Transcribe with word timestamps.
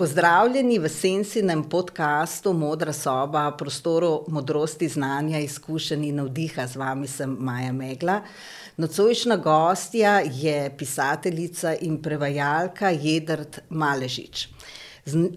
Pozdravljeni 0.00 0.78
v 0.78 0.88
Sensinem 0.88 1.62
podkastu 1.68 2.54
Modra 2.56 2.92
soba, 2.92 3.50
prostoru 3.52 4.24
modrosti, 4.32 4.88
znanja, 4.88 5.42
izkušenj 5.44 6.06
in 6.08 6.16
navdiha. 6.16 6.64
Z 6.66 6.80
vami 6.80 7.08
sem 7.08 7.34
Maja 7.40 7.72
Megla. 7.72 8.22
Nocojšnja 8.80 9.36
gostja 9.36 10.14
je 10.24 10.70
pisateljica 10.78 11.74
in 11.84 12.00
prevajalka 12.00 12.94
Jedrt 12.96 13.60
Maležič. 13.68 14.48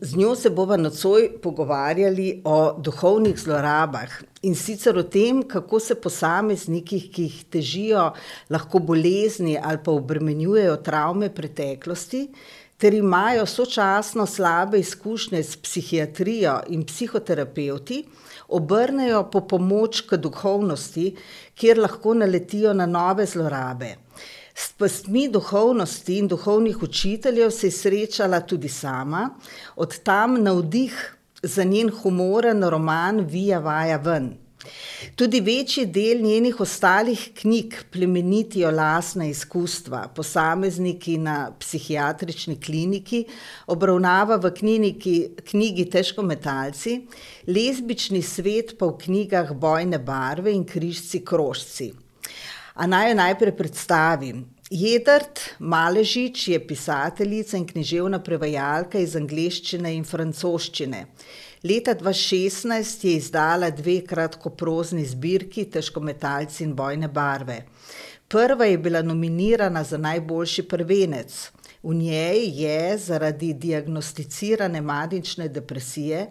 Z 0.01 0.15
njo 0.15 0.35
se 0.35 0.49
bomo 0.49 0.77
nocoj 0.77 1.29
pogovarjali 1.41 2.41
o 2.45 2.75
duhovnih 2.79 3.39
zlorabah 3.39 4.11
in 4.41 4.55
sicer 4.55 4.97
o 4.97 5.03
tem, 5.03 5.43
kako 5.43 5.79
se 5.79 5.95
posamezniki, 5.95 6.99
ki 7.11 7.23
jih 7.23 7.37
težijo 7.51 8.09
lahko 8.49 8.79
bolezni 8.79 9.57
ali 9.63 9.79
pa 9.83 9.91
obremenjujejo 9.91 10.75
travme 10.83 11.29
preteklosti, 11.35 12.27
ter 12.83 12.93
imajo 12.93 13.45
sočasno 13.45 14.25
slabe 14.25 14.79
izkušnje 14.79 15.43
s 15.43 15.57
psihiatrijo 15.57 16.57
in 16.67 16.81
psihoterapeuti, 16.83 18.01
obrnejo 18.47 19.21
po 19.31 19.41
pomoč 19.47 20.01
k 20.09 20.19
duhovnosti, 20.19 21.05
kjer 21.55 21.79
lahko 21.79 22.13
naletijo 22.13 22.73
na 22.73 22.85
nove 22.85 23.25
zlorabe. 23.25 23.93
S 24.55 24.73
pastmi 24.75 25.29
duhovnosti 25.31 26.17
in 26.19 26.27
duhovnih 26.27 26.83
učiteljev 26.83 27.55
se 27.55 27.67
je 27.67 27.71
srečala 27.71 28.41
tudi 28.41 28.69
sama, 28.69 29.29
od 29.75 29.99
tam 30.03 30.41
navdih 30.43 30.99
za 31.43 31.63
njen 31.63 31.89
humoren 32.01 32.69
roman 32.69 33.19
Vija 33.19 33.59
Vaja 33.59 33.97
ven. 33.97 34.33
Tudi 35.15 35.41
večji 35.43 35.85
del 35.85 36.21
njenih 36.23 36.59
ostalih 36.63 37.19
knjig 37.35 37.75
plemenitijo 37.91 38.71
lastna 38.71 39.25
izkustva. 39.27 40.07
Posamezniki 40.15 41.17
na 41.17 41.51
psihiatrični 41.59 42.55
kliniki 42.61 43.25
obravnava 43.67 44.37
v 44.39 44.53
knjigi, 44.59 45.17
knjigi 45.51 45.89
Težko 45.89 46.23
metalci, 46.23 47.01
lezbični 47.47 48.21
svet 48.21 48.77
pa 48.79 48.87
v 48.87 48.97
knjigah 49.03 49.53
Bojne 49.53 49.99
barve 49.99 50.53
in 50.55 50.65
križci 50.65 51.25
krožci. 51.25 51.91
A 52.73 52.87
naj 52.87 53.11
jo 53.11 53.15
najprej 53.19 53.57
predstavim. 53.57 54.45
Jedrt 54.73 55.39
Maležič 55.59 56.47
je 56.47 56.67
pisateljica 56.67 57.57
in 57.59 57.67
književna 57.67 58.23
prevajalka 58.23 58.97
iz 58.97 59.13
angleščine 59.19 59.91
in 59.93 60.07
francoščine. 60.07 61.03
Leta 61.63 61.95
2016 61.95 63.05
je 63.05 63.15
izdala 63.15 63.69
dve 63.69 64.01
kratkoprozni 64.05 65.05
zbirki 65.05 65.63
Težkometalci 65.71 66.63
in 66.63 66.73
bojne 66.75 67.07
barve. 67.07 67.61
Prva 68.27 68.65
je 68.65 68.77
bila 68.77 69.01
nominirana 69.01 69.83
za 69.83 69.97
najboljši 69.97 70.63
prvenec. 70.67 71.51
V 71.83 71.93
njej 71.95 72.49
je 72.63 72.97
zaradi 72.97 73.53
diagnosticirane 73.53 74.81
manične 74.81 75.47
depresije 75.47 76.27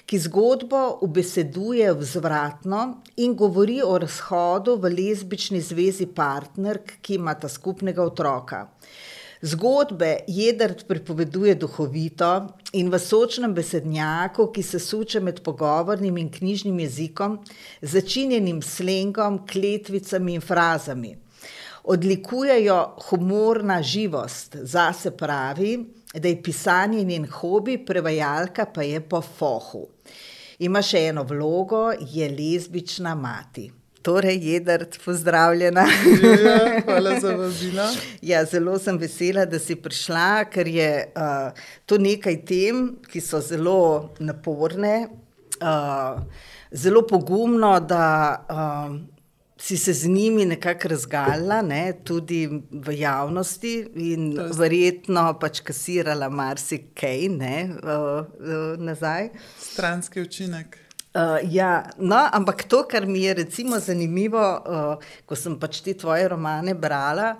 ki 0.05 0.19
zgodbo 0.19 0.81
ubeseduje 1.05 1.93
vzvratno 1.93 2.81
in 3.23 3.35
govori 3.35 3.79
o 3.85 3.97
razhodu 4.01 4.75
v 4.75 4.91
lezbični 4.97 5.61
zvezi 5.61 6.07
partnerk, 6.15 6.97
ki 7.01 7.19
imata 7.19 7.49
skupnega 7.49 8.03
otroka. 8.03 8.65
Zgodbe 9.43 10.23
Jedrt 10.27 10.85
pripoveduje 10.87 11.55
duhovito 11.59 12.27
in 12.79 12.87
v 12.87 12.99
sočnem 12.99 13.51
besednjaku, 13.51 14.45
ki 14.55 14.63
se 14.63 14.79
suče 14.79 15.19
med 15.19 15.41
pogovornim 15.43 16.15
in 16.21 16.29
knjižnim 16.31 16.79
jezikom, 16.79 17.35
začinjenim 17.81 18.61
slengom, 18.63 19.41
kletvicami 19.43 20.37
in 20.39 20.45
frazami. 20.47 21.11
Odlikujejo 21.83 22.79
humorna 23.09 23.81
živost, 23.83 24.55
zase 24.63 25.11
pravi, 25.11 25.75
da 26.15 26.27
je 26.31 26.41
pisanje 26.43 27.03
njen 27.03 27.27
hobi, 27.27 27.77
prevajalka 27.85 28.69
pa 28.71 28.87
je 28.87 29.03
po 29.03 29.19
fohu. 29.21 29.89
Ima 30.63 30.79
še 30.79 31.09
eno 31.11 31.27
vlogo, 31.27 31.89
je 31.99 32.31
lezbična 32.31 33.11
mati. 33.15 33.67
Torej, 34.03 34.39
jedrt, 34.51 34.99
pozdravljena. 35.05 35.85
Ja, 36.43 36.81
hvala 36.85 37.19
za 37.19 37.35
vabilo. 37.35 37.85
Ja, 38.21 38.45
zelo 38.45 38.75
sem 38.79 38.97
vesela, 38.99 39.45
da 39.47 39.59
si 39.63 39.77
prišla, 39.79 40.43
ker 40.51 40.67
je 40.67 40.89
uh, 41.15 41.63
to 41.87 41.97
nekaj 42.01 42.41
tem, 42.43 42.83
ki 43.07 43.21
so 43.23 43.39
zelo 43.39 44.11
naporne, 44.19 45.07
uh, 45.63 46.19
zelo 46.71 47.05
pogumno, 47.07 47.77
da 47.79 48.03
uh, 48.43 48.99
si 49.63 49.77
se 49.77 49.93
z 49.93 50.11
njimi 50.11 50.45
nekako 50.51 50.87
razgalila, 50.87 51.61
ne, 51.61 51.93
tudi 52.03 52.43
v 52.71 52.99
javnosti 52.99 53.73
in 53.95 54.33
verjetno 54.59 55.29
pač 55.39 55.63
kasirala 55.63 56.27
marsikaj 56.29 57.29
uh, 57.29 57.39
uh, 57.39 58.79
nazaj. 58.83 59.29
Stranski 59.59 60.27
učinek. 60.27 60.82
Uh, 61.13 61.37
ja, 61.53 61.83
no, 61.97 62.17
ampak 62.33 62.63
to, 62.65 62.83
kar 62.89 63.05
mi 63.05 63.21
je 63.21 63.33
recimo 63.33 63.77
zanimivo, 63.79 64.41
uh, 64.41 65.11
ko 65.29 65.37
sem 65.37 65.53
pač 65.61 65.83
te 65.85 65.93
tvoje 65.93 66.25
romane 66.31 66.73
brala, 66.73 67.35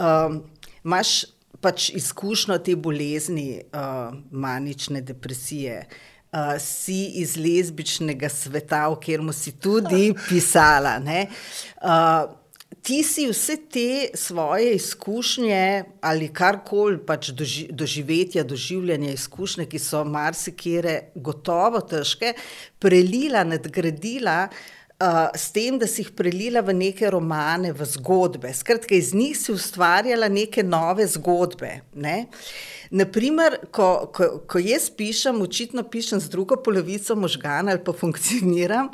uh, 0.00 0.38
imaš 0.80 1.26
pač 1.60 1.90
izkušnjo 1.92 2.56
te 2.64 2.72
bolezni, 2.76 3.60
uh, 3.60 4.16
manične 4.30 5.04
depresije. 5.04 5.84
Uh, 6.32 6.56
si 6.56 7.20
iz 7.20 7.36
lezbičnega 7.36 8.32
sveta, 8.32 8.86
v 8.88 8.96
katerem 8.96 9.32
si 9.36 9.52
tudi 9.60 10.14
pisala. 10.30 10.96
Uh, 11.04 12.32
ti 12.80 13.02
si 13.04 13.26
vse 13.28 13.56
te 13.70 14.08
svoje 14.14 14.74
izkušnje 14.74 15.84
ali 16.00 16.28
karkoli 16.32 16.98
pač 17.06 17.30
doži, 17.36 17.68
doživetja, 17.70 18.44
doživljanja, 18.44 19.12
izkušnje, 19.12 19.66
ki 19.66 19.78
so 19.78 20.04
marsikere 20.04 21.12
gotovo 21.14 21.80
težke, 21.80 22.34
prelila, 22.78 23.44
nadgradila. 23.44 24.46
Uh, 25.02 25.32
s 25.34 25.50
tem, 25.50 25.80
da 25.82 25.86
si 25.90 26.04
jih 26.04 26.12
prelila 26.14 26.60
v 26.62 26.76
neke 26.78 27.08
romane, 27.10 27.72
v 27.74 27.86
zgodbe. 27.90 28.52
Skratka, 28.54 28.94
iz 28.94 29.10
njih 29.14 29.34
si 29.34 29.50
ustvarjala 29.50 30.28
neke 30.30 30.62
nove 30.62 31.08
zgodbe. 31.10 31.80
Ne? 31.98 32.20
Uh, 32.30 32.81
Naprimer, 32.92 33.54
ko, 33.72 33.86
ko, 34.12 34.26
ko 34.44 34.60
jaz 34.60 34.90
pišem, 34.92 35.38
očitno 35.40 35.80
pišem 35.88 36.20
z 36.20 36.28
drugo 36.28 36.58
polovico 36.60 37.14
možgana 37.16 37.72
ali 37.72 37.80
pa 37.84 37.94
funkcioniram, 37.96 38.90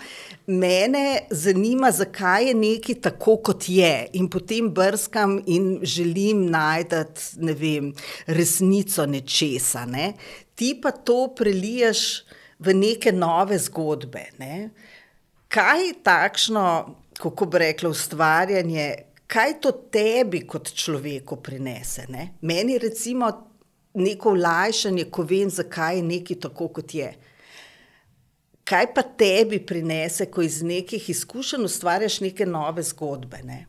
mene 0.47 1.27
zanima, 1.35 1.91
zakaj 1.91 2.47
je 2.47 2.53
nekaj 2.55 3.01
tako, 3.09 3.37
kot 3.49 3.67
je. 3.67 4.07
In 4.21 4.29
potem 4.31 4.69
brskam 4.71 5.41
in 5.47 5.81
želim 5.83 6.45
najti 6.47 7.41
ne 7.43 7.57
vem, 7.59 7.91
resnico 8.27 9.07
nečesa. 9.07 9.83
Ne? 9.87 10.13
Ti 10.55 10.77
pa 10.83 10.95
to 10.95 11.35
preliješ 11.35 12.23
v 12.63 12.77
neke 12.79 13.13
nove 13.13 13.59
zgodbe. 13.59 14.29
Ne? 14.39 14.71
Kaj 15.51 15.93
takšno, 16.07 16.65
kako 17.19 17.51
bi 17.51 17.65
rekla, 17.67 17.91
ustvarjanje? 17.91 18.89
Kaj 19.27 19.59
to 19.61 19.75
tebi 19.91 20.47
kot 20.47 20.71
človeku 20.71 21.43
prinese? 21.43 22.07
Ne? 22.09 22.31
Meni, 22.47 22.79
recimo, 22.79 23.48
neko 23.99 24.31
olajšanje, 24.31 25.05
ko 25.11 25.23
vem, 25.23 25.51
zakaj 25.51 25.97
je 25.97 26.03
nekaj 26.03 26.41
tako, 26.47 26.69
kot 26.69 26.95
je. 26.95 27.13
Kaj 28.69 28.93
pa 28.95 29.03
tebi 29.03 29.61
prinese, 29.67 30.27
ko 30.31 30.43
iz 30.45 30.63
nekih 30.63 31.11
izkušenj 31.11 31.65
ustvarjaš 31.65 32.21
neke 32.21 32.47
nove 32.47 32.83
zgodbe? 32.83 33.41
Ne? 33.45 33.67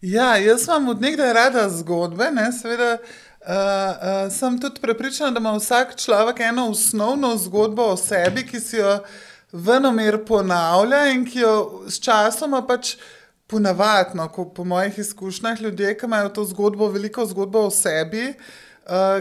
Ja, 0.00 0.36
jaz 0.36 0.64
imam 0.66 0.88
od 0.88 1.02
nekdaj 1.02 1.32
rada 1.32 1.68
zgodbe, 1.68 2.30
ne? 2.34 2.50
seveda. 2.52 2.96
Uh, 3.40 3.48
uh, 3.48 4.32
sem 4.32 4.58
tudi 4.60 4.82
prepričana, 4.82 5.30
da 5.30 5.40
ima 5.40 5.54
vsak 5.56 5.94
človek 5.96 6.40
eno 6.44 6.66
osnovno 6.70 7.30
zgodbo 7.40 7.86
o 7.94 7.96
sebi, 7.96 8.42
ki 8.46 8.60
si 8.60 8.76
jo 8.76 8.98
venomer 9.52 10.18
ponavlja 10.28 11.06
in 11.14 11.24
ki 11.24 11.40
jo 11.40 11.54
s 11.88 11.96
časoma 12.04 12.60
pač 12.68 12.98
ponavadno, 13.48 14.28
po 14.54 14.64
mojih 14.64 14.98
izkušnjah, 14.98 15.62
ljudje, 15.62 15.94
ki 15.98 16.06
imajo 16.06 16.28
to 16.28 16.44
zgodbo, 16.44 16.90
veliko 16.92 17.24
zgodbo 17.26 17.64
o 17.66 17.70
sebi. 17.70 18.26
Uh, 18.28 18.69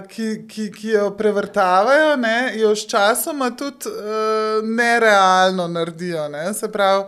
ki, 0.10 0.48
ki, 0.50 0.72
ki 0.72 0.90
jo 0.90 1.10
prevrtavajo, 1.18 2.16
ne, 2.18 2.54
jo 2.58 2.72
sčasoma 2.76 3.52
tudi 3.58 3.90
uh, 3.90 4.66
nerealno 4.66 5.68
naredijo. 5.68 6.30
Ne. 6.30 6.54
Se 6.54 6.72
pravi, 6.72 7.04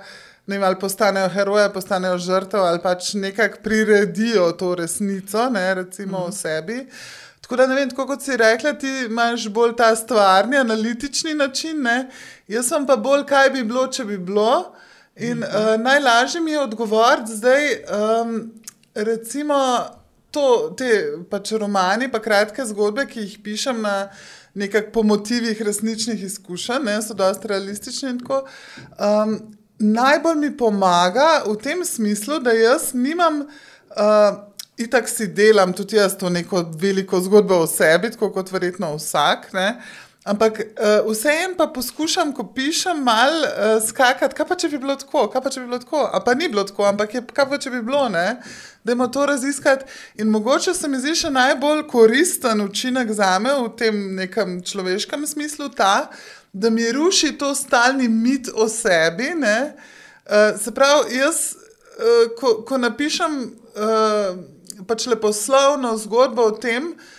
ne 0.46 0.58
vem, 0.58 0.68
ali 0.68 0.80
postanejo 0.80 1.30
heroje, 1.30 1.70
postanejo 1.74 2.18
žrtve 2.18 2.60
ali 2.60 2.82
pač 2.84 3.14
nekako 3.14 3.64
priredijo 3.64 4.52
to 4.52 4.76
resnico, 4.76 5.50
ne, 5.50 5.74
recimo 5.74 6.20
mm 6.20 6.22
-hmm. 6.22 6.28
o 6.28 6.32
sebi. 6.32 6.88
Tako 7.42 7.56
da 7.56 7.68
ne 7.68 7.76
vem, 7.76 7.90
tako 7.90 8.06
kot 8.08 8.22
si 8.22 8.38
rekla, 8.38 8.74
ti 8.74 8.90
imaš 9.06 9.50
bolj 9.50 9.76
ta 9.76 9.96
stvarni, 9.96 10.58
analitični 10.58 11.34
način, 11.34 11.82
ne. 11.82 12.10
jaz 12.48 12.68
sem 12.68 12.86
pa 12.88 12.96
bolj, 12.96 13.26
kaj 13.26 13.50
bi 13.50 13.64
bilo, 13.64 13.88
če 13.88 14.06
bi 14.06 14.18
bilo. 14.18 14.76
In 15.16 15.38
mm 15.38 15.44
-hmm. 15.44 15.74
uh, 15.74 15.82
najlažje 15.82 16.42
mi 16.42 16.52
je 16.52 16.60
odgovoriti 16.60 17.36
zdaj, 17.36 17.84
um, 18.22 18.54
recimo, 18.96 19.86
to, 20.32 20.74
te 20.78 20.90
pač 21.30 21.52
romani, 21.60 22.08
pa 22.12 22.22
kratke 22.24 22.66
zgodbe, 22.66 23.06
ki 23.10 23.26
jih 23.26 23.40
pišem 23.44 23.82
na 23.84 23.96
nekakšnih 24.56 24.92
po 24.94 25.04
motivih 25.04 25.62
resničnih 25.62 26.24
izkušenj, 26.24 26.86
ne, 26.86 26.98
so 27.02 27.16
dosta 27.16 27.48
realistični 27.48 28.10
in 28.10 28.20
tako. 28.20 28.44
Um, 29.00 29.38
najbolj 29.80 30.36
mi 30.36 30.52
pomaga 30.58 31.44
v 31.48 31.56
tem 31.64 31.86
smislu, 31.86 32.40
da 32.44 32.52
jaz 32.52 32.92
nimam, 32.94 33.46
uh, 33.96 34.32
itak 34.78 35.10
si 35.10 35.28
delam 35.28 35.74
tudi 35.74 35.96
jaz 35.96 36.18
to 36.18 36.30
neko 36.30 36.66
veliko 36.76 37.22
zgodbo 37.22 37.64
o 37.64 37.68
sebi, 37.68 38.12
tako 38.12 38.32
kot 38.36 38.52
verjetno 38.52 38.96
vsak. 38.98 39.54
Ne? 39.54 39.68
Ampak 40.24 40.60
uh, 40.60 41.12
vseeno 41.12 41.56
pa 41.58 41.66
poskušam, 41.68 42.34
ko 42.34 42.44
pišem, 42.54 43.00
malo 43.04 43.42
uh, 43.42 43.82
skakati, 43.82 44.36
kaj 44.38 44.46
pa 44.46 44.56
če 44.56 44.68
bi 44.70 44.78
bilo 44.78 44.94
tako, 44.96 45.24
kaj 45.34 45.42
pa 45.42 45.50
če 45.50 45.62
bi 45.64 45.70
bilo 45.72 45.80
tako, 45.82 46.04
a 46.06 46.20
pa 46.22 46.36
ni 46.38 46.50
bilo 46.50 46.62
tako, 46.64 46.84
ampak 46.86 47.16
je, 47.16 47.22
kaj 47.26 47.48
pa 47.50 47.58
če 47.58 47.72
bi 47.74 47.80
bilo, 47.82 48.04
ne? 48.14 48.36
da 48.84 48.94
imamo 48.94 49.10
to 49.14 49.26
raziskati. 49.26 49.86
In 50.22 50.30
mogoče 50.30 50.76
se 50.78 50.88
mi 50.90 51.00
zdi 51.02 51.16
še 51.18 51.32
najbolj 51.34 51.82
koristen 51.90 52.62
učinek 52.62 53.10
za 53.18 53.32
me 53.42 53.56
v 53.64 53.72
tem 53.78 53.98
nekem 54.18 54.60
človeškem 54.62 55.26
smislu 55.26 55.72
ta, 55.74 56.12
da 56.54 56.70
mi 56.70 56.86
ruši 56.94 57.32
to 57.42 57.56
stalni 57.58 58.10
mit 58.10 58.50
o 58.54 58.68
sebi. 58.70 59.32
Uh, 59.42 60.54
se 60.62 60.74
pravi, 60.74 61.18
jaz, 61.18 61.42
uh, 61.98 62.30
ko, 62.38 62.60
ko 62.62 62.78
napišem 62.78 63.42
uh, 63.42 64.86
pač 64.86 65.08
leposlovno 65.10 65.96
zgodbo 65.98 66.46
o 66.52 66.54
tem, 66.62 66.94
uh, 66.94 67.18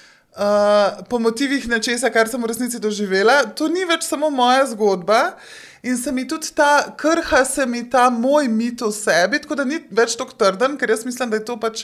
po 1.08 1.18
motivih 1.18 1.68
nečesa, 1.68 2.08
kar 2.10 2.28
sem 2.28 2.40
v 2.40 2.48
resnici 2.48 2.80
doživela, 2.80 3.42
to 3.52 3.68
ni 3.68 3.84
več 3.84 4.06
samo 4.08 4.30
moja 4.32 4.64
zgodba. 4.72 5.36
In 5.82 5.96
se 5.98 6.12
mi 6.12 6.22
tudi 6.28 6.52
ta, 6.54 6.94
krha 6.96 7.44
se 7.44 7.66
mi 7.66 7.82
ta 7.90 8.06
moj 8.10 8.46
mit 8.48 8.82
o 8.86 8.92
sebi, 8.94 9.40
tako 9.42 9.58
da 9.58 9.64
ni 9.66 9.80
več 9.90 10.14
tako 10.16 10.36
trden, 10.38 10.76
ker 10.78 10.92
jaz 10.94 11.02
mislim, 11.04 11.32
da 11.32 11.40
je 11.40 11.44
to 11.48 11.56
pač 11.58 11.82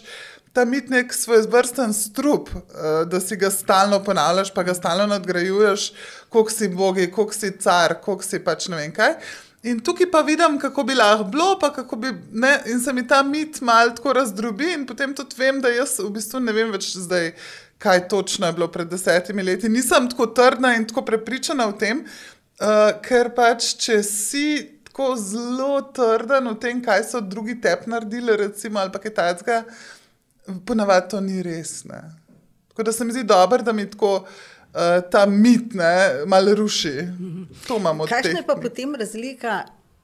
ta 0.55 0.65
mit 0.65 0.87
nek 0.91 1.11
svoj 1.15 1.43
vrsten 1.51 1.93
strup, 1.93 2.49
uh, 2.55 3.03
da 3.11 3.21
si 3.21 3.37
ga 3.37 3.51
stalno 3.51 3.99
ponavljaš, 4.05 4.53
pa 4.55 4.63
ga 4.63 4.75
stalno 4.75 5.09
nadgrajuješ, 5.11 5.91
koliko 6.31 6.55
si 6.55 6.71
bogi, 6.71 7.11
koliko 7.11 7.35
si 7.35 7.53
car, 7.59 7.99
koliko 8.01 8.25
si 8.25 8.41
pač 8.45 8.71
ne 8.71 8.79
vem 8.81 8.95
kaj. 8.95 9.19
In 9.67 9.81
tukaj 9.83 10.07
pa 10.11 10.23
vidim, 10.23 10.61
kako 10.63 10.85
bi 10.87 10.95
lahko 10.95 11.25
bilo, 11.27 11.59
bi. 11.99 12.13
Ne, 12.33 12.61
in 12.71 12.81
se 12.81 12.93
mi 12.93 13.03
ta 13.07 13.23
mit 13.23 13.61
malo 13.61 13.91
tako 13.91 14.13
razdrobi, 14.13 14.73
in 14.75 14.87
potem 14.87 15.15
tudi 15.15 15.35
vem, 15.39 15.59
da 15.61 15.75
jaz 15.75 15.99
v 15.99 16.13
bistvu 16.15 16.41
ne 16.41 16.55
vem 16.55 16.71
več 16.71 16.93
zdaj, 16.95 17.33
kaj 17.79 18.09
točno 18.09 18.47
je 18.47 18.53
bilo 18.53 18.69
pred 18.69 18.89
desetimi 18.89 19.43
leti. 19.43 19.69
Nisem 19.69 20.11
tako 20.11 20.27
trdna 20.27 20.75
in 20.77 20.89
tako 20.89 21.05
prepričana 21.07 21.67
v 21.67 21.79
tem, 21.79 22.03
uh, 22.03 22.91
ker 23.03 23.35
pač 23.37 23.75
če 23.77 24.03
si. 24.03 24.75
Zelo 24.99 25.77
trden 25.95 26.49
v 26.51 26.57
tem, 26.59 26.81
kaj 26.83 27.05
so 27.07 27.21
drugi 27.23 27.55
tep 27.63 27.85
naredili, 27.87 28.35
recimo, 28.37 28.81
ali 28.83 28.91
pa 28.91 28.99
kaj 28.99 29.13
takega, 29.15 29.59
ponavadi 30.67 31.13
to 31.13 31.21
ni 31.23 31.39
res. 31.43 31.85
Ne. 31.87 32.01
Tako 32.73 32.83
da 32.83 32.93
se 32.93 33.05
mi 33.05 33.15
zdi 33.15 33.23
dobro, 33.23 33.63
da 33.63 33.73
mi 33.73 33.85
tako 33.91 34.25
uh, 34.25 34.99
ta 35.11 35.23
mit 35.27 35.75
ne, 35.79 36.25
malo 36.27 36.55
ruši. 36.55 36.97
To 37.69 37.77
imamo. 37.79 38.11
Kakšna 38.11 38.43
je 38.43 38.47
pa 38.47 38.59
potem 38.59 38.99
razlika? 38.99 39.61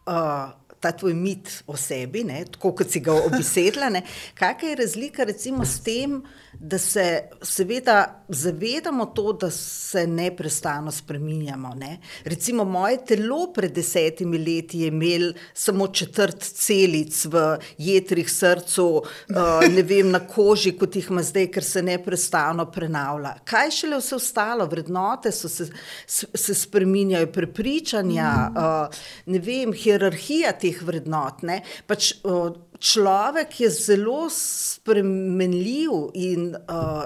Uh, 0.06 0.54
Ta 0.84 0.92
tvoj 0.92 1.14
mit 1.16 1.48
o 1.66 1.78
sebi, 1.80 2.26
ne, 2.28 2.42
tako 2.52 2.74
kot 2.76 2.92
si 2.92 3.00
ga 3.00 3.14
obisedla. 3.16 3.88
Kakšna 4.36 4.74
je 4.74 4.80
razlika 4.82 5.24
recimo 5.24 5.64
s 5.64 5.80
tem, 5.84 6.20
da 6.60 6.78
se 6.78 7.22
seveda 7.42 8.24
zavedamo 8.28 9.06
to, 9.06 9.32
da 9.32 9.50
se 9.50 10.06
neprestano 10.06 10.92
spreminjamo. 10.92 11.74
Ne? 11.74 11.98
Recimo, 12.24 12.64
moje 12.64 12.98
telo 13.06 13.52
pred 13.52 13.72
desetimi 13.72 14.38
leti 14.38 14.80
je 14.80 14.88
imelo 14.88 15.32
samo 15.54 15.86
četrt 15.86 16.42
celic 16.42 17.24
v 17.24 17.58
jedrih 17.78 18.30
srcu, 18.30 18.86
uh, 18.96 19.68
ne 19.74 19.82
vem, 19.82 20.10
na 20.10 20.20
koži, 20.26 20.72
kot 20.78 20.96
jih 20.96 21.10
ima 21.10 21.22
zdaj, 21.22 21.48
ker 21.52 21.64
se 21.64 21.82
neprestano 21.82 22.66
prenavlja. 22.70 23.34
Kaj 23.44 23.70
šele 23.70 23.98
vse 24.00 24.16
ostalo, 24.16 24.66
vrednote 24.66 25.32
so 25.32 25.48
se, 25.48 25.68
se 26.06 26.54
spreminjajo, 26.54 27.32
prepričanja, 27.32 28.30
uh, 28.50 29.04
ne 29.26 29.38
vem, 29.38 29.72
hierarhija 29.72 30.52
teh 30.52 30.73
vrednot. 30.82 31.44
Pač, 31.86 32.12
uh, 32.24 32.50
človek 32.78 33.60
je 33.60 33.70
zelo 33.70 34.26
spremenljiv 34.30 35.90
in, 36.14 36.52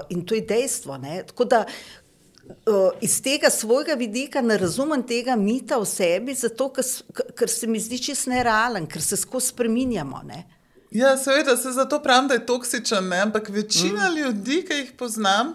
in 0.09 0.25
to 0.25 0.35
je 0.35 0.41
dejstvo. 0.41 0.97
Ne? 0.97 1.23
Tako 1.27 1.45
da 1.45 1.65
iz 3.01 3.21
tega 3.21 3.49
svojega 3.49 3.93
vidika 3.93 4.41
ne 4.41 4.57
razumem 4.57 5.03
tega 5.07 5.35
mita 5.35 5.77
o 5.77 5.85
sebi, 5.85 6.33
zato 6.33 6.69
ker, 6.73 6.85
ker 7.37 7.49
se 7.49 7.67
mi 7.67 7.79
zdi 7.79 7.99
čist 8.09 8.27
nerealen, 8.27 8.87
ker 8.87 9.01
se 9.01 9.17
skozi 9.17 9.53
spreminjamo. 9.53 10.21
Ne? 10.25 10.43
Ja, 10.91 11.17
seveda 11.17 11.57
se 11.57 11.71
zato 11.71 12.01
pravim, 12.03 12.27
da 12.27 12.33
je 12.33 12.45
toksičen, 12.45 13.07
ne? 13.07 13.21
ampak 13.21 13.49
večina 13.49 14.09
mm. 14.09 14.15
ljudi, 14.17 14.63
ki 14.67 14.81
jih 14.83 14.95
poznam. 14.97 15.53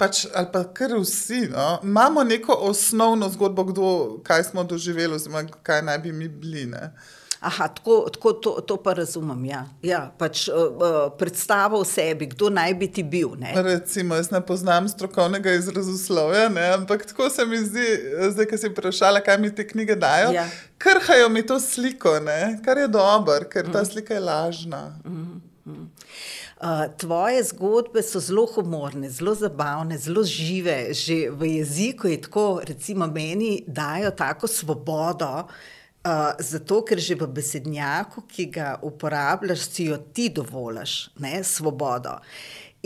Pač, 0.00 0.24
ali 0.34 0.48
pa 0.52 0.62
kar 0.64 0.94
vsi, 0.96 1.42
no? 1.52 1.78
imamo 1.84 2.24
neko 2.24 2.56
osnovno 2.70 3.28
zgodbo, 3.28 3.64
kdo, 3.68 3.88
kaj 4.24 4.44
smo 4.48 4.64
doživeli, 4.64 5.14
oziroma 5.14 5.44
kaj 5.62 5.82
naj 5.82 5.98
bi 5.98 6.12
mi 6.12 6.28
bili. 6.28 6.64
Uh, 6.72 6.88
Aha, 7.40 7.68
tako, 7.68 8.08
tako 8.12 8.32
to, 8.32 8.50
to 8.60 8.76
pa 8.76 8.92
razumem. 8.92 9.44
Ja. 9.44 9.62
Ja, 9.82 10.00
pač, 10.18 10.42
uh, 10.48 10.54
uh, 10.54 10.96
predstava 11.18 11.78
o 11.80 11.84
sebi, 11.88 12.26
kdo 12.34 12.50
naj 12.52 12.74
bi 12.76 12.88
ti 12.92 13.02
bil. 13.02 13.32
Ne? 13.40 13.54
Recimo, 13.64 14.18
jaz 14.18 14.28
ne 14.30 14.42
poznam 14.44 14.88
strokovnega 14.88 15.54
izrazoslovja, 15.56 16.50
ampak 16.74 17.06
tako 17.08 17.30
se 17.32 17.46
mi 17.48 17.62
zdi, 17.64 17.86
zdaj, 18.34 18.48
ki 18.50 18.60
si 18.60 18.72
vprašala, 18.74 19.24
kaj 19.24 19.40
mi 19.40 19.54
te 19.54 19.64
knjige 19.64 19.96
dajo. 19.96 20.34
Ja. 20.36 20.44
Krhajo 20.78 21.32
mi 21.32 21.46
to 21.46 21.56
sliko, 21.60 22.18
ne? 22.20 22.58
kar 22.64 22.78
je 22.78 22.88
dobro, 22.92 23.40
ker 23.48 23.72
ta 23.72 23.80
mm. 23.80 23.88
slika 23.88 24.14
je 24.14 24.20
lažna. 24.20 24.84
Mm. 25.04 25.40
Uh, 26.60 26.84
tvoje 27.00 27.40
zgodbe 27.54 28.02
so 28.04 28.20
zelo 28.20 28.44
humorne, 28.52 29.08
zelo 29.08 29.32
zabavne, 29.34 29.96
zelo 29.96 30.28
žive. 30.28 30.92
Že 30.92 31.32
v 31.32 31.56
jeziku 31.56 32.12
je 32.12 32.20
tako, 32.20 32.60
recimo, 32.68 33.08
meni 33.08 33.62
dajo 33.66 34.12
tako 34.12 34.44
svobodo, 34.44 35.34
uh, 35.48 35.78
Uh, 36.00 36.32
zato, 36.38 36.78
ker 36.80 36.96
že 36.96 37.12
v 37.12 37.26
besednjaku, 37.28 38.22
ki 38.24 38.46
ga 38.48 38.78
uporabljaš, 38.80 39.66
si 39.68 39.84
jo 39.90 39.98
ti 40.00 40.30
dovoliš, 40.32 41.10
ne 41.20 41.42
svobodo. 41.44 42.14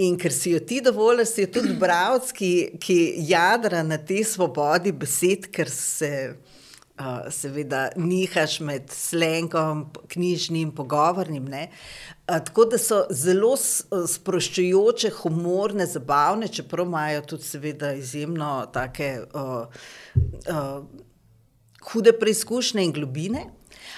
In 0.03 0.17
ker 0.19 0.35
si 0.35 0.51
jo 0.51 0.59
ti 0.59 0.81
dovoliš, 0.83 1.29
si 1.31 1.47
tudi 1.47 1.77
bralec, 1.83 2.33
ki, 2.35 2.75
ki 2.83 2.99
jadra 3.31 3.85
na 3.87 4.01
tej 4.03 4.25
svobodi 4.33 4.91
besed, 4.91 5.47
ker 5.55 5.71
se 5.71 6.11
uh, 6.35 7.31
seveda 7.31 7.85
nihaš 7.95 8.59
med 8.67 8.91
slengom, 8.91 9.87
knjižnim, 10.11 10.75
pogovornim. 10.75 11.47
Uh, 11.55 11.71
tako 12.27 12.67
da 12.75 12.83
so 12.83 13.05
zelo 13.15 13.55
sproščujoče, 13.55 15.15
humorne, 15.23 15.87
zabavne, 15.87 16.51
čeprav 16.51 16.91
imajo 16.91 17.23
tudi 17.31 17.47
seveda 17.55 17.95
izjemno 17.95 18.57
take. 18.75 19.21
Uh, 19.31 19.69
uh, 20.51 21.13
hude 21.93 22.13
preizkušnje 22.19 22.85
in 22.85 22.93
globine. 22.93 23.45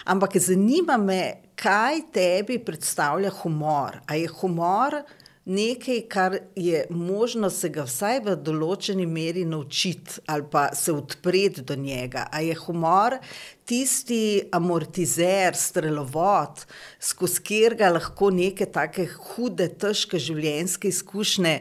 Ampak 0.05 0.37
zanima 0.37 0.97
me, 0.97 1.21
kaj 1.57 2.02
tebi 2.12 2.59
predstavlja 2.59 3.31
humor. 3.43 4.00
A 4.07 4.14
je 4.14 4.28
humor 4.40 5.00
nekaj, 5.47 6.00
kar 6.09 6.38
je 6.57 6.87
možno 6.90 7.50
se 7.50 7.69
ga 7.71 7.85
vsaj 7.87 8.21
v 8.25 8.35
določeni 8.43 9.07
meri 9.07 9.45
naučiti 9.47 10.21
ali 10.26 10.43
pa 10.50 10.69
se 10.75 10.93
odpreti 10.93 11.62
do 11.62 11.76
njega. 11.78 12.26
A 12.33 12.43
je 12.43 12.55
humor 12.66 13.19
tisti 13.64 14.43
amortizer, 14.52 15.55
strelovod, 15.55 16.66
skozi 17.00 17.43
katerega 17.43 17.93
lahko 17.95 18.31
neke 18.31 18.66
take 18.66 19.07
hude, 19.07 19.71
težke 19.78 20.19
življenjske 20.19 20.90
izkušnje 20.90 21.57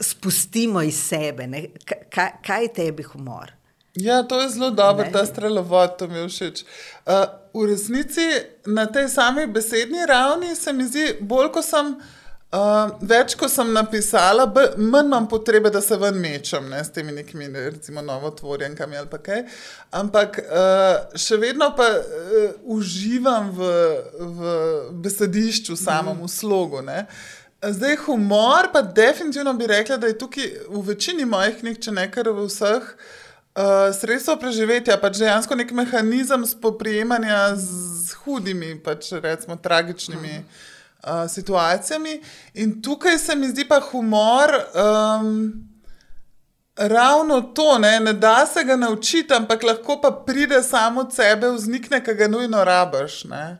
spustimo 0.00 0.82
iz 0.82 0.96
sebe. 1.04 1.48
Kaj, 1.84 2.30
kaj 2.44 2.62
je 2.64 2.76
tebi 2.80 3.04
humor? 3.12 3.59
Ja, 3.94 4.22
to 4.22 4.40
je 4.40 4.48
zelo 4.48 4.70
dobro, 4.70 5.06
ta 5.12 5.26
strelovod, 5.26 5.96
to 5.98 6.08
mi 6.08 6.18
je 6.18 6.28
všeč. 6.28 6.62
Uh, 6.62 7.26
v 7.54 7.66
resnici 7.72 8.22
na 8.66 8.86
tej 8.86 9.08
sami 9.08 9.46
besedni 9.46 10.06
ravni 10.06 10.54
se 10.56 10.72
mi 10.72 10.86
zdi, 10.86 11.16
bolj 11.20 11.50
ko 11.52 11.62
sem 11.62 11.94
Uh, 12.50 12.96
več, 13.06 13.36
ko 13.38 13.46
sem 13.46 13.68
napisala, 13.70 14.42
manj 14.74 15.04
imam 15.06 15.28
potrebe, 15.30 15.70
da 15.70 15.78
se 15.78 15.94
ven 15.94 16.16
mečem 16.18 16.64
ne, 16.66 16.80
s 16.82 16.90
temi 16.90 17.12
nekimi, 17.14 17.46
recimo, 17.46 18.02
novotvorjenkami 18.02 18.98
ali 18.98 19.20
kaj. 19.22 19.44
Ampak 19.94 20.40
uh, 20.42 21.14
še 21.14 21.38
vedno 21.38 21.68
pa 21.78 21.86
uh, 21.94 22.50
uživam 22.74 23.52
v, 23.54 23.70
v 24.18 24.56
besedišču, 25.06 25.78
samem 25.78 26.18
mm. 26.18 26.26
v 26.26 26.32
slogu. 26.34 26.82
Ne. 26.82 27.04
Zdaj, 27.62 28.00
humor, 28.08 28.72
pa 28.74 28.82
definitivno 28.82 29.54
bi 29.54 29.70
rekla, 29.70 30.02
da 30.02 30.10
je 30.10 30.18
tukaj 30.18 30.50
v 30.66 30.84
večini 30.90 31.30
mojih 31.30 31.60
knjig, 31.62 31.78
če 31.86 31.94
ne 32.02 32.10
kar 32.10 32.34
v 32.34 32.50
vseh, 32.50 32.82
uh, 32.82 33.19
sredstvo 34.00 34.36
preživetja, 34.40 34.96
pač 35.00 35.18
dejansko 35.18 35.54
nek 35.54 35.72
mehanizem 35.72 36.46
spoprijemanja 36.46 37.56
z 37.56 38.14
hudimi, 38.24 38.74
pač 38.82 39.12
recimo 39.22 39.56
tragičnimi. 39.56 40.38
Mm 40.38 40.68
situacijami. 41.28 42.22
In 42.54 42.82
tukaj 42.82 43.18
se 43.18 43.36
mi 43.36 43.48
zdi 43.48 43.64
pa 43.68 43.80
humor 43.80 44.50
um, 44.52 45.52
ravno 46.76 47.40
to, 47.40 47.78
ne? 47.78 48.00
ne 48.00 48.12
da 48.12 48.46
se 48.46 48.64
ga 48.64 48.76
naučiti, 48.76 49.34
ampak 49.34 49.62
lahko 49.62 50.00
pa 50.00 50.10
pride 50.26 50.62
samo 50.62 51.00
od 51.00 51.14
sebe, 51.14 51.50
vznikne, 51.50 52.04
ki 52.04 52.14
ga 52.14 52.28
nujno 52.28 52.64
rabiš. 52.64 53.24
Ne? 53.24 53.58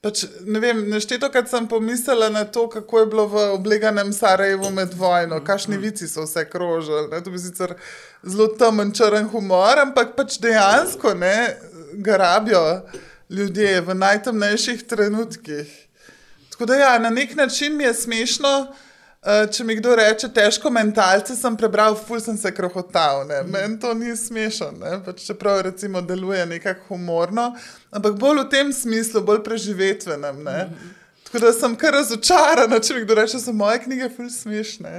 Pač, 0.00 0.22
ne 0.48 0.60
vem, 0.62 0.78
nešteto, 0.88 1.28
kad 1.28 1.48
sem 1.50 1.66
pomislila 1.68 2.30
na 2.32 2.46
to, 2.48 2.64
kako 2.72 3.02
je 3.02 3.06
bilo 3.06 3.26
v 3.28 3.42
obleganem 3.52 4.12
Sarajevu 4.16 4.70
med 4.72 4.94
vojno, 4.96 5.42
kakšni 5.44 5.76
vici 5.76 6.08
so 6.08 6.24
vse 6.24 6.46
krožili. 6.48 7.20
To 7.24 7.30
bi 7.30 7.38
sicer 7.38 7.74
zelo 8.24 8.46
temen 8.56 8.94
črn 8.96 9.28
humor, 9.28 9.82
ampak 9.82 10.14
pač 10.16 10.38
dejansko 10.40 11.12
ne, 11.20 11.36
ga 12.00 12.16
rabijo 12.16 12.62
ljudje 13.28 13.80
v 13.80 13.94
najtemnejših 13.94 14.86
trenutkih. 14.88 15.68
Tako 16.50 16.66
da, 16.66 16.80
ja, 16.80 16.98
na 16.98 17.10
nek 17.10 17.36
način 17.36 17.76
mi 17.76 17.84
je 17.84 17.94
smešno, 17.94 18.72
uh, 19.26 19.44
če 19.52 19.64
mi 19.64 19.76
kdo 19.78 19.94
reče, 19.98 20.30
težko 20.34 20.70
mentalce 20.74 21.36
sem 21.36 21.56
prebral, 21.56 21.96
ful 21.98 22.20
sem 22.20 22.38
se 22.38 22.52
krohotal. 22.54 23.24
Mm. 23.26 23.50
Meni 23.52 23.80
to 23.82 23.92
ni 23.94 24.14
smešno, 24.16 24.72
pač 25.06 25.26
čeprav 25.26 25.64
recimo 25.68 26.02
deluje 26.02 26.46
nekako 26.46 26.94
humorno, 26.94 27.50
ampak 27.90 28.16
bolj 28.20 28.44
v 28.44 28.48
tem 28.56 28.72
smislu, 28.72 29.24
bolj 29.26 29.44
preživetvenem. 29.46 30.42
Mm. 30.46 30.96
Tako 31.30 31.46
da 31.46 31.52
sem 31.52 31.74
kar 31.78 31.94
razočarana, 31.94 32.80
če 32.82 32.94
mi 32.96 33.04
kdo 33.04 33.14
reče, 33.14 33.36
da 33.38 33.42
so 33.44 33.52
moje 33.54 33.78
knjige 33.84 34.08
ful 34.10 34.26
smešne. 34.34 34.96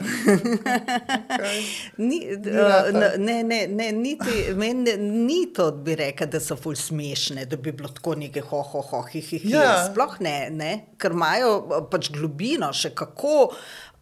Okay. 1.27 1.57
Ni, 2.07 2.21
uh, 2.31 2.87
ne, 3.19 3.41
ne, 3.43 3.57
ne, 3.67 3.89
niti, 3.91 4.53
meni 4.55 4.95
ni 5.01 5.41
to, 5.51 5.67
bi 5.83 5.97
rekel, 5.99 6.29
da 6.31 6.39
so 6.39 6.55
ful 6.55 6.77
smešne, 6.79 7.43
da 7.51 7.59
bi 7.59 7.75
bilo 7.75 7.91
tako 7.91 8.15
nekaj 8.21 8.47
ho, 8.47 8.61
ho, 8.63 8.83
ho, 8.93 9.01
hi, 9.11 9.19
hi, 9.19 9.41
hi. 9.43 9.51
Ja. 9.57 9.73
Sploh 9.89 10.15
ne, 10.23 10.35
ne, 10.55 10.71
ker 10.95 11.11
imajo 11.17 11.83
pač 11.91 12.07
globino 12.15 12.71
še 12.71 12.95
kako. 12.95 13.49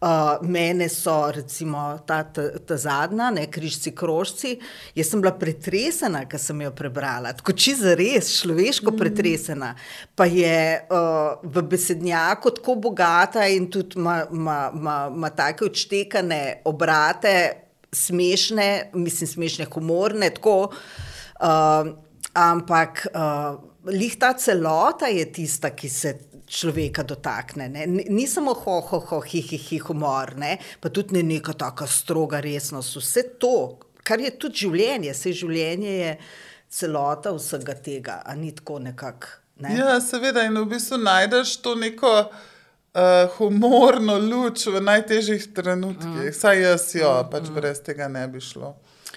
Uh, 0.00 0.40
mene 0.48 0.88
so, 0.88 1.28
recimo, 1.28 1.98
ta, 2.06 2.22
ta, 2.24 2.46
ta 2.58 2.76
zadnja, 2.80 3.26
ne 3.30 3.42
križci, 3.52 3.90
krožci. 3.92 4.54
Jaz 4.96 5.10
sem 5.12 5.20
bila 5.20 5.34
pretresena, 5.36 6.22
ko 6.24 6.40
sem 6.40 6.62
jo 6.64 6.70
prebrala, 6.72 7.34
tako 7.36 7.52
čisto 7.52 7.92
res, 8.00 8.30
človeško 8.40 8.94
mm. 8.94 8.96
pretresena. 8.96 9.74
Pa 10.16 10.24
je 10.24 10.56
uh, 10.88 11.44
v 11.44 11.64
besednjaku 11.68 12.54
tako 12.56 12.78
bogata 12.88 13.44
in 13.52 13.68
tudi 13.68 14.00
ima 14.00 15.32
take 15.36 15.68
odštekane 15.68 16.62
obrate, 16.64 17.36
smešne, 17.92 18.90
mislim, 18.96 19.28
smešne, 19.28 19.68
humorne. 19.68 20.32
Tako, 20.32 20.70
uh, 20.70 21.92
ampak 22.32 23.04
uh, 23.12 23.60
lih 23.92 24.16
ta 24.16 24.32
celota 24.32 25.12
je 25.12 25.28
tista, 25.32 25.76
ki 25.76 25.88
se 25.88 26.16
človeka 26.50 27.04
dotakne. 27.06 27.68
Ne? 27.68 27.86
Ni 27.86 28.26
samo 28.26 28.54
ho, 28.54 28.80
ho, 28.80 28.98
ho, 28.98 29.20
hi, 29.20 29.40
hi, 29.40 29.58
hi, 29.58 29.78
humor, 29.86 30.34
ne? 30.36 30.56
pa 30.80 30.90
tudi 30.90 31.14
ne 31.18 31.22
neka 31.22 31.54
tako 31.58 31.86
stroga 31.86 32.40
resnost. 32.42 32.98
Vse 32.98 33.26
to, 33.38 33.78
kar 34.02 34.20
je 34.20 34.32
tudi 34.34 34.66
življenje, 34.66 35.14
vse 35.14 35.34
življenje 35.42 35.96
je 35.96 36.14
celota 36.70 37.34
vsega 37.36 37.76
tega, 37.82 38.20
a 38.26 38.34
ni 38.38 38.50
tako 38.56 38.80
nekako. 38.82 39.36
Ne? 39.60 39.74
Ja, 39.76 39.98
seveda, 40.00 40.46
in 40.48 40.56
v 40.56 40.66
bistvu 40.70 40.96
najdeš 41.02 41.58
to 41.60 41.74
neko 41.76 42.12
uh, 42.24 43.26
humorno 43.36 44.16
luč 44.18 44.64
v 44.72 44.80
najtežjih 44.82 45.50
trenutkih. 45.54 46.30
Mm. 46.30 46.36
Saj 46.36 46.62
jaz 46.64 46.86
jo, 46.96 47.10
mm. 47.10 47.30
pač 47.32 47.50
mm. 47.50 47.58
brez 47.58 47.82
tega 47.84 48.08
ne 48.08 48.24
bi 48.30 48.40
šlo. 48.42 48.72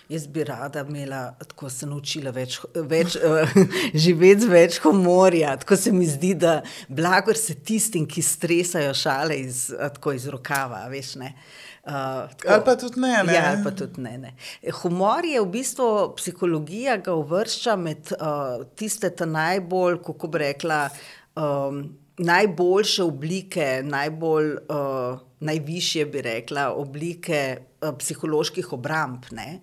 Jaz 0.09 0.27
bi 0.27 0.43
rada 0.43 0.81
imela, 0.83 1.31
tako 1.47 1.69
se 1.71 1.87
naučila 1.87 2.31
več, 2.35 2.59
več 2.75 3.15
uh, 3.15 3.53
živeti 4.05 4.43
z 4.43 4.49
več 4.51 4.79
humorja. 4.83 5.55
Tako 5.61 5.77
se 5.79 5.93
mi 5.95 6.07
zdi, 6.09 6.33
da 6.35 6.57
blagor 6.89 7.39
se 7.39 7.55
tistim, 7.55 8.07
ki 8.07 8.21
stresajo 8.21 8.93
šale 8.93 9.39
iz, 9.39 9.69
tako, 9.95 10.15
iz 10.17 10.27
rokava, 10.27 10.83
veš 10.91 11.15
ne. 11.21 11.31
Uh, 11.83 12.29
ali 12.47 12.63
pa 12.63 12.77
tudi 12.79 12.99
ne. 13.03 13.11
ne? 13.27 13.33
Ja, 13.35 13.49
ali 13.51 13.63
pa 13.63 13.71
tudi 13.75 14.03
ne, 14.03 14.13
ne. 14.17 14.29
Humor 14.83 15.25
je 15.27 15.41
v 15.41 15.49
bistvu 15.51 15.87
psihologija, 16.15 16.95
ga 17.03 17.15
uvršča 17.19 17.75
med 17.75 18.13
uh, 18.15 18.63
tiste 18.79 19.11
najbolj, 19.27 19.99
kako 20.05 20.29
bi 20.31 20.43
rekla, 20.45 20.85
um, 21.35 21.83
najboljše 22.23 23.03
oblike, 23.03 23.67
najbolj, 23.83 24.55
uh, 24.71 25.19
najvišje 25.43 26.05
bi 26.05 26.23
rekla, 26.23 26.69
oblike 26.71 27.43
uh, 27.59 27.91
psiholoških 27.99 28.71
obramb. 28.79 29.27
Ne? 29.31 29.59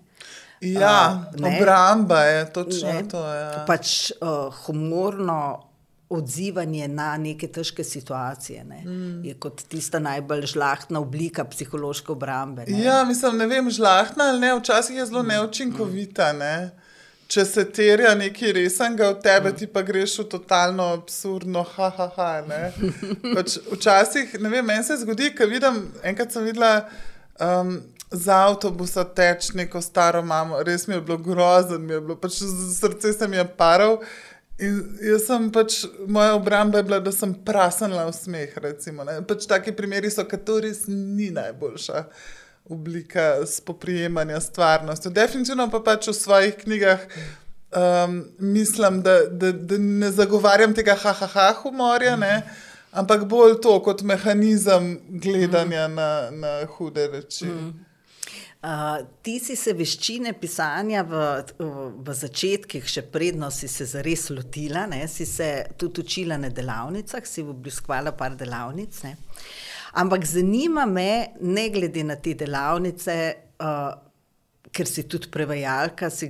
Ja, 0.61 1.31
uh, 1.39 1.47
obramba 1.47 2.21
je 2.21 2.53
točno 2.53 2.93
ne, 2.93 3.03
to. 3.09 3.25
Ja. 3.27 3.63
Pač 3.67 4.11
uh, 4.11 4.53
humorno 4.65 5.71
odzivanje 6.11 6.87
na 6.87 7.17
neke 7.17 7.47
težke 7.47 7.83
situacije 7.83 8.63
ne, 8.63 8.81
mm. 8.85 9.25
je 9.25 9.33
kot 9.39 9.63
tista 9.71 9.99
najbolj 9.99 10.45
žlahtna 10.53 10.99
oblika 10.99 11.45
psihološke 11.47 12.11
obrambe. 12.11 12.65
Ne. 12.67 12.81
Ja, 12.83 13.03
mislim, 13.07 13.37
ne 13.37 13.47
vem, 13.47 13.69
žlahtna 13.71 14.29
ali 14.33 14.39
ne, 14.39 14.53
včasih 14.59 14.97
je 14.97 15.05
zelo 15.05 15.23
mm. 15.23 15.27
neučinkovita. 15.27 16.33
Ne. 16.33 16.55
Če 17.31 17.45
se 17.47 17.63
terja 17.71 18.11
nekaj 18.19 18.51
resnega 18.57 19.07
od 19.13 19.21
tebe, 19.23 19.53
mm. 19.53 19.55
ti 19.55 19.67
pa 19.71 19.85
greš 19.87 20.17
v 20.19 20.27
totalno 20.33 20.89
absurdno, 20.97 21.63
ha, 21.77 21.87
ha, 21.97 22.09
ha. 22.17 22.31
Pač 23.37 23.55
včasih, 23.71 24.35
ne 24.43 24.51
vem, 24.51 24.67
meni 24.67 24.83
se 24.83 24.99
zgodi, 24.99 25.31
ker 25.35 25.47
vidim, 25.47 25.85
enkrat 26.03 26.35
sem 26.35 26.43
videla. 26.43 26.73
Um, 27.39 27.77
za 28.11 28.35
avtobusa 28.47 29.03
teč 29.03 29.53
neko 29.55 29.81
staro 29.81 30.21
mamo, 30.21 30.59
res 30.63 30.87
mi 30.87 30.95
je 30.95 31.01
bilo 31.01 31.17
grozno, 31.17 31.79
mi 31.79 31.93
je 31.93 32.01
bilo 32.01 32.17
pač 32.19 32.41
srce 32.75 33.13
se 33.13 33.27
mi 33.27 33.37
je 33.37 33.47
paral. 33.57 34.01
In 34.61 34.81
jaz 35.01 35.25
sem 35.25 35.47
pač, 35.51 35.79
moja 36.07 36.35
obramba 36.35 36.77
je 36.81 36.85
bila, 36.85 36.99
da 37.01 37.11
sem 37.11 37.33
prasenla 37.33 38.05
v 38.05 38.13
smeh. 38.13 38.57
Recimo, 38.61 39.07
pač 39.27 39.47
taki 39.49 39.73
primeri 39.73 40.11
so, 40.11 40.25
ker 40.27 40.43
to 40.45 40.59
res 40.61 40.83
ni 40.87 41.31
najboljša 41.33 42.05
oblika 42.71 43.45
spoprijemanja 43.49 44.39
s 44.39 44.51
stvarnostjo. 44.51 45.11
Definitivno 45.11 45.65
pa 45.71 45.81
pač 45.83 46.11
v 46.11 46.13
svojih 46.13 46.59
knjigah 46.61 47.07
um, 47.71 48.25
mislim, 48.39 49.01
da, 49.01 49.25
da, 49.25 49.51
da 49.51 49.77
ne 49.77 50.11
zagovarjam 50.11 50.75
tega 50.77 50.95
ha-ha-ha 50.95 51.53
humorja. 51.63 52.15
Ne? 52.15 52.41
Ampak 52.91 53.25
bolj 53.25 53.57
to 53.63 53.77
kot 53.83 54.03
mehanizem 54.03 54.97
gledanja 55.09 55.87
mm. 55.87 55.95
na, 55.95 56.09
na 56.31 56.53
hude 56.75 57.07
reči. 57.07 57.47
Mm. 57.47 57.90
Uh, 58.61 58.99
ti 59.25 59.39
si 59.41 59.55
se 59.57 59.73
veščine 59.73 60.35
pisanja 60.37 61.01
v, 61.09 61.21
v, 62.05 62.13
začetkih, 62.13 62.85
še 62.85 63.01
predno 63.09 63.47
si 63.49 63.65
se 63.65 63.87
zares 63.89 64.27
lotila, 64.29 64.83
ne? 64.85 64.99
si 65.09 65.25
se 65.25 65.47
tudi 65.81 66.03
učila 66.03 66.37
na 66.37 66.51
delavnicah, 66.53 67.25
si 67.25 67.41
obiskvala 67.41 68.13
par 68.13 68.35
delavnic. 68.37 68.99
Ne? 69.01 69.15
Ampak 69.97 70.29
zanima 70.29 70.85
me, 70.85 71.33
ne 71.41 71.65
glede 71.73 72.05
na 72.05 72.19
te 72.21 72.35
delavnice, 72.37 73.17
uh, 73.65 73.89
ker 74.69 74.93
si 74.93 75.07
tudi 75.09 75.33
prevajalka, 75.33 76.13
si 76.13 76.29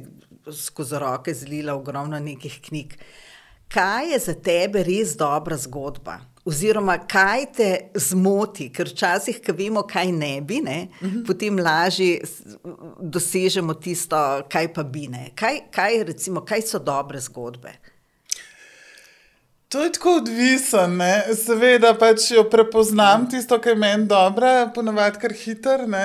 skozi 0.56 1.04
roke 1.04 1.36
zlila 1.36 1.76
ogromno 1.76 2.16
nekih 2.16 2.62
knjig. 2.64 2.96
Kaj 3.72 4.14
je 4.14 4.24
za 4.32 4.40
tebe 4.40 4.88
res 4.88 5.18
dobra 5.20 5.60
zgodba? 5.60 6.22
Oziroma, 6.46 6.96
kaj 7.06 7.46
te 7.54 7.70
zmoti, 8.02 8.72
ker 8.74 8.90
včasih, 8.90 9.38
ko 9.46 9.54
vemo, 9.54 9.84
kaj 9.86 10.10
ne 10.12 10.32
bi, 10.42 10.62
ne, 10.66 10.88
uh 10.90 11.08
mhm. 11.08 11.18
-huh. 11.18 11.28
potem 11.28 11.60
lažje 11.60 12.22
dosežemo 13.00 13.74
tisto, 13.74 14.42
kaj 14.50 14.74
pa 14.74 14.84
bi 14.84 15.08
ne. 15.08 15.32
Kaj, 15.36 15.60
kaj, 15.72 16.04
recimo, 16.04 16.42
kaj 16.42 16.62
so 16.62 16.80
dobre 16.80 17.20
zgodbe? 17.20 17.74
To 19.72 19.84
je 19.84 19.92
tako 19.92 20.16
odvisno, 20.16 20.80
seveda 21.46 21.94
pač 21.96 22.26
jo 22.34 22.42
prepoznam, 22.52 23.30
tisto, 23.32 23.56
kar 23.64 23.72
je 23.72 23.80
meni 23.80 24.04
dobro, 24.06 24.50
ponovadi 24.76 25.22
kar 25.22 25.32
hiter. 25.32 25.86
Uh, 25.88 25.96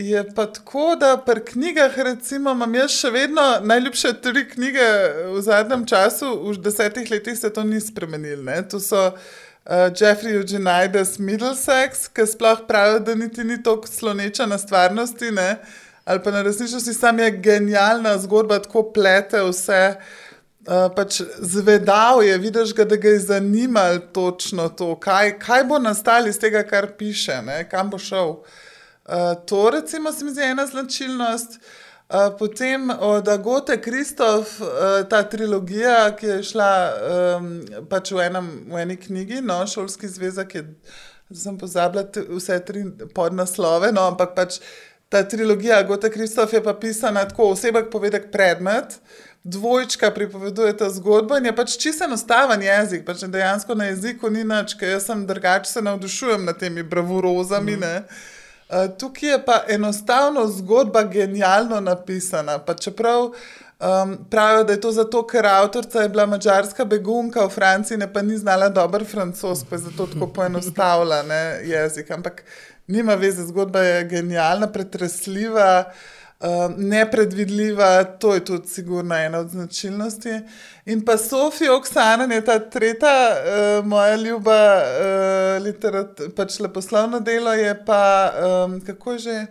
je 0.00 0.22
pa 0.34 0.46
tako, 0.46 0.94
da 0.96 1.18
pri 1.26 1.44
knjigah, 1.44 1.98
recimo, 1.98 2.56
imam 2.56 2.74
jaz 2.80 2.96
še 2.96 3.12
vedno 3.12 3.44
najljubše 3.60 4.14
tri 4.24 4.46
knjige 4.48 4.88
v 5.34 5.44
zadnjem 5.44 5.84
času, 5.84 6.32
v 6.48 6.56
desetih 6.64 7.10
letih 7.12 7.36
se 7.36 7.52
to 7.52 7.64
ni 7.64 7.80
spremenilo. 7.80 8.56
To 8.72 8.80
so 8.80 9.04
uh, 9.04 9.92
Jeffrey 9.92 10.40
Eugenides 10.40 11.18
Middlesex, 11.20 12.08
ki 12.08 12.24
sploh 12.24 12.64
pravi, 12.64 13.04
da 13.04 13.20
niti 13.20 13.44
ni 13.44 13.60
tako 13.60 13.84
sloneča 13.84 14.48
na 14.48 14.56
stvarnosti, 14.56 15.28
ne? 15.28 15.58
ali 16.06 16.22
pa 16.22 16.30
na 16.30 16.40
resničnosti, 16.46 16.92
sam 16.94 17.18
je 17.18 17.32
genialna 17.42 18.14
zgodba, 18.22 18.62
tako 18.64 18.88
plete 18.94 19.44
vse. 19.44 19.98
Uh, 19.98 20.25
pač 20.66 21.20
zvedal 21.38 22.22
je, 22.22 22.38
vidiš, 22.38 22.74
ga, 22.74 22.84
da 22.84 22.96
ga 22.96 23.08
je 23.08 23.20
zanimalo 23.20 23.98
točno 23.98 24.68
to, 24.68 24.94
kaj, 25.00 25.38
kaj 25.38 25.64
bo 25.64 25.78
nastalo 25.78 26.26
iz 26.26 26.38
tega, 26.38 26.64
kar 26.66 26.90
piše, 26.98 27.42
ne, 27.46 27.62
kam 27.70 27.90
bo 27.90 27.98
šel. 27.98 28.40
Uh, 29.06 29.34
to, 29.46 29.70
recimo, 29.70 30.12
se 30.12 30.24
mi 30.24 30.30
zdi 30.30 30.42
ena 30.42 30.66
značilnost. 30.66 31.60
Uh, 32.08 32.38
potem 32.38 32.90
od 32.90 33.28
Agote 33.28 33.80
Kristof, 33.80 34.60
uh, 34.60 34.66
ta 35.10 35.22
trilogija, 35.22 36.16
ki 36.16 36.26
je 36.26 36.42
šla 36.42 36.72
um, 37.38 37.52
pač 37.90 38.10
v, 38.14 38.24
enem, 38.26 38.50
v 38.70 38.82
eni 38.82 38.96
knjigi, 38.96 39.40
no, 39.42 39.60
Šolski 39.66 40.10
zvezek, 40.10 40.54
je, 40.54 40.64
sem 41.34 41.58
pozabila 41.58 42.06
vse 42.28 42.58
tri 42.66 42.84
podnaslove, 43.14 43.92
no, 43.94 44.08
ampak 44.10 44.34
pač 44.34 44.60
ta 45.08 45.22
trilogija 45.28 45.78
Agote 45.78 46.10
Kristof 46.10 46.52
je 46.52 46.62
pa 46.62 46.74
pisana 46.74 47.24
tako 47.28 47.52
osebek 47.54 47.90
povedek 47.90 48.30
predmet 48.32 48.98
dvojčka 49.46 50.10
pripoveduje 50.10 50.76
ta 50.76 50.90
zgodba 50.90 51.38
in 51.38 51.46
je 51.46 51.56
pač 51.56 51.76
čisto 51.78 52.04
enostaven 52.04 52.62
jezik, 52.62 53.04
pač 53.06 53.22
dejansko 53.30 53.74
na 53.78 53.92
jeziku 53.92 54.30
ni 54.30 54.42
nič, 54.44 54.74
ker 54.74 54.96
jaz 54.96 55.06
sem 55.06 55.22
drugače 55.26 55.70
se 55.70 55.82
navdušujem 55.86 56.44
nad 56.44 56.58
temi 56.58 56.82
bravurozami. 56.82 57.76
Mm. 57.76 58.02
Uh, 58.66 58.88
tukaj 58.98 59.30
je 59.30 59.38
pa 59.46 59.60
enostavno 59.68 60.48
zgodba 60.50 61.04
genialno 61.06 61.78
napisana. 61.80 62.58
Pa 62.58 62.74
čeprav 62.74 63.22
um, 63.22 64.16
pravijo, 64.30 64.64
da 64.64 64.72
je 64.72 64.80
to 64.80 64.92
zato, 64.92 65.22
ker 65.26 65.46
avtorica 65.46 66.02
je 66.02 66.08
bila 66.08 66.26
mačarska 66.26 66.84
begunka 66.84 67.46
v 67.46 67.54
Franciji, 67.54 68.02
ne 68.02 68.12
pa 68.12 68.22
ni 68.22 68.38
znala 68.38 68.68
dobro 68.68 69.04
francosko, 69.04 69.70
pa 69.70 69.76
je 69.76 69.86
zato 69.86 70.06
tako 70.06 70.26
poenostavila 70.26 71.22
jezik. 71.62 72.10
Ampak 72.10 72.42
nima 72.86 73.14
veze, 73.14 73.46
zgodba 73.46 73.86
je 73.86 74.04
genialna, 74.04 74.66
pretresljiva. 74.72 75.84
Um, 76.40 76.74
nepredvidljiva, 76.76 78.04
to 78.04 78.34
je 78.34 78.44
tudi 78.44 78.68
sigurno 78.68 79.14
ena 79.14 79.38
od 79.38 79.48
značilnosti. 79.50 80.40
In 80.84 81.04
pa 81.04 81.16
Sofija 81.16 81.76
Oksana 81.76 82.34
je 82.34 82.44
ta 82.44 82.58
tretja, 82.58 83.36
uh, 83.80 83.86
moja 83.86 84.16
ljuba 84.16 84.76
uh, 84.76 85.62
literatura, 85.62 86.28
pač 86.36 86.58
leposlovno 86.60 87.20
delo 87.20 87.52
je 87.52 87.84
pa, 87.84 88.32
um, 88.66 88.80
kako 88.80 89.12
je 89.12 89.18
že, 89.18 89.46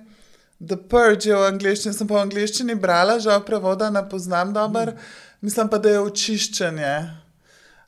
The 0.59 0.77
Purge 0.89 1.33
v 1.33 1.41
angleščini, 1.47 1.93
sem 1.93 2.07
pa 2.07 2.19
v 2.19 2.27
angleščini 2.27 2.77
brala, 2.77 3.17
žal 3.19 3.41
prevoda 3.45 3.89
ne 3.89 4.05
poznam 4.09 4.53
dobro, 4.53 4.93
mm. 4.93 5.09
mislim 5.41 5.69
pa, 5.69 5.81
da 5.81 5.89
je 5.89 6.05
očiščenje. 6.05 6.95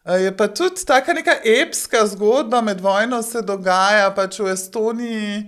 Uh, 0.09 0.17
je 0.25 0.33
pa 0.37 0.47
tudi 0.47 0.85
taka 0.85 1.13
neka 1.13 1.37
epska 1.45 2.01
zgodba 2.07 2.65
med 2.65 2.81
vojno 2.81 3.21
se 3.21 3.45
dogaja, 3.45 4.09
pač 4.15 4.41
v 4.41 4.57
Estoniji 4.57 5.41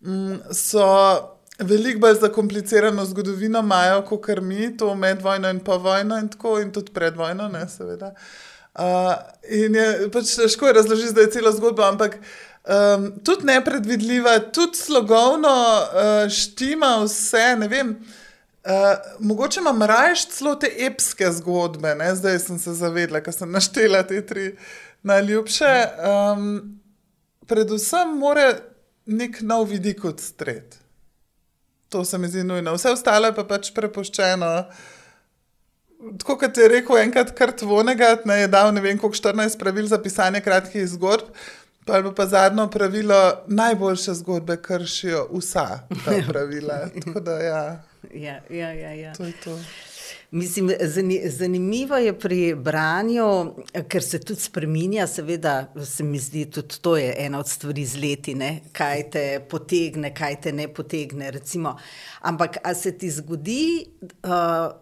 um, 0.00 0.38
so 0.48 1.35
veliko 1.58 2.00
bolj 2.00 2.18
zakomplicirano 2.20 3.04
zgodovino 3.04 3.60
imajo, 3.60 4.02
kot 4.02 4.28
mi, 4.42 4.76
to 4.76 4.94
med 4.94 5.22
vojno 5.22 5.50
in 5.50 5.60
po 5.60 5.78
vojno, 5.78 6.18
in 6.18 6.28
tako 6.28 6.58
in 6.60 6.72
tudi 6.72 6.92
pred 6.92 7.16
vojno, 7.16 7.48
ne, 7.48 7.68
seveda. 7.68 8.14
Uh, 8.74 9.14
in 9.48 9.74
je 9.74 10.10
pač 10.12 10.34
težko 10.36 10.72
razložiti, 10.72 11.14
da 11.16 11.24
je 11.24 11.30
cela 11.32 11.52
zgodba, 11.52 11.88
ampak 11.88 12.18
um, 12.18 13.08
tudi 13.24 13.46
nepredvidljiva, 13.48 14.38
tudi 14.52 14.76
slogovno 14.76 15.48
uh, 15.48 16.28
štima 16.28 16.98
vse. 17.04 17.46
Ne 17.56 17.68
vem, 17.72 17.94
uh, 17.96 18.72
mogoče 19.18 19.60
imam 19.60 19.82
raje 19.82 20.26
celo 20.28 20.54
te 20.60 20.68
epske 20.86 21.32
zgodbe, 21.38 21.94
ne? 21.96 22.12
zdaj 22.14 22.38
sem 22.44 22.58
se 22.60 22.76
zavedla, 22.76 23.24
ker 23.24 23.32
sem 23.32 23.50
naštela 23.50 24.04
te 24.04 24.20
tri 24.26 24.50
najljubše. 25.02 25.72
Um, 26.04 26.50
predvsem 27.48 28.18
mora 28.20 28.50
nek 29.06 29.40
nov 29.40 29.70
vidik 29.72 30.04
odstreti. 30.04 30.85
To 31.96 32.04
se 32.04 32.18
mi 32.18 32.28
zdi 32.28 32.44
nujno. 32.44 32.74
Vse 32.74 32.90
ostalo 32.92 33.30
je 33.30 33.34
pa 33.34 33.44
pač 33.48 33.70
prepuščeno. 33.72 34.50
Tako 36.20 36.34
kot 36.42 36.58
je 36.60 36.66
rekel 36.68 36.98
enkrat, 37.00 37.30
kar 37.38 37.54
tvonega, 37.56 38.10
ne 38.28 38.42
je 38.42 38.50
dal 38.52 38.68
ne 38.76 38.82
vem 38.84 38.98
koliko 39.00 39.16
14 39.16 39.56
pravil 39.58 39.88
za 39.88 39.96
pisanje 40.02 40.42
kratkih 40.44 40.84
zgodb. 40.92 41.30
Pa 41.88 42.02
je 42.02 42.12
pa 42.18 42.26
zadnjo 42.26 42.66
pravilo, 42.68 43.16
najboljše 43.46 44.18
zgodbe 44.20 44.58
kršijo 44.62 45.24
vsa 45.32 45.66
ta 46.04 46.18
pravila. 46.28 46.82
Tako 47.04 47.20
da 47.20 47.38
ja. 47.40 47.64
Ja, 48.12 48.40
ja, 48.50 48.72
ja, 48.72 48.92
ja. 48.92 49.14
To 49.14 49.24
je 49.24 49.32
to. 49.44 49.56
Mislim, 50.36 50.70
zanimivo 51.24 51.96
je 51.96 52.18
pri 52.18 52.54
branju, 52.54 53.54
ker 53.88 54.02
se 54.02 54.18
tudi 54.20 54.40
spremenja, 54.40 55.06
seveda, 55.06 55.72
se 55.84 56.04
mi 56.04 56.18
zdi, 56.18 56.44
tudi 56.52 56.76
to 56.80 56.96
je 56.96 57.14
ena 57.18 57.38
od 57.38 57.48
stvari 57.48 57.84
z 57.86 58.00
leti, 58.02 58.34
ne? 58.34 58.50
kaj 58.72 59.04
te 59.10 59.22
potegne, 59.50 60.10
kaj 60.14 60.36
te 60.40 60.52
ne 60.52 60.68
potegne. 60.68 61.30
Recimo. 61.30 61.78
Ampak, 62.20 62.58
a 62.64 62.74
se 62.74 62.92
ti 62.98 63.10
zgodi, 63.10 63.86
uh, 64.28 64.76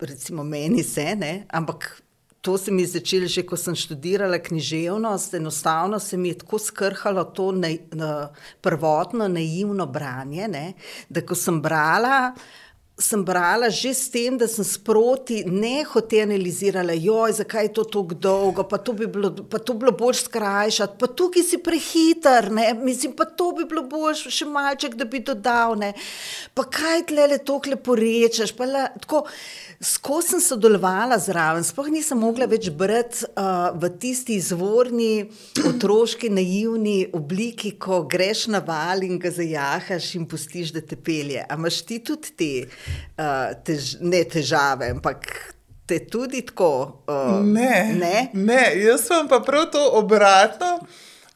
recimo, 0.00 0.44
meni 0.44 0.84
se, 0.84 1.16
ne? 1.16 1.44
ampak. 1.48 2.02
To 2.40 2.54
se 2.58 2.72
mi 2.72 2.82
je 2.82 2.88
začelo 2.88 3.26
že, 3.28 3.42
ko 3.44 3.56
sem 3.56 3.74
študirala 3.76 4.38
književnost. 4.40 5.34
Enostavno 5.34 5.98
se 6.00 6.16
mi 6.16 6.28
je 6.28 6.38
tako 6.38 6.58
skrhalo 6.58 7.24
to 7.36 7.50
ne, 7.52 7.74
na, 7.92 8.30
prvotno 8.60 9.28
naivno 9.28 9.86
branje, 9.86 10.48
ne? 10.48 10.72
da 11.08 11.20
ko 11.20 11.36
sem 11.36 11.60
brala, 11.60 12.30
uh, 12.32 12.69
sem 13.00 13.24
brala 13.24 13.70
že 13.70 13.94
s 13.94 14.08
tem, 14.12 14.36
da 14.36 14.46
sem 14.48 14.64
sproti 14.64 15.42
ne 15.44 15.82
hotel 15.84 16.28
analizirati, 16.28 17.00
zakaj 17.32 17.64
je 17.64 17.72
to 17.72 17.84
tako 17.84 18.14
dolgo, 18.14 18.64
pa 18.64 18.78
to 18.78 18.92
bi 18.92 19.06
bilo, 19.06 19.32
pa 19.32 19.58
to 19.58 19.74
bilo 19.74 19.92
bolj 19.92 20.20
skrajšati, 20.20 20.98
pa 21.00 21.06
tukaj 21.06 21.42
si 21.42 21.58
prehiter, 21.58 22.50
ne? 22.52 22.74
mislim, 22.74 23.12
pa 23.16 23.24
to 23.24 23.52
bi 23.56 23.64
bilo 23.64 23.82
bolj 23.88 24.28
še 24.28 24.46
malček, 24.46 24.94
da 24.94 25.04
bi 25.04 25.22
dodal. 25.24 25.78
Ne? 25.80 25.94
Pa 26.54 26.66
kaj 26.68 27.06
tle 27.08 27.26
le 27.32 27.38
tokle 27.38 27.76
porečeš? 27.76 28.54
Skozi 29.80 30.34
sem 30.34 30.40
sodelovala 30.44 31.16
zraven, 31.16 31.64
sploh 31.64 31.86
nisem 31.88 32.18
mogla 32.20 32.44
več 32.44 32.66
brati 32.68 33.24
uh, 33.30 33.70
v 33.80 33.88
tisti 33.96 34.34
izvorni, 34.36 35.22
otroški, 35.56 36.28
naivni 36.36 37.06
obliki, 37.16 37.72
ko 37.80 38.02
greš 38.04 38.42
na 38.52 38.60
val 38.60 39.00
in 39.06 39.16
ga 39.22 39.32
zajahaš 39.32 40.10
in 40.18 40.26
pustiš, 40.28 40.74
da 40.76 40.82
te 40.84 40.98
pelje. 41.00 41.46
Ampak 41.48 41.80
ti 41.88 42.02
tudi 42.04 42.34
te, 42.36 42.50
uh, 42.68 43.56
tež, 43.64 43.94
ne 44.04 44.20
težave, 44.28 44.90
ampak 44.98 45.24
te 45.88 46.02
tudi 46.12 46.44
tako. 46.52 46.74
Uh, 47.08 47.40
ne, 47.40 47.72
ne? 47.96 48.14
ne, 48.36 48.62
jaz 48.84 49.08
sem 49.08 49.32
pa 49.32 49.40
prav 49.40 49.70
to 49.72 49.80
obratno. 49.96 50.76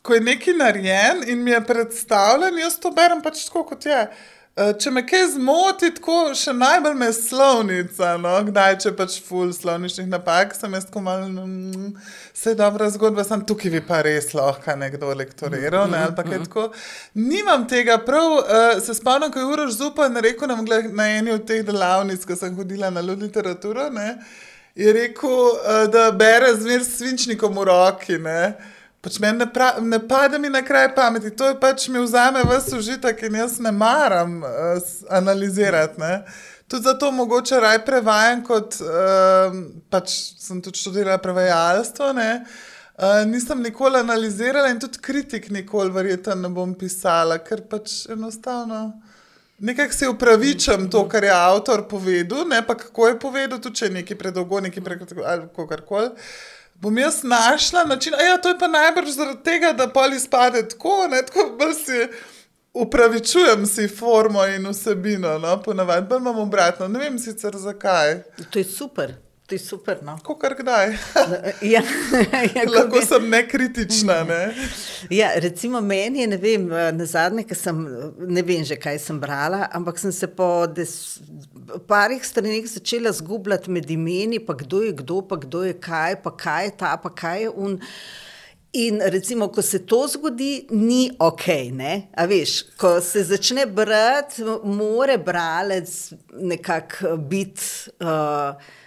Ko 0.05 0.13
je 0.13 0.21
nekaj 0.21 0.61
narejen 0.61 1.25
in 1.33 1.41
mi 1.41 1.57
je 1.57 1.65
predstavljen, 1.65 2.61
jaz 2.61 2.77
to 2.77 2.93
berem 2.93 3.25
pač 3.25 3.47
tako, 3.49 3.65
kot 3.73 3.89
je. 3.89 4.05
Eh, 4.05 4.33
če 4.55 4.91
me 4.95 5.03
kaj 5.03 5.25
zmoti, 5.33 5.89
tako 5.97 6.17
še 6.39 6.53
najbolj 6.55 6.95
me 6.99 7.09
slovnica, 7.15 8.13
no? 8.23 8.35
kdaj 8.47 8.77
če 8.85 8.93
pač 8.95 9.17
ful 9.27 9.51
slovničnih 9.55 10.07
napak, 10.07 10.55
sem 10.55 10.77
jaz 10.79 10.87
tako 10.87 11.03
malo, 11.03 11.27
mm, 11.27 11.89
vse 12.37 12.53
je 12.53 12.59
dobra 12.61 12.87
zgodba, 12.95 13.25
sem 13.27 13.43
tukaj 13.43 13.73
bi 13.75 13.81
pa 13.83 14.05
res 14.07 14.31
lahko 14.31 14.77
nekdo 14.79 15.11
lektoriral, 15.19 15.89
ne? 15.91 16.05
ali 16.07 16.15
pa 16.15 16.23
kaj 16.27 16.45
tako. 16.47 16.69
Nimam 17.19 17.67
tega, 17.71 17.99
prav 18.07 18.37
uh, 18.39 18.79
se 18.85 18.95
spomnim, 18.95 19.33
ko 19.35 19.43
je 19.43 19.51
Uroš 19.57 19.75
Zupan 19.81 20.23
rekel 20.23 20.51
nam 20.51 20.63
na 20.95 21.09
eni 21.17 21.35
od 21.35 21.43
teh 21.49 21.67
delavnic, 21.67 22.23
ko 22.23 22.39
sem 22.39 22.55
hodila 22.55 22.93
na 22.95 23.03
ljud 23.03 23.27
literaturo, 23.27 23.91
ne? 23.91 24.21
je 24.79 24.95
rekel, 24.95 25.35
uh, 25.35 25.83
da 25.91 26.13
bere 26.15 26.55
zmer 26.55 26.87
s 26.87 27.01
svinčnikom 27.01 27.59
v 27.59 27.67
roki, 27.73 28.23
ne? 28.23 28.55
Pač 29.05 29.19
meni 29.21 29.39
ne, 29.39 29.47
ne 29.85 29.99
pade 30.09 30.39
mi 30.41 30.49
na 30.49 30.63
kraj 30.65 30.95
pameti, 30.97 31.31
to 31.37 31.51
je 31.51 31.57
pač 31.61 31.89
mi 31.93 32.01
vzame 32.01 32.41
vse 32.49 32.79
užitek 32.79 33.23
in 33.29 33.35
jaz 33.37 33.59
ne 33.61 33.73
maram 33.73 34.39
uh, 34.41 34.79
analizirati. 35.13 36.01
Ne? 36.01 36.13
Tudi 36.69 36.89
zato 36.89 37.11
mogoče 37.13 37.61
raj 37.61 37.83
prevajam, 37.85 38.41
kot 38.47 38.79
uh, 38.81 39.59
pač 39.93 40.15
sem 40.41 40.63
tudi 40.65 40.81
študirala 40.81 41.21
prevajalstvo. 41.21 42.15
Uh, 42.15 43.21
nisem 43.29 43.61
nikoli 43.61 44.01
analizirala 44.01 44.73
in 44.73 44.81
tudi 44.81 45.03
kritik 45.05 45.51
nikoli, 45.53 45.93
verjetno, 45.93 46.39
ne 46.41 46.49
bom 46.49 46.73
pisala, 46.73 47.37
ker 47.45 47.67
pač 47.69 48.07
enostavno. 48.09 48.87
Nekaj 49.65 49.93
si 49.93 50.09
upravičam 50.09 50.89
to, 50.91 51.05
kar 51.13 51.29
je 51.29 51.35
avtor 51.35 51.85
povedal, 51.93 52.49
ne 52.49 52.65
pa 52.67 52.73
kako 52.75 53.13
je 53.13 53.21
povedal, 53.21 53.61
tudi 53.61 53.83
če 53.83 53.91
je 53.91 53.97
nekaj 54.01 54.19
predolgo, 54.19 54.65
nekaj 54.65 54.89
prekratko 54.89 55.29
ali 55.29 55.49
kako 55.53 55.83
koli 55.93 56.11
bom 56.85 56.99
jaz 56.99 57.23
našla 57.23 57.85
način. 57.85 58.13
Ja, 58.13 58.37
to 58.37 58.49
je 58.49 58.59
pa 58.59 58.69
najbrž 58.69 59.11
zaradi 59.11 59.43
tega, 59.45 59.73
da 59.73 59.89
poli 59.89 60.21
spade 60.21 60.69
tako, 60.69 61.09
ne 61.11 61.23
tako, 61.27 61.57
da 61.59 61.75
si 61.75 62.09
upravičujem 62.75 63.67
si 63.67 63.89
formo 63.89 64.47
in 64.47 64.69
vsebino. 64.69 65.39
No? 65.39 65.63
Ponavadi 65.63 66.09
pa 66.09 66.17
imam 66.17 66.39
obratno, 66.39 66.89
ne 66.89 66.99
vem 66.99 67.19
sicer 67.19 67.57
zakaj. 67.57 68.23
To 68.51 68.59
je 68.59 68.65
super. 68.65 69.15
To 69.47 69.55
je 69.55 69.59
super. 69.59 69.99
No? 70.03 70.19
Ko 70.25 70.37
kar 70.39 70.55
kdaj. 70.57 70.89
ja, 71.75 71.83
ja, 72.55 72.63
Lahko 72.77 72.99
bi... 72.99 73.07
sem 73.07 73.29
nekritična. 73.31 74.23
Ne? 74.25 74.55
ja, 75.11 75.31
recimo 75.37 75.81
meni 75.81 76.21
je, 76.21 76.27
ne 76.27 76.37
vem, 76.37 76.69
na 76.93 77.07
zadnje, 77.07 77.45
ki 77.45 77.55
sem, 77.55 77.83
ne 78.19 78.43
vem 78.43 78.65
že 78.65 78.77
kaj 78.81 78.99
sem 78.99 79.21
brala, 79.21 79.69
ampak 79.73 80.01
sem 80.01 80.13
se 80.13 80.27
po 80.27 80.67
des, 80.67 81.21
parih 81.87 82.27
stranih 82.27 82.69
začela 82.71 83.13
zgubljati 83.13 83.71
med 83.71 83.91
imeni, 83.91 84.39
pa 84.39 84.55
kdo 84.55 84.83
je 84.83 84.93
kdo, 84.93 85.23
pa 85.29 85.37
kdo 85.37 85.65
je 85.65 85.75
kaj, 85.81 86.23
pa 86.23 86.37
kaj 86.37 86.65
je 86.65 86.77
ta, 86.77 86.97
pa 87.03 87.11
kaj 87.11 87.43
je 87.43 87.51
un. 87.51 87.81
In 88.75 88.99
recimo, 89.07 89.49
ko 89.49 89.63
se 89.63 89.79
to 89.87 90.01
zgodi, 90.11 90.67
ni 90.71 91.11
ok. 91.19 91.45
Veš, 92.29 92.55
ko 92.77 92.97
se 93.01 93.23
začne 93.25 93.67
brati, 93.67 94.43
mora 94.65 95.17
bralec 95.17 96.13
nekako 96.35 97.17
biti. 97.17 97.63
Uh, 98.01 98.83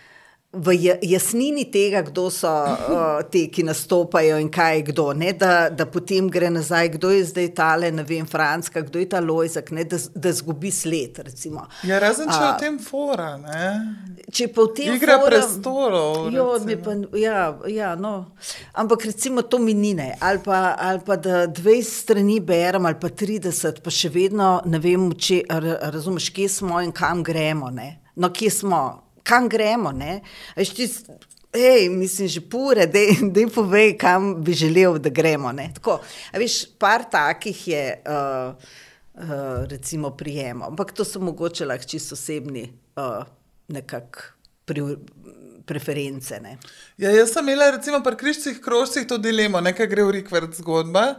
v 0.53 0.97
jasnini 1.01 1.65
tega, 1.71 2.01
kdo 2.01 2.29
so 2.31 2.47
uh, 2.47 3.19
ti, 3.31 3.47
ki 3.51 3.65
nastopajo 3.67 4.37
in 4.39 4.47
kaj 4.51 4.77
je 4.77 4.83
kdo. 4.91 5.11
Ne, 5.13 5.33
da, 5.35 5.69
da 5.69 5.85
potem 5.85 6.29
gre 6.31 6.49
nazaj, 6.49 6.93
kdo 6.95 7.11
je 7.11 7.25
zdaj 7.25 7.49
tale, 7.55 7.91
ne 7.91 8.03
vem, 8.07 8.25
Franska, 8.25 8.81
kdo 8.81 8.99
je 8.99 9.09
ta 9.11 9.19
Lojzak, 9.19 9.71
ne, 9.75 9.83
da, 9.83 9.99
da 10.15 10.31
zgubi 10.33 10.71
sled. 10.71 11.19
Recimo. 11.19 11.67
Ja, 11.83 11.99
razen 11.99 12.31
če 12.31 12.39
je 12.39 12.47
v 12.47 12.61
tem 12.63 12.77
fora. 12.79 13.35
Ne? 13.41 13.67
Če 14.31 14.47
pa 14.55 14.63
v 14.63 14.73
tem 14.77 14.95
Igra 14.95 15.17
fora, 15.19 15.31
prestolov. 15.35 16.29
Jo, 16.31 16.47
pa, 16.83 16.95
ja, 17.19 17.41
ja, 17.67 17.91
no. 17.99 18.15
Ampak 18.71 19.03
recimo 19.11 19.43
to 19.43 19.59
minine, 19.59 20.13
ali 20.23 20.39
pa, 20.43 20.77
ali 20.79 21.03
pa 21.05 21.19
da 21.19 21.43
20 21.47 21.83
strani 21.83 22.39
berem, 22.39 22.87
ali 22.87 22.99
pa 22.99 23.11
30, 23.11 23.83
pa 23.83 23.91
še 23.93 24.11
vedno 24.15 24.61
ne 24.65 24.79
vem, 24.79 25.09
če 25.11 25.43
ra- 25.51 25.91
razumeš, 25.91 26.31
kje 26.31 26.47
smo 26.59 26.79
in 26.81 26.95
kam 26.95 27.19
gremo. 27.23 27.67
Ne? 27.73 27.97
No, 28.15 28.31
kje 28.33 28.49
smo, 28.63 28.81
kam 29.27 29.49
gremo. 29.51 29.91
veš, 30.55 30.73
ti 30.75 30.87
Hej, 31.53 31.89
mislim, 31.89 32.27
že 32.27 32.41
pure, 32.41 32.85
da 32.87 32.99
jim 33.39 33.49
povej, 33.49 33.95
kam 33.97 34.43
bi 34.43 34.53
želel, 34.53 34.97
da 34.99 35.09
gremo. 35.09 35.51
ne. 35.51 35.71
Tako, 35.73 35.99
veš, 36.33 36.65
par 36.79 37.03
takih 37.11 37.67
je, 37.67 38.03
uh, 38.05 38.53
uh, 39.13 39.65
recimo, 39.69 40.11
prijemov, 40.17 40.67
ampak 40.67 40.91
to 40.91 41.05
so 41.05 41.19
mogoče 41.19 41.65
lahko 41.65 41.87
čisto 41.87 42.15
osebni, 42.15 42.69
uh, 42.95 43.23
nekako 43.67 44.19
pri, 44.65 44.81
preference. 45.65 46.39
Ne. 46.39 46.57
Ja, 46.97 47.11
jaz 47.11 47.33
sem 47.33 47.47
imela, 47.47 47.71
recimo, 47.71 48.03
pri 48.03 48.17
križcih 48.17 48.61
krožcih 48.61 49.07
to 49.07 49.17
dilemo, 49.17 49.61
nekaj 49.61 49.87
gre 49.87 50.03
v 50.03 50.15
rikvert 50.19 50.55
zgodba. 50.59 51.15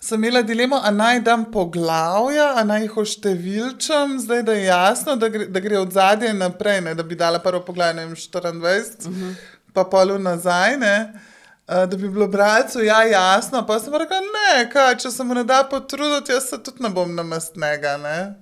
Sem 0.00 0.24
imela 0.24 0.42
dilemo, 0.42 0.76
a 0.84 0.90
naj 0.90 1.20
dam 1.24 1.44
poglavja, 1.52 2.52
a 2.60 2.64
naj 2.64 2.82
jih 2.84 2.96
oštevilčam, 3.02 4.18
zdaj 4.20 4.42
da 4.42 4.52
je 4.52 4.64
jasno, 4.64 5.16
da 5.16 5.28
gre, 5.28 5.46
da 5.46 5.60
gre 5.60 5.78
od 5.78 5.92
zadaj 5.92 6.34
naprej, 6.36 6.80
ne, 6.80 6.94
da 6.94 7.02
bi 7.02 7.16
dala 7.16 7.40
prvo 7.42 7.62
poglavje, 7.64 7.94
ne 7.94 8.04
vem, 8.06 8.14
24, 8.14 9.08
uh 9.08 9.14
-huh. 9.14 9.34
pa 9.72 9.84
polu 9.84 10.18
nazaj, 10.18 10.76
ne, 10.76 11.12
a, 11.66 11.86
da 11.86 11.96
bi 11.96 12.08
bilo 12.08 12.28
bralcu 12.28 12.82
ja 12.84 13.02
jasno, 13.02 13.66
pa 13.66 13.80
sem 13.80 13.94
rekla, 13.94 14.20
ne, 14.20 14.70
kaj, 14.70 14.96
če 14.96 15.10
se 15.10 15.24
mu 15.24 15.34
ne 15.34 15.44
da 15.44 15.64
potruditi, 15.70 16.32
jaz 16.32 16.44
se 16.44 16.62
tudi 16.62 16.82
ne 16.82 16.90
bom 16.90 17.14
namestnega, 17.14 17.96
ne. 17.96 18.34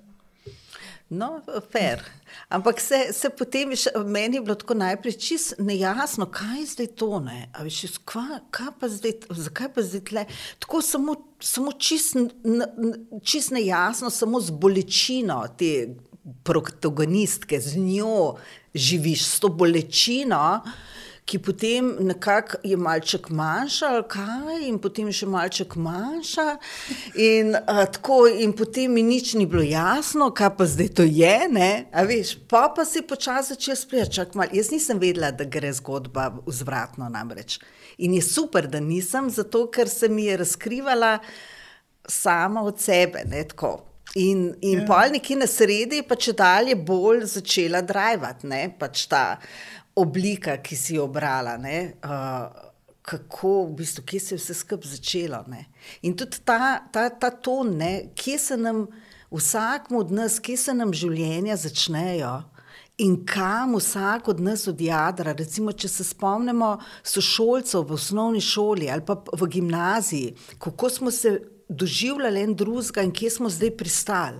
No, 1.08 1.40
fair. 1.72 2.02
Ampak 2.48 2.80
se, 2.80 2.98
se 3.12 3.30
potem, 3.30 3.72
še, 3.78 3.92
meni 4.06 4.38
je 4.38 4.44
bilo 4.44 4.56
tako 4.58 4.76
najprej 4.78 5.16
čisto 5.18 5.64
nejasno, 5.64 6.26
kaj 6.32 6.60
je 6.60 6.66
zdaj 6.72 6.88
to. 7.00 7.10
Ne? 7.24 7.38
A 7.52 7.64
veš, 7.66 7.98
kva, 8.06 8.40
kaj 8.54 8.72
pa 8.80 8.90
zdaj, 8.92 9.16
zakaj 9.30 9.70
pa 9.74 9.84
zdaj 9.86 10.04
tle? 10.10 10.26
Tako 10.62 10.82
samo, 10.84 11.16
samo 11.40 11.74
čisto 11.78 12.26
čist 13.24 13.54
nejasno, 13.54 14.10
samo 14.10 14.40
z 14.40 14.54
bolečino 14.54 15.42
te 15.58 15.94
protagonistke, 16.44 17.60
z 17.60 17.80
njo 17.80 18.36
živiš, 18.74 19.26
s 19.26 19.40
to 19.40 19.48
bolečino. 19.48 20.62
Ki 21.24 21.38
potem 21.40 21.86
nekako 22.04 22.58
je 22.62 22.76
malček 22.76 23.30
manjša, 23.32 23.86
ali 23.88 24.02
kaj, 24.12 24.58
in 24.68 24.76
potem 24.78 25.08
še 25.08 25.24
malček 25.26 25.72
manjša. 25.80 26.44
In, 27.16 27.54
a, 27.56 27.86
tako, 27.88 28.26
in 28.28 28.52
potem 28.52 28.92
mi 28.92 29.02
nič 29.02 29.32
ni 29.34 29.46
bilo 29.48 29.62
jasno, 29.64 30.28
kaj 30.36 30.50
pa 30.58 30.66
zdaj 30.68 30.90
to 31.00 31.06
je. 31.08 31.38
ne. 31.48 31.86
A 31.92 32.04
veš, 32.04 32.34
pa 32.48 32.68
pa 32.76 32.84
si 32.84 33.00
počasi 33.02 33.54
začel 33.54 33.76
sprejeti. 33.76 34.20
Jaz 34.52 34.70
nisem 34.70 35.00
vedela, 35.00 35.30
da 35.32 35.48
gre 35.48 35.72
zgodba 35.72 36.28
vzvratno 36.46 37.08
namreč. 37.08 37.56
In 37.98 38.12
je 38.14 38.22
super, 38.22 38.68
da 38.68 38.80
nisem, 38.80 39.30
zato 39.30 39.64
ker 39.70 39.88
se 39.88 40.08
mi 40.08 40.26
je 40.28 40.36
razkrivala 40.36 41.18
sama 42.08 42.62
od 42.62 42.80
sebe. 42.80 43.24
Ne, 43.24 43.44
tako. 43.48 43.78
In, 44.14 44.52
in 44.60 44.80
Ja. 44.80 44.86
pol 44.86 45.10
nekje 45.16 45.36
na 45.36 45.46
sredi 45.46 46.02
pa 46.06 46.14
če 46.14 46.32
dalje 46.36 46.76
bolj 46.76 47.24
začela 47.24 47.80
drivati, 47.82 48.46
ne, 48.46 48.68
pač 48.78 49.06
ta 49.10 49.38
oblika, 49.96 50.58
ki 50.62 50.76
si 50.76 50.98
jo 50.98 51.08
obrala. 51.08 51.56
Ne, 51.56 51.94
uh, 52.04 52.72
kako, 53.04 53.66
v 53.68 53.74
bistvu, 53.82 54.04
kje 54.08 54.20
se 54.20 54.34
je 54.34 54.38
vse 54.38 54.54
skupaj 54.54 54.90
začelo. 54.96 55.42
Ne. 55.48 55.66
In 56.02 56.16
tudi 56.16 56.40
ta, 56.44 56.80
ta, 56.92 57.10
ta 57.10 57.30
ton, 57.30 57.76
ne, 57.76 58.10
kje 58.16 58.38
se 58.38 58.56
nam, 58.56 58.86
vsakmu 59.34 59.98
od 59.98 60.12
nas, 60.12 60.38
kje 60.40 60.56
se 60.56 60.74
nam 60.74 60.92
življenja 60.94 61.56
začnejo. 61.60 62.34
In 63.02 63.16
kam 63.26 63.74
vsak 63.74 64.28
od 64.30 64.40
nas 64.40 64.68
odjadra, 64.70 65.32
recimo, 65.34 65.72
če 65.74 65.88
se 65.90 66.06
spomnimo 66.06 66.76
sošolcev 67.02 67.82
v 67.88 67.96
osnovni 67.96 68.40
šoli 68.40 68.86
ali 68.90 69.02
pa 69.02 69.16
v 69.18 69.48
gimnaziji, 69.50 70.36
kako 70.62 70.90
smo 70.90 71.10
se 71.10 71.40
doživljali 71.68 72.44
en 72.46 72.54
drugega 72.54 73.02
in 73.02 73.10
kje 73.10 73.30
smo 73.30 73.50
zdaj 73.50 73.74
pristali. 73.76 74.38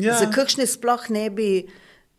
Ja. 0.00 0.16
Za 0.18 0.30
kakšne 0.32 0.66
sploh 0.66 1.04
ne 1.12 1.28
bi 1.30 1.48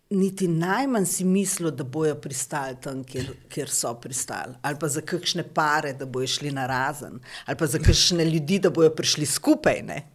niti 0.09 0.47
najmanj 0.47 1.05
si 1.05 1.23
mislil, 1.23 1.71
da 1.71 1.83
bojo 1.83 2.15
pristali 2.15 2.75
tam, 2.81 3.03
kjer, 3.03 3.31
kjer 3.49 3.69
so 3.69 3.93
pristali. 3.93 4.53
Ali 4.61 4.77
pa 4.79 4.87
za 4.87 5.01
kakšne 5.01 5.43
pare, 5.53 5.93
da 5.93 6.05
bojo 6.05 6.27
šli 6.27 6.51
na 6.51 6.67
razen, 6.67 7.19
ali 7.45 7.57
pa 7.57 7.65
za 7.67 7.79
kakšne 7.79 8.25
ljudi, 8.25 8.59
da 8.59 8.69
bojo 8.69 8.89
prišli 8.89 9.25
skupaj. 9.25 9.81
Ne? 9.81 10.11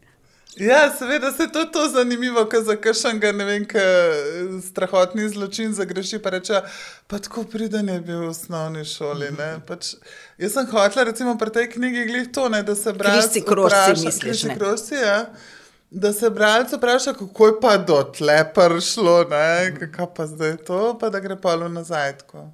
Ja, 0.57 0.91
seveda 0.99 1.33
se 1.33 1.47
to, 1.53 1.65
to 1.65 1.89
zanimivo, 1.89 2.45
ko 2.51 2.63
za 2.63 2.77
kakšnega, 2.77 3.33
ne 3.33 3.45
vem, 3.45 3.67
strahotni 4.63 5.29
zločin 5.29 5.73
zagreši, 5.75 6.19
pa 6.19 6.31
reče, 6.31 6.61
pa 7.07 7.19
tako 7.19 7.45
priden 7.45 7.89
je 7.89 8.01
bil 8.01 8.19
v 8.21 8.29
osnovni 8.29 8.85
šoli. 8.85 9.31
ne." 9.39 9.61
Pač, 9.67 9.95
jaz 10.39 10.53
sem 10.53 10.67
hotela, 10.67 11.05
recimo 11.05 11.39
pri 11.39 11.51
tej 11.51 11.71
knjigi, 11.71 12.05
glih 12.05 12.29
to, 12.35 12.49
ne, 12.49 12.63
da 12.63 12.75
se 12.75 12.93
bralec 12.93 13.31
Križci 13.31 13.47
krožci 13.47 13.77
vpraša- 13.77 14.05
misliš, 14.05 14.21
križci 14.21 14.49
ne? 14.49 14.59
krožci, 14.59 14.95
ja. 14.95 15.27
Da 15.91 16.13
se 16.13 16.31
bralec 16.31 16.73
vpraša, 16.73 17.13
kako 17.19 17.47
je 17.47 17.53
pa 17.61 17.77
do 17.77 18.03
tle 18.03 18.45
prišlo, 18.55 19.25
kako 19.81 20.13
pa 20.15 20.27
zdaj 20.27 20.57
to, 20.57 20.99
pa 21.01 21.11
da 21.11 21.21
gre 21.21 21.37
polo 21.37 21.69
nazaj. 21.69 22.19
Tako. 22.19 22.47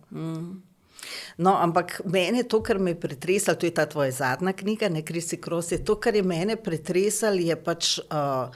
No, 1.36 1.56
ampak 1.60 2.00
meni 2.04 2.38
je 2.38 2.48
to, 2.48 2.62
kar 2.62 2.78
me 2.78 2.90
je 2.90 3.00
pretresalo, 3.00 3.58
to 3.60 3.66
je 3.66 3.74
ta 3.74 3.86
tvoja 3.86 4.10
zadnja 4.10 4.52
knjiga, 4.52 4.88
ne 4.88 5.04
Krisi 5.04 5.36
Kros, 5.40 5.72
je 5.72 5.84
to, 5.84 5.98
kar 6.00 6.16
je 6.16 6.22
mene 6.22 6.56
pretresalo, 6.56 7.36
je 7.36 7.56
pač. 7.56 7.98
Uh, 7.98 8.48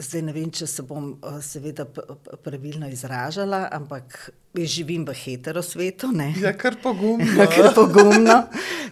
zdaj 0.00 0.22
ne 0.24 0.32
vem, 0.32 0.48
če 0.52 0.66
se 0.68 0.82
bom 0.86 1.14
seveda 1.44 1.84
pravilno 2.44 2.88
izražala, 2.88 3.66
ampak 3.76 4.30
živim 4.54 5.04
v 5.04 5.14
heterosvetu. 5.18 6.12
Ne? 6.14 6.30
Ja, 6.40 6.54
kar 6.56 6.78
pogumno. 6.82 7.26
Ja, 7.38 7.46
ker 7.50 7.68
je 7.68 7.72
pogumno, 7.74 8.36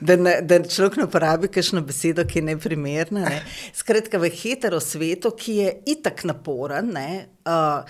da, 0.01 0.17
ne, 0.19 0.35
da 0.43 0.59
človek 0.61 0.99
ne 1.01 1.07
uporabi 1.07 1.49
kakšno 1.53 1.85
besedo, 1.87 2.25
ki 2.29 2.41
je 2.41 2.49
neprimerna. 2.51 3.25
Ne. 3.31 3.39
Skratka, 3.77 4.21
v 4.21 4.33
heterosvetu, 4.35 5.33
ki 5.39 5.57
je 5.61 5.71
itak 5.95 6.25
naporen. 6.29 6.93
Ne, 6.97 7.09
uh, 7.49 7.87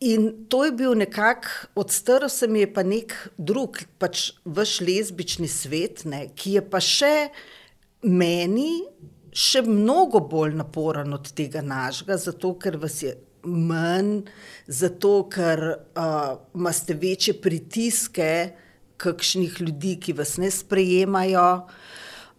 in 0.00 0.48
to 0.50 0.64
je 0.66 0.74
bil 0.74 0.96
nekako, 0.98 1.70
odstrl 1.78 2.30
se 2.32 2.48
mi 2.48 2.64
je 2.64 2.72
pa 2.72 2.82
nek 2.86 3.14
drug, 3.36 3.82
pač 4.00 4.30
vaš 4.44 4.80
lezbični 4.82 5.48
svet, 5.50 6.06
ne, 6.08 6.26
ki 6.34 6.58
je 6.58 6.64
pa 6.64 6.82
še 6.82 7.14
meni. 8.02 8.80
Še 9.30 9.62
mnogo 9.62 10.20
bolj 10.26 10.56
naporen 10.58 11.12
od 11.14 11.30
tega 11.36 11.62
našega, 11.62 12.16
zato 12.18 12.54
ker 12.58 12.78
vas 12.82 12.98
je 13.02 13.14
manj, 13.46 14.24
zato 14.66 15.12
ker 15.30 15.62
uh, 15.70 16.34
imate 16.54 16.94
večje 16.94 17.36
pritiske, 17.40 18.32
kakšnih 19.00 19.60
ljudi, 19.60 19.94
ki 20.00 20.12
vas 20.18 20.36
ne 20.36 20.50
sprejemajo. 20.50 21.46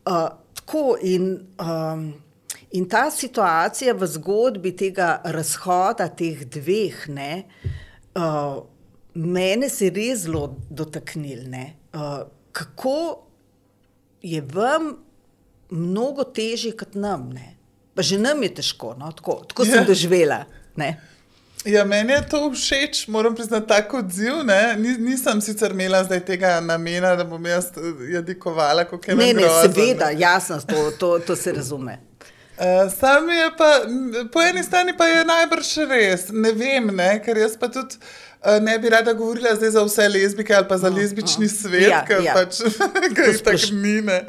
Uh, 0.05 0.27
tako 0.53 0.97
in, 1.01 1.31
um, 1.61 2.03
in 2.71 2.89
ta 2.89 3.07
situacija 3.11 3.95
v 3.97 4.07
zgodbi 4.07 4.75
tega 4.77 5.21
razhoda 5.25 6.09
teh 6.09 6.43
dveh, 6.45 7.07
ne, 7.09 7.31
uh, 8.15 8.61
mene 9.13 9.69
se 9.69 9.89
je 9.89 9.95
res 9.95 10.25
zelo 10.25 10.55
dotaknil. 10.69 11.47
ne. 11.49 11.65
Uh, 11.93 12.27
kako 12.51 13.27
je 14.21 14.41
vam 14.41 14.93
mnogo 15.71 16.23
težje 16.23 16.71
kot 16.73 16.95
nam. 16.95 17.29
Ne. 17.29 17.55
Pa 17.95 18.01
že 18.01 18.17
nam 18.17 18.43
je 18.43 18.53
težko, 18.53 18.93
no? 18.95 19.11
tako, 19.11 19.41
tako 19.47 19.65
sem 19.65 19.73
Ja. 19.75 19.83
doživela. 19.83 20.43
Ne. 20.75 20.97
Ja, 21.65 21.83
meni 21.85 22.13
je 22.13 22.21
to 22.25 22.51
všeč, 22.51 23.07
moram 23.07 23.35
priznati, 23.35 23.67
tako 23.67 23.97
odziv. 23.97 24.33
ne. 24.43 24.75
Ni, 24.77 24.95
nisem 24.99 25.41
sicer 25.41 25.71
imela 25.71 26.03
zdaj 26.03 26.19
tega 26.25 26.59
namena, 26.59 27.15
da 27.15 27.23
bom 27.23 27.45
jaz 27.45 27.65
eh, 27.67 27.81
jadikovala, 28.11 28.83
kako 28.83 29.11
je 29.11 29.15
Ne, 29.15 29.27
ne, 29.27 29.33
grozno, 29.33 29.61
seveda, 29.63 30.09
jasno, 30.09 30.61
to, 30.61 30.91
to, 30.91 31.19
to 31.19 31.35
se 31.35 31.51
razume. 31.51 31.99
Uh, 32.53 32.65
Sam 32.91 33.29
je 33.29 33.51
pa, 33.57 33.69
po 34.33 34.41
eni 34.41 34.63
strani 34.63 34.93
pa 34.97 35.05
je 35.05 35.25
najbrž 35.25 35.69
res, 35.89 36.25
ne 36.31 36.51
vem, 36.51 36.87
ne, 36.87 37.19
ker 37.19 37.37
jaz 37.37 37.55
pa 37.57 37.67
tudi 37.67 37.95
uh, 37.95 38.57
ne 38.61 38.79
bi 38.79 38.89
rada 38.89 39.13
govorila 39.13 39.55
zdaj 39.55 39.69
za 39.69 39.83
vse 39.83 40.07
lezbike 40.07 40.55
ali 40.55 40.67
pa 40.67 40.77
za 40.77 40.89
lezbični 40.89 41.47
svet, 41.49 41.87
Ja, 41.89 42.03
ker 42.05 42.21
ja. 42.21 42.33
pač 42.33 42.59
ker 43.15 43.25
je 43.27 43.37
tako 43.39 43.75
ni, 43.75 44.01
ne. 44.01 44.19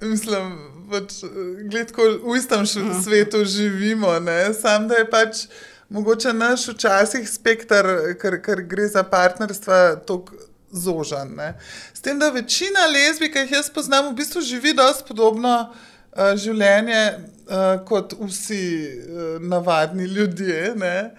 Mislim, 0.00 0.50
pač, 0.90 1.22
gled, 1.70 1.92
ko 1.92 2.06
v 2.24 2.36
istem 2.38 2.66
š- 2.66 3.02
svetu 3.04 3.44
živimo, 3.44 4.18
ne, 4.20 4.54
sam 4.54 4.88
da 4.88 5.00
je 5.00 5.10
pač 5.10 5.46
mogoče 5.88 6.32
naš 6.32 6.68
včasih 6.68 7.28
spektr, 7.30 7.88
ker, 8.20 8.38
ker 8.44 8.62
gre 8.68 8.88
za 8.88 9.02
partnerstva, 9.02 9.96
tako 10.06 10.36
zožan. 10.70 11.32
Ne. 11.36 11.54
S 11.94 12.04
tem, 12.04 12.18
da 12.18 12.28
večina 12.30 12.86
lezbik, 12.92 13.32
ki 13.32 13.46
jih 13.46 13.56
jaz 13.58 13.70
poznam, 13.72 14.10
v 14.10 14.18
bistvu 14.20 14.42
živi 14.44 14.74
dosti 14.76 15.06
podobno 15.08 15.54
uh, 15.64 16.34
življenje 16.36 17.02
uh, 17.16 17.80
kot 17.88 18.12
vsi 18.20 18.62
uh, 18.84 19.26
navadni 19.40 20.04
ljudje. 20.04 20.74
Ne. 20.76 21.10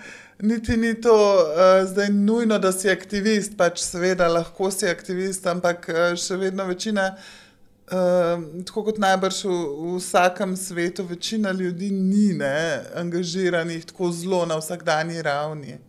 niti 0.42 0.78
ni 0.78 0.94
to 1.02 1.12
uh, 1.12 1.84
zdaj 1.90 2.10
nujno, 2.10 2.60
da 2.60 2.72
si 2.72 2.90
aktivist, 2.90 3.58
pač 3.58 3.82
seveda 3.84 4.28
lahko 4.28 4.70
si 4.72 4.88
aktivist, 4.88 5.48
ampak 5.48 5.90
uh, 5.90 6.14
še 6.16 6.38
vedno 6.40 6.70
večina. 6.70 7.10
Uh, 7.18 7.49
tako 8.66 8.84
kot 8.84 8.98
najbrž 9.02 9.44
v, 9.44 9.54
v 9.54 9.98
vsakem 9.98 10.56
svetu, 10.58 11.04
večina 11.04 11.52
ljudi 11.52 11.92
ni 11.92 12.34
ne, 12.34 12.84
angažiranih 12.96 13.86
tako 13.86 14.12
zelo 14.12 14.46
na 14.46 14.58
vsakdanji 14.58 15.22
ravni. 15.22 15.80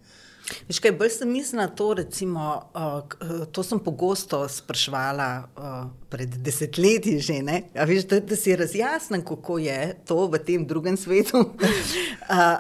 Veš 0.69 0.81
kaj, 0.83 0.93
bolj 0.99 1.11
sem 1.15 1.31
mislila 1.31 1.67
to, 1.67 1.93
recimo, 1.95 2.47
uh, 2.75 3.45
to 3.53 3.63
sem 3.63 3.79
pogosto 3.79 4.43
sprašvala 4.49 5.29
uh, 5.43 5.77
pred 6.11 6.35
desetletji 6.43 7.21
že, 7.23 7.39
ne? 7.43 7.63
A 7.75 7.87
veš, 7.87 8.07
da, 8.11 8.21
da 8.21 8.37
si 8.37 8.57
razjasnem, 8.57 9.23
kako 9.27 9.59
je 9.63 9.95
to 10.07 10.27
v 10.27 10.41
tem 10.47 10.67
drugem 10.67 10.97
svetu. 10.97 11.39
uh, 11.39 11.55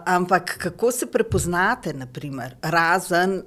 ampak 0.16 0.56
kako 0.58 0.92
se 0.92 1.10
prepoznate, 1.10 1.94
naprimer, 1.94 2.56
razen 2.62 3.42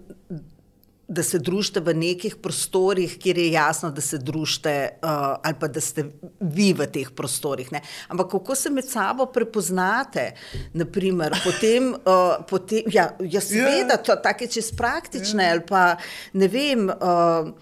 da 1.14 1.24
se 1.24 1.40
družite 1.40 1.82
v 1.84 1.94
nekih 1.98 2.36
prostorih, 2.42 3.16
kjer 3.22 3.38
je 3.38 3.52
jasno, 3.54 3.92
da 3.94 4.02
se 4.02 4.18
družite, 4.18 4.74
uh, 5.04 5.36
ali 5.44 5.58
pa 5.60 5.70
da 5.70 5.82
ste 5.82 6.08
vi 6.40 6.72
v 6.74 6.88
teh 6.92 7.12
prostorih. 7.16 7.72
Ne? 7.72 7.84
Ampak 8.10 8.32
kako 8.34 8.56
se 8.58 8.72
med 8.74 8.90
sabo 8.90 9.28
prepoznate, 9.32 10.32
naprimer, 10.74 11.38
potem, 11.44 11.94
uh, 11.94 12.42
potem 12.50 12.90
ja, 12.92 13.12
ja, 13.22 13.42
seveda, 13.42 14.00
to 14.02 14.18
je 14.18 14.50
čez 14.58 14.74
praktične, 14.76 15.52
ali 15.52 15.64
pa 15.68 15.86
ne 16.34 16.50
vem. 16.52 16.90
Uh, 16.90 17.54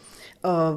Uh, 0.41 0.73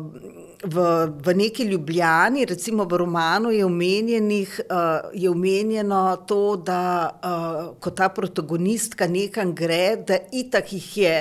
v, 0.61 0.77
v 1.25 1.35
neki 1.35 1.65
Ljubljani, 1.65 2.45
recimo 2.45 2.85
v 2.85 2.99
romanu, 3.01 3.49
je, 3.49 3.65
uh, 3.65 5.09
je 5.15 5.31
omenjeno 5.31 6.17
to, 6.29 6.57
da 6.61 7.09
uh, 7.09 7.73
ko 7.81 7.91
ta 7.91 8.11
protagonistka 8.13 9.09
nekam 9.09 9.55
gre, 9.57 9.97
da 9.97 10.21
itak 10.33 10.73
jih 10.73 10.97
je 10.97 11.15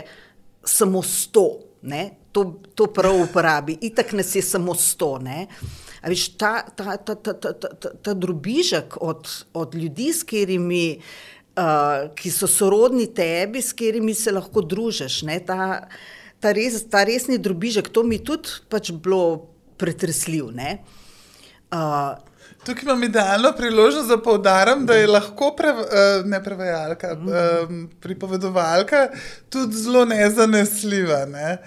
samo 0.65 1.01
sto, 1.01 1.59
ne? 1.81 2.23
to, 2.33 2.61
to 2.75 2.87
prav 2.93 3.21
uporabi, 3.21 3.77
itak 3.81 4.11
nas 4.13 4.35
je 4.35 4.41
samo 4.41 4.75
sto. 4.75 5.19
Viš, 6.07 6.37
ta, 6.37 6.65
ta, 6.75 6.97
ta, 6.97 7.15
ta, 7.15 7.33
ta, 7.33 7.53
ta, 7.53 7.89
ta 7.93 8.13
drobižek 8.13 8.97
od, 9.01 9.29
od 9.53 9.75
ljudi, 9.75 10.13
s 10.13 10.23
katerimi. 10.23 10.99
Uh, 11.53 12.09
ki 12.17 12.31
so 12.33 12.47
sorodni 12.49 13.05
tebi, 13.13 13.61
s 13.61 13.75
katerimi 13.77 14.15
se 14.17 14.31
lahko 14.33 14.63
družiš. 14.65 15.19
Ta, 15.45 15.85
ta, 16.41 16.53
res, 16.57 16.79
ta 16.89 17.03
resni 17.05 17.37
drobižek, 17.37 17.91
to 17.93 18.01
mi 18.01 18.17
tudi 18.17 18.49
pač 18.73 18.89
bilo 18.89 19.53
pretresljivo. 19.77 20.49
Uh, 20.49 22.17
Tukaj 22.65 22.83
imam 22.83 23.03
idealno 23.03 23.51
priložnost, 23.57 24.07
da 24.09 24.17
povdarim, 24.21 24.85
da 24.85 24.95
je 24.95 25.07
lahko 25.07 25.51
pre, 25.57 25.71
uh, 25.71 26.25
ne 26.25 26.43
prevajalka, 26.43 27.11
um, 27.13 27.89
pripovedovalka 28.01 29.07
tudi 29.49 29.77
zelo 29.77 30.05
nezanesljiva. 30.05 31.25
Ne? 31.25 31.57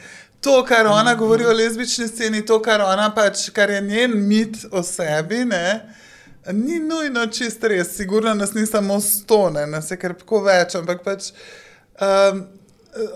To, 0.41 0.65
kar 0.65 0.87
ona 0.87 1.15
govori 1.15 1.47
o 1.47 1.53
lezbični 1.53 2.09
sceni, 2.09 2.47
to, 2.47 2.63
kar, 2.63 2.81
pač, 3.15 3.51
kar 3.51 3.71
je 3.71 3.81
njen 3.81 4.17
mit 4.29 4.57
o 4.73 4.83
sebi, 4.83 5.45
ne? 5.45 5.81
ni 6.53 6.79
nujno 6.79 7.27
čist 7.27 7.65
res. 7.65 7.97
Sigurno 7.97 8.35
nas 8.35 8.55
ni 8.55 8.67
samo 8.67 9.01
stone, 9.01 9.67
nas 9.67 9.91
je 9.91 9.97
kar 9.99 10.15
tako 10.15 10.45
več, 10.47 10.77
ampak 10.79 11.03
pač. 11.05 11.33
Um, 12.01 12.45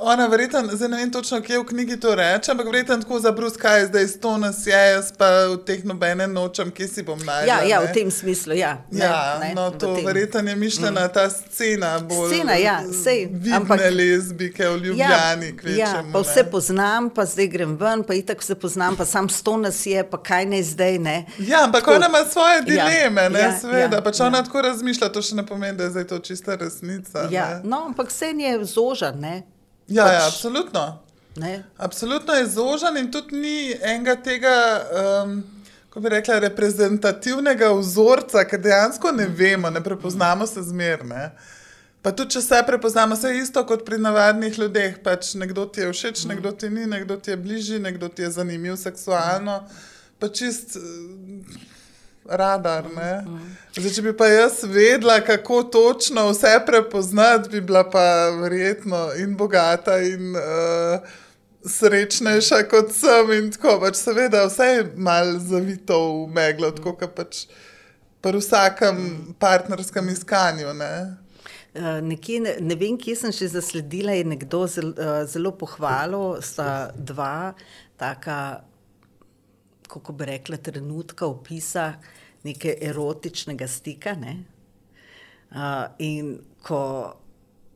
Ona, 0.00 0.26
verjetno, 0.26 0.62
zdaj 0.72 0.88
ne 0.88 0.96
vem 0.96 1.12
točno, 1.12 1.40
kje 1.40 1.58
v 1.58 1.64
knjigi 1.64 2.00
to 2.00 2.14
reče, 2.14 2.50
ampak 2.50 2.66
verjetno 2.66 2.96
tako 2.96 3.20
za 3.20 3.32
bruskaj, 3.32 3.86
zdaj 3.86 4.06
sto 4.06 4.36
nas 4.38 4.66
je, 4.66 4.72
jaz 4.72 5.12
pa 5.18 5.46
v 5.46 5.56
teh 5.66 5.84
nobene 5.84 6.26
nočem, 6.26 6.70
kje 6.70 6.88
si 6.88 7.02
bom 7.02 7.18
najdel. 7.18 7.48
Ja, 7.48 7.62
ja, 7.64 7.80
v 7.80 7.92
tem 7.94 8.10
smislu, 8.10 8.54
ja. 8.54 8.84
Ne, 8.90 9.04
ja, 9.04 9.38
ne, 9.40 9.52
no, 9.54 9.70
to 9.70 9.94
verjetno 10.04 10.40
je 10.40 10.56
mišljena 10.56 11.04
mm. 11.04 11.12
ta 11.14 11.30
scena, 11.30 11.98
bolj 11.98 12.34
scena, 12.34 12.54
ja, 12.54 12.80
sej. 13.04 13.28
Ampak 13.56 13.80
lezbike 13.90 14.68
v 14.68 14.76
Ljubljani, 14.76 15.46
ja, 15.46 15.56
kvečemo, 15.56 16.08
ja, 16.08 16.12
pa 16.12 16.20
vse 16.20 16.42
ne. 16.42 16.50
poznam, 16.50 17.10
pa 17.10 17.24
zdaj 17.24 17.46
grem 17.46 17.76
ven, 17.76 18.02
pa 18.04 18.14
itak 18.14 18.42
vse 18.42 18.54
poznam, 18.54 18.96
pa 18.96 19.04
sam 19.04 19.28
sto 19.28 19.56
nas 19.56 19.86
je, 19.86 20.04
pa 20.10 20.20
kaj 20.22 20.46
ne 20.46 20.62
zdaj, 20.62 20.98
ne. 20.98 21.24
Ja, 21.38 21.64
ampak 21.64 21.84
tako, 21.84 21.96
ona 21.96 22.08
ima 22.08 22.24
svoje 22.32 22.56
ja, 22.56 22.62
dileme, 22.62 23.22
ja, 23.22 23.28
ne, 23.28 23.40
ja, 23.40 23.54
sveda, 23.60 23.96
ja, 23.96 24.02
pač 24.02 24.20
ja. 24.20 24.26
ona 24.26 24.44
tako 24.44 24.62
razmišlja, 24.62 25.08
to 25.08 25.22
še 25.22 25.40
ne 25.40 25.46
pomeni, 25.46 25.78
da 25.78 25.88
je 25.88 25.96
zdaj 25.96 26.06
to 26.12 26.18
čista 26.18 26.58
resnica. 26.60 27.28
Ja, 27.30 27.48
ne. 27.48 27.60
no, 27.64 27.86
ampak 27.92 28.12
vse 28.12 28.34
je 28.36 28.64
zožan, 28.64 29.20
ne. 29.20 29.42
Ja, 29.90 30.06
ja, 30.06 30.08
pač, 30.08 30.14
ja 30.14 30.26
absolutno. 30.26 30.84
Ne? 31.36 31.62
Absolutno 31.76 32.34
je 32.34 32.46
zožen 32.46 32.96
in 32.96 33.10
tudi 33.12 33.38
ni 33.38 33.74
enega 33.82 34.16
tega, 34.22 34.56
um, 35.24 35.42
kako 35.88 36.00
bi 36.00 36.12
rekla, 36.14 36.38
reprezentativnega 36.46 37.72
vzorca, 37.78 38.44
ker 38.46 38.60
dejansko 38.62 39.12
ne 39.12 39.26
vemo, 39.26 39.70
ne 39.70 39.82
prepoznamo 39.84 40.46
se 40.46 40.62
zmerne. 40.62 41.30
Pa 42.02 42.12
tudi, 42.16 42.32
če 42.36 42.40
se 42.40 42.62
prepoznamo, 42.66 43.16
se 43.16 43.28
je 43.28 43.42
isto 43.42 43.62
kot 43.66 43.84
pri 43.84 43.98
navadnih 44.00 44.58
ljudeh. 44.58 45.00
Pač 45.04 45.34
nekdo 45.36 45.66
ti 45.68 45.82
je 45.84 45.90
všeč, 45.92 46.24
mm. 46.24 46.28
nekdo 46.32 46.52
ti 46.52 46.70
ni, 46.70 46.86
nekdo 46.88 47.18
ti 47.20 47.34
je 47.34 47.36
bližji, 47.36 47.78
nekdo 47.78 48.08
ti 48.08 48.22
je 48.22 48.30
zanimiv 48.38 48.78
seksualno. 48.80 49.60
Pa 50.18 50.28
čist. 50.28 50.78
Radar. 52.30 52.86
Zdaj, 53.74 53.90
če 53.94 54.02
bi 54.02 54.12
pa 54.16 54.28
jaz 54.30 54.60
vedela, 54.66 55.18
kako 55.24 55.62
točno 55.62 56.28
vse 56.30 56.52
prepoznati, 56.66 57.50
bi 57.50 57.60
bila 57.60 57.82
pa 57.90 58.04
verjetno 58.40 59.08
in 59.18 59.36
bogata 59.36 59.98
in 60.02 60.36
uh, 60.38 61.18
srečnejša 61.66 62.62
kot 62.70 62.94
sem. 62.94 63.32
In 63.38 63.50
tako 63.54 63.78
pač 63.82 63.98
seveda 64.00 64.44
vse 64.46 64.68
je 64.70 64.86
mal 64.96 65.36
zavito 65.42 65.98
v 66.24 66.30
meglo, 66.34 66.70
tako 66.76 66.94
kot 67.02 67.16
pač 67.18 67.44
pri 68.20 68.38
vsakem 68.38 69.34
partnerskem 69.40 70.08
iskanju. 70.14 70.74
Ne? 70.78 70.94
Uh, 71.74 71.98
nekje, 72.02 72.40
ne, 72.46 72.56
ne 72.60 72.78
vem, 72.78 72.98
kje 72.98 73.16
sem 73.24 73.34
še 73.34 73.52
zasledila, 73.52 74.14
je 74.18 74.26
nekdo 74.32 74.64
zelo, 74.70 74.94
uh, 74.98 75.22
zelo 75.30 75.54
pohvalil, 75.54 76.40
sta 76.42 76.90
dva 76.94 77.54
taka, 78.00 78.64
kako 79.90 80.12
bi 80.12 80.24
rekla, 80.24 80.56
trenutka 80.56 81.26
opisa 81.26 81.92
nekaj 82.44 82.74
erotičnega 82.80 83.68
stika. 83.68 84.14
Ne? 84.14 84.36
Uh, 85.50 85.90
in 85.98 86.38
ko 86.62 87.16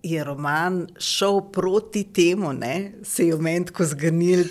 je 0.04 0.24
roman 0.24 0.86
šel 0.98 1.40
proti 1.52 2.04
temu, 2.12 2.52
ne, 2.52 2.92
se 3.04 3.26
je 3.26 3.34
v 3.34 3.40
meni 3.40 3.64
tako 3.66 3.84
zgrnil, 3.88 4.44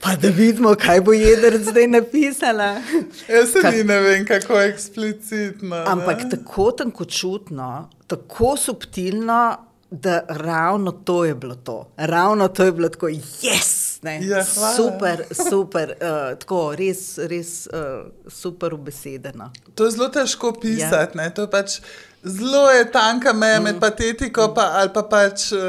pa 0.00 0.16
da 0.16 0.28
vidimo, 0.28 0.74
kaj 0.74 1.00
bo 1.00 1.12
jedr 1.12 1.58
zdaj 1.62 1.86
napisala. 1.86 2.82
Jaz 3.34 3.52
se 3.52 3.62
ni 3.70 3.84
ne 3.84 4.00
vem, 4.00 4.26
kako 4.26 4.58
eksplicitno. 4.60 5.84
Ampak 5.86 6.24
ne? 6.24 6.30
tako 6.30 6.70
tanko 6.70 7.04
čutno, 7.04 7.90
tako 8.06 8.56
subtilno 8.56 9.56
da 9.90 10.24
ravno 10.28 10.92
to 10.92 11.24
je 11.24 11.34
bilo 11.34 11.54
to. 11.54 11.88
Ravno 11.96 12.48
to 12.48 12.64
je 12.64 12.72
bilo 12.72 12.88
tako, 12.88 13.06
yes, 13.08 13.81
ja, 14.02 14.44
super, 14.44 15.24
super, 15.30 15.94
uh, 16.00 16.38
tako 16.38 16.74
res, 16.78 17.18
res 17.30 17.68
uh, 17.70 18.08
super 18.28 18.74
ubesedeno. 18.74 19.52
To 19.74 19.86
je 19.86 19.94
zelo 19.94 20.08
težko 20.10 20.52
pisati. 20.58 21.18
Ja. 21.18 21.46
Pač 21.50 21.78
zelo 22.22 22.64
je 22.70 22.88
tanka 22.92 23.32
meja 23.32 23.60
mm. 23.60 23.64
med 23.64 23.80
patetiko 23.80 24.48
pa, 24.54 24.68
ali 24.80 24.90
pa 24.94 25.02
pač 25.06 25.52
uh, 25.54 25.60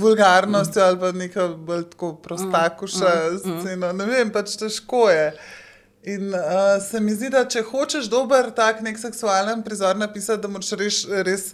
vulgarnostjo 0.00 0.82
mm. 0.82 0.88
ali 0.88 1.00
pa 1.00 1.12
neko 1.12 1.48
bolj 1.68 1.84
tako 1.92 2.14
prostakuša 2.24 3.12
mm. 3.14 3.36
mm. 3.44 3.60
sceno. 3.60 3.92
Ne 3.92 4.08
vem, 4.08 4.32
pač 4.32 4.56
težko 4.60 5.08
je. 5.10 5.28
In 6.14 6.34
uh, 6.34 6.76
se 6.84 7.00
mi 7.00 7.12
zdi, 7.16 7.30
da 7.32 7.44
če 7.48 7.62
hočeš 7.68 8.08
dober 8.12 8.50
tak 8.56 8.80
nek 8.84 9.00
seksualen 9.00 9.64
prizor 9.64 9.96
napisati, 9.96 10.42
da 10.42 10.52
moraš 10.52 10.72
res. 10.80 11.04
res 11.24 11.52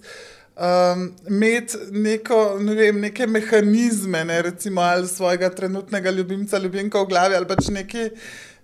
um, 0.61 1.17
imeti 1.29 1.77
neko, 1.91 2.59
ne 2.61 2.75
vem, 2.75 3.01
neke 3.01 3.27
mehanizme, 3.27 4.25
ne, 4.25 4.43
recimo 4.43 4.81
ali 4.81 5.09
svojega 5.09 5.51
trenutnega 5.51 6.11
ljubimca, 6.11 6.59
ljubimka 6.59 7.01
v 7.01 7.07
glavi 7.09 7.37
ali 7.37 7.49
pač 7.49 7.69
nekaj. 7.69 8.11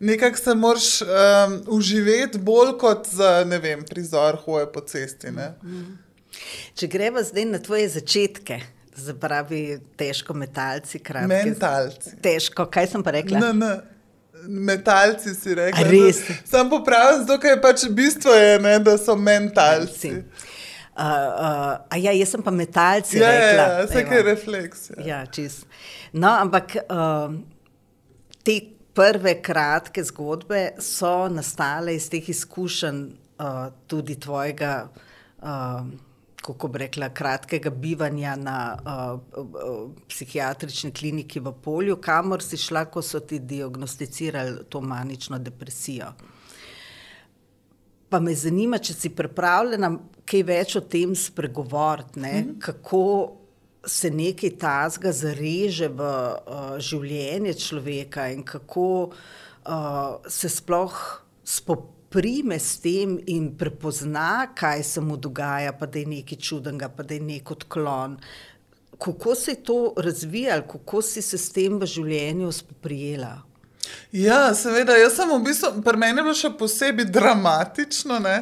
Nekako 0.00 0.38
se 0.38 0.54
moraš 0.54 1.02
um, 1.02 1.60
uživeti 1.66 2.38
bolj 2.38 2.74
kot 2.78 3.08
za 3.08 3.44
ne 3.48 3.58
vem, 3.58 3.84
prizor 3.84 4.36
hoje 4.44 4.66
po 4.72 4.80
cesti. 4.80 5.30
Mm. 5.30 5.98
Če 6.76 6.88
gremo 6.92 7.22
zdaj 7.24 7.46
na 7.48 7.58
tvoje 7.64 7.88
začetke, 7.88 8.60
zapravi 8.96 9.78
težko 9.96 10.36
metalci, 10.36 11.00
kratki. 11.00 11.32
Mentalci. 11.32 12.12
Težko, 12.22 12.66
kaj 12.72 12.90
sem 12.92 13.04
pa 13.04 13.16
rekla? 13.16 13.40
Ne, 13.40 13.52
ne. 13.56 13.74
Metalci 14.46 15.32
si 15.34 15.54
rekli. 15.56 16.12
Sam 16.44 16.68
popravim, 16.70 17.24
zato 17.26 17.48
je 17.48 17.56
pač 17.60 17.86
bistvo, 17.90 18.34
je, 18.36 18.60
ne, 18.62 18.76
da 18.84 18.98
so 19.00 19.16
mentalci. 19.16 20.12
Uh, 20.96 21.02
uh, 21.92 21.98
ja, 22.00 22.12
jaz 22.16 22.30
sem 22.32 22.42
pa 22.42 22.50
metalc. 22.50 23.10
Ja, 23.12 23.28
ja, 23.28 23.48
ja, 23.52 23.66
vse 23.84 24.00
je 24.00 24.22
refleks. 24.24 24.86
Ja. 25.04 25.26
Ja, 25.28 25.48
no, 26.16 26.30
ampak 26.40 26.72
uh, 26.88 27.34
te 28.40 28.54
prve 28.96 29.34
kratke 29.44 30.04
zgodbe 30.08 30.62
so 30.80 31.28
nastale 31.28 31.98
iz 31.98 32.08
teh 32.08 32.32
izkušenj, 32.32 33.02
uh, 33.36 33.66
tudi 33.92 34.16
tvojega, 34.16 34.72
uh, 35.44 35.84
kako 36.46 36.72
bi 36.72 36.84
rekla, 36.86 37.12
kratkega 37.12 37.70
bivanja 37.70 38.32
na 38.40 38.56
uh, 38.80 39.20
uh, 39.44 39.92
psihiatrični 40.08 40.94
kliniki 40.96 41.44
v 41.44 41.52
Polju, 41.60 42.00
kamor 42.00 42.40
si 42.40 42.56
šla, 42.56 42.86
ko 42.88 43.04
so 43.04 43.20
ti 43.20 43.42
diagnosticirali 43.44 44.64
to 44.72 44.80
manično 44.80 45.44
depresijo. 45.44 46.14
Pa 48.08 48.20
me 48.20 48.32
zanima, 48.32 48.78
če 48.78 48.94
si 48.94 49.12
pripravljena 49.12 49.98
kaj 50.26 50.42
več 50.42 50.76
o 50.76 50.80
tem 50.80 51.14
spregovoriti, 51.14 52.20
mm 52.20 52.24
-hmm. 52.24 52.58
kako 52.58 53.32
se 53.86 54.10
nekaj 54.10 54.50
tazga 54.58 55.12
zareže 55.12 55.88
v 55.88 56.02
uh, 56.02 56.78
življenje 56.78 57.54
človeka 57.54 58.28
in 58.34 58.42
kako 58.42 59.12
uh, 59.12 60.16
se 60.28 60.48
sploh 60.48 61.22
spoprime 61.44 62.58
s 62.58 62.80
tem 62.82 63.18
in 63.26 63.52
prepozna, 63.58 64.48
kaj 64.54 64.82
se 64.82 65.00
mu 65.00 65.16
dogaja, 65.16 65.72
pa 65.72 65.86
da 65.86 65.98
je 65.98 66.06
nekaj 66.06 66.38
čudnega, 66.38 66.88
pa 66.88 67.02
da 67.02 67.14
je 67.14 67.20
nek 67.20 67.50
odklon. 67.50 68.18
Kako 68.98 69.34
se 69.34 69.50
je 69.50 69.62
to 69.62 69.94
razvijalo, 69.96 70.62
kako 70.62 71.02
si 71.02 71.22
se 71.22 71.38
s 71.38 71.52
tem 71.52 71.78
v 71.78 71.86
življenju 71.86 72.52
spoprijela? 72.52 73.42
Ja, 74.12 74.54
seveda, 74.54 74.96
jaz 74.98 75.14
sem 75.18 75.30
v 75.30 75.42
bistvu, 75.44 75.82
pri 75.84 76.00
meni 76.00 76.18
je 76.18 76.24
bilo 76.24 76.34
še 76.34 76.50
posebej 76.58 77.06
dramatično, 77.12 78.18
ne? 78.22 78.36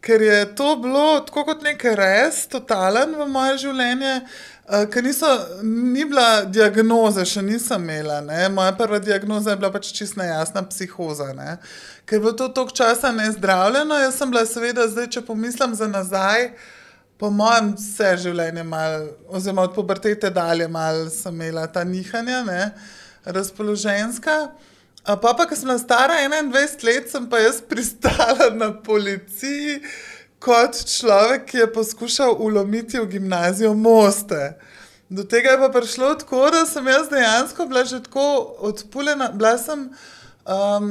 Ker 0.00 0.22
je 0.22 0.54
to 0.54 0.76
bilo 0.82 1.20
tako 1.26 1.44
kot 1.44 1.64
nekaj 1.66 1.96
res, 1.98 2.44
totalen 2.50 3.14
v 3.18 3.26
moje 3.30 3.58
življenje. 3.66 4.20
Uh, 4.66 4.82
ker 4.90 5.04
niso, 5.06 5.28
ni 5.62 6.04
bila 6.08 6.42
diagnoza, 6.50 7.22
še 7.26 7.42
nisem 7.46 7.84
imela. 7.86 8.18
Ne? 8.26 8.48
Moja 8.50 8.72
prva 8.78 8.98
diagnoza 8.98 9.52
je 9.52 9.60
bila 9.60 9.70
pač 9.74 9.92
čisto 9.94 10.24
jasna 10.26 10.64
psihoza. 10.66 11.30
Ne? 11.38 11.58
Ker 12.06 12.18
je 12.18 12.24
bilo 12.24 12.34
to 12.38 12.48
toliko 12.48 12.74
časa 12.74 13.12
nezdravljeno, 13.14 13.98
jaz 14.02 14.18
sem 14.18 14.32
bila, 14.32 14.42
seveda, 14.46 14.88
zdaj, 14.90 15.10
če 15.14 15.22
pomislim 15.26 15.74
za 15.78 15.86
nazaj, 15.90 16.50
po 17.16 17.30
mojem, 17.32 17.72
vse 17.78 18.16
življenje, 18.26 18.66
mal, 18.66 19.06
oziroma 19.32 19.64
od 19.70 19.74
pubertete 19.74 20.30
dalje, 20.34 20.66
malo 20.68 21.06
sem 21.14 21.34
imela 21.34 21.64
ta 21.70 21.84
nihanja, 21.86 22.42
ne? 22.46 22.70
razpoloženska. 23.26 24.36
Pa, 25.06 25.34
pa, 25.34 25.46
ko 25.46 25.54
sem 25.54 25.68
bila 25.68 25.78
stara 25.78 26.14
21 26.26 26.82
let, 26.82 27.10
sem 27.10 27.26
pa 27.30 27.38
jaz 27.38 27.60
pristala 27.62 28.50
na 28.50 28.72
policiji 28.74 29.78
kot 30.42 30.74
človek, 30.82 31.44
ki 31.46 31.60
je 31.60 31.66
poskušal 31.72 32.34
ulomiti 32.42 32.98
v 32.98 33.06
gimnazijo 33.12 33.70
Moste. 33.74 34.56
Do 35.08 35.22
tega 35.22 35.54
je 35.54 35.60
pa 35.62 35.68
prišlo 35.70 36.14
tako, 36.18 36.48
da 36.50 36.64
sem 36.66 36.86
jaz 36.90 37.06
dejansko 37.12 37.66
bila 37.70 37.84
že 37.84 38.02
tako 38.02 38.56
odpuljena. 38.66 39.30
Bila 39.30 39.54
sem 39.58 39.86
um, 39.86 40.90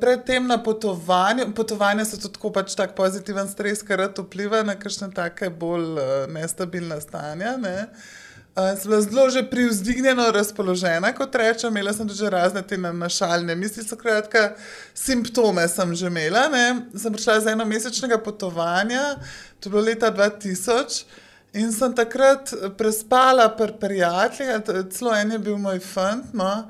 predtem 0.00 0.48
na 0.48 0.56
potovanju. 0.62 1.52
Potovanja 1.52 2.08
so 2.08 2.16
tako 2.16 2.54
pač 2.56 2.72
tak 2.74 2.96
pozitiven 2.96 3.48
stres, 3.48 3.84
ker 3.84 4.08
vpliva 4.16 4.64
na 4.64 4.78
kakšne 4.80 5.12
take 5.12 5.52
bolj 5.52 6.00
uh, 6.00 6.24
nestabilne 6.32 6.96
stanja. 7.04 7.58
Ne? 7.60 7.76
Uh, 7.76 8.29
Sem 8.54 8.90
bila 8.90 9.00
zelo 9.00 9.30
že 9.30 9.50
privzdignjeno 9.50 10.30
razpoložena, 10.30 11.12
kot 11.14 11.34
rečem, 11.34 11.70
imela 11.70 11.92
sem 11.92 12.08
tudi 12.08 12.30
razne 12.30 12.62
te 12.62 12.76
našalne 12.78 13.54
misli, 13.54 13.84
skratka, 13.84 14.54
simptome 14.94 15.68
sem 15.68 15.94
že 15.94 16.06
imela. 16.06 16.48
Ne. 16.48 16.90
Sem 16.98 17.12
prišla 17.12 17.40
z 17.40 17.52
eno 17.54 17.64
mesečnega 17.64 18.18
potovanja, 18.18 19.16
to 19.60 19.68
je 19.68 19.70
bilo 19.70 19.82
leta 19.82 20.10
2000, 20.10 21.04
in 21.52 21.72
sem 21.72 21.94
takrat 21.94 22.50
prespala 22.78 23.48
pri 23.54 23.72
prijateljih, 23.80 24.90
celo 24.90 25.14
en 25.14 25.32
je 25.32 25.38
bil 25.38 25.58
moj 25.58 25.78
fant. 25.78 26.34
No. 26.34 26.66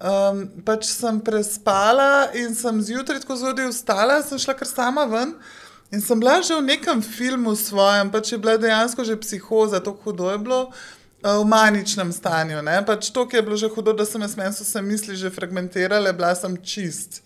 Um, 0.00 0.46
pač 0.64 0.88
sem 0.88 1.20
prespala 1.20 2.30
in 2.34 2.54
sem 2.56 2.82
zjutraj 2.82 3.20
tako 3.22 3.36
zgodaj 3.36 3.68
vstala, 3.70 4.22
sem 4.22 4.38
šla 4.38 4.58
kar 4.58 4.66
sama 4.66 5.04
ven. 5.06 5.34
In 5.94 6.02
sem 6.02 6.18
bila 6.18 6.40
že 6.42 6.58
v 6.58 6.74
nekem 6.74 7.02
filmu 7.02 7.54
svojem, 7.54 8.10
pač 8.10 8.32
je 8.32 8.38
bila 8.38 8.56
dejansko 8.58 9.04
že 9.04 9.20
psihoza, 9.20 9.78
tako 9.78 10.10
hudo 10.10 10.30
je 10.30 10.38
bilo. 10.38 10.62
Eh, 10.70 10.99
v 11.22 11.44
maničnem 11.44 12.12
stanju. 12.12 12.62
Pač 12.86 13.10
to, 13.12 13.26
ki 13.28 13.36
je 13.36 13.42
bilo 13.42 13.56
že 13.56 13.68
hudo, 13.68 13.92
da 13.92 14.06
sem 14.08 14.22
jaz 14.22 14.36
meni 14.36 14.52
so 14.52 14.64
se 14.64 14.82
misli 14.82 15.16
že 15.16 15.30
fragmentirale, 15.30 16.12
bila 16.12 16.34
sem 16.34 16.56
čist. 16.56 17.22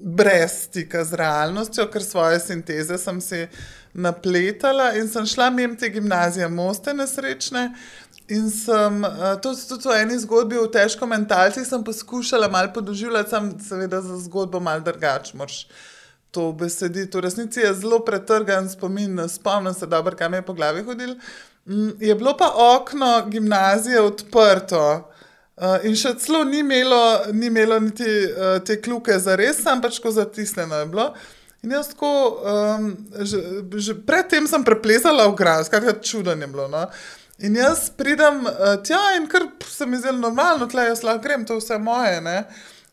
Brez 0.00 0.68
stika 0.68 1.04
z 1.04 1.16
realnostjo, 1.16 1.86
ker 1.88 2.02
svoje 2.02 2.40
sinteze 2.40 2.98
sem 2.98 3.20
si 3.20 3.46
napletala 3.94 4.92
in 4.98 5.08
sem 5.08 5.26
šla 5.26 5.50
mimo 5.50 5.76
te 5.76 5.88
gimnazije, 5.88 6.48
moste 6.48 6.94
nesrečne. 6.94 7.72
In 8.28 8.48
sem 8.48 9.04
uh, 9.04 9.36
tudi, 9.36 9.60
tudi 9.68 9.84
v 9.84 9.96
eni 10.00 10.16
zgodbi, 10.16 10.56
v 10.56 10.68
težko 10.72 11.04
mentalci, 11.06 11.60
sem 11.64 11.84
poskušala 11.84 12.48
malo 12.48 12.72
podoživljati, 12.72 13.30
sem 13.30 13.50
seveda 13.60 14.00
za 14.00 14.16
zgodbo 14.24 14.60
malo 14.64 14.80
drugače. 14.80 15.36
Moš 15.36 15.66
to 16.32 16.48
besediti. 16.56 17.12
V 17.16 17.20
resnici 17.20 17.60
je 17.60 17.74
zelo 17.84 18.00
pretrgan 18.00 18.68
spomin, 18.68 19.28
spomnim 19.28 19.74
se 19.76 19.86
dobro, 19.86 20.16
kam 20.16 20.34
je 20.34 20.42
po 20.42 20.56
glavi 20.56 20.82
hodil. 20.82 21.14
Mm, 21.14 21.53
je 21.98 22.14
bilo 22.14 22.36
pa 22.36 22.52
okno 22.56 23.26
gimnazije 23.26 24.00
odprto. 24.00 25.10
Uh, 25.56 25.78
in 25.86 25.94
še 25.94 26.16
celo 26.18 26.42
ni 26.44 26.64
imelo, 26.64 27.30
ni 27.32 27.46
imelo 27.46 27.78
niti 27.80 28.04
uh, 28.04 28.58
te 28.66 28.80
kljuke 28.82 29.14
za 29.22 29.36
res, 29.38 29.60
sam 29.62 29.78
pač 29.82 30.00
ko 30.02 30.10
zatisnjeno 30.10 30.80
je 30.82 30.86
bilo. 30.90 31.04
In 31.62 31.72
jaz 31.72 31.92
tako, 31.92 32.10
um, 32.42 32.88
že, 33.22 33.38
že 33.80 33.94
predtem 34.04 34.48
sem 34.50 34.64
preplezala 34.66 35.28
v 35.30 35.36
grad, 35.38 35.64
skratka, 35.64 35.94
čudno 36.02 36.34
je 36.34 36.48
bilo. 36.50 36.66
No? 36.68 36.82
In 37.38 37.54
jaz 37.56 37.86
pridem 37.94 38.42
uh, 38.50 38.74
tja 38.82 39.14
in 39.16 39.30
kar 39.30 39.46
se 39.70 39.86
mi 39.86 39.96
zdi 39.96 40.12
normalno, 40.18 40.66
tle 40.68 40.90
jaz 40.90 41.06
lahko 41.06 41.22
grem, 41.22 41.46
to 41.46 41.56
je 41.56 41.62
vse 41.62 41.78
moje. 41.78 42.18
Ne? 42.26 42.36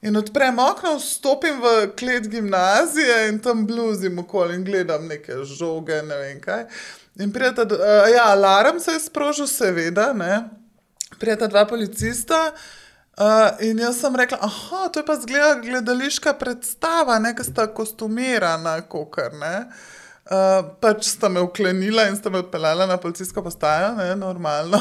In 0.06 0.22
odprem 0.22 0.62
okno, 0.62 0.96
vstopim 1.02 1.60
v 1.62 1.74
klet 1.98 2.30
gimnazije 2.30 3.28
in 3.30 3.42
tam 3.42 3.66
bluzim 3.68 4.22
okoli 4.22 4.56
in 4.58 4.64
gledam 4.66 5.10
neke 5.10 5.44
žoge, 5.50 6.00
ne 6.06 6.22
vem 6.22 6.40
kaj. 6.42 6.66
In 7.20 7.32
prijeta, 7.34 7.64
uh, 7.64 8.08
ja, 8.14 8.24
alarm 8.32 8.80
se 8.80 8.92
je 8.92 9.00
sprožil, 9.00 9.48
seveda, 9.48 10.14
ne. 10.14 10.50
Prijeta 11.20 11.48
dva 11.48 11.66
policista. 11.66 12.52
Uh, 13.20 13.50
in 13.60 13.80
jaz 13.80 14.00
sem 14.00 14.16
rekla, 14.16 14.38
ah, 14.42 14.88
to 14.92 15.00
je 15.00 15.06
pa 15.06 15.16
zgleda 15.20 15.56
gledališka 15.62 16.34
predstava, 16.34 17.20
nekaj 17.20 17.46
sta 17.46 17.68
kostumirana, 17.74 18.82
kokar, 18.82 19.34
ne. 19.34 19.58
Uh, 19.68 20.01
pač 20.80 21.10
sta 21.10 21.30
me 21.30 21.42
uklenila 21.44 22.06
in 22.08 22.16
sta 22.16 22.30
me 22.30 22.40
odpeljala 22.40 22.86
na 22.88 22.98
policijsko 22.98 23.44
postajo, 23.44 23.96
ne, 23.96 24.16
normalno. 24.16 24.80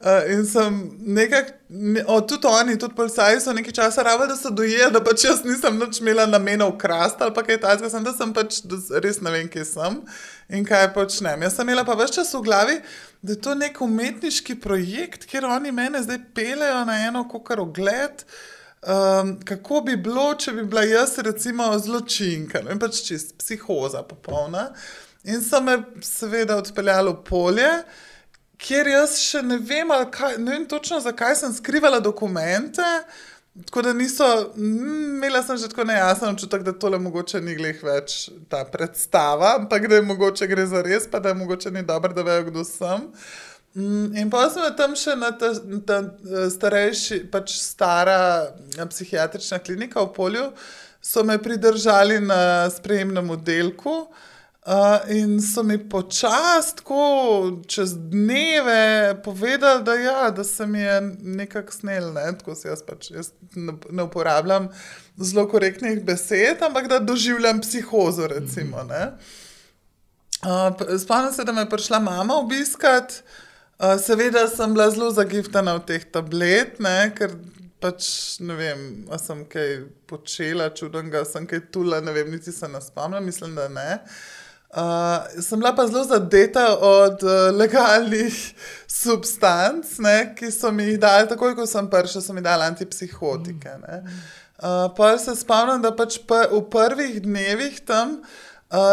Uh, 0.00 0.30
in 0.30 0.44
sem 0.46 0.76
nekaj, 1.00 1.42
ne, 1.68 2.04
tudi 2.28 2.46
oni, 2.46 2.76
tudi 2.78 2.94
policaji 2.94 3.40
so 3.42 3.54
nekaj 3.56 3.74
časa 3.80 4.04
rabili, 4.06 4.28
da 4.28 4.36
so 4.38 4.52
dojeli, 4.54 4.92
da 4.94 5.02
pač 5.02 5.24
jaz 5.26 5.42
nisem 5.44 5.80
več 5.80 5.98
imela 6.00 6.26
namena 6.30 6.68
ukrasti 6.70 7.26
ali 7.26 7.34
kaj 7.34 7.60
takega, 7.64 7.90
sem 7.90 8.06
da 8.06 8.14
sem 8.14 8.34
pač 8.36 8.60
res 9.02 9.18
ne 9.24 9.34
vem, 9.34 9.48
kje 9.50 9.64
sem 9.72 10.00
in 10.54 10.66
kaj 10.68 10.92
počnem. 10.94 11.42
Jaz 11.48 11.58
sem 11.58 11.66
imela 11.66 11.86
pa 11.88 11.96
več 11.98 12.14
časa 12.20 12.38
v 12.38 12.46
glavi, 12.46 12.76
da 13.26 13.34
je 13.34 13.42
to 13.42 13.56
nek 13.58 13.80
umetniški 13.82 14.60
projekt, 14.62 15.26
kjer 15.26 15.48
oni 15.50 15.74
mene 15.74 16.04
zdaj 16.04 16.22
pelejo 16.36 16.84
na 16.86 17.00
eno, 17.08 17.26
kar 17.42 17.64
ogled. 17.64 18.22
Um, 18.82 19.32
kako 19.44 19.80
bi 19.80 19.96
bilo, 19.96 20.28
če 20.38 20.52
bi 20.52 20.64
bila 20.68 20.84
jaz, 20.86 21.16
recimo, 21.24 21.70
zločinka, 21.78 22.60
no 22.62 22.70
in 22.74 22.78
pač 22.78 23.00
čist 23.08 23.32
psihoza, 23.40 24.04
popolna. 24.06 24.68
In 25.26 25.40
so 25.42 25.58
me, 25.64 25.78
seveda, 26.06 26.58
odpeljali 26.60 27.10
v 27.10 27.22
polje, 27.26 27.70
kjer 28.62 28.92
jaz 28.92 29.16
še 29.18 29.42
ne 29.42 29.58
vem, 29.58 29.90
kaj, 30.12 30.36
ne 30.38 30.54
vem 30.54 30.68
točno, 30.70 31.00
zakaj 31.02 31.34
sem 31.40 31.56
skrivala 31.56 31.98
dokumente. 32.04 32.84
Tako 33.64 33.82
da 33.88 33.96
niso, 33.96 34.28
mm, 34.52 35.16
imela 35.16 35.40
sem 35.42 35.56
že 35.56 35.72
tako 35.72 35.88
nejasen 35.88 36.28
občutek, 36.28 36.62
da 36.62 36.76
tole 36.76 37.00
mogoče 37.00 37.40
ni 37.40 37.56
glih 37.56 37.80
več 37.82 38.28
ta 38.52 38.62
predstava, 38.68 39.56
ampak 39.56 39.88
da 39.88 39.98
je 39.98 40.06
mogoče 40.06 40.46
gre 40.46 40.68
za 40.68 40.84
res, 40.84 41.08
pa 41.10 41.18
da 41.24 41.32
je 41.32 41.40
mogoče 41.40 41.72
ni 41.72 41.82
dobro, 41.82 42.12
da 42.12 42.22
vejo, 42.22 42.50
kdo 42.52 42.64
sem. 42.68 43.08
Mm, 43.08 43.45
in 44.16 44.30
pa 44.32 44.46
smo 44.50 44.70
tam 44.76 44.94
še 44.96 45.16
na 45.20 45.30
ta, 45.36 45.52
ta 45.86 45.98
starejši, 46.50 47.26
pač 47.32 47.58
stara 47.60 48.20
eh, 48.76 48.86
psihiatrična 48.88 49.58
klinika 49.60 50.00
v 50.06 50.12
polju, 50.16 50.46
so 51.04 51.24
me 51.24 51.36
pridržali 51.42 52.20
na 52.24 52.70
sprejemnem 52.72 53.30
oddelku. 53.30 54.06
Uh, 54.66 54.98
in 55.14 55.36
so 55.38 55.62
mi 55.62 55.76
počasi, 55.78 56.82
čez 57.70 57.92
dneve, 58.10 59.14
povedali, 59.22 59.84
da, 59.86 59.94
ja, 59.94 60.30
da 60.34 60.42
se 60.44 60.66
mi 60.66 60.80
je 60.80 60.96
nekako 61.22 61.72
snel, 61.72 62.10
ne? 62.12 62.24
tako 62.38 62.54
se 62.58 62.68
jaz 62.68 62.82
pač 62.82 63.12
jaz 63.14 63.30
ne, 63.54 63.76
ne 63.90 64.02
uporabljam 64.02 64.66
zelo 65.22 65.46
korektnih 65.46 66.02
besed, 66.02 66.66
ampak 66.66 66.88
da 66.90 66.98
doživljam 66.98 67.60
psihozo. 67.62 68.26
Recimo, 68.26 68.82
uh, 68.82 70.74
Spomnim 70.98 71.32
se, 71.32 71.44
da 71.44 71.52
me 71.52 71.62
je 71.62 71.70
prišla 71.70 72.02
mama 72.02 72.34
obiskat. 72.42 73.22
Uh, 73.76 73.98
seveda 74.00 74.48
sem 74.48 74.72
bila 74.72 74.90
zelo 74.90 75.10
zagiftana 75.12 75.74
v 75.76 75.82
teh 75.84 76.04
tablet, 76.08 76.78
ne, 76.80 77.10
ker 77.12 77.34
pač 77.76 78.06
ne 78.40 78.54
vem, 78.56 78.86
ali 79.10 79.20
sem 79.20 79.42
kaj 79.52 79.74
počela 80.08 80.70
čudnega, 80.72 81.26
sem 81.28 81.44
kaj 81.44 81.60
tula, 81.74 81.98
ne 82.00 82.14
vem, 82.16 82.30
niti 82.32 82.54
se 82.56 82.70
ne 82.72 82.80
spomnim, 82.80 83.26
mislim, 83.28 83.52
da 83.58 83.68
ne. 83.68 84.00
Uh, 84.76 85.28
sem 85.44 85.60
bila 85.60 85.74
pa 85.76 85.84
zelo 85.90 86.06
zadeta 86.08 86.64
od 86.72 87.20
uh, 87.28 87.52
legalnih 87.52 88.40
substanc, 89.02 89.92
ne, 90.00 90.16
ki 90.40 90.48
so 90.56 90.72
mi 90.72 90.88
jih 90.88 90.98
dali, 91.04 91.28
takoj 91.28 91.52
ko 91.60 91.68
sem 91.68 91.92
prišla, 91.92 92.24
so 92.24 92.32
mi 92.32 92.40
dali 92.40 92.64
antipsihotike. 92.70 93.76
Uh, 93.76 94.88
pa 94.96 95.12
se 95.20 95.36
spomnim, 95.36 95.84
da 95.84 95.92
pač 95.92 96.16
pa 96.24 96.46
v 96.48 96.64
prvih 96.72 97.20
dnevih 97.28 97.84
tam. 97.84 98.22
Uh, 98.24 98.44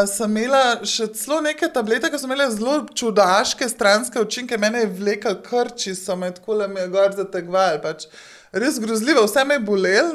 sem 0.07 0.37
imela 0.37 0.83
še 0.85 1.07
celo 1.17 1.39
neke 1.41 1.67
tablete, 1.73 2.09
ki 2.11 2.19
so 2.21 2.27
imele 2.29 2.45
zelo 2.53 2.75
čudaške 2.93 3.65
stranske 3.69 4.21
učinke, 4.21 4.57
mene 4.57 4.83
je 4.83 4.91
vlekel 4.99 5.39
krči, 5.41 5.95
so 5.97 6.15
me 6.15 6.29
tako 6.33 6.59
le 6.61 6.67
mi 6.67 6.81
je 6.81 6.91
gor 6.93 7.15
zategvali. 7.17 7.81
Pač 7.81 8.05
res 8.53 8.77
grozljivo, 8.79 9.25
vse 9.25 9.45
me 9.45 9.57
je 9.57 9.65
bolelo, 9.65 10.13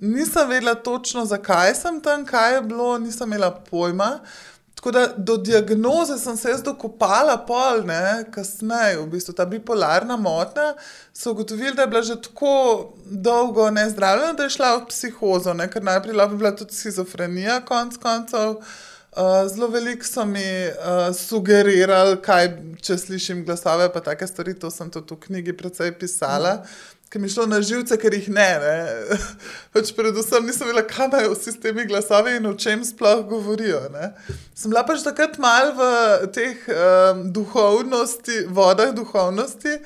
nisem 0.00 0.48
vedela 0.48 0.74
točno, 0.74 1.26
zakaj 1.28 1.74
sem 1.74 2.00
tam, 2.00 2.24
kaj 2.24 2.54
je 2.54 2.62
bilo, 2.70 2.94
nisem 2.98 3.28
imela 3.28 3.52
pojma. 3.52 4.20
Tako 4.80 4.90
da 4.90 5.06
do 5.16 5.36
diagnoze 5.36 6.18
sem 6.18 6.36
se 6.36 6.48
jaz 6.48 6.62
dokopala, 6.62 7.34
pol, 7.46 7.82
ne, 7.84 8.24
kasneje, 8.32 8.96
v 8.96 9.10
bistvu 9.12 9.34
ta 9.36 9.44
bipolarna 9.44 10.16
motnja. 10.16 10.70
So 11.12 11.34
ugotovili, 11.34 11.74
da 11.76 11.82
je 11.82 11.88
bila 11.88 12.02
že 12.02 12.16
tako 12.22 12.94
dolgo 13.04 13.70
nezdravljena, 13.70 14.32
da 14.32 14.42
je 14.42 14.54
šla 14.56 14.70
v 14.76 14.86
psihozo, 14.88 15.52
ne, 15.54 15.66
ker 15.68 15.84
najprej 15.84 16.16
je 16.16 16.28
bila 16.32 16.54
tudi 16.56 16.74
schizofrenija, 16.74 17.60
konc 17.60 18.00
koncev. 18.00 18.56
Uh, 19.10 19.44
zelo 19.52 19.68
veliko 19.68 20.06
so 20.06 20.24
mi 20.24 20.46
uh, 20.68 21.12
sugerirali, 21.16 22.16
kaj 22.22 22.48
če 22.80 22.96
slišim 22.98 23.44
glasove, 23.44 23.92
pa 23.92 24.00
take 24.00 24.26
stvari. 24.26 24.54
To 24.54 24.70
sem 24.70 24.88
tudi 24.90 25.12
v 25.12 25.20
knjigi 25.26 25.56
precej 25.60 25.92
pisala. 25.98 26.62
Mm 26.64 26.99
ki 27.10 27.18
mi 27.18 27.28
šlo 27.28 27.46
na 27.50 27.58
živce, 27.62 27.96
ker 27.98 28.14
jih 28.14 28.28
ne. 28.30 28.48
ne. 28.62 29.18
Pač 29.74 29.90
predvsem 29.96 30.46
nisem 30.46 30.68
vedela, 30.68 30.84
kaj 30.86 31.08
imajo 31.10 31.32
vsi 31.34 31.56
temi 31.62 31.86
glasovi 31.90 32.36
in 32.38 32.46
o 32.46 32.54
čem 32.54 32.84
sploh 32.86 33.24
govorijo. 33.26 33.82
Ne. 33.94 34.12
Sem 34.54 34.70
bila 34.70 34.84
pač 34.86 35.02
takrat 35.02 35.38
mal 35.42 35.74
v 35.74 35.90
teh 36.36 36.70
um, 36.70 37.26
duhovnosti, 37.34 38.44
vodah 38.54 38.94
duhovnosti. 38.94 39.80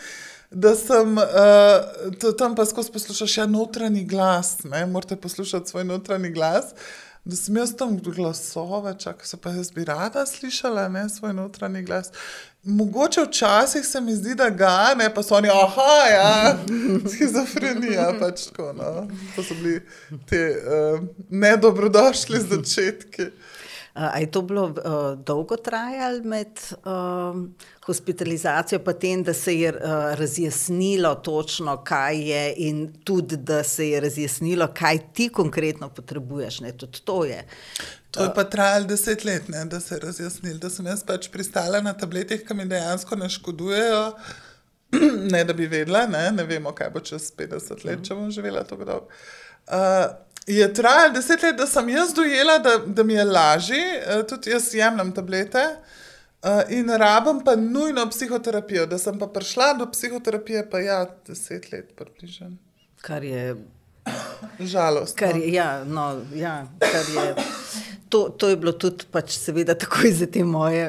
Da 0.54 0.74
sem 0.78 1.16
uh, 1.18 2.34
tam 2.38 2.52
pa 2.54 2.66
skozi 2.68 2.92
poslušal 2.94 3.30
še 3.30 3.48
notranji 3.50 4.04
glas, 4.06 4.60
ne? 4.68 4.84
morate 4.86 5.16
poslušati 5.18 5.72
svoj 5.72 5.88
notranji 5.88 6.30
glas. 6.36 6.76
Da 7.24 7.36
sem 7.40 7.56
jaz 7.56 7.72
tam 7.72 7.96
glasove, 8.04 8.92
čakaj, 9.00 9.26
se 9.26 9.40
pa 9.40 9.54
jaz 9.56 9.72
bi 9.72 9.88
rada 9.88 10.26
slišala 10.28 10.90
ne? 10.92 11.08
svoj 11.08 11.32
notranji 11.40 11.82
glas. 11.88 12.12
Mogoče 12.64 13.20
včasih 13.28 13.84
se 13.86 14.00
mi 14.00 14.14
zdi, 14.16 14.34
da 14.34 14.48
ga 14.50 14.94
ne, 14.96 15.14
pa 15.14 15.22
so 15.22 15.34
oni, 15.36 15.48
ah, 15.48 15.76
ja, 16.10 16.58
schizofrenija. 17.12 18.12
Pač 18.20 18.46
tako, 18.46 18.72
no. 18.72 19.08
To 19.36 19.42
so 19.42 19.54
bili 19.54 19.82
ti 20.28 20.40
uh, 20.40 21.00
nedobrodošli 21.30 22.40
začetki. 22.40 23.28
A 23.94 24.18
je 24.18 24.30
to 24.30 24.42
bilo 24.42 24.64
uh, 24.64 24.74
dolgo 25.24 25.56
trajalo 25.56 26.24
med 26.24 26.48
uh, 26.70 27.46
hospitalizacijo, 27.86 28.80
pa 28.82 28.92
tem, 28.92 29.22
da 29.22 29.34
se 29.34 29.54
je 29.60 29.70
uh, 29.70 29.78
razjasnilo 30.18 31.14
točno, 31.14 31.76
kaj 31.84 32.18
je, 32.30 32.54
in 32.56 32.92
tudi 33.04 33.36
da 33.36 33.62
se 33.62 33.88
je 33.88 34.00
razjasnilo, 34.00 34.68
kaj 34.74 34.98
ti 35.12 35.28
konkretno 35.28 35.88
potrebuješ. 35.88 36.60
Ne, 36.60 36.72
tudi 36.72 37.00
to 37.04 37.24
je. 37.24 37.44
To 38.10 38.24
je 38.24 38.34
pa 38.34 38.44
trajalo 38.44 38.86
deset 38.86 39.24
let, 39.24 39.48
ne, 39.48 39.64
da 39.64 39.80
se 39.80 39.94
je 39.94 40.00
razjasnil, 40.00 40.58
da 40.58 40.70
sem 40.70 40.86
jaz 40.86 41.06
pač 41.06 41.30
pristala 41.30 41.80
na 41.80 41.94
tabletih, 41.94 42.42
ki 42.46 42.54
mi 42.54 42.66
dejansko 42.66 43.16
ne 43.16 43.30
škodujejo. 43.30 44.10
Ne, 45.32 45.44
da 45.44 45.52
bi 45.52 45.66
vedela, 45.66 46.06
ne, 46.06 46.28
ne 46.32 46.44
vemo, 46.46 46.70
kaj 46.74 46.90
bo 46.94 47.00
čez 47.02 47.32
50 47.34 47.82
let, 47.86 48.04
če 48.06 48.14
bom 48.14 48.30
živela 48.30 48.62
tako 48.62 48.84
dolgo. 48.86 49.08
Uh, 49.66 50.04
je 50.46 50.74
trajalo 50.74 51.14
deset 51.14 51.42
let, 51.42 51.56
da 51.56 51.66
sem 51.66 51.88
jaz 51.88 52.14
dojela, 52.14 52.58
da, 52.58 52.78
da 52.86 53.02
mi 53.02 53.14
je 53.14 53.24
lažje, 53.24 53.84
uh, 54.00 54.26
tudi 54.26 54.50
jaz 54.50 54.74
jemljem 54.74 55.12
tablete 55.12 55.64
uh, 55.68 56.62
in 56.68 56.90
rabim 56.90 57.40
pa 57.44 57.56
nujno 57.56 58.08
psihoterapijo. 58.10 58.86
Da 58.86 58.98
sem 58.98 59.18
pa 59.18 59.26
prišla 59.26 59.72
do 59.78 59.90
psihoterapije, 59.90 60.70
pa 60.70 60.80
ja, 60.80 61.06
deset 61.26 61.72
let 61.72 61.96
približno. 61.96 62.56
Kar 63.00 63.24
je. 63.24 63.56
Žalost. 64.72 65.16
Kar 65.18 65.36
je, 65.36 65.52
ja, 65.52 65.84
no, 65.84 66.20
ja, 66.34 66.66
kar 66.80 67.04
je 67.14 67.34
to, 68.14 68.28
to 68.28 68.48
je 68.48 68.56
bilo 68.56 68.72
tudi, 68.78 69.08
pač, 69.10 69.34
seveda, 69.42 69.74
tako 69.74 70.06
za 70.14 70.28
te 70.30 70.44
moje 70.46 70.84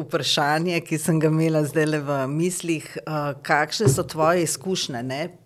vprašanje, 0.00 0.78
ki 0.88 0.98
sem 0.98 1.18
ga 1.20 1.28
imela 1.28 1.60
zdaj 1.68 1.86
le 1.86 2.00
v 2.06 2.16
mislih. 2.32 2.86
Uh, 3.02 3.34
kakšne 3.44 3.88
so 3.92 4.06
tvoje 4.08 4.46
izkušnje, 4.46 5.02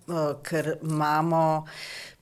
uh, 0.07 0.37
ker 0.47 0.77
imamo 0.79 1.41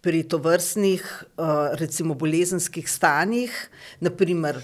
pri 0.02 0.22
tovrstnih, 0.26 1.02
uh, 1.38 1.74
recimo, 1.78 2.14
bolezenskih 2.18 2.88
stanjih, 2.90 3.54
naprimer. 4.00 4.58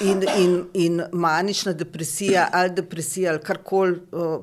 In, 0.00 0.22
in, 0.38 0.52
in 0.78 1.00
manična 1.12 1.72
depresija, 1.74 2.44
ali 2.54 2.70
depresija, 2.70 3.32
ali 3.32 3.40
karkoli, 3.42 3.96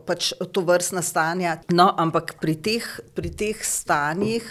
pač 0.03 0.33
to 0.51 0.63
vrstna 0.67 0.99
stanja. 1.01 1.53
No, 1.71 1.85
ampak 1.97 2.33
pri 2.41 2.57
teh, 2.59 2.87
pri 3.15 3.31
teh 3.31 3.61
stanjih 3.63 4.43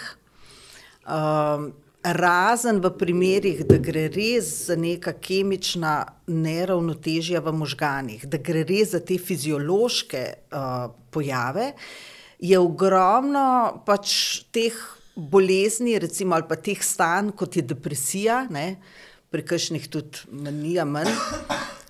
um, 1.05 1.67
razen 2.03 2.81
v 2.83 2.91
primerih, 2.97 3.61
da 3.67 3.77
gre 3.77 4.07
res 4.11 4.49
za 4.67 4.75
neka 4.75 5.13
kemična 5.23 5.93
neravnotežja 6.27 7.43
v 7.43 7.53
možganjih, 7.55 8.25
da 8.27 8.41
gre 8.41 8.65
res 8.67 8.91
za 8.91 8.99
te 8.99 9.19
fiziološke 9.21 10.23
uh, 10.51 10.89
pojave, 11.13 11.73
je 12.43 12.59
ogromno 12.59 13.83
pač 13.85 14.43
teh 14.51 14.75
bolezni, 15.15 15.99
recimo, 15.99 16.35
ali 16.35 16.47
pa 16.49 16.55
teh 16.55 16.83
stanj, 16.83 17.31
kot 17.37 17.55
je 17.57 17.63
depresija, 17.73 18.43
ne, 18.49 18.75
pri 19.33 19.45
kakšnih 19.45 19.87
tudi 19.89 20.25
manija 20.31 20.85
manj. 20.85 21.09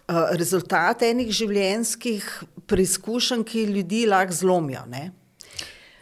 Uh, 0.04 0.34
rezultat 0.36 1.06
enih 1.08 1.30
življenjskih 1.32 2.26
preizkušenj, 2.68 3.44
ki 3.48 3.68
ljudi 3.72 4.02
lahko 4.12 4.36
zlomijo. 4.36 4.82
Ne? 4.92 5.12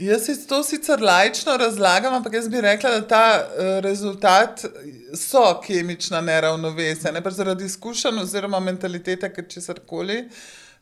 Jaz 0.02 0.26
si 0.26 0.34
to 0.50 0.64
sicer 0.66 1.04
lajčno 1.06 1.54
razlagam, 1.62 2.16
ampak 2.18 2.34
jaz 2.40 2.48
bi 2.50 2.64
rekla, 2.66 2.96
da 2.96 3.02
ta 3.08 3.26
uh, 3.38 3.70
rezultat 3.86 4.66
so 5.14 5.44
kemična 5.62 6.22
neravnovesja. 6.26 7.14
Ne? 7.14 7.22
Zaradi 7.30 7.70
izkušenj 7.70 8.24
oziroma 8.24 8.60
mentalitete, 8.60 9.30
ker 9.30 9.46
če 9.46 9.62
se 9.62 9.76
karkoli 9.78 10.24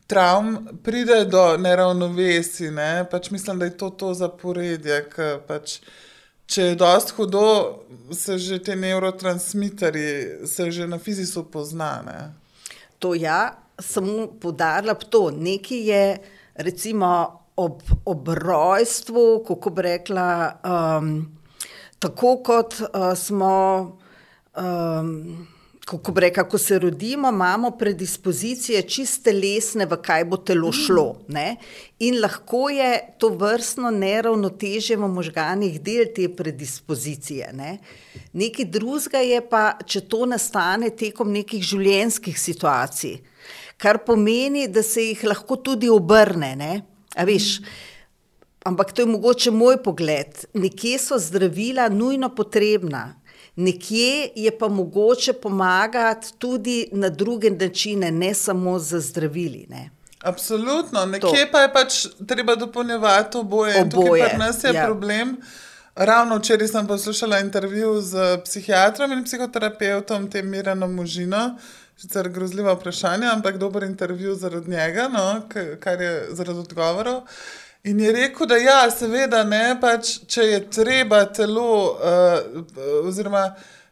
travm 0.07 0.55
pride 0.83 1.25
do 1.29 1.43
neravnovesij. 1.59 2.71
Ne? 2.71 2.91
Pač 3.11 3.27
mislim, 3.35 3.59
da 3.59 3.67
je 3.67 3.75
to 3.77 3.89
to 3.89 4.13
zaporedje. 4.13 5.03
Pač, 5.47 5.81
če 6.49 6.71
je 6.71 6.75
dost 6.75 7.13
hudo, 7.17 7.79
se 8.11 8.37
že 8.41 8.57
te 8.63 8.75
neurotransmiterji, 8.75 10.47
se 10.49 10.71
že 10.71 10.87
na 10.87 10.97
fiziku 10.97 11.43
poznane. 11.43 12.33
To 12.99 13.13
ja, 13.13 13.53
samo 13.79 14.27
podarila 14.41 14.93
to. 14.93 15.29
Nekaj 15.31 15.83
je, 15.89 16.17
recimo 16.55 17.11
ob, 17.55 17.83
ob 18.05 18.27
rojstvu, 18.27 19.43
kako 19.47 19.69
bi 19.69 19.81
rekla, 19.81 20.29
um, 20.65 21.37
tako 21.99 22.37
kot 22.43 22.81
uh, 22.81 23.13
smo. 23.15 23.55
Um, 24.57 25.47
Kako 25.89 26.13
reka, 26.19 26.43
ko 26.45 26.57
se 26.57 26.79
rodimo, 26.79 27.29
imamo 27.29 27.71
predispozicije 27.71 28.81
čiste 28.81 29.31
lesne, 29.33 29.87
v 29.89 29.97
kaj 29.97 30.25
bo 30.29 30.37
telo 30.37 30.69
šlo. 30.71 31.23
Ne? 31.33 31.55
In 32.05 32.19
lahko 32.21 32.67
je 32.69 32.91
to 33.17 33.31
vrstno 33.33 33.89
neravnotežje 33.89 34.99
v 35.01 35.09
možganjih 35.09 35.79
del 35.81 36.11
te 36.13 36.27
predispozicije. 36.29 37.49
Ne? 37.57 37.71
Nekaj 38.37 38.69
drugega 38.69 39.23
je 39.25 39.41
pa, 39.49 39.63
če 39.81 40.05
to 40.05 40.27
nastane 40.29 40.91
tekom 40.93 41.33
nekih 41.33 41.65
življenjskih 41.65 42.37
situacij, 42.37 43.17
kar 43.81 44.03
pomeni, 44.05 44.67
da 44.69 44.85
se 44.85 45.09
jih 45.09 45.25
lahko 45.25 45.57
tudi 45.57 45.89
obrne. 45.89 46.53
Ne? 46.59 46.73
Veš, 47.17 47.63
ampak 48.69 48.93
to 48.93 49.01
je 49.01 49.09
mogoče 49.09 49.57
moj 49.57 49.81
pogled. 49.81 50.45
Nekje 50.53 51.01
so 51.01 51.17
zdravila 51.17 51.89
nujno 51.89 52.29
potrebna, 52.35 53.07
nekje 53.59 54.29
je 54.35 54.57
pa 54.57 54.67
mogoče 54.67 55.33
pomagati 55.33 56.33
tudi 56.37 56.87
na 56.91 57.09
druge 57.09 57.49
načine, 57.49 58.11
ne 58.11 58.33
samo 58.33 58.79
z 58.79 58.99
zdravili. 58.99 59.65
Ne. 59.69 59.89
Absolutno, 60.21 61.05
nekje 61.05 61.45
to. 61.45 61.51
pa 61.51 61.59
je 61.59 61.73
pač 61.73 62.05
treba 62.27 62.55
dopolnjevati 62.55 63.37
oboje. 63.37 63.81
oboje. 63.81 63.89
Tukaj 63.89 64.31
pa 64.31 64.37
nas 64.37 64.63
je 64.63 64.73
ja. 64.73 64.85
problem. 64.85 65.37
Ravno 65.95 66.37
včeraj 66.37 66.67
sem 66.67 66.87
poslušala 66.87 67.39
intervju 67.39 68.01
z 68.01 68.37
psihiatrom 68.45 69.11
in 69.11 69.23
psihoterapeutom, 69.23 70.29
tem 70.31 70.49
Miranom 70.49 70.93
Možino. 70.95 71.57
Sicer 71.97 72.29
grozljivo 72.29 72.73
vprašanje, 72.73 73.27
ampak 73.27 73.57
dober 73.57 73.83
intervju 73.83 74.35
zaradi 74.35 74.71
njega, 74.71 75.09
no, 75.11 75.41
kar 75.79 76.01
je 76.01 76.27
zaradi 76.31 76.59
odgovorov. 76.59 77.21
In 77.83 77.99
je 77.99 78.11
rekel, 78.11 78.47
da 78.47 78.57
ja, 78.57 78.79
seveda, 78.91 79.43
ne, 79.47 79.77
pač, 79.79 80.17
če 80.27 80.43
je 80.43 80.59
treba 80.67 81.21
telo, 81.31 81.95
uh, 81.95 82.73
oziroma 83.07 83.45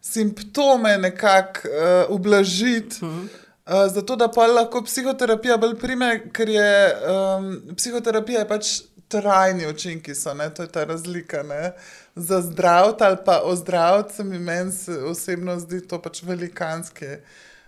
simptome 0.04 0.98
nekako 1.00 1.70
uh, 1.70 2.12
ublažiti, 2.16 3.00
uh 3.02 3.10
-huh. 3.10 3.24
uh, 3.24 3.94
zato 3.94 4.16
da 4.16 4.28
pa 4.28 4.48
lahko 4.48 4.84
psihoterapija 4.84 5.58
bolj 5.58 5.80
prime, 5.80 6.30
ker 6.34 6.50
je 6.50 6.96
um, 7.14 7.62
psihoterapija 7.78 8.40
je 8.40 8.48
pač 8.48 8.82
trajni 9.08 9.68
učinki, 9.68 10.16
so, 10.16 10.34
ne, 10.34 10.50
to 10.54 10.62
je 10.62 10.68
ta 10.68 10.84
razlika. 10.84 11.44
Ne. 11.44 11.72
Za 12.16 12.42
zdravje 12.42 12.94
ali 13.00 13.18
pa 13.26 13.42
ozdravljen, 13.44 14.16
se 14.16 14.24
mi 14.24 14.40
meni 14.40 14.72
osebno 15.10 15.60
zdi 15.60 15.88
to 15.88 16.02
pač 16.02 16.24
velikanski. 16.24 17.06
Uh, 17.06 17.12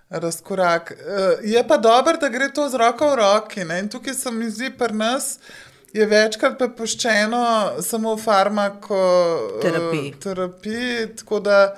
razkorak. 0.10 0.92
Uh, 0.92 1.50
je 1.50 1.68
pa 1.68 1.78
dobro, 1.78 2.18
da 2.18 2.30
gre 2.30 2.54
to 2.54 2.70
z 2.70 2.74
roko 2.74 3.10
v 3.10 3.16
roki. 3.16 3.66
Ne? 3.66 3.80
In 3.80 3.90
tukaj 3.90 4.14
se 4.14 4.32
mi 4.32 4.50
zdi, 4.50 4.72
pri 4.78 4.94
nas 4.94 5.38
je 5.94 6.06
večkrat 6.06 6.58
prepuščeno 6.58 7.72
samo 7.82 8.18
farmakoterapiji. 8.18 10.14
Uh, 10.14 11.16
tako 11.18 11.40
da 11.40 11.76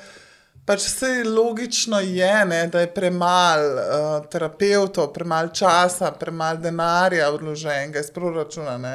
pač 0.66 0.86
vse 0.86 1.24
logično 1.26 2.00
je, 2.00 2.46
ne? 2.46 2.68
da 2.68 2.80
je 2.84 2.94
premalo 2.94 3.66
uh, 3.74 4.26
terapeutov, 4.32 5.14
premalo 5.14 5.48
časa, 5.48 6.12
premalo 6.12 6.58
denarja 6.58 7.30
odloženega 7.32 8.00
iz 8.00 8.12
proračuna. 8.12 8.78
Uh, 8.78 8.92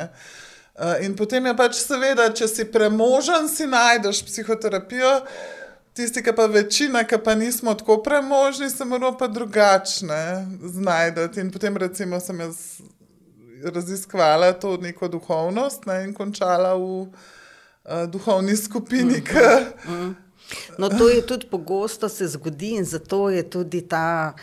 in 1.04 1.16
potem 1.16 1.46
je 1.46 1.56
pač 1.56 1.74
seveda, 1.80 2.32
če 2.32 2.48
si 2.48 2.64
premožen, 2.72 3.48
si 3.48 3.66
najdeš 3.66 4.24
psihoterapijo. 4.26 5.20
tisti, 5.96 6.22
ki 6.22 6.32
pa 6.36 6.46
večina, 6.46 7.04
ki 7.08 7.16
pa 7.24 7.34
nismo 7.34 7.74
tako 7.74 8.02
premožni, 8.04 8.70
se 8.70 8.84
moramo 8.84 9.18
pa 9.18 9.26
drugačne 9.26 10.46
znajdati. 10.60 11.40
In 11.40 11.52
potem, 11.52 11.76
recimo, 11.76 12.20
sem 12.20 12.40
jaz 12.40 12.56
raziskvala 13.64 14.52
to 14.52 14.76
neko 14.76 15.08
duhovnost 15.08 15.86
ne, 15.86 16.02
in 16.04 16.14
končala 16.14 16.74
v 16.74 16.84
uh, 16.84 17.10
duhovni 18.10 18.56
skupini. 18.56 19.22
Mm, 19.22 19.92
mm. 19.92 20.16
No, 20.78 20.88
to 20.88 21.08
je 21.08 21.26
tudi 21.26 21.46
pogosto 21.50 22.08
se 22.08 22.28
zgodi 22.28 22.76
in 22.76 22.84
zato 22.84 23.30
je 23.30 23.50
tudi 23.50 23.82
ta. 23.88 24.34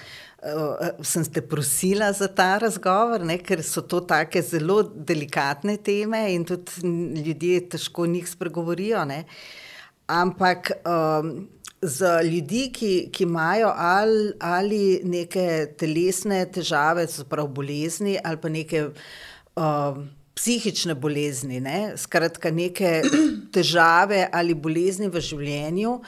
Uh, 0.43 1.03
sem 1.07 1.23
te 1.23 1.39
prosila 1.41 2.09
za 2.11 2.27
ta 2.27 2.57
razgovor, 2.59 3.21
ne, 3.23 3.37
ker 3.39 3.61
so 3.63 3.79
to 3.81 4.01
tako 4.03 4.41
zelo 4.43 4.81
delikatne 4.83 5.77
teme 5.77 6.33
in 6.33 6.43
tudi 6.43 6.83
ljudje 7.23 7.61
težko 7.69 8.05
njih 8.05 8.27
spregovorijo. 8.29 9.05
Ne. 9.05 9.23
Ampak 10.11 10.71
um, 10.83 11.47
za 11.83 12.21
ljudi, 12.21 12.69
ki, 12.73 12.91
ki 13.11 13.23
imajo 13.27 13.71
ali, 13.75 14.31
ali 14.39 15.01
neke 15.03 15.75
telesne 15.77 16.45
težave, 16.51 17.05
zelo 17.11 17.47
bolezni, 17.47 18.17
ali 18.23 18.41
pa 18.41 18.49
neke. 18.49 18.89
Um, 19.55 20.09
psihične 20.33 20.95
bolezni, 20.97 21.59
ne? 21.61 21.93
skratka, 21.97 22.49
neke 22.49 23.03
težave 23.53 24.25
ali 24.33 24.55
bolezni 24.57 25.11
v 25.13 25.21
življenju. 25.21 25.99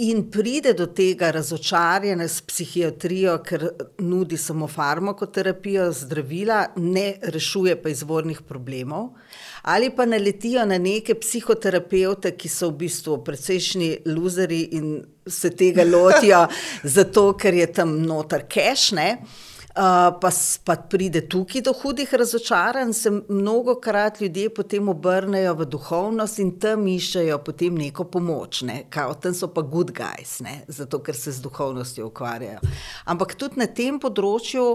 In 0.00 0.30
pride 0.30 0.72
do 0.72 0.86
tega 0.86 1.28
razočaranja 1.30 2.24
s 2.28 2.40
psihiatrijo, 2.48 3.34
ker 3.44 3.66
nudi 3.98 4.38
samo 4.40 4.68
farmakoterapijo, 4.68 5.90
zdravila, 5.92 6.60
ne 6.76 7.18
rešuje 7.22 7.74
pa 7.82 7.92
izvornih 7.92 8.40
problemov, 8.48 9.10
ali 9.62 9.90
pa 9.96 10.06
naletijo 10.08 10.64
na 10.64 10.78
neke 10.78 11.18
psihoterapeute, 11.20 12.32
ki 12.32 12.48
so 12.48 12.70
v 12.70 12.78
bistvu 12.86 13.18
precejšnji 13.24 13.90
luzeri 14.08 14.62
in 14.80 14.88
se 15.26 15.52
tega 15.52 15.84
lotijo, 15.84 16.46
zato 16.96 17.32
ker 17.36 17.60
je 17.60 17.68
tam 17.72 17.98
noter 18.00 18.48
kešne. 18.48 19.08
Uh, 19.20 19.50
pa, 20.20 20.30
pa 20.64 20.76
pride 20.76 21.22
tukaj 21.28 21.62
do 21.64 21.72
hudih 21.72 22.14
razočaranj, 22.14 22.92
se 22.92 23.10
mnogo 23.28 23.74
krat 23.80 24.20
ljudje 24.20 24.54
potem 24.54 24.88
obrnejo 24.88 25.54
v 25.54 25.66
duhovnost 25.66 26.38
in 26.38 26.50
tam 26.60 26.86
iščejo 26.86 27.38
potem 27.44 27.78
neko 27.78 28.04
pomoč. 28.04 28.62
Ne? 28.68 28.82
Kao, 28.90 29.14
tam 29.14 29.34
so 29.34 29.48
pa 29.48 29.62
good 29.62 29.92
guys, 29.96 30.40
ne? 30.44 30.60
zato 30.68 31.00
ker 31.02 31.16
se 31.16 31.32
z 31.32 31.40
duhovnostjo 31.40 32.10
ukvarjajo. 32.10 32.60
Ampak 33.04 33.34
tudi 33.40 33.60
na 33.60 33.66
tem 33.66 34.00
področju. 34.00 34.66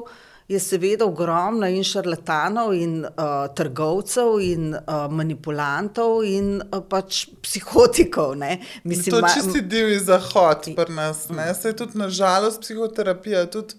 Je 0.47 0.59
seveda 0.59 1.05
ogromno 1.05 1.67
in 1.67 1.83
šarlatanov, 1.83 2.73
in 2.77 2.99
uh, 3.05 3.33
trgovcev, 3.57 4.35
in 4.45 4.75
uh, 4.75 5.07
manipulantov, 5.09 6.19
in 6.23 6.59
uh, 6.61 6.83
pač 6.89 7.23
psihotikov. 7.41 8.35
Mislim, 8.83 9.15
to 9.15 9.23
je 9.25 9.33
čisti 9.33 9.61
divji 9.61 9.99
zahod 9.99 10.69
pri 10.75 10.93
nas. 10.93 11.27
Se 11.61 11.69
je 11.69 11.75
tudi, 11.75 11.97
nažalost, 11.97 12.61
psihoterapija. 12.61 13.45
Tudi, 13.49 13.73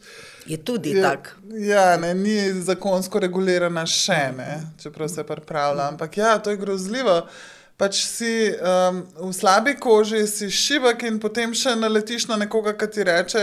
Je 0.47 0.57
tudi 0.57 1.03
tako. 1.03 1.31
Ja, 1.55 1.97
ne, 1.97 2.15
ni 2.15 2.53
zakonsko 2.63 3.19
regulirana 3.19 3.87
še, 3.87 4.33
ne, 4.37 4.61
čeprav 4.83 5.09
se 5.09 5.25
pripravlja. 5.27 5.89
Ampak 5.89 6.17
ja, 6.17 6.39
to 6.39 6.51
je 6.51 6.57
grozljivo. 6.57 7.21
Pač 7.77 7.99
si 8.09 8.49
um, 8.57 9.03
v 9.29 9.33
slabi 9.37 9.75
koži, 9.77 10.23
si 10.25 10.49
šibek 10.49 11.03
in 11.05 11.19
potem 11.21 11.53
še 11.53 11.75
naletiš 11.77 12.25
na 12.31 12.39
nekoga, 12.41 12.73
ki 12.73 12.89
ti 12.89 13.05
reče: 13.05 13.43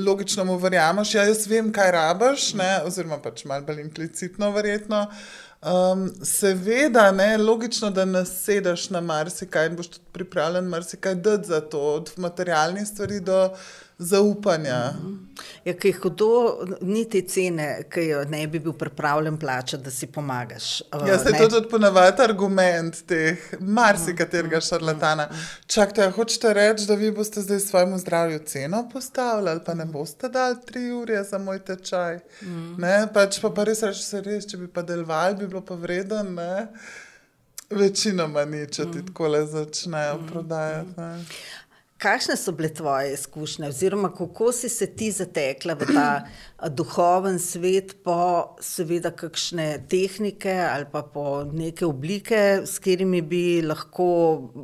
logično 0.00 0.46
mu 0.48 0.56
verjameš, 0.60 1.12
ja, 1.18 1.26
jaz 1.28 1.44
vem, 1.50 1.68
kaj 1.68 1.92
rabaš, 1.92 2.52
ne, 2.56 2.70
oziroma 2.88 3.20
pač 3.20 3.44
malo 3.44 3.66
bolj 3.68 3.82
implicitno, 3.84 4.48
verjetno. 4.56 5.04
Um, 5.64 6.06
seveda, 6.24 7.10
ne, 7.12 7.36
logično, 7.40 7.88
da 7.92 8.04
nasedeš 8.08 8.90
na 8.92 9.00
marsikaj 9.04 9.70
in 9.70 9.76
boš 9.76 9.94
tudi 9.94 10.10
pripravljen 10.16 10.66
marsikaj 10.68 11.20
dati 11.24 11.52
za 11.52 11.60
to, 11.60 11.84
od 12.00 12.12
materialnih 12.20 12.88
stvari 12.88 13.20
do 13.20 13.38
zaupanja. 13.98 14.92
Ja, 15.64 15.72
ki 15.74 15.88
je 15.88 15.98
hudo, 16.02 16.28
ni 16.80 17.04
te 17.10 17.22
cene, 17.26 17.66
ki 17.90 18.04
jo 18.08 18.22
ne 18.30 18.44
bi 18.50 18.60
bil 18.62 18.74
pripravljen 18.78 19.36
plačati, 19.40 19.82
da 19.84 19.90
si 19.90 20.06
pomagaš. 20.06 20.82
Ja, 21.06 21.18
se 21.18 21.32
to 21.38 21.48
tudi 21.48 21.68
ponavadi 21.70 22.22
argument 22.22 23.00
teh 23.08 23.40
marsikaterega 23.60 24.60
šarlatana. 24.60 25.28
Čakajte, 25.66 26.10
hočete 26.16 26.52
reči, 26.54 26.86
da 26.86 26.94
vi 26.94 27.10
boste 27.14 27.42
zdaj 27.42 27.60
svojemu 27.60 27.98
zdravju 27.98 28.42
ceno 28.46 28.84
postavili 28.92 29.50
ali 29.50 29.60
pa 29.66 29.74
ne 29.74 29.84
boste 29.84 30.28
dali 30.28 30.56
tri 30.66 30.90
ure 30.92 31.22
za 31.24 31.38
moj 31.38 31.58
tečaj. 31.58 32.20
Mm. 32.42 32.74
Ne, 32.78 32.94
pač 33.14 33.40
pa, 33.40 33.50
pa 33.50 33.64
res 33.64 33.82
reči, 33.82 34.02
se 34.02 34.20
res, 34.20 34.46
če 34.50 34.60
bi 34.60 34.68
pa 34.68 34.82
deloval, 34.82 35.34
bi 35.38 35.46
bilo 35.46 35.64
pa 35.64 35.74
vreden. 35.74 36.34
Ne? 36.34 36.68
Večinoma 37.70 38.44
ni, 38.44 38.66
če 38.68 38.84
ti 38.92 39.00
mm. 39.00 39.06
tako 39.08 39.28
le 39.34 39.46
začnejo 39.46 40.18
mm. 40.18 40.26
prodajati. 40.30 40.94
Ne? 41.00 41.24
Kakšne 42.04 42.34
so 42.36 42.52
bile 42.52 42.68
tvoje 42.68 43.14
izkušnje, 43.14 43.68
oziroma 43.68 44.10
kako 44.12 44.52
si 44.52 44.68
se 44.68 44.86
ti 44.86 45.06
zatekla 45.10 45.74
v 45.74 45.86
ta 45.94 46.08
duhoven 46.68 47.38
svet, 47.40 47.94
po 48.04 48.56
seveda 48.60 49.08
kakšne 49.16 49.86
tehnike 49.88 50.52
ali 50.52 50.84
pa 50.92 51.00
po 51.14 51.44
neke 51.48 51.86
oblike, 51.86 52.42
s 52.68 52.76
katerimi 52.78 53.22
bi 53.22 53.62
lahko 53.64 54.08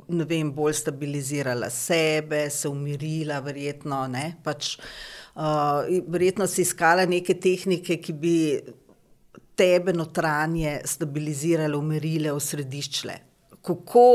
vem, 0.09 0.51
bolj 0.53 0.77
stabilizirala 0.83 1.71
sebe, 1.73 2.43
se 2.51 2.69
umirila, 2.69 3.41
verjetno, 3.41 4.03
pač, 4.45 4.75
uh, 5.33 5.89
verjetno 6.13 6.45
si 6.45 6.61
iskala 6.69 7.09
neke 7.09 7.39
tehnike, 7.41 7.97
ki 8.05 8.13
bi 8.13 8.37
tebe 9.57 9.97
notranje 9.97 10.83
stabilizirale, 10.85 11.77
umirile, 11.77 12.37
osrediščile. 12.37 13.17
Kako, 13.65 14.07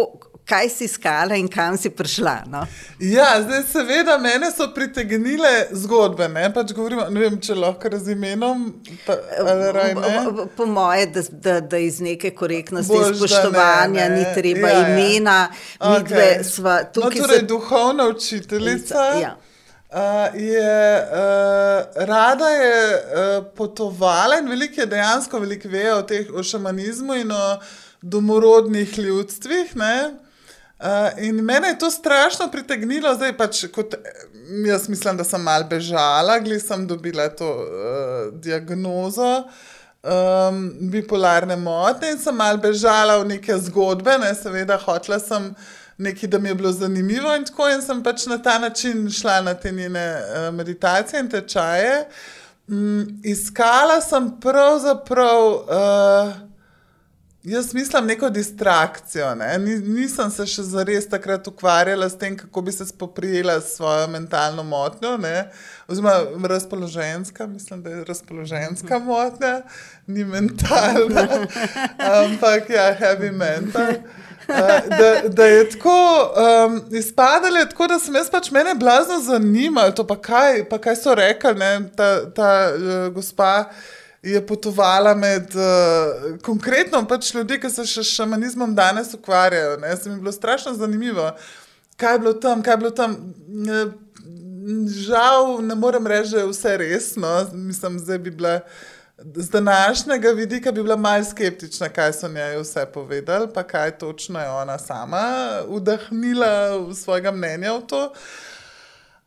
kaj 0.46 0.70
si 0.70 0.86
iskala 0.86 1.36
in 1.36 1.48
kam 1.48 1.78
si 1.78 1.90
prišla. 1.90 2.44
No? 2.48 2.66
Ja, 3.00 3.42
zdaj, 3.42 3.64
seveda, 3.72 4.18
mene 4.18 4.52
so 4.52 4.68
pritegnile 4.74 5.68
zgodbe. 5.72 6.28
Ne, 6.30 6.46
pač 6.54 6.74
govorimo, 6.78 7.08
ne 7.10 7.24
vem, 7.24 7.40
če 7.42 7.58
lahko 7.58 7.90
razimenom. 7.90 8.68
Po 10.58 10.68
moje, 10.70 11.08
da, 11.16 11.24
da, 11.32 11.56
da 11.62 11.82
iz 11.82 11.98
neke 12.02 12.32
korektnosti 12.38 12.94
in 12.94 13.16
spoštovanja 13.16 14.10
ne, 14.10 14.10
ne. 14.10 14.20
ni 14.20 14.36
treba 14.38 14.70
ja, 14.70 14.84
ja. 14.84 14.94
imena. 14.94 15.40
Okay. 15.80 16.44
Sva, 16.46 16.80
no, 16.86 17.10
torej, 17.10 17.42
za... 17.42 17.48
duhovna 17.50 18.08
učiteljica. 18.14 19.08
Ja. 19.22 19.36
Uh, 19.96 20.42
je, 20.42 21.08
uh, 21.08 22.06
rada 22.06 22.48
je 22.50 22.78
uh, 22.94 23.46
potovala 23.56 24.42
in 24.42 24.50
veliko 24.52 24.82
je 24.82 24.88
dejansko 24.92 25.40
veliko 25.40 25.70
ve 25.72 25.86
o, 25.94 26.02
teh, 26.04 26.28
o 26.34 26.44
šamanizmu 26.44 27.16
in 27.16 27.32
o 27.32 27.44
domorodnih 28.02 28.98
ljudstvih. 29.00 29.72
Uh, 29.76 30.25
Uh, 30.80 31.24
in 31.24 31.36
mene 31.36 31.68
je 31.68 31.78
to 31.80 31.90
strašno 31.92 32.50
pritegnilo, 32.52 33.14
zdaj 33.16 33.38
pač 33.38 33.62
kot 33.72 33.96
jaz 34.68 34.90
mislim, 34.90 35.18
da 35.18 35.24
sem 35.24 35.42
mal 35.42 35.64
bežala, 35.70 36.36
glej 36.44 36.60
sem 36.60 36.84
dobila 36.88 37.30
to 37.32 37.48
uh, 37.48 38.34
diagnozo 38.44 39.46
um, 40.06 40.60
bipolarne 40.92 41.56
motnje 41.56 42.12
in 42.12 42.20
sem 42.20 42.36
mal 42.36 42.60
bežala 42.60 43.18
v 43.22 43.30
neke 43.30 43.56
zgodbe, 43.70 44.18
ne, 44.20 44.34
seveda 44.36 44.76
hotla 44.84 45.20
sem 45.20 45.54
nekaj, 45.98 46.30
da 46.30 46.40
mi 46.44 46.52
je 46.52 46.56
bilo 46.60 46.72
zanimivo 46.76 47.32
in 47.36 47.46
tako 47.48 47.70
in 47.72 47.82
sem 47.82 48.02
pač 48.04 48.26
na 48.28 48.38
ta 48.38 48.58
način 48.60 49.08
šla 49.10 49.40
na 49.42 49.54
te 49.54 49.72
njene 49.72 50.08
uh, 50.20 50.50
meditacije 50.56 51.24
in 51.24 51.30
tečaje. 51.32 52.04
Um, 52.68 53.22
iskala 53.24 54.02
sem 54.02 54.28
pravzaprav. 54.42 55.48
Uh, 55.64 56.55
Jaz 57.46 57.74
mislim 57.74 58.06
neko 58.06 58.30
distrakcijo. 58.30 59.36
Ne? 59.36 59.58
Nisem 59.84 60.32
se 60.34 60.48
še 60.50 60.64
zares 60.66 61.06
takrat 61.10 61.48
ukvarjala 61.48 62.08
s 62.10 62.18
tem, 62.18 62.34
kako 62.38 62.62
bi 62.66 62.72
se 62.72 62.86
spoprijela 62.86 63.60
s 63.62 63.76
svojo 63.76 64.08
mentalno 64.08 64.64
motnjo, 64.64 65.18
ne? 65.18 65.52
oziroma 65.88 66.48
razpoloženska, 66.50 67.48
mislim, 67.48 67.84
da 67.84 67.90
je 67.90 68.04
razpoloženska 68.06 69.00
motnja, 69.00 69.62
ni 70.08 70.26
mentalna, 70.26 71.28
ampak 72.24 72.70
ja, 72.70 72.88
heavy 73.00 73.32
mental. 73.32 73.94
Da, 74.48 75.30
da 75.30 75.46
je 75.46 75.70
tako 75.70 76.34
um, 76.66 76.82
izpadalo, 76.92 77.66
tako 77.70 77.88
da 77.88 78.00
sem 78.00 78.16
jaz 78.16 78.30
pač 78.30 78.50
mene 78.52 78.74
blazno 78.76 79.20
zanimala, 79.22 79.94
pa 80.08 80.18
kaj, 80.22 80.64
pa 80.70 80.82
kaj 80.82 80.98
so 80.98 81.14
rekli, 81.16 81.54
ne, 81.62 81.72
ta, 81.96 82.10
ta 82.34 82.50
uh, 82.74 83.14
gospa 83.14 83.70
je 84.26 84.48
potovala 84.48 85.14
med 85.16 85.56
uh, 85.56 86.40
konkretno 86.42 87.04
pač 87.08 87.34
ljudi, 87.34 87.60
ki 87.62 87.70
se 87.70 87.86
še 87.86 88.04
s 88.04 88.16
šamanizmom 88.18 88.74
danes 88.76 89.14
ukvarjajo. 89.14 89.78
Ne? 89.84 89.94
Se 89.98 90.10
mi 90.10 90.16
je 90.16 90.24
bilo 90.24 90.34
strašno 90.34 90.74
zanimivo, 90.74 91.30
kaj 91.98 92.16
je 92.16 92.24
bilo 92.24 92.34
tam, 92.34 92.64
kaj 92.66 92.74
je 92.74 92.78
bilo 92.78 92.92
tam. 92.92 93.16
Žal 95.06 95.62
ne 95.62 95.76
morem 95.78 96.08
reči, 96.10 96.34
da 96.34 96.42
je 96.42 96.50
vse 96.50 96.78
resno. 96.82 97.36
Mislim, 97.54 98.00
da 98.06 98.18
bi 98.18 98.32
bila 98.32 98.60
z 99.36 99.50
današnjega 99.50 100.34
vidika 100.36 100.74
malo 100.98 101.24
skeptična, 101.24 101.90
kaj 101.90 102.14
so 102.14 102.28
njej 102.28 102.58
vse 102.64 102.88
povedali, 102.94 103.48
pa 103.54 103.64
kaj 103.64 103.98
točno 104.02 104.42
je 104.42 104.50
ona 104.50 104.80
sama 104.80 105.26
vdahnila 105.70 106.82
svojega 106.94 107.32
mnenja 107.32 107.78
v 107.78 107.88
to. 107.88 108.04
Uh, 108.10 108.55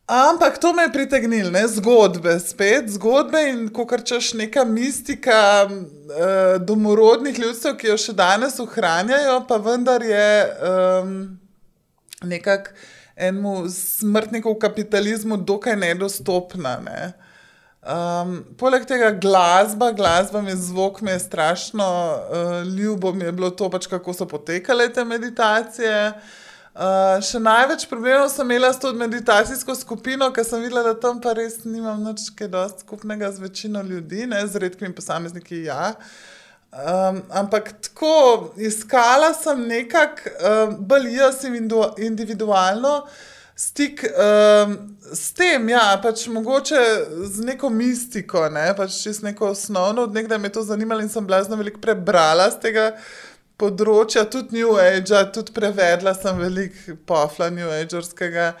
Ampak 0.09 0.57
to 0.57 0.73
me 0.73 0.83
je 0.83 0.91
pritegnilo, 0.91 1.51
ne 1.51 1.67
zgodbe, 1.67 2.39
spet 2.41 2.87
zgodbe 2.89 3.43
in 3.49 3.67
ko 3.69 3.83
rečeš 3.91 4.31
neka 4.33 4.63
mistika 4.65 5.69
uh, 5.69 6.57
domorodnih 6.65 7.37
ljudstev, 7.37 7.75
ki 7.77 7.91
jo 7.91 7.97
še 8.01 8.15
danes 8.17 8.57
ohranjajo, 8.57 9.35
pa 9.45 9.59
vendar 9.61 10.01
je 10.01 10.31
um, 10.65 11.13
nekako 12.25 12.73
enemu 13.13 13.53
smrtniku 13.69 14.55
v 14.55 14.61
kapitalizmu 14.65 15.37
dokaj 15.45 15.77
nedostopna. 15.77 16.73
Ne. 16.81 17.13
Um, 17.85 18.35
poleg 18.57 18.89
tega 18.89 19.13
glasba, 19.13 19.93
glasba 19.93 20.41
mi 20.41 20.55
je 20.55 20.61
zvok, 20.71 21.03
mi 21.05 21.13
je 21.13 21.21
strašno 21.29 21.85
uh, 21.85 22.59
ljubo, 22.65 23.13
mi 23.13 23.29
je 23.29 23.37
bilo 23.37 23.53
to 23.53 23.69
pač, 23.69 23.85
kako 23.85 24.17
so 24.17 24.25
potekale 24.25 24.89
te 24.89 25.05
meditacije. 25.05 25.97
Uh, 26.17 26.37
še 27.25 27.39
največ 27.41 27.87
problemov 27.89 28.29
sem 28.31 28.45
imela 28.45 28.69
s 28.73 28.79
to 28.79 28.93
meditacijsko 28.93 29.75
skupino, 29.75 30.29
ker 30.31 30.45
sem 30.45 30.61
videla, 30.61 30.83
da 30.83 30.93
tam 30.93 31.19
pa 31.21 31.33
res 31.33 31.63
nimam 31.65 32.03
nič 32.03 32.29
skupnega 32.79 33.31
z 33.31 33.39
večino 33.39 33.81
ljudi, 33.81 34.27
ne 34.27 34.45
z 34.47 34.55
redkimi 34.55 34.93
posamezniki. 34.95 35.63
Ja. 35.65 35.95
Um, 36.69 37.23
ampak 37.33 37.73
tako, 37.81 38.53
iskala 38.57 39.33
sem 39.33 39.65
nekako 39.67 40.29
um, 40.29 40.77
bolj 40.85 41.15
jaz 41.17 41.41
individualno 41.97 43.07
stik 43.59 44.05
um, 44.05 44.75
s 45.13 45.33
tem, 45.35 45.65
ja, 45.73 45.97
pač 45.99 46.27
mogoče 46.31 46.79
z 47.27 47.43
neko 47.43 47.71
mistiko, 47.73 48.45
ne, 48.53 48.69
pač 48.77 49.01
čez 49.03 49.19
neko 49.25 49.49
osnovno, 49.51 50.05
od 50.07 50.13
nekdaj 50.15 50.39
me 50.39 50.47
je 50.47 50.53
to 50.55 50.63
zanimalo 50.63 51.03
in 51.03 51.09
sem 51.11 51.25
blazno 51.27 51.57
veliko 51.59 51.81
prebrala 51.83 52.47
z 52.53 52.61
tega 52.63 52.85
področja, 53.59 54.25
tudi 54.31 54.59
New 54.59 54.77
Age, 54.79 55.23
tudi 55.35 55.53
prevedla 55.55 56.13
sem 56.17 56.37
veliko 56.39 56.95
pofla 57.09 57.49
New 57.53 57.69
Agerskega. 57.69 58.53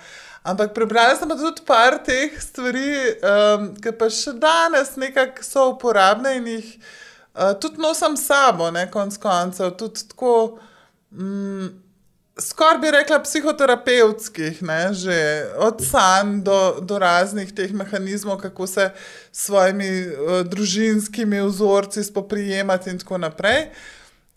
Ampak 0.43 0.71
prebrala 0.73 1.17
sem 1.19 1.29
tudi 1.29 1.63
par 1.67 1.99
teh 2.05 2.35
stvari, 2.39 2.93
um, 3.19 3.67
ki 3.75 3.91
pa 3.99 4.07
še 4.11 4.33
danes 4.39 4.95
nekako 4.99 5.43
so 5.45 5.67
uporabne 5.73 6.37
in 6.39 6.47
jih 6.47 6.71
uh, 7.35 7.51
tudi 7.59 7.81
nosim 7.83 8.15
s 8.17 8.29
sabo, 8.31 8.71
ne 8.71 8.87
konc 8.91 9.19
koncev. 9.19 9.75
Tudi 9.79 10.07
tako, 10.13 10.33
um, 11.11 11.67
skoraj 12.39 12.79
bi 12.79 12.95
rekla, 12.95 13.19
psihoterapevtskih, 13.27 14.63
ne, 14.63 14.81
že 14.95 15.19
od 15.59 15.83
sanj 15.83 16.39
do, 16.47 16.59
do 16.81 16.99
raznih 17.03 17.51
teh 17.55 17.75
mehanizmov, 17.75 18.39
kako 18.39 18.67
se 18.67 18.89
s 18.95 19.45
svojimi 19.51 19.91
uh, 20.07 20.41
družinskimi 20.47 21.43
vzorci 21.43 22.03
spoprijemati 22.07 22.95
in 22.95 23.03
tako 23.03 23.19
naprej. 23.27 23.67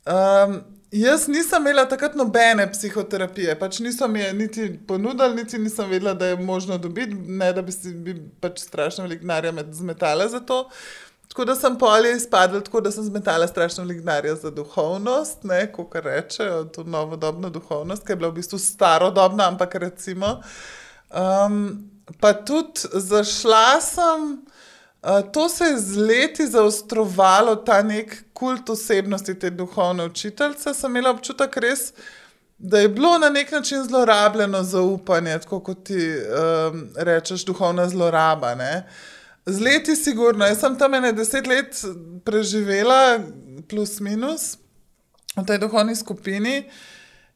Um, 0.07 0.61
jaz 0.90 1.28
nisem 1.28 1.62
imela 1.62 1.84
takrat 1.88 2.14
nobene 2.18 2.66
psihoterapije, 2.72 3.55
pač 3.59 3.78
niso 3.80 4.09
mi 4.09 4.20
je 4.20 4.32
niti 4.34 4.80
ponudili, 4.88 5.34
niti 5.34 5.59
nisem 5.59 5.90
vedela, 5.90 6.14
da 6.14 6.26
je 6.26 6.36
možno 6.36 6.78
dobiti, 6.78 7.14
ne 7.14 7.53
da 7.53 7.62
bi 7.62 7.72
si 7.72 7.94
bi 7.94 8.16
pač 8.40 8.59
strašno 8.61 9.05
veliko 9.05 9.22
denarja 9.22 9.53
zmetala 9.72 10.28
za 10.28 10.40
to. 10.40 10.68
Tako 11.28 11.44
da 11.44 11.55
sem 11.55 11.78
polje 11.78 12.16
izpadla, 12.16 12.61
tako 12.61 12.80
da 12.80 12.90
sem 12.90 13.05
zmetala 13.05 13.46
strašno 13.48 13.84
veliko 13.84 14.05
denarja 14.05 14.34
za 14.34 14.50
duhovnost, 14.50 15.46
kot 15.72 15.94
rečejo, 15.94 16.64
to 16.64 16.84
novodobno 16.84 17.50
duhovnost, 17.50 18.07
ki 18.07 18.12
je 18.12 18.16
bila 18.16 18.28
v 18.28 18.40
bistvu 18.42 18.59
starodobna, 18.59 19.48
ampak 19.48 19.74
recimo. 19.74 20.40
Um, 21.11 21.90
pa 22.20 22.32
tudi 22.32 22.90
zašla 22.92 23.80
sem. 23.80 24.42
Uh, 25.03 25.32
to 25.32 25.48
se 25.48 25.64
je 25.64 25.78
z 25.78 25.96
leti 25.96 26.46
zaostrovalo, 26.46 27.57
ta 27.57 27.82
nek 27.82 28.24
kult 28.32 28.70
osebnosti 28.70 29.34
te 29.34 29.50
duhovne 29.50 30.05
učiteljice. 30.05 30.74
Sem 30.74 30.90
imela 30.90 31.11
občutek, 31.11 31.57
res, 31.57 31.90
da 32.59 32.78
je 32.78 32.88
bilo 32.88 33.18
na 33.18 33.30
nek 33.30 33.50
način 33.53 33.82
zlorabljeno 33.82 34.62
zaupanje, 34.62 35.38
tako 35.38 35.61
kot 35.61 35.84
ti 35.84 35.98
um, 35.98 36.86
rečeš, 36.96 37.44
duhovna 37.44 37.88
zloraba. 37.88 38.55
Ne? 38.55 38.86
Z 39.46 39.61
leti, 39.61 39.96
sigurno. 39.96 40.46
Jaz 40.46 40.61
sem 40.62 40.78
tam 40.78 40.94
ene 40.94 41.12
deset 41.12 41.46
let 41.50 41.82
preživela, 42.24 43.18
plus 43.68 43.98
minus, 44.00 44.57
v 45.34 45.46
tej 45.46 45.59
duhovni 45.59 45.96
skupini. 45.98 46.62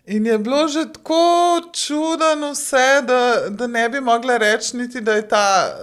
In 0.07 0.26
je 0.26 0.38
bilo 0.38 0.68
že 0.68 0.84
tako 0.92 1.61
čudno 1.72 2.52
vse, 2.52 3.02
da, 3.02 3.50
da 3.50 3.66
ne 3.66 3.88
bi 3.88 4.00
mogla 4.00 4.36
reči, 4.36 4.76
niti 4.76 5.00
da 5.00 5.12
je 5.12 5.28
ta, 5.28 5.76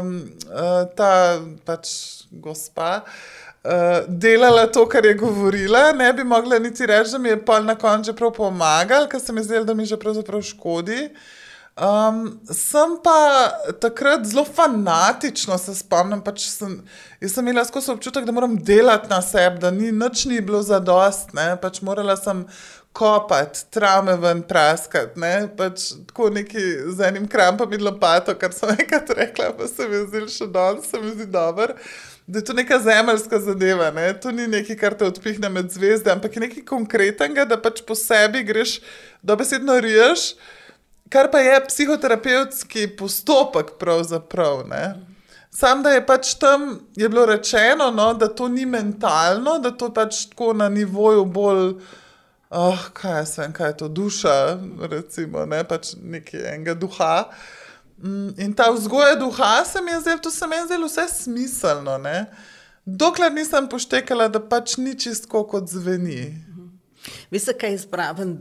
um, 0.00 0.20
uh, 0.52 0.84
ta 0.96 1.40
pač 1.64 1.88
gospa 2.30 3.00
uh, 3.00 4.04
delala 4.08 4.66
to, 4.66 4.84
kar 4.88 5.04
je 5.04 5.14
govorila. 5.14 5.92
Ne 5.92 6.12
bi 6.12 6.24
mogla 6.24 6.58
niti 6.58 6.86
reči, 6.86 7.10
da 7.10 7.18
mi 7.18 7.28
je 7.28 7.44
pol 7.44 7.64
na 7.64 7.74
koncu 7.74 8.14
prav 8.14 8.32
pomagal, 8.36 9.08
ker 9.08 9.20
se 9.20 9.32
mi 9.32 9.42
zdelo, 9.42 9.64
da 9.64 9.74
mi 9.74 9.88
že 9.88 9.96
pravzaprav 9.96 10.42
škodi. 10.42 11.08
Um, 11.80 12.40
sem 12.52 12.98
pa 13.04 13.48
takrat 13.80 14.26
zelo 14.28 14.44
fanatično 14.44 15.56
se 15.58 15.74
spomnim. 15.74 16.20
Pač 16.20 16.44
sem, 16.50 16.74
jaz 17.20 17.32
sem 17.32 17.46
imela 17.48 17.64
skozi 17.64 17.94
občutek, 17.94 18.26
da 18.28 18.34
moram 18.36 18.58
delati 18.58 19.08
na 19.08 19.22
sebi, 19.24 19.62
da 19.62 19.70
ni 19.70 19.88
nič 19.92 20.26
ni 20.28 20.40
bilo 20.44 20.60
za 20.62 20.82
dost. 20.84 21.32
Pač 21.62 21.80
morala 21.80 22.18
sem 22.20 22.44
kopati, 22.92 23.64
trame 23.70 24.16
ven, 24.16 24.42
praskati. 24.42 25.20
Ne? 25.20 25.48
Pač 25.56 25.90
tako 26.08 26.30
neki 26.34 26.62
z 26.90 27.06
enim 27.08 27.28
krampom 27.28 27.72
in 27.72 27.84
lopato, 27.84 28.34
kar 28.38 28.54
sem 28.54 28.74
enkrat 28.78 29.10
rekla, 29.16 29.52
pa 29.58 29.68
se 29.70 29.88
mi 29.88 30.04
zdi 30.06 30.26
še 30.32 30.48
danes, 30.50 30.90
se 30.90 31.00
mi 31.00 31.12
zdi 31.14 31.26
dobro. 31.30 31.76
Da 32.30 32.38
je 32.38 32.44
to 32.46 32.54
neka 32.54 32.78
zemeljska 32.78 33.40
zadeva, 33.42 33.90
ne? 33.90 34.12
to 34.20 34.30
ni 34.30 34.46
nekaj, 34.46 34.76
kar 34.78 34.94
te 34.94 35.06
odpihne 35.08 35.48
med 35.50 35.70
zvezde, 35.74 36.12
ampak 36.12 36.36
je 36.36 36.46
nekaj 36.46 36.66
konkretnega, 36.68 37.46
da 37.48 37.58
pač 37.58 37.82
po 37.86 37.96
sebi 37.98 38.44
greš, 38.46 38.78
dobesedno 39.26 39.80
riješ, 39.82 40.34
kar 41.10 41.30
pa 41.32 41.40
je 41.42 41.56
psihoterapevtski 41.66 42.86
postopek, 42.98 43.74
pravzaprav. 43.80 44.62
Sam 45.50 45.82
da 45.82 45.96
je 45.96 46.04
pač 46.06 46.36
tam 46.38 46.76
je 46.94 47.08
bilo 47.10 47.26
rečeno, 47.26 47.90
no, 47.90 48.12
da 48.14 48.28
to 48.28 48.46
ni 48.48 48.66
mentalno, 48.66 49.58
da 49.58 49.74
to 49.74 49.90
pač 49.94 50.28
tako 50.30 50.52
na 50.54 50.68
nivoju 50.70 51.24
bolj 51.24 51.74
oh, 52.50 52.84
kaj, 52.92 53.24
sem, 53.26 53.52
kaj 53.52 53.68
je 53.68 53.76
to 53.76 53.88
duša, 53.88 54.58
recimo, 54.90 55.46
ne 55.46 55.62
pač 55.64 55.94
nekaj 56.02 56.46
enega 56.54 56.74
duha. 56.74 57.30
Mm, 58.02 58.34
in 58.40 58.54
ta 58.56 58.70
vzgoja 58.72 59.16
duha 59.20 59.64
se 59.64 59.82
mi 59.82 59.92
je 59.92 60.00
zdelo, 60.00 60.18
to 60.18 60.30
se 60.30 60.46
mi 60.46 60.56
je 60.56 60.66
zdelo 60.66 60.86
vse 60.86 61.08
smiselno. 61.08 61.98
Ne? 61.98 62.26
Dokler 62.84 63.32
nisem 63.32 63.68
poštekala, 63.68 64.28
da 64.28 64.40
pač 64.40 64.76
ni 64.76 64.96
čisto 64.98 65.44
kot 65.44 65.68
zveni. 65.68 66.32
Veste, 67.30 67.54
kaj 67.56 67.76
je 67.76 67.82
spraven 67.84 68.34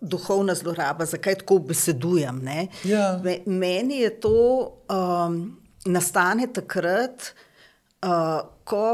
duhovna 0.00 0.54
zloraba, 0.54 1.06
zakaj 1.06 1.40
tako 1.42 1.58
besedujem? 1.70 2.42
Ja. 2.84 3.18
Meni 3.46 4.02
je 4.02 4.10
to 4.20 4.36
um, 4.90 5.40
nastane 5.86 6.46
takrat, 6.52 7.32
uh, 8.02 8.44
ko 8.64 8.84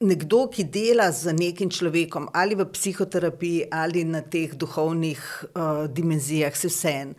nekdo, 0.00 0.46
ki 0.48 0.64
dela 0.64 1.10
z 1.12 1.34
nekim 1.36 1.68
človekom 1.70 2.30
ali 2.32 2.56
v 2.56 2.64
psihoterapiji 2.72 3.68
ali 3.70 4.04
na 4.04 4.22
teh 4.24 4.54
duhovnih 4.56 5.20
uh, 5.20 5.84
dimenzijah, 5.92 6.56
se 6.56 6.68
vse 6.72 6.92
en. 7.02 7.14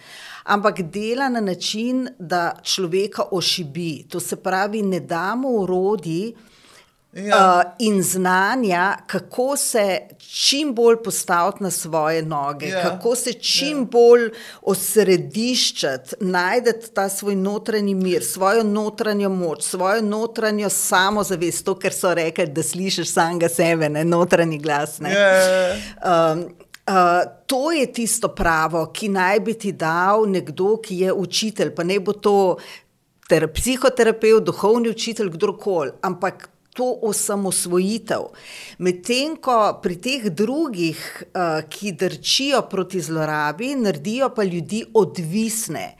Ampak 0.45 0.82
dela 0.89 1.29
na 1.29 1.41
način, 1.41 2.07
da 2.19 2.57
človeka 2.63 3.29
ošibi. 3.32 4.07
To 4.09 4.19
se 4.19 4.36
pravi, 4.36 4.82
ne 4.82 4.99
damo 4.99 5.49
urodji, 5.61 6.34
ja. 7.14 7.64
uh, 7.66 7.72
in 7.80 8.03
znanja, 8.03 8.97
kako 9.07 9.57
se 9.57 9.99
čim 10.18 10.74
bolj 10.76 10.95
postaviti 11.03 11.64
na 11.64 11.72
svoje 11.72 12.22
noge, 12.22 12.68
ja. 12.68 12.82
kako 12.82 13.16
se 13.16 13.34
čim 13.34 13.78
ja. 13.78 13.84
bolj 13.84 14.30
osrediščati, 14.62 16.16
najti 16.20 16.72
ta 16.93 17.09
svoj 17.09 17.36
notranji 17.36 17.95
mir, 17.95 18.24
svojo 18.24 18.64
notranjo 18.64 19.30
moč, 19.30 19.64
svojo 19.64 20.01
notranjo 20.01 20.70
samozavest, 20.70 21.66
to, 21.66 21.76
kar 21.80 21.93
so 21.93 22.14
rekli, 22.14 22.47
da 22.47 22.64
slišiš 22.64 23.14
samega 23.14 23.49
sebe, 23.49 23.89
ne 23.89 24.05
notranji 24.05 24.57
glas. 24.57 24.99
Ne. 24.99 25.14
Ja. 25.14 26.32
Um, 26.34 26.45
Uh, 26.89 27.32
to 27.45 27.72
je 27.72 27.86
tisto 27.93 28.28
pravo, 28.36 28.88
ki 28.93 29.07
naj 29.14 29.39
bi 29.39 29.53
ti 29.53 29.70
dal 29.72 30.26
nekdo, 30.28 30.80
ki 30.82 30.97
je 30.97 31.14
učitelj, 31.14 31.70
pa 31.76 31.84
ne 31.86 31.99
bo 32.01 32.14
to 32.14 32.57
ter, 33.30 33.45
psihoterapeut, 33.53 34.43
duhovni 34.43 34.89
učitelj, 34.89 35.30
kdorkoli, 35.38 35.93
ampak 36.01 36.49
to 36.74 36.88
osamosvojitev. 37.07 38.30
Medtem 38.80 39.36
ko 39.43 39.57
pri 39.84 39.97
teh 40.01 40.30
drugih, 40.30 40.99
uh, 41.34 41.61
ki 41.69 41.91
drčijo 41.99 42.61
proti 42.72 43.01
zlorabi, 43.01 43.76
naredijo 43.76 44.32
pa 44.36 44.43
ljudi 44.43 44.86
odvisne 44.93 45.95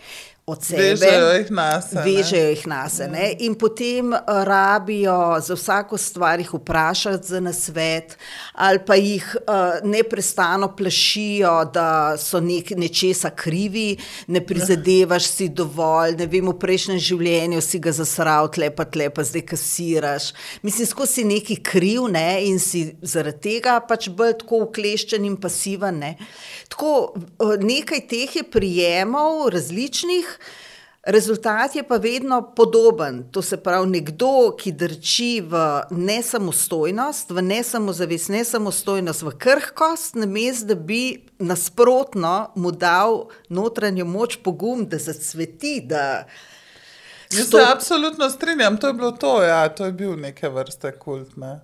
od 0.46 0.64
sebe. 0.64 0.82
Vežejo 0.82 1.28
jih 1.38 1.52
na 1.52 1.68
sebe. 1.82 2.04
Vežejo 2.06 2.50
jih 2.50 2.64
na 2.68 2.82
sebe. 2.90 3.18
Ja. 3.18 3.36
In 3.46 3.56
potem 3.56 4.14
eh, 4.14 4.22
rabijo 4.48 5.38
za 5.40 5.56
vsako 5.56 5.98
stvar 5.98 6.40
jih 6.42 6.54
vprašati 6.54 7.28
za 7.28 7.40
nasvet, 7.40 8.18
ali 8.54 8.80
pa 8.86 8.96
jih 8.96 9.26
uh, 9.36 9.80
neprestano 9.84 10.76
plašijo, 10.76 11.54
da 11.74 12.18
so 12.18 12.40
nek, 12.40 12.72
nečesa 12.78 13.30
krivi, 13.30 13.98
ne 14.28 14.42
prizadevaš 14.46 15.28
si 15.30 15.50
dovolj, 15.50 16.16
ne 16.20 16.28
vem, 16.28 16.50
v 16.50 16.58
prejšnjem 16.60 17.00
življenju 17.00 17.62
si 17.62 17.80
ga 17.80 17.94
zasral, 17.96 18.50
tlepa, 18.52 18.86
tlepa, 18.86 19.24
zdaj 19.24 19.46
kasiraš. 19.54 20.32
Mislim, 20.66 20.90
skozi 20.90 21.22
si 21.22 21.26
neki 21.28 21.58
kriv 21.64 22.08
ne? 22.12 22.42
in 22.48 22.60
si 22.60 22.84
zaradi 23.02 23.42
tega 23.48 23.78
pač 23.88 24.10
bolj 24.10 24.40
tako 24.44 24.64
ukleščen 24.68 25.26
in 25.28 25.38
pasiven. 25.42 26.02
Ne? 26.02 26.16
Tako, 26.72 27.14
nekaj 27.62 28.06
teh 28.10 28.36
je 28.42 28.46
prijemov 28.48 29.50
različnih. 29.54 30.31
Rezultat 31.02 31.76
je 31.76 31.84
pa 31.84 31.98
vedno 31.98 32.42
podoben. 32.56 33.24
To 33.32 33.42
se 33.42 33.58
pravi, 33.58 33.90
nekdo, 33.90 34.52
ki 34.58 34.72
drči 34.72 35.42
v 35.42 35.82
nesamostojnost, 35.90 37.32
v 37.32 37.42
nesamozavest, 37.42 38.30
nesamostojnost, 38.30 39.24
v 39.26 39.34
krhkost, 39.38 40.16
namesto 40.16 40.70
da 40.70 40.76
bi 40.76 41.26
nasprotno 41.40 42.52
mu 42.56 42.72
dal 42.72 43.26
notranjo 43.50 44.06
moč, 44.06 44.38
pogum, 44.44 44.86
da 44.86 45.02
zacveti. 45.02 45.80
Da 45.82 46.28
Jaz 47.32 47.50
se 47.50 47.66
absolutno 47.72 48.30
strinjam, 48.30 48.78
to 48.78 48.88
je 48.88 48.94
bilo 48.94 49.12
to, 49.12 49.42
ja, 49.44 49.70
to 49.70 49.86
je 49.86 49.92
bil 49.92 50.16
neke 50.16 50.50
vrste 50.50 50.92
kult. 51.00 51.38
Ne? 51.38 51.60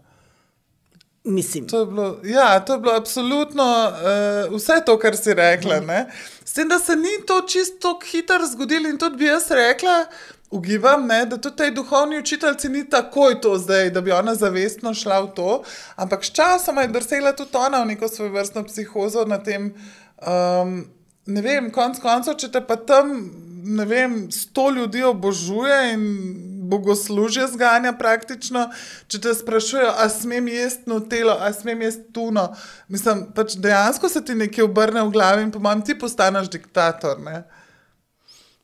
Mislim. 1.28 1.68
To 1.68 1.80
je 1.80 1.86
bilo, 1.86 2.20
ja, 2.24 2.60
to 2.60 2.74
je 2.74 2.80
bilo 2.80 2.94
absolutno 2.94 3.92
uh, 3.92 4.56
vse 4.56 4.74
to, 4.86 5.00
kar 5.00 5.18
si 5.18 5.34
rekla. 5.34 5.80
Ne? 5.80 6.06
S 6.46 6.54
tem, 6.54 6.70
da 6.70 6.80
se 6.80 6.96
ni 6.96 7.26
to 7.28 7.42
čisto 7.42 8.00
hitro 8.12 8.46
zgodilo 8.48 8.90
in 8.90 8.98
tudi 8.98 9.18
bi 9.18 9.26
jaz 9.26 9.52
rekla, 9.52 10.06
ugibam, 10.50 11.08
ne, 11.08 11.26
da 11.26 11.38
tudi 11.38 11.56
ti 11.56 11.72
duhovni 11.72 12.20
učiteljci 12.20 12.70
ni 12.70 12.90
takoj 12.90 13.42
to 13.42 13.58
zdaj, 13.58 13.90
da 13.90 14.02
bi 14.02 14.12
ona 14.12 14.36
zavestno 14.36 14.94
šla 14.94 15.20
v 15.20 15.34
to, 15.36 15.64
ampak 15.96 16.26
sčasoma 16.26 16.82
je 16.82 16.88
drsela 16.88 17.36
tudi 17.36 17.58
ona 17.58 17.84
v 17.84 17.86
neko 17.86 18.08
svojo 18.08 18.32
vrstno 18.32 18.64
psihozo 18.64 19.26
na 19.26 19.44
tem. 19.44 19.74
Um, 20.28 20.97
ne 21.28 21.44
vem, 21.44 21.72
konc 21.74 22.00
koncev, 22.02 22.38
če 22.40 22.52
te 22.54 22.62
pa 22.64 22.78
tam, 22.80 23.14
ne 23.68 23.86
vem, 23.88 24.20
sto 24.32 24.70
ljudi 24.72 25.04
obožuje 25.04 25.80
in 25.94 26.06
bogoslužje 26.68 27.48
zganja 27.54 27.94
praktično, 28.00 28.66
če 29.08 29.22
te 29.24 29.34
sprašujejo, 29.36 29.92
a 30.04 30.08
smem 30.12 30.50
jesti 30.52 30.90
nutelo, 30.92 31.38
a 31.40 31.52
smem 31.56 31.86
jesti 31.88 32.12
tuno. 32.16 32.50
Mislim, 32.92 33.28
pač 33.36 33.56
dejansko 33.64 34.10
se 34.12 34.24
ti 34.26 34.36
nekaj 34.36 34.68
obrne 34.68 35.06
v 35.08 35.14
glavi 35.16 35.48
in 35.48 35.54
pomem, 35.54 35.84
ti 35.86 35.96
postaneš 36.00 36.52
diktator. 36.52 37.22
Ne? 37.24 37.46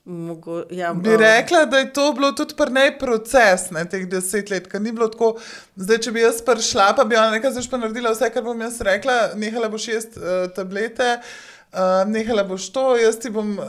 Mogo, 0.03 0.65
ja, 0.75 0.89
Bi 0.93 1.15
rekla, 1.15 1.61
da 1.71 1.79
je 1.79 1.93
to 1.95 2.09
bilo 2.15 2.33
tudi 2.35 2.57
prnej 2.59 2.97
proces, 2.99 3.69
ne, 3.71 3.85
teh 3.87 4.03
deset 4.11 4.51
let, 4.51 4.67
ker 4.67 4.83
ni 4.83 4.91
bilo 4.91 5.07
tako. 5.07 5.37
Zdaj, 5.79 6.01
če 6.03 6.11
bi 6.11 6.25
jaz 6.25 6.41
prišla, 6.43 6.89
pa 6.97 7.07
bi 7.07 7.15
ona 7.15 7.37
nekaj 7.37 7.55
zdaj 7.55 7.69
pa 7.71 7.79
naredila, 7.79 8.11
vse, 8.11 8.27
kar 8.35 8.43
bom 8.43 8.67
jaz 8.67 8.81
rekla, 8.83 9.15
nehala 9.39 9.71
boš 9.71 9.87
jesti 9.93 10.19
uh, 10.19 10.49
tablete. 10.55 11.07
Uh, 11.21 11.52
nehala 12.07 12.43
boš 12.43 12.67
to, 12.73 12.83
jaz 12.97 13.17
ti 13.19 13.29
bom 13.33 13.55
uh, 13.59 13.65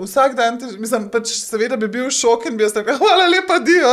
vsak 0.00 0.36
dan, 0.36 0.58
ti, 0.58 0.70
mislim, 0.80 1.08
pač 1.12 1.34
seveda 1.36 1.76
bi 1.76 1.88
bil 1.92 2.10
šok 2.10 2.46
in 2.50 2.56
bi 2.56 2.64
jaz 2.64 2.76
rekel, 2.76 2.96
hvala 3.02 3.28
lepa, 3.32 3.58
dio. 3.64 3.92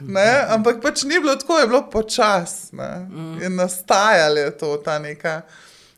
Ne? 0.00 0.28
Ampak 0.52 0.82
pač 0.84 1.06
ni 1.08 1.20
bilo 1.20 1.36
tako, 1.40 1.58
je 1.58 1.70
bilo 1.72 1.82
počasno. 1.90 2.90
Mm. 3.08 3.42
In 3.42 3.56
nastajalo 3.56 4.46
je 4.46 4.56
to, 4.58 4.76
ta 4.84 4.98
neka 4.98 5.42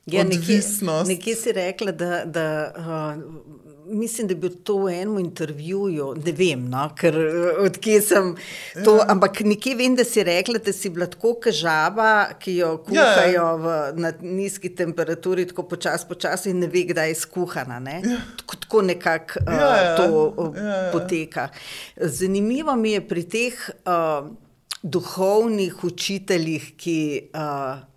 ja. 0.06 0.24
Nekje, 0.24 0.60
nekje 1.06 1.36
si 1.36 1.52
rekla, 1.52 1.92
da. 1.92 2.24
da 2.24 2.48
uh, 2.76 3.53
mislim, 3.86 4.26
da 4.26 4.32
je 4.32 4.40
bil 4.40 4.50
to 4.64 4.76
v 4.78 4.92
enem 4.92 5.18
intervjuju, 5.18 6.14
ne 6.24 6.32
vem, 6.32 6.64
no, 6.70 6.84
ker 6.98 7.16
odkje 7.64 8.00
sem 8.02 8.32
to. 8.84 8.96
Ja. 8.96 9.06
Ampak 9.14 9.40
nekje 9.44 9.74
vem, 9.78 9.96
da 9.96 10.04
si 10.04 10.24
rekla, 10.24 10.58
da 10.64 10.72
si 10.72 10.90
bila 10.90 11.06
tako 11.10 11.34
kažaba, 11.46 12.08
ki 12.40 12.56
jo 12.56 12.70
kuhajo 12.86 13.32
ja. 13.32 13.54
v, 13.54 13.76
na 14.00 14.12
nizki 14.20 14.72
temperaturi, 14.74 15.46
tako 15.50 15.66
počasi, 15.74 16.08
počasi 16.08 16.52
in 16.54 16.62
ne 16.64 16.70
ve, 16.72 16.84
kdaj 16.90 17.12
je 17.12 17.20
skuhana. 17.22 17.80
Ne? 17.84 18.00
Ja. 18.04 18.20
Tako, 18.42 18.60
tako 18.66 18.82
nekako 18.90 19.44
uh, 19.46 19.54
ja, 19.54 19.72
ja. 19.76 19.96
to 19.96 20.26
uh, 20.26 20.56
ja, 20.56 20.62
ja. 20.62 20.92
poteka. 20.92 21.48
Zanimivo 21.96 22.76
mi 22.76 22.94
je 22.96 23.02
pri 23.08 23.26
teh 23.28 23.64
uh, 23.84 24.30
duhovnih 24.82 25.84
učiteljih, 25.84 26.72
ki. 26.76 27.00
Uh, 27.34 27.90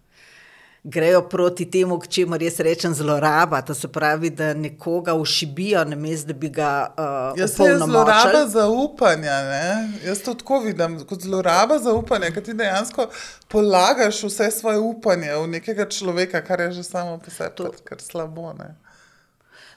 grejo 0.87 1.21
proti 1.29 1.65
temu, 1.71 1.99
k 1.99 2.07
čemu 2.07 2.37
res 2.39 2.59
rečem 2.63 2.93
zloraba. 2.93 3.59
To 3.61 3.75
se 3.75 3.87
pravi, 3.87 4.29
da 4.29 4.53
nekoga 4.53 5.13
ušibijo, 5.13 5.83
namesto 5.85 6.27
da 6.27 6.33
bi 6.33 6.49
ga 6.49 6.71
uh, 6.87 7.39
Jaz 7.39 7.55
sem 7.55 7.79
zloraba 7.79 8.45
zaupanja. 8.47 9.35
Ne? 9.51 9.99
Jaz 10.05 10.23
to 10.23 10.33
tako 10.33 10.61
vidim 10.63 10.99
kot 11.09 11.27
zloraba 11.27 11.79
zaupanja, 11.83 12.31
ker 12.31 12.43
ti 12.43 12.55
dejansko 12.55 13.09
polagaš 13.51 14.23
vse 14.23 14.47
svoje 14.51 14.79
upanje 14.79 15.35
v 15.35 15.47
nekega 15.57 15.89
človeka, 15.91 16.41
kar 16.41 16.63
je 16.67 16.71
že 16.79 16.87
samo 16.87 17.19
po 17.19 17.31
sebi, 17.35 17.83
kar 17.83 17.99
slabo. 18.01 18.53
Ne? 18.55 18.75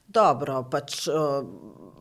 Dobro, 0.06 0.62
pač. 0.70 1.08
Uh, 1.10 1.42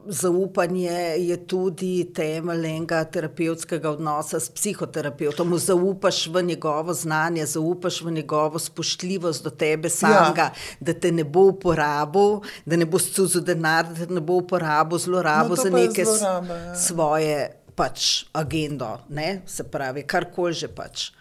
zaupanje 0.10 0.92
je 1.18 1.38
tudi 1.48 2.08
temelj 2.14 2.66
enega 2.66 3.04
terapevtskega 3.06 3.92
odnosa 3.92 4.40
s 4.40 4.50
psihoterapeutom. 4.50 5.54
Zaupaš 5.58 6.28
v 6.28 6.42
njegovo 6.44 6.94
znanje, 6.94 7.46
zaupaš 7.46 8.02
v 8.02 8.12
njegovo 8.12 8.60
spoštljivost 8.60 9.44
do 9.44 9.50
tebe 9.50 9.90
samega, 9.90 10.50
ja. 10.50 10.54
da 10.80 10.94
te 10.94 11.12
ne 11.12 11.24
bo 11.24 11.46
uporabil, 11.54 12.42
da 12.66 12.78
ne 12.78 12.86
bo 12.86 13.00
scuzel 13.00 13.46
denar, 13.46 13.86
da 13.86 14.06
te 14.06 14.14
ne 14.14 14.22
bo 14.22 14.40
uporabil 14.42 14.98
zlorabo 14.98 15.56
no, 15.56 15.62
za 15.64 15.70
neke 15.70 16.06
zlorabe, 16.06 16.54
ja. 16.54 16.76
svoje 16.76 17.38
pač, 17.76 18.26
agendo, 18.34 18.98
ne? 19.10 19.42
se 19.48 19.64
pravi, 19.64 20.04
karkoli 20.04 20.54
že 20.54 20.68
pač. 20.68 21.12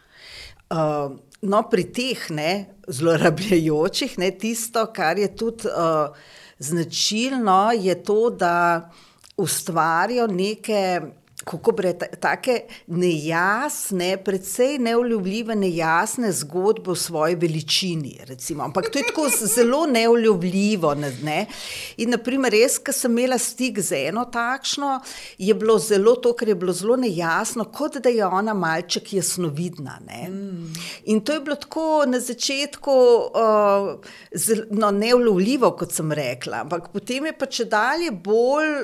Uh, 0.68 1.12
no, 1.42 1.62
pri 1.70 1.84
teh 1.92 2.24
ne, 2.34 2.50
zlorabljajočih, 2.88 4.18
ne, 4.18 4.32
tisto, 4.32 4.88
kar 4.96 5.20
je 5.20 5.28
tudi. 5.36 5.68
Uh, 5.68 6.36
značilno 6.58 7.72
je 7.72 8.02
to, 8.04 8.30
da 8.30 8.90
ustvarijo 9.36 10.26
neke. 10.26 11.00
Kako 11.48 11.72
rekli, 11.78 12.08
tako 12.20 12.58
nejasne, 12.86 14.16
predvsej 14.24 14.78
neuljubljive, 14.84 15.56
nejasne 15.56 16.32
zgodbe 16.32 16.90
o 16.90 16.94
svoji 16.94 17.34
veličini. 17.34 18.18
Recimo. 18.24 18.64
Ampak 18.64 18.90
to 18.92 18.98
je 18.98 19.06
tako 19.06 19.28
zelo 19.28 19.86
neuljubljivo. 19.86 20.94
Ne? 21.22 21.46
In, 21.96 22.10
naprimer, 22.10 22.52
res, 22.52 22.78
ki 22.78 22.92
sem 22.92 23.16
imela 23.16 23.38
stik 23.40 23.80
z 23.80 24.02
eno 24.08 24.26
takšno, 24.32 24.98
je 25.38 25.54
bilo 25.54 25.78
zelo 25.78 26.16
to, 26.20 26.34
ker 26.36 26.52
je 26.52 26.58
bilo 26.58 26.72
zelo 26.76 26.96
nejasno, 27.00 27.64
kot 27.72 27.96
da 28.02 28.12
je 28.12 28.26
ona 28.26 28.54
malček 28.54 29.12
jasnovidna. 29.12 29.98
Ne? 30.06 30.28
Mm. 30.28 30.72
In 31.14 31.24
to 31.24 31.32
je 31.32 31.40
bilo 31.40 31.56
tako 31.56 32.04
na 32.06 32.20
začetku 32.20 32.92
uh, 32.92 33.88
zelo, 34.32 34.68
no, 34.70 34.90
neuljubljivo, 34.90 35.72
kot 35.80 35.96
sem 35.96 36.12
rekla. 36.12 36.62
Ampak 36.66 36.92
potem 36.92 37.30
je 37.30 37.34
pa 37.38 37.46
če 37.46 37.68
dalje 37.72 38.12
bolj 38.12 38.76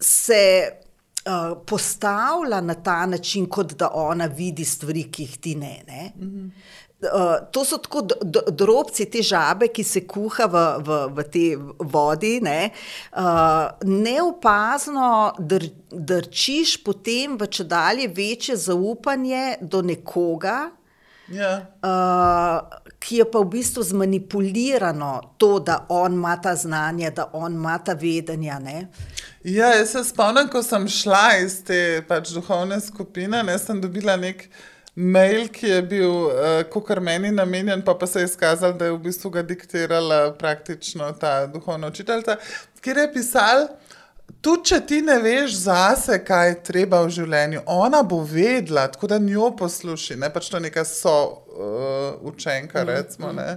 se. 0.00 0.44
Eh, 1.28 1.54
postavlja 1.66 2.60
na 2.60 2.74
ta 2.74 3.06
način, 3.06 3.46
kot 3.46 3.72
da 3.72 3.90
ona 3.94 4.26
vidi 4.26 4.64
stvari, 4.64 5.02
ki 5.12 5.22
jih 5.22 5.38
ti 5.38 5.54
ne. 5.54 5.82
ne? 5.86 6.12
Mm 6.16 6.26
-hmm. 6.26 6.50
Uh, 7.00 7.50
to 7.52 7.64
so 7.64 7.76
tako 7.78 8.00
drobci, 8.50 9.04
te 9.10 9.22
žabe, 9.22 9.68
ki 9.68 9.84
se 9.84 10.00
kuha 10.06 10.46
v, 10.46 10.62
v, 10.86 10.96
v 11.14 11.24
tej 11.30 11.56
vodi. 11.78 12.40
Ne? 12.42 12.70
Uh, 13.12 13.20
neopazno 13.82 15.32
dr, 15.38 15.68
drčiš 15.90 16.84
potem 16.84 17.38
v 17.38 17.46
če 17.46 17.64
dalje 17.64 18.08
večje 18.08 18.56
zaupanje 18.56 19.56
do 19.60 19.82
nekoga, 19.82 20.70
yeah. 21.30 21.62
Ja. 21.82 22.60
uh, 22.62 22.87
ki 22.98 23.16
je 23.16 23.26
pa 23.30 23.38
v 23.38 23.50
bistvu 23.52 23.82
zmanipulirano, 23.82 25.34
to, 25.38 25.58
da 25.60 25.86
on 25.88 26.18
ima 26.18 26.36
ta 26.42 26.54
znanje, 26.56 27.10
da 27.10 27.30
on 27.32 27.54
ima 27.54 27.78
ta 27.78 27.92
vedenja. 27.92 28.58
Ne? 28.58 28.88
Ja, 29.44 29.70
jaz 29.74 29.92
se 29.92 30.04
spomnim, 30.04 30.48
ko 30.50 30.62
sem 30.62 30.88
šla 30.88 31.38
iz 31.44 31.60
te 31.64 32.02
pač, 32.08 32.32
duhovne 32.34 32.80
skupine, 32.82 33.42
ne, 33.46 33.58
sem 33.58 33.80
dobila 33.80 34.16
nek 34.18 34.48
mail, 34.98 35.46
ki 35.54 35.70
je 35.70 35.82
bil 35.86 36.10
uh, 36.10 36.62
kot 36.72 36.90
meni 37.00 37.30
namenjen, 37.30 37.84
pa, 37.86 37.94
pa 37.94 38.06
se 38.06 38.24
je 38.24 38.32
izkazal, 38.32 38.74
da 38.74 38.88
je 38.88 38.96
v 38.96 39.02
bistvu 39.06 39.30
ga 39.30 39.44
diktirala 39.46 40.32
praktično 40.38 41.12
ta 41.20 41.46
duhovna 41.46 41.92
učiteljica, 41.94 42.36
kjer 42.82 43.04
je 43.04 43.12
pisal. 43.14 43.68
Tudi, 44.40 44.68
če 44.70 44.78
ti 44.86 44.98
ne 45.02 45.16
veš 45.22 45.54
zase, 45.64 46.20
kaj 46.24 46.48
je 46.48 46.58
treba 46.68 47.00
v 47.02 47.10
življenju, 47.16 47.64
ona 47.66 48.04
bo 48.06 48.20
vedela, 48.22 48.84
tako 48.92 49.08
da 49.10 49.18
njo 49.18 49.50
posluši. 49.58 50.18
Ne 50.20 50.28
pač 50.32 50.50
to 50.52 50.60
neka 50.62 50.84
so 50.86 51.14
uh, 51.32 52.20
učenka, 52.28 52.84
mhm, 52.84 52.92
recimo. 52.92 53.32
Ne. 53.34 53.56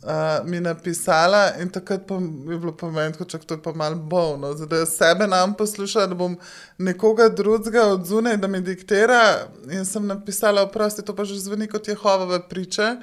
Uh, 0.00 0.40
mi 0.48 0.56
je 0.56 0.64
napisala 0.64 1.42
in 1.60 1.68
takrat 1.68 2.06
pa 2.08 2.16
je 2.16 2.56
bilo 2.56 2.72
pomeni, 2.72 3.12
da 3.12 3.38
je 3.38 3.60
to 3.62 3.74
malo 3.76 3.96
bolno. 3.96 4.54
Da 4.54 4.86
sebe 4.88 5.28
nam 5.28 5.52
posluša, 5.54 6.06
da 6.10 6.16
bom 6.16 6.38
nekoga 6.78 7.28
drugega 7.28 7.84
od 7.92 8.06
zunaj, 8.08 8.38
da 8.40 8.48
mi 8.48 8.62
diktira. 8.64 9.50
In 9.70 9.84
sem 9.84 10.06
napisala, 10.06 10.64
oprosti, 10.64 11.04
to 11.04 11.14
pa 11.14 11.28
že 11.28 11.38
zveni 11.38 11.68
kot 11.68 11.88
Jehovove 11.88 12.40
priče. 12.48 12.96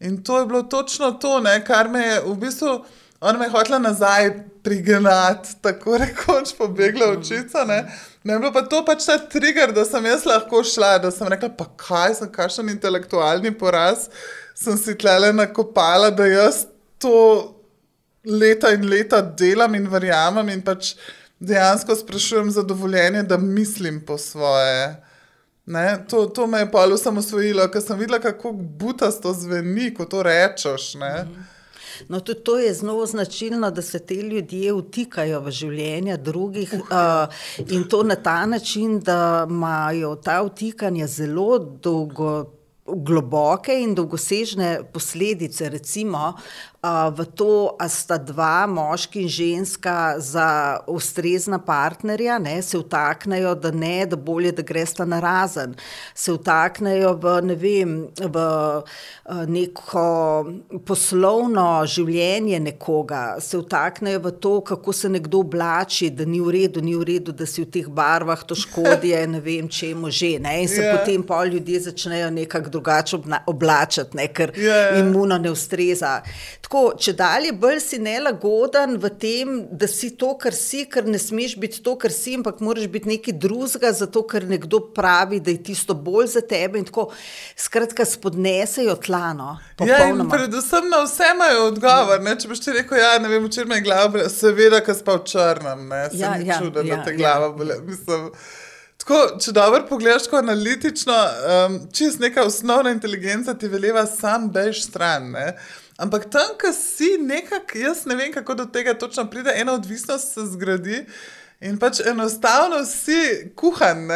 In 0.00 0.22
to 0.22 0.38
je 0.38 0.46
bilo 0.46 0.62
točno 0.62 1.10
to, 1.12 1.40
ne, 1.40 1.58
kar 1.64 1.90
me 1.90 2.06
je 2.06 2.22
v 2.24 2.38
bistvu. 2.38 2.78
Ona 3.20 3.38
me 3.38 3.46
je 3.48 3.50
hotela 3.50 3.78
nazaj 3.82 4.30
prignati, 4.62 5.56
tako 5.62 5.98
rekoč, 5.98 6.52
pobegla 6.58 7.06
očica. 7.16 7.64
Ne. 7.66 7.80
ne 8.24 8.38
bilo 8.38 8.52
pa 8.52 8.62
to 8.62 8.84
pač 8.86 9.06
ta 9.06 9.18
trigger, 9.18 9.72
da 9.74 9.84
sem 9.84 10.06
jaz 10.06 10.26
lahko 10.28 10.62
šla, 10.64 10.98
da 11.02 11.10
sem 11.10 11.28
rekla, 11.28 11.50
pa 11.58 11.66
kaj, 11.76 12.14
sem 12.20 12.30
kakšen 12.32 12.70
intelektualni 12.70 13.54
poraz 13.58 14.06
sem 14.58 14.76
si 14.76 14.94
tlele 14.98 15.32
nakopala, 15.32 16.10
da 16.10 16.26
jaz 16.26 16.66
to 16.98 17.54
leta 18.26 18.72
in 18.74 18.88
leta 18.90 19.20
delam 19.22 19.74
in 19.78 19.86
verjamem 19.90 20.50
in 20.50 20.62
pač 20.62 20.96
dejansko 21.38 21.94
sprašujem 21.94 22.50
za 22.50 22.62
dovoljenje, 22.66 23.22
da 23.22 23.38
mislim 23.38 24.00
po 24.06 24.18
svoje. 24.18 24.96
Ne, 25.66 25.98
to, 26.10 26.24
to 26.26 26.46
me 26.46 26.58
je 26.58 26.70
pa 26.72 26.86
vse 26.88 27.10
osvojilo, 27.10 27.68
ker 27.70 27.82
sem 27.84 27.98
videla, 27.98 28.18
kako 28.18 28.52
butasto 28.52 29.32
zveni, 29.32 29.92
ko 29.94 30.08
to 30.08 30.22
rečeš. 30.26 30.94
Ne. 30.98 31.14
No, 32.08 32.20
tudi 32.20 32.40
to 32.44 32.58
je 32.58 32.74
zelo 32.74 33.06
značilno, 33.06 33.70
da 33.70 33.82
se 33.82 33.98
te 33.98 34.14
ljudje 34.14 34.72
vtikajo 34.72 35.40
v 35.40 35.50
življenje 35.50 36.16
drugih 36.16 36.74
uh, 36.74 37.40
in 37.68 37.84
to 37.88 38.02
na 38.02 38.16
ta 38.16 38.46
način, 38.46 39.00
da 39.00 39.46
imajo 39.50 40.14
ta 40.16 40.42
vtikanja 40.42 41.06
zelo 41.06 41.58
dolgo. 41.58 42.54
Globoke 42.88 43.74
in 43.76 43.90
dolgosežne 43.92 44.78
posledice, 44.92 45.66
recimo, 45.68 46.30
v 46.82 47.24
to, 47.34 47.74
da 47.80 47.88
sta 47.90 48.18
dva, 48.22 48.66
moški 48.70 49.24
in 49.24 49.28
ženska, 49.28 50.14
za 50.18 50.78
ustrezna 50.86 51.58
partnerja, 51.58 52.38
ne, 52.38 52.62
se 52.62 52.78
vtaknejo, 52.78 53.54
da 53.58 53.70
ne, 53.70 54.06
da 54.06 54.16
bolje, 54.16 54.52
da 54.52 54.62
gresta 54.62 55.04
na 55.04 55.18
razen, 55.20 55.74
se 56.14 56.32
vtaknejo 56.32 57.16
v, 57.18 57.32
ne 57.42 57.56
vem, 57.58 57.96
v 58.22 58.44
neko 59.50 60.04
poslovno 60.86 61.66
življenje 61.86 62.60
nekoga, 62.62 63.40
se 63.42 63.58
vtaknejo 63.58 64.22
v 64.28 64.32
to, 64.38 64.54
kako 64.70 64.94
se 64.94 65.10
nekdo 65.10 65.42
oblači, 65.42 66.12
da 66.14 66.24
ni 66.24 66.38
v 66.40 66.54
redu, 66.60 66.84
ni 66.84 66.94
v 66.94 67.08
redu, 67.10 67.34
da 67.34 67.46
si 67.46 67.64
v 67.64 67.72
teh 67.74 67.90
barvah 67.90 68.46
to 68.46 68.54
škodi, 68.54 69.16
ne 69.34 69.42
vem, 69.42 69.66
čemu 69.66 70.12
že. 70.14 70.36
Ne, 70.38 70.60
in 70.62 70.70
se 70.70 70.78
yeah. 70.78 70.92
Ja. 70.92 71.02
potem 71.02 71.26
pol 71.26 71.50
ljudje 71.50 71.80
začnejo 71.90 72.30
nekako 72.30 72.70
drugače 72.70 73.18
oblačiti, 73.50 74.14
ne, 74.16 74.30
ker 74.30 74.54
yeah. 74.54 74.94
Ja, 74.94 75.02
imuno 75.02 75.38
ne 75.42 75.50
ustreza 75.50 76.20
tako, 76.67 76.67
če 76.68 77.14
dalje 77.16 77.52
bolj 77.56 77.78
si 77.80 77.98
nelagoden 78.02 78.98
v 79.00 79.10
tem, 79.16 79.52
da 79.72 79.88
si 79.88 80.10
to, 80.20 80.34
kar 80.40 80.52
si, 80.52 80.82
ker 80.90 81.06
ne 81.08 81.16
smeš 81.20 81.54
biti 81.60 81.80
to, 81.84 81.94
kar 82.00 82.12
si, 82.12 82.34
ampak 82.36 82.60
moraš 82.64 82.90
biti 82.92 83.08
nekaj 83.08 83.36
drugega, 83.40 83.92
zato 83.96 84.22
ker 84.28 84.44
nekdo 84.48 84.82
pravi, 84.94 85.40
da 85.40 85.54
je 85.54 85.62
tisto 85.70 85.96
bolj 85.96 86.28
za 86.34 86.42
tebe. 86.44 86.82
Tako, 86.84 87.08
skratka, 87.56 88.04
spodnesejo 88.04 88.98
tlano. 89.00 89.56
Ja, 89.80 90.12
predvsem 90.28 90.92
na 90.92 91.02
vse 91.06 91.32
imajo 91.34 91.66
odgovor. 91.72 92.20
Ne? 92.24 92.36
Če 92.36 92.52
boš 92.52 92.62
ti 92.66 92.76
rekel, 92.76 93.00
ja, 93.00 93.16
ne 93.22 93.32
vem, 93.32 93.48
če 93.48 93.64
me 93.64 93.80
je 93.80 93.88
glava, 93.88 94.28
seveda, 94.32 94.84
ker 94.84 94.96
spa 94.98 95.16
v 95.16 95.24
črnem, 95.32 95.88
ne 95.88 96.04
se 96.12 96.20
ja, 96.20 96.36
ja, 96.36 96.60
čuda, 96.60 96.84
ja, 96.84 97.00
da 97.00 97.08
te 97.08 97.16
glava 97.16 97.48
ja. 97.48 97.56
boli. 97.56 97.80
Tako, 98.98 99.18
če 99.40 99.52
dobro 99.56 99.84
pogledaš, 99.88 100.26
tako 100.26 100.42
analitično, 100.42 101.16
um, 101.16 101.76
čist 101.94 102.20
neka 102.20 102.44
osnovna 102.44 102.90
inteligenca 102.92 103.54
ti 103.56 103.70
veleva, 103.70 104.04
sam 104.10 104.50
bež 104.52 104.82
stran. 104.84 105.30
Ne? 105.32 105.52
Ampak 105.98 106.28
tam, 106.30 106.54
ki 106.54 106.70
si 106.72 107.16
nekako, 107.18 107.78
jaz 107.82 108.04
ne 108.06 108.14
vem, 108.14 108.30
kako 108.32 108.54
do 108.54 108.66
tega 108.70 108.94
točno 108.94 109.24
pride, 109.30 109.50
ena 109.56 109.72
odvisnost 109.74 110.34
se 110.34 110.46
zgradi. 110.46 111.02
In 111.60 111.74
pač 111.78 111.98
enostavno 112.06 112.84
si 112.86 113.50
kuhan 113.58 114.06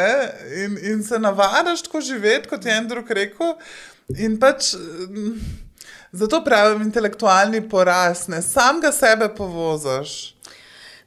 in, 0.63 0.77
in 0.79 1.03
se 1.03 1.19
navadiš 1.19 1.83
tako 1.83 2.01
živeti, 2.01 2.49
kot 2.49 2.65
je 2.65 2.77
en 2.77 2.87
drug 2.89 3.11
rekel. 3.11 3.57
In 4.15 4.39
pač 4.39 4.75
mm, 4.79 5.41
zato 6.13 6.45
pravim 6.45 6.85
intelektualni 6.87 7.65
poraz, 7.69 8.29
ne 8.29 8.43
sam 8.43 8.79
ga 8.81 8.93
sebe 8.93 9.27
povoziš. 9.35 10.37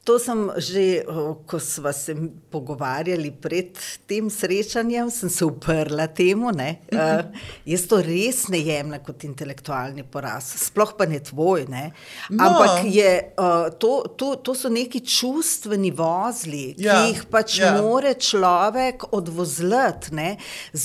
To 0.06 0.20
sem 0.22 0.38
že, 0.62 1.01
ko 1.49 1.58
smo 1.60 1.89
se 1.93 2.14
pogovarjali 2.53 3.32
pred 3.41 3.74
tem 4.06 4.30
srečanjem, 4.30 5.10
sem 5.10 5.30
se 5.30 5.45
uprla 5.45 6.06
temu. 6.08 6.51
Uh, 6.53 7.26
jaz 7.66 7.86
to 7.89 7.97
res 8.06 8.43
ne 8.53 8.60
jemljem 8.62 9.01
kot 9.01 9.26
intelektualni 9.26 10.06
poraz, 10.06 10.51
sploh 10.62 10.93
pa 10.93 11.08
ne 11.10 11.18
tvoj. 11.18 11.66
Ne? 11.74 11.89
No. 12.30 12.45
Ampak 12.45 12.86
je, 12.86 13.10
uh, 13.34 13.74
to, 13.82 14.06
to, 14.14 14.36
to 14.45 14.53
so 14.53 14.70
neki 14.70 15.01
čustveni 15.01 15.89
vozli, 15.89 16.76
ja. 16.78 16.99
ki 17.01 17.10
jih 17.10 17.24
pač 17.34 17.58
ja. 17.64 17.74
more 17.82 18.14
človek 18.14 19.08
odvozlati. 19.10 20.14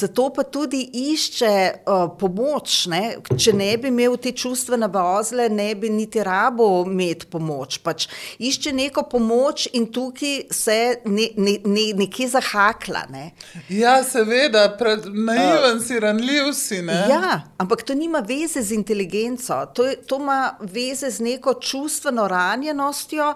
Zato 0.01 0.31
pa 0.33 0.47
tudi 0.49 0.81
išče 1.13 1.53
uh, 1.85 2.07
pomoč. 2.17 2.87
Ne? 2.89 3.03
Če 3.37 3.53
ne 3.53 3.69
bi 3.77 3.93
imel 3.93 4.17
te 4.17 4.33
čustvene 4.33 4.89
vozle, 4.89 5.51
ne 5.53 5.75
bi 5.77 5.93
niti 5.93 6.25
rabo 6.25 6.71
imeti 6.89 7.29
pomoč. 7.29 7.83
Pač 7.85 8.09
išče 8.41 8.73
neko 8.81 9.10
pomoč 9.11 9.67
in 9.73 9.87
tukaj 9.93 10.47
se 10.51 10.79
ne, 11.05 11.29
ne, 11.37 11.57
ne, 11.65 11.85
nekje 11.99 12.29
zahakla. 12.35 13.05
Ne. 13.11 13.31
Ja, 13.69 13.99
seveda, 14.05 14.65
naiven 15.13 15.79
uh, 15.79 15.85
si, 15.85 16.01
ranljiv 16.01 16.53
si. 16.57 16.83
Ne? 16.83 16.99
Ja, 17.11 17.43
ampak 17.59 17.83
to 17.83 17.95
nima 17.95 18.23
veze 18.27 18.63
z 18.63 18.77
inteligenco, 18.79 19.61
to, 19.75 19.87
je, 19.87 19.97
to 20.07 20.21
ima 20.23 20.57
veze 20.61 21.11
z 21.11 21.21
neko 21.21 21.55
čustveno 21.61 22.29
ranjenostjo, 22.29 23.35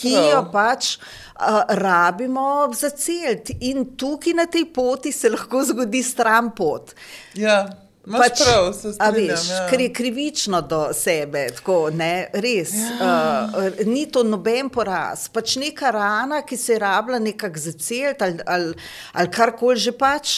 ki 0.00 0.14
jo 0.14 0.44
pač. 0.52 0.96
Uh, 1.36 1.60
rabimo 1.68 2.70
za 2.72 2.88
cilj, 2.96 3.50
in 3.60 3.90
tukaj 4.00 4.32
na 4.32 4.46
tej 4.48 4.70
poti 4.72 5.12
se 5.12 5.28
lahko 5.28 5.60
zgodi 5.68 6.00
stran 6.02 6.48
pot. 6.56 6.94
Ja. 7.34 7.85
Pač, 8.06 8.38
prav, 8.38 8.68
veš, 9.16 9.48
ja. 9.50 9.64
Ker 9.66 9.80
je 9.82 9.88
krivično 9.90 10.60
do 10.62 10.78
sebe, 10.94 11.48
tako, 11.56 11.88
ne, 11.90 12.28
res. 12.38 12.70
Ja. 12.78 13.48
Uh, 13.50 13.80
ni 13.88 14.04
to 14.06 14.22
noben 14.22 14.70
poraz, 14.70 15.24
pač 15.34 15.56
neka 15.58 15.90
rana, 15.90 16.38
ki 16.46 16.58
se 16.60 16.76
je 16.76 16.78
rabila 16.84 17.18
nekako 17.18 17.64
za 17.64 17.74
cel 17.74 18.14
ali, 18.20 18.38
ali, 18.46 18.72
ali 19.12 19.32
karkoli 19.34 19.82
že 19.82 19.96
pač. 19.98 20.36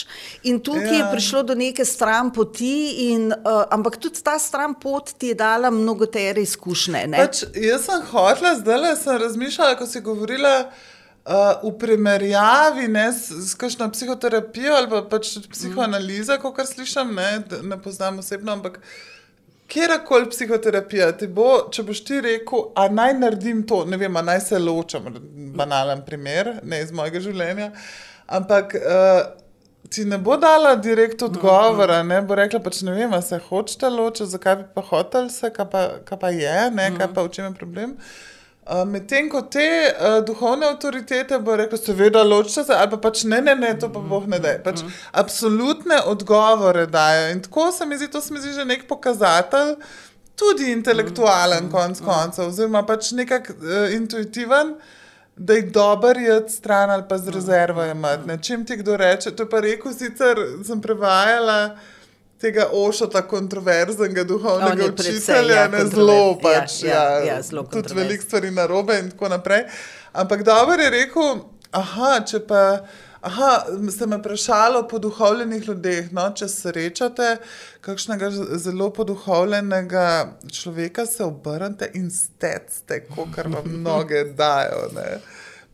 In 0.48 0.62
tukaj 0.64 0.96
ja. 0.96 1.02
je 1.02 1.12
prišlo 1.12 1.44
do 1.44 1.58
neke 1.58 1.84
stran 1.84 2.32
poti, 2.32 3.12
in, 3.12 3.28
uh, 3.36 3.64
ampak 3.68 4.00
tudi 4.00 4.24
ta 4.24 4.38
stran 4.40 4.72
pot 4.80 5.12
ti 5.20 5.34
je 5.34 5.36
dala 5.36 5.68
mnogo 5.70 6.08
tere 6.08 6.40
izkušnje. 6.48 7.04
Pač, 7.18 7.44
jaz 7.52 7.84
sem 7.84 8.04
hotla, 8.14 8.56
zdaj 8.62 8.80
le 8.80 8.96
sem 8.96 9.20
razmišljala, 9.20 9.76
ko 9.76 9.84
si 9.84 10.00
govorila. 10.00 10.70
Uh, 11.29 11.61
v 11.61 11.74
primerjavi 11.76 12.87
ne, 12.89 13.11
s, 13.12 13.29
s 13.51 13.57
kakšno 13.61 13.91
psihoterapijo 13.93 14.72
ali 14.72 14.89
pa 14.89 15.03
pač 15.11 15.35
psihoanalizo, 15.53 16.39
kot 16.41 16.62
slišim, 16.64 17.11
ne, 17.18 17.43
ne 17.68 17.76
poznam 17.85 18.22
osebno, 18.22 18.55
ampak 18.57 18.79
kjerkoli 19.68 20.31
psihoterapija 20.33 21.11
ti 21.20 21.29
bo, 21.29 21.66
če 21.68 21.85
boš 21.85 22.01
ti 22.09 22.22
rekel, 22.24 22.70
a 22.72 22.87
naj 22.89 23.12
naredim 23.18 23.61
to, 23.68 23.83
ne 23.85 23.99
vem, 24.01 24.16
naj 24.24 24.41
se 24.47 24.62
ločem, 24.62 25.11
banalen 25.59 26.01
primer, 26.07 26.55
ne 26.64 26.81
iz 26.87 26.95
mojega 26.97 27.20
življenja. 27.26 27.68
Ampak 28.39 28.72
uh, 28.81 29.20
ti 29.93 30.07
ne 30.09 30.16
bo 30.16 30.39
dala 30.41 30.79
direkt 30.81 31.26
odgovora, 31.29 32.01
ne 32.09 32.22
bo 32.24 32.41
rekla, 32.41 32.62
pač 32.64 32.81
ne 32.89 32.97
vem, 32.97 33.12
se 33.20 33.37
hočete 33.51 33.93
ločiti, 33.93 34.31
zakaj 34.33 34.59
bi 34.62 34.66
pa 34.81 34.89
hotel 34.95 35.29
se, 35.35 35.53
kaj 35.53 35.70
pa, 35.76 35.87
kaj 36.09 36.22
pa 36.24 36.33
je, 36.33 36.59
ne, 36.72 36.89
kaj 36.97 37.12
pa 37.12 37.29
v 37.29 37.37
čem 37.37 37.51
je 37.51 37.55
problem. 37.61 37.97
Uh, 37.99 38.38
Medtem 38.68 39.30
ko 39.32 39.40
te 39.48 39.64
uh, 39.88 40.18
duhovne 40.26 40.66
avtoritete 40.68 41.38
bo 41.40 41.56
rekla, 41.56 41.78
seveda, 41.80 42.22
ločite 42.22 42.66
se, 42.68 42.74
ali 42.76 42.90
pa 42.92 42.98
pač 43.08 43.22
ne, 43.24 43.40
ne, 43.40 43.54
ne, 43.56 43.72
to 43.80 43.88
pa 43.92 44.02
boh 44.04 44.26
ne 44.28 44.40
da. 44.44 44.58
Pač 44.64 44.82
mm. 44.84 44.98
Absolutne 45.22 46.02
odgovore 46.12 46.84
dajo. 46.86 47.30
In 47.32 47.40
tako 47.46 47.70
se 47.72 47.86
mi 47.86 47.96
zdi, 47.96 48.10
to 48.12 48.20
se 48.20 48.34
mi 48.34 48.44
zdi 48.44 48.52
že 48.58 48.68
nek 48.68 48.84
pokazatelj, 48.88 49.74
tudi 50.36 50.68
intelektualen, 50.74 51.64
mm. 51.64 51.72
konc 51.72 52.04
koncev, 52.04 52.52
oziroma 52.52 52.84
pač 52.86 53.12
nekako 53.16 53.56
uh, 53.56 53.92
intuitiven. 53.96 54.76
Da 55.38 55.54
je 55.54 55.68
dobro 55.70 56.18
je 56.18 56.40
stran 56.50 56.90
ali 56.90 57.04
pa 57.08 57.14
z 57.18 57.30
rezervo 57.30 57.84
imeti. 57.86 58.42
Čim 58.42 58.64
ti 58.66 58.76
kdo 58.76 58.96
reče, 58.96 59.30
to 59.38 59.46
pa 59.48 59.60
rekel, 59.62 59.94
sicer 59.94 60.36
sem 60.66 60.80
prevajala 60.82 61.76
tega 62.41 62.68
ošota 62.72 63.22
kontroverznega 63.22 64.24
duhovnega 64.24 64.86
učitelja, 64.93 65.55
ja, 65.55 65.68
ne 65.68 65.84
zelo 65.86 66.14
ja, 66.14 66.36
pač. 66.43 66.82
Ja, 66.82 67.03
ja, 67.03 67.24
ja, 67.24 67.43
zelo 67.43 67.64
tudi 67.72 67.95
veliko 67.95 68.24
stvari 68.24 68.51
na 68.51 68.66
robe 68.66 68.99
in 68.99 69.11
tako 69.11 69.28
naprej. 69.28 69.64
Ampak 70.12 70.43
dobro 70.47 70.82
je 70.82 70.91
rekel, 70.91 71.45
aha, 71.70 72.18
če 72.26 72.47
pa. 72.47 72.64
Aha, 73.18 73.64
ste 73.91 74.07
me 74.07 74.20
vprašali 74.20 74.84
po 74.91 75.01
duhovljenih 75.03 75.64
ljudeh. 75.66 76.12
No, 76.14 76.28
če 76.39 76.47
srečate 76.49 77.32
kakšnega 77.82 78.30
zelo 78.62 78.93
poduhovljenega 78.95 80.05
človeka, 80.55 81.03
se 81.07 81.26
obrnite 81.26 81.91
in 81.99 82.12
stecite, 82.14 83.01
kot 83.11 83.34
vam 83.43 83.66
mnoge 83.66 84.22
dajo. 84.39 84.86
Ne. 84.95 85.18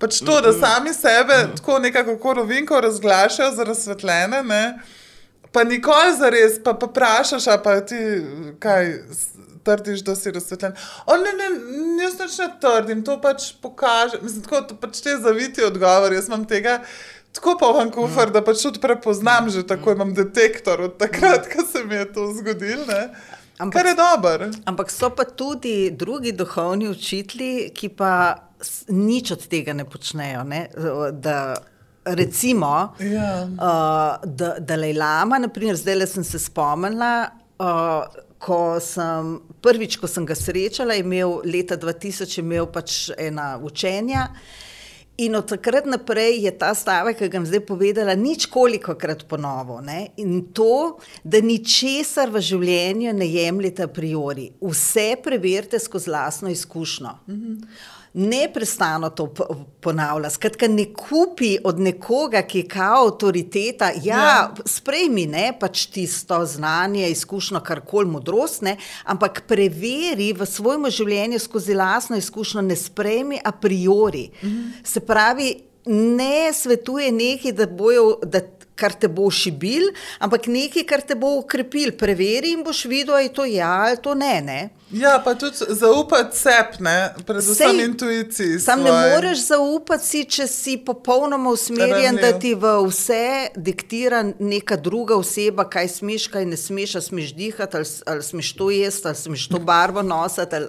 Pač 0.01 0.23
to, 0.25 0.41
da 0.41 0.55
sami 0.57 0.97
sebe 0.97 1.43
tako 1.61 1.79
nekako 1.85 2.33
rovinko 2.41 2.81
razglašajo 2.81 3.53
za 3.61 3.69
razsvetljene. 3.69 4.43
Ne 4.43 4.65
pa 5.55 5.65
nikoli 5.65 6.17
za 6.19 6.31
res, 6.35 6.59
pa, 6.65 6.75
pa 6.75 6.91
vprašaš, 6.91 7.49
pa 7.65 7.81
ti 7.81 8.03
kaj. 8.59 8.93
Trdiš, 9.65 10.03
da 10.05 10.13
si 10.13 10.29
razsvetljen. 10.29 10.75
O, 11.09 11.15
ne, 11.17 11.31
ne, 11.39 11.47
jaz 12.03 12.19
noč 12.21 12.35
ne 12.43 12.49
trdim, 12.61 12.99
to 13.01 13.15
pač 13.17 13.47
kaže. 13.81 14.19
Mislim, 14.21 14.43
tako, 14.45 14.61
to 14.69 14.77
pač 14.77 14.99
te 15.01 15.15
zaviti 15.17 15.65
odgovor. 15.65 16.13
Jaz 16.13 16.29
imam 16.29 16.45
tega 16.45 16.83
tako 17.33 17.57
poln 17.61 17.89
kufr, 17.91 18.29
mm. 18.29 18.35
da 18.37 18.43
pač 18.45 18.61
tudi 18.63 18.83
prepoznam, 18.83 19.49
že 19.51 19.65
tako 19.67 19.97
imam 19.97 20.13
detektor 20.15 20.85
od 20.85 20.99
takrat, 21.01 21.49
ko 21.49 21.65
se 21.65 21.85
mi 21.89 21.97
je 21.97 22.11
to 22.13 22.29
zgodilo. 22.37 23.01
Ampak, 23.59 23.73
Kar 23.73 23.87
je 23.87 23.95
dobro. 23.95 24.51
Ampak 24.65 24.91
so 24.91 25.11
pa 25.17 25.25
tudi 25.25 25.91
drugi 25.91 26.33
duhovni 26.33 26.89
učitelji, 26.89 27.71
ki 27.75 27.89
pa 27.89 28.13
nič 28.89 29.31
od 29.31 29.47
tega 29.49 29.73
ne 29.73 29.85
počnejo. 29.85 30.43
Ne? 30.45 30.67
Da, 31.13 31.55
recimo, 32.05 32.95
ja. 33.01 33.49
uh, 33.49 34.25
da, 34.25 34.57
da 34.59 34.75
je 34.75 34.93
Lama, 34.99 35.39
naprimer, 35.39 35.77
zdaj 35.77 35.97
le 35.97 36.07
sem 36.07 36.25
se 36.25 36.39
spomnila. 36.39 37.31
Uh, 37.59 38.23
Ko 38.45 38.77
sem 38.83 39.39
prvič, 39.65 39.95
ko 39.97 40.05
sem 40.11 40.27
ga 40.29 40.35
srečala, 40.37 40.93
je 40.99 41.01
imel 41.01 41.39
leta 41.49 41.79
2000 41.81 42.43
imel 42.43 42.67
pač 42.69 43.07
ena 43.17 43.55
učenja 43.57 44.27
In 45.17 45.37
od 45.37 45.47
takrat 45.47 45.87
naprej 45.87 46.41
je 46.43 46.51
ta 46.59 46.73
stavek, 46.75 47.21
ki 47.21 47.29
ga 47.31 47.39
sem 47.39 47.47
zdaj 47.47 47.61
povedala, 47.69 48.17
nič 48.19 48.49
koliko 48.51 48.97
krat 48.99 49.23
ponovo. 49.31 49.79
Ne? 49.79 50.09
In 50.19 50.49
to, 50.51 50.99
da 51.23 51.39
ničesar 51.39 52.33
v 52.35 52.43
življenju 52.43 53.13
ne 53.15 53.29
jemljete 53.31 53.87
a 53.87 53.93
priori, 53.95 54.49
vse 54.59 55.13
preverite 55.23 55.79
skozi 55.79 56.11
lastno 56.11 56.51
izkušnjo. 56.51 57.15
-hmm 57.27 58.03
neprestano 58.15 59.11
to 59.11 59.27
ponavlja. 59.81 60.31
Skratka, 60.31 60.69
ne 60.69 60.87
kupi 60.95 61.57
od 61.65 61.81
nekoga, 61.81 62.43
ki 62.43 62.59
je 62.59 62.69
kao 62.69 63.09
avtoriteta, 63.09 63.91
ja, 64.03 64.19
ja. 64.19 64.55
sprejmi 64.67 65.27
ne 65.27 65.49
pač 65.61 65.87
tisto 65.91 66.39
znanje, 66.47 67.09
izkušnjo, 67.11 67.61
karkoli 67.61 68.11
modrost, 68.11 68.63
ne, 68.63 68.77
ampak 69.05 69.43
preveri 69.51 70.33
v 70.33 70.47
svojem 70.47 70.87
življenju 70.91 71.43
skozi 71.43 71.75
lastno 71.75 72.17
izkušnjo, 72.17 72.63
ne 72.63 72.77
sprejmi 72.77 73.43
a 73.45 73.53
priori. 73.53 74.29
Mhm. 74.43 74.67
Se 74.85 75.01
pravi, 75.01 75.55
ne 75.87 76.53
svetuje 76.53 77.13
nekaj, 77.13 77.53
da 77.53 77.67
bojo. 77.67 78.19
Da 78.23 78.41
kar 78.75 78.93
te 78.93 79.09
bo 79.09 79.31
šibil, 79.31 79.91
ampak 80.19 80.49
nekaj, 80.51 80.87
kar 80.89 81.03
te 81.07 81.15
bo 81.19 81.37
ukrepil. 81.41 81.95
Preveri 81.99 82.55
in 82.55 82.65
boš 82.67 82.85
videl, 82.91 83.15
ali 83.15 83.29
je 83.29 83.35
to 83.35 83.45
ja 83.49 83.75
ali 83.89 84.01
to 84.03 84.15
ne. 84.15 84.41
ne? 84.43 84.61
Ja, 84.95 85.23
pa 85.25 85.35
tudi 85.35 85.57
zaupati 85.69 86.37
sebi, 86.39 86.77
predvsem 87.27 87.81
intuiciji. 87.81 88.59
Sam 88.61 88.83
ne 88.83 88.93
moreš 88.93 89.47
zaupati 89.49 90.07
si, 90.07 90.25
če 90.25 90.47
si 90.47 90.77
popolnoma 90.87 91.51
usmerjen, 91.51 92.19
da 92.23 92.31
ti 92.39 92.55
v 92.55 92.75
vse 92.87 93.55
diktira 93.57 94.23
neka 94.39 94.77
druga 94.77 95.17
oseba, 95.19 95.67
kaj 95.71 95.89
smeš, 95.97 96.29
kaj 96.35 96.47
ne 96.47 96.59
smeš, 96.61 96.99
ali 97.01 97.09
smeš 97.09 97.33
dihati, 97.35 97.81
ali, 97.81 97.91
ali 98.13 98.23
smeš 98.23 98.53
to 98.59 98.71
jesti, 98.71 99.09
ali 99.11 99.23
smeš 99.23 99.49
to 99.55 99.59
barvo 99.59 100.03
nositi. 100.03 100.63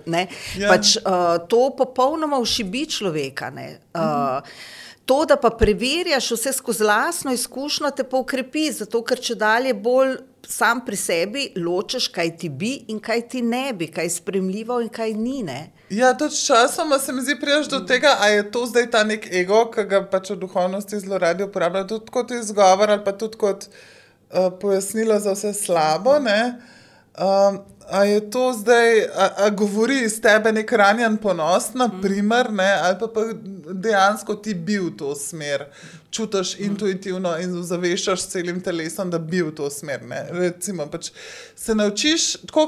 Ja. 0.58 0.72
Pač, 0.72 0.96
uh, 1.04 1.36
to 1.50 1.70
popolnoma 1.78 2.42
ušibi 2.42 2.86
človeka. 2.98 3.52
Uh, 3.94 4.58
To, 5.06 5.26
da 5.26 5.36
pa 5.38 5.50
preverjaš 5.50 6.32
vse 6.32 6.54
skozi 6.54 6.84
lastno 6.84 7.34
izkušnjo, 7.34 7.92
te 7.92 8.04
pa 8.04 8.18
ukrepi, 8.18 8.72
zato 8.72 9.04
ker 9.06 9.20
če 9.22 9.36
dalje 9.38 9.74
bolj 9.74 10.16
sam 10.50 10.82
pri 10.86 10.98
sebi 10.98 11.44
ločiš, 11.58 12.08
kaj 12.14 12.32
ti 12.38 12.50
bi 12.50 12.72
in 12.90 13.00
kaj 13.00 13.22
ti 13.30 13.42
ne 13.42 13.74
bi, 13.74 13.88
kaj 13.88 14.06
je 14.06 14.16
spremljivo 14.18 14.80
in 14.82 14.90
kaj 14.90 15.14
ni. 15.14 15.44
Ne? 15.44 15.72
Ja, 15.90 16.14
tudi 16.18 16.38
časoma 16.38 17.00
se 17.00 17.14
mi 17.14 17.22
zdi, 17.22 17.38
prijaš 17.42 17.70
do 17.70 17.80
tega, 17.80 18.16
a 18.20 18.30
je 18.30 18.52
to 18.52 18.66
zdaj 18.66 18.90
ta 18.92 19.04
nek 19.04 19.28
ego, 19.32 19.66
ki 19.74 19.86
ga 19.90 20.02
pač 20.10 20.32
v 20.34 20.40
duhovnosti 20.42 21.00
zelo 21.00 21.18
radi 21.22 21.46
uporabljajo, 21.46 21.88
tudi 21.88 22.14
kot 22.18 22.32
izgovor 22.32 22.92
ali 22.92 23.06
pa 23.06 23.14
tudi 23.18 23.38
kot 23.38 23.68
uh, 23.70 24.50
pojasnilo 24.62 25.20
za 25.20 25.34
vse 25.38 25.54
slabo. 25.54 26.18
Um, 26.18 27.62
A 27.90 28.04
je 28.04 28.30
to 28.32 28.54
zdaj, 28.54 29.02
a, 29.02 29.30
a 29.38 29.50
govori 29.50 30.00
iz 30.06 30.18
tebe 30.22 30.52
nek 30.52 30.72
ranjen 30.72 31.18
ponos, 31.18 31.74
naprimer, 31.74 32.52
ne, 32.54 32.70
ali 32.82 32.96
pa, 33.00 33.08
pa 33.08 33.26
dejansko 33.74 34.36
ti 34.36 34.54
bil 34.54 34.88
v 34.90 34.94
to 34.98 35.12
smer, 35.16 35.68
čutiš 36.12 36.56
intuitivno 36.66 37.36
in 37.42 37.54
zaveščaš 37.64 38.24
s 38.24 38.32
celim 38.34 38.62
telesom, 38.64 39.12
da 39.14 39.20
bi 39.20 39.44
v 39.46 39.52
to 39.56 39.70
smer. 39.70 40.02
Ne. 40.08 40.24
Recimo, 40.32 40.88
pač 40.90 41.12
se 41.56 41.76
naučiš 41.76 42.32
tako, 42.48 42.66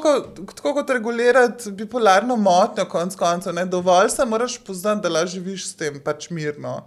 tako 0.55 0.75
kot 0.81 0.93
regulirati 0.93 1.71
bipolarno 1.71 2.35
motnjo, 2.35 2.85
konc 2.91 3.17
koncev, 3.17 3.55
ne, 3.57 3.65
dovolj 3.65 4.11
se 4.13 4.25
moraš 4.25 4.59
poznati, 4.67 5.05
da 5.07 5.15
lahko 5.15 5.33
živiš 5.37 5.71
s 5.71 5.79
tem 5.81 5.97
pač 6.03 6.29
mirno, 6.29 6.83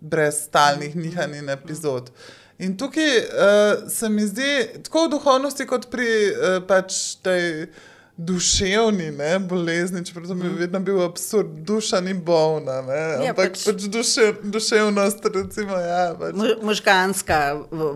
brez 0.00 0.44
stalnih 0.46 0.94
nihanj 0.98 1.40
in 1.42 1.50
epizod. 1.50 2.10
Mm. 2.10 2.41
In 2.62 2.76
tukaj 2.78 3.16
uh, 3.18 3.90
se 3.90 4.08
mi 4.08 4.22
zdi, 4.26 4.52
tako 4.86 5.06
v 5.06 5.16
duhovnosti, 5.16 5.66
kot 5.66 5.88
pri 5.90 6.06
uh, 6.30 6.60
pač 6.66 7.18
tej 7.24 7.66
duševni 8.16 9.08
ne, 9.16 9.38
bolezni, 9.38 10.04
čeprav 10.06 10.36
mm. 10.36 10.44
je 10.44 10.50
vedno 10.60 10.80
bil 10.80 11.00
absurd, 11.02 11.48
duša 11.66 12.00
ni 12.00 12.14
bolna, 12.14 12.82
ne, 12.86 12.98
ja, 12.98 13.30
ampak 13.32 13.56
pač, 13.56 13.64
pač 13.66 13.86
duše, 13.90 14.28
duševnost, 14.42 15.26
recimo, 15.34 15.78
ja, 15.80 16.12
pač. 16.20 16.36
možganska 16.62 17.40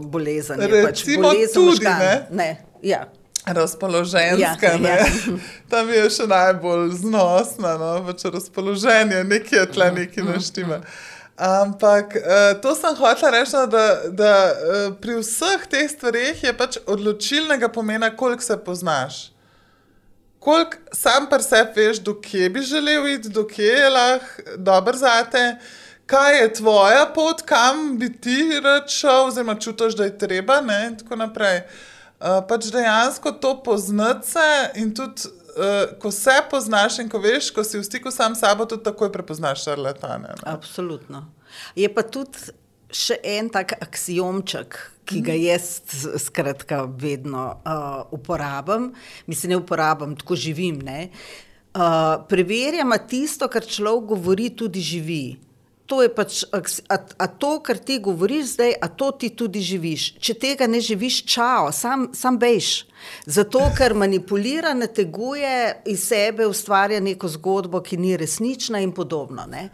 bolezen. 0.03 0.61
Recimo 0.61 0.89
pač 0.89 1.05
bolezen 1.21 1.55
tudi, 1.55 1.69
možgan. 1.69 1.99
ne. 2.01 2.27
ne. 2.31 2.51
Ja. 2.83 3.07
Razpoloženska, 3.47 4.67
ja, 4.83 4.97
ja. 4.97 5.05
tam 5.71 5.91
je 5.95 6.09
še 6.11 6.27
najbolj 6.27 6.97
znosna, 7.05 7.77
no? 7.79 7.93
pač 8.09 8.27
razpoloženje, 8.27 9.23
nekje 9.25 9.63
tle, 9.71 9.93
nekje 9.95 10.27
naštima. 10.27 10.81
Mm, 10.81 10.89
mm. 10.91 11.16
Ampak 11.37 12.17
uh, 12.17 12.61
to 12.61 12.73
sem 12.75 12.97
hotel 12.97 13.31
reči, 13.31 13.53
da, 13.69 14.09
da 14.09 14.33
uh, 14.49 14.95
pri 14.97 15.19
vseh 15.21 15.67
teh 15.69 15.85
stvarih 15.85 16.41
je 16.41 16.53
pač 16.57 16.79
odločilnega 16.89 17.69
pomena, 17.69 18.09
koliko 18.09 18.43
se 18.43 18.57
poznaš. 18.57 19.37
Koliko 20.41 20.97
sam 20.97 21.29
pa 21.29 21.37
sebi 21.45 21.85
veš, 21.85 22.01
dokje 22.01 22.49
bi 22.51 22.63
želel 22.65 23.09
iti, 23.09 23.29
dokje 23.29 23.69
je 23.69 23.91
lahko 23.91 24.57
dobro 24.57 24.97
zate, 24.97 25.59
kaj 26.07 26.41
je 26.41 26.53
tvoja 26.55 27.05
pot, 27.15 27.43
kam 27.43 27.99
bi 27.99 28.09
ti 28.09 28.57
rečel, 28.65 29.27
oziroma 29.29 29.59
čutiš, 29.61 29.97
da 29.97 30.09
je 30.09 30.19
treba. 30.19 30.61
Ne, 30.61 30.87
in 30.87 30.97
tako 30.97 31.21
naprej. 31.21 31.67
Uh, 32.17 32.41
pač 32.49 32.71
dejansko 32.73 33.37
to 33.43 33.59
poznati 33.63 34.41
in 34.81 34.95
tudi 34.95 35.29
uh, 35.57 35.99
ko 35.99 36.11
se 36.11 36.37
poznaš 36.51 36.99
in 36.99 37.09
ko 37.09 37.19
veš, 37.19 37.51
ko 37.55 37.65
si 37.65 37.79
v 37.79 37.85
stiku 37.85 38.11
sam 38.11 38.35
s 38.35 38.45
sabo, 38.45 38.67
tudi 38.67 38.85
takoj 38.85 39.13
prepoznaš 39.13 39.65
šarlatane. 39.65 40.37
Absolutno. 40.45 41.27
Je 41.77 41.89
pa 41.93 42.05
tudi 42.05 42.53
še 42.93 43.19
en 43.25 43.49
tak 43.53 43.75
axiomček, 43.83 44.77
ki 45.07 45.23
ga 45.23 45.35
mhm. 45.35 45.43
jaz 45.47 45.65
skratka 46.27 46.85
vedno 46.99 47.49
uh, 47.63 48.05
uporabljam, 48.15 48.93
mislim, 49.27 49.55
ne 49.55 49.63
uporabljam, 49.63 50.17
tako 50.19 50.37
živim. 50.37 50.83
Uh, 50.87 52.23
preverjam, 52.29 52.95
da 52.95 52.99
tisto, 52.99 53.49
kar 53.49 53.67
človek 53.67 54.15
govori, 54.15 54.51
tudi 54.51 54.83
živi 54.83 55.46
to 55.87 56.03
je 56.03 56.11
pač, 56.15 56.43
a, 56.53 56.99
a 57.19 57.27
to, 57.27 57.53
kar 57.63 57.79
ti 57.79 57.99
govoriš 58.03 58.57
zdaj, 58.57 58.73
a 58.83 58.89
to 58.89 59.11
ti 59.21 59.31
tudi 59.39 59.63
živiš. 59.63 60.07
Če 60.23 60.35
tega 60.43 60.67
ne 60.67 60.81
živiš, 60.83 61.21
čao, 61.31 61.71
sam, 61.73 62.09
sam 62.15 62.39
bejš. 62.43 62.73
Zato, 63.27 63.63
ker 63.77 63.95
manipulira, 63.95 64.75
ne 64.75 64.89
teguje 64.91 65.55
iz 65.87 66.09
sebe, 66.09 66.47
ustvarja 66.51 67.01
neko 67.01 67.31
zgodbo, 67.39 67.83
ki 67.87 68.01
ni 68.03 68.17
resnična 68.19 68.83
in 68.83 68.93
podobno. 68.95 69.47
Ne? 69.51 69.69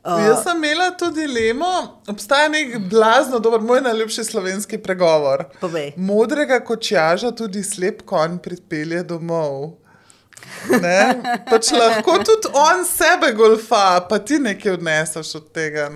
Uh, 0.00 0.16
Jaz 0.24 0.46
sem 0.46 0.56
imela 0.56 0.90
tudi 0.96 1.26
dilemo, 1.26 2.00
obstaja 2.08 2.48
nek 2.48 2.78
blazno, 2.88 3.38
dober, 3.38 3.60
moj 3.60 3.82
najljubši 3.84 4.24
slovenski 4.24 4.78
pregovor. 4.80 5.44
Povej. 5.60 5.92
Modrega 5.96 6.62
kočjaža 6.64 7.34
tudi 7.36 7.60
slep 7.64 8.06
konj 8.08 8.38
pripelje 8.44 9.02
domov. 9.04 9.74
Pač 11.50 11.70
lahko 11.72 12.18
tudi 12.24 12.50
on 12.54 12.84
sebe 12.84 13.32
golfa, 13.36 14.00
pa 14.08 14.18
ti 14.18 14.38
nekaj 14.38 14.72
odneseš 14.72 15.34
od 15.40 15.46
tega. 15.54 15.88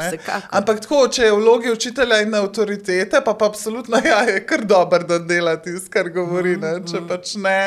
Ampak 0.51 0.81
tako, 0.85 1.05
če 1.13 1.29
je 1.29 1.33
v 1.35 1.41
vlogi 1.41 1.73
učitelja 1.73 2.21
in 2.25 2.35
avtoritete, 2.39 3.21
pa, 3.25 3.35
pa 3.35 3.51
absolutno 3.51 4.01
ja, 4.05 4.23
je 4.29 4.41
kar 4.47 4.65
dober, 4.69 5.05
da 5.09 5.19
dela 5.19 5.57
tisto, 5.63 5.91
kar 5.93 6.11
govori. 6.15 6.57
Ne? 6.61 6.79
Če 6.87 7.01
mm. 7.01 7.11
pač 7.11 7.37
ne, 7.43 7.59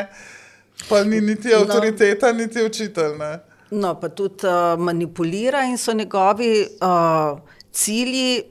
pa 0.88 1.04
ni 1.08 1.22
niti 1.22 1.54
no. 1.54 1.62
avtoriteta, 1.62 2.34
no. 2.34 2.42
niti 2.44 2.66
učitelj. 2.66 3.16
Ne? 3.22 3.32
No, 3.78 3.96
pa 4.00 4.10
tudi 4.10 4.48
uh, 4.48 4.76
manipulira 4.80 5.66
in 5.68 5.78
so 5.78 5.94
njegovi 5.94 6.52
uh, 6.82 7.40
cilji, 7.76 8.44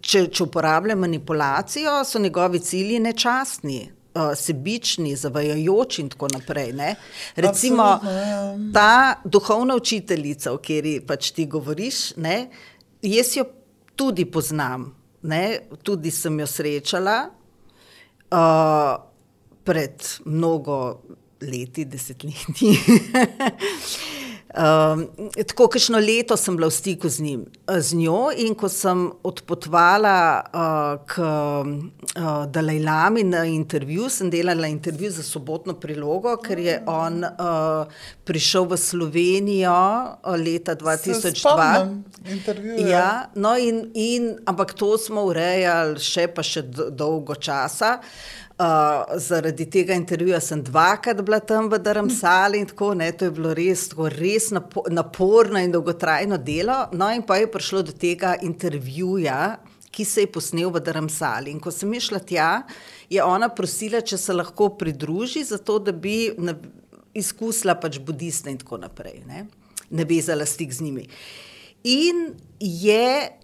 če, 0.00 0.26
če 0.32 0.46
uporablja 0.46 0.96
manipulacijo, 0.98 2.00
so 2.08 2.20
njegovi 2.22 2.60
cilji 2.64 3.02
nečastni 3.04 3.82
uh, 4.14 4.32
sebični, 4.36 5.16
zavajajoči 5.16 6.02
in 6.02 6.08
tako 6.08 6.28
naprej. 6.32 6.72
Ne? 6.72 6.94
Recimo 7.36 7.84
ja. 7.84 8.56
ta 8.74 9.20
duhovna 9.24 9.76
učiteljica, 9.76 10.52
o 10.52 10.58
kateri 10.58 11.00
pač 11.06 11.30
ti 11.36 11.46
govoriš, 11.46 12.16
ne? 12.16 12.48
jaz 13.02 13.36
jo 13.36 13.46
tudi 13.96 14.24
poznam, 14.24 14.92
ne? 15.22 15.44
tudi 15.82 16.10
sem 16.10 16.40
jo 16.40 16.46
srečala 16.46 17.18
uh, 17.28 18.94
pred 19.64 20.08
mnogo 20.24 20.78
leti, 21.42 21.84
desetletji. 21.84 22.76
Um, 24.52 25.06
tako, 25.48 25.64
kakšno 25.72 25.96
leto 25.96 26.36
sem 26.36 26.56
bila 26.56 26.68
v 26.68 26.74
stiku 26.76 27.08
z, 27.08 27.24
njim, 27.24 27.44
z 27.64 27.96
njo, 27.96 28.28
in 28.36 28.52
ko 28.52 28.68
sem 28.68 29.06
odpotovala 29.24 30.16
uh, 30.44 31.00
k 31.08 31.24
uh, 31.24 32.44
Dalajlami 32.52 33.24
na 33.24 33.46
intervju, 33.48 34.10
sem 34.12 34.28
delala 34.30 34.68
intervju 34.68 35.08
za 35.10 35.24
sobotno 35.24 35.72
prilogo, 35.80 36.36
ker 36.36 36.60
je 36.60 36.76
on 36.84 37.24
uh, 37.24 37.88
prišel 38.28 38.68
v 38.68 38.76
Slovenijo 38.76 39.80
leta 40.36 40.76
2002. 40.76 41.88
Intervju, 42.28 42.76
ja. 42.76 42.88
Ja, 42.92 43.10
no 43.34 43.56
in, 43.56 43.88
in, 43.94 44.36
ampak 44.44 44.76
to 44.76 44.98
smo 45.00 45.24
urejali 45.32 45.96
še 45.96 46.28
pa 46.28 46.44
še 46.44 46.66
dolgo 46.92 47.40
časa. 47.40 48.02
Uh, 48.62 49.18
zaradi 49.18 49.64
tega 49.66 49.94
intervjuja 49.98 50.38
sem 50.40 50.60
dvakrat 50.62 51.18
bila 51.26 51.40
tam 51.42 51.66
v 51.72 51.80
Dramsali 51.82 52.60
in 52.62 52.68
tako 52.70 52.92
naprej. 52.94 53.16
To 53.18 53.24
je 53.24 53.34
bilo 53.34 53.54
res, 53.58 53.88
tako, 53.90 54.06
res 54.12 54.50
napo 54.54 54.84
naporno 54.86 55.58
in 55.58 55.72
dolgotrajno 55.74 56.38
delo. 56.38 56.76
No, 56.92 57.08
in 57.10 57.24
pa 57.26 57.40
je 57.40 57.48
prišlo 57.50 57.82
do 57.88 57.94
tega 57.96 58.36
intervjuja, 58.42 59.56
ki 59.90 60.06
se 60.06 60.22
je 60.22 60.30
posnel 60.30 60.70
v 60.70 60.84
Dramsali. 60.84 61.50
In 61.50 61.58
ko 61.58 61.72
sem 61.74 61.90
šla 61.90 62.22
tja, 62.22 62.50
je 63.10 63.24
ona 63.24 63.50
prosila, 63.50 64.00
če 64.00 64.20
se 64.20 64.36
lahko 64.36 64.70
pridruži, 64.78 65.42
zato 65.48 65.80
da 65.82 65.90
bi 65.92 66.30
izkusila 67.18 67.74
pač 67.80 67.98
budiste 67.98 68.52
in 68.52 68.62
tako 68.62 68.78
naprej, 68.84 69.24
ne, 69.26 69.46
ne 69.90 70.06
vezala 70.06 70.46
stik 70.46 70.72
z 70.72 70.86
njimi. 70.86 71.08
in 71.82 72.34
je 72.60 73.41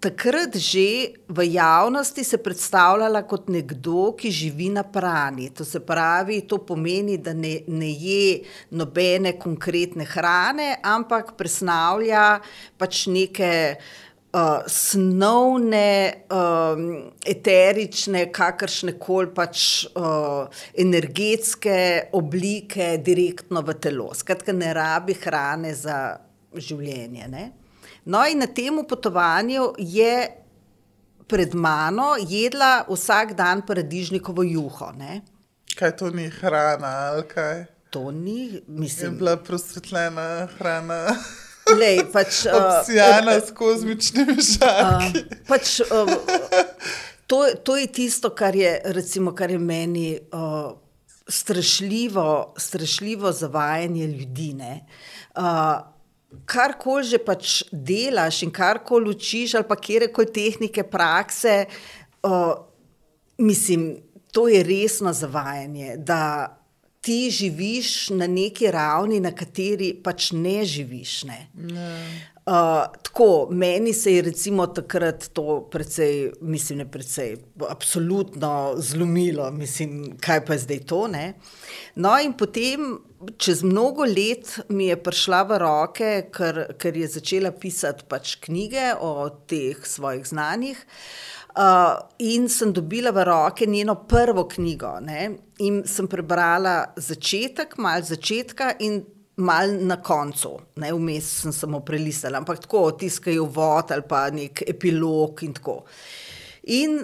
takrat 0.00 0.56
že 0.56 1.18
v 1.28 1.38
javnosti 1.52 2.24
se 2.24 2.38
predstavljala 2.38 3.22
kot 3.26 3.48
nekdo, 3.48 4.12
ki 4.14 4.30
živi 4.30 4.70
na 4.70 4.82
prani. 4.82 5.50
To 5.50 5.64
se 5.64 5.80
pravi, 5.80 6.42
to 6.46 6.58
pomeni, 6.58 7.18
da 7.18 7.34
ne, 7.34 7.60
ne 7.66 7.90
je 7.90 8.42
nobene 8.70 9.34
konkretne 9.38 10.06
hrane, 10.06 10.78
ampak 10.82 11.34
presnavlja 11.36 12.40
pač 12.78 13.06
neke. 13.06 13.54
Uh, 14.28 14.60
snovne, 14.68 16.28
um, 16.28 16.82
eterične, 17.24 18.26
kakršne 18.28 18.92
koli 19.00 19.30
pač 19.32 19.86
uh, 19.88 20.44
energetske 20.76 21.78
oblike, 22.12 22.90
direktno 23.00 23.62
v 23.64 23.74
telo. 23.80 24.10
Skratka, 24.12 24.52
ne 24.52 24.68
rabi 24.76 25.16
hrane 25.16 25.72
za 25.72 25.96
življenje. 26.52 27.30
Ne? 27.32 27.46
No, 28.08 28.24
in 28.24 28.40
na 28.40 28.46
tem 28.48 28.72
potovanju 28.88 29.74
je 29.76 30.28
pred 31.28 31.54
mano 31.54 32.16
jedla 32.16 32.86
vsak 32.88 33.34
dan 33.36 33.60
paradižnikovo 33.60 34.42
juho. 34.48 34.92
Ne? 34.96 35.20
Kaj 35.76 35.92
to 36.00 36.08
ni 36.10 36.30
hrana 36.32 37.12
ali 37.12 37.26
kaj? 37.28 37.66
To 37.90 38.10
ni, 38.10 38.62
mislim. 38.66 39.12
Je 39.12 39.18
bila 39.18 39.36
prosvetljena 39.36 40.48
hrana. 40.56 41.04
Lej, 41.76 42.00
pač, 42.12 42.46
Obsijana 42.56 43.36
uh, 43.36 43.44
s 43.44 43.52
kozmičnimi 43.52 44.40
šarki. 44.40 45.22
Uh, 45.28 45.44
pač, 45.48 45.80
uh, 45.84 46.08
to, 47.28 47.44
to 47.64 47.76
je 47.76 47.86
tisto, 47.92 48.32
kar 48.32 48.56
je, 48.56 48.72
recimo, 48.96 49.34
kar 49.36 49.52
je 49.52 49.58
meni 49.60 50.16
uh, 50.32 50.72
strašljivo, 51.28 52.54
strašljivo 52.56 53.32
zavajanje 53.32 54.06
ljudi. 54.06 54.54
Uh, 55.36 55.97
kar 56.44 56.76
koli 56.78 57.06
že 57.08 57.18
pač 57.24 57.62
delaš 57.72 58.42
in 58.46 58.52
kar 58.54 58.82
koli 58.84 59.10
učiš, 59.14 59.54
ali 59.54 59.68
pa 59.68 59.76
kjer 59.76 60.08
koli 60.12 60.32
tehnike, 60.32 60.84
prakse, 60.90 61.66
uh, 62.22 62.54
mislim, 63.38 63.96
to 64.32 64.48
je 64.48 64.62
resno 64.62 65.12
zavajanje. 65.12 65.96
Ti 67.00 67.30
živiš 67.30 68.10
na 68.10 68.26
neki 68.26 68.70
ravni, 68.74 69.20
na 69.20 69.30
kateri 69.32 69.94
pač 70.02 70.32
ne 70.32 70.64
živiš. 70.66 71.24
Ne? 71.24 71.38
Ne. 71.54 71.92
Uh, 72.48 72.54
tako, 73.02 73.48
meni 73.50 73.92
se 73.92 74.14
je 74.14 74.22
recimo 74.22 74.66
takrat 74.66 75.26
to 75.32 75.68
precej, 75.70 76.30
mislim, 76.40 76.78
ne 76.78 76.90
precej, 76.90 77.36
absolutno 77.68 78.74
zlomilo, 78.76 79.50
mislim, 79.50 80.16
kaj 80.20 80.44
pa 80.46 80.52
je 80.52 80.58
zdaj 80.58 80.78
to. 80.78 81.08
Ne? 81.12 81.34
No, 81.94 82.14
in 82.24 82.32
potem 82.32 82.94
čez 83.36 83.60
mnogo 83.62 84.06
let 84.08 84.54
mi 84.68 84.86
je 84.86 84.96
prišla 84.96 85.42
v 85.42 85.58
roke, 85.60 86.10
ker, 86.32 86.62
ker 86.80 86.96
je 86.96 87.10
začela 87.18 87.52
pisati 87.52 88.08
pač 88.08 88.38
knjige 88.40 88.94
o 88.96 89.28
teh 89.46 89.84
svojih 89.84 90.24
znanjih. 90.24 90.80
Uh, 91.58 92.00
in 92.18 92.48
sem 92.48 92.72
dobila 92.72 93.10
v 93.10 93.28
roke 93.28 93.66
njeno 93.66 93.98
prvo 94.08 94.48
knjigo. 94.48 94.96
Ne? 95.04 95.36
In 95.58 95.82
sem 95.84 96.08
prebrala 96.08 96.94
začetek, 96.96 97.76
malo 97.76 98.08
začetka 98.08 98.72
in 98.78 99.02
malo 99.38 99.78
na 99.80 99.96
koncu. 100.02 100.56
Ne? 100.76 100.92
Vmes 100.92 101.28
sem 101.42 101.52
samo 101.52 101.80
prelistala, 101.80 102.38
ampak 102.38 102.64
tako 102.66 102.90
tiskajo 102.98 103.44
vod 103.44 103.92
ali 103.94 104.04
pa 104.08 104.26
nek 104.34 104.62
epilog 104.66 105.42
in 105.46 105.54
tako. 105.54 105.82
In 106.74 106.98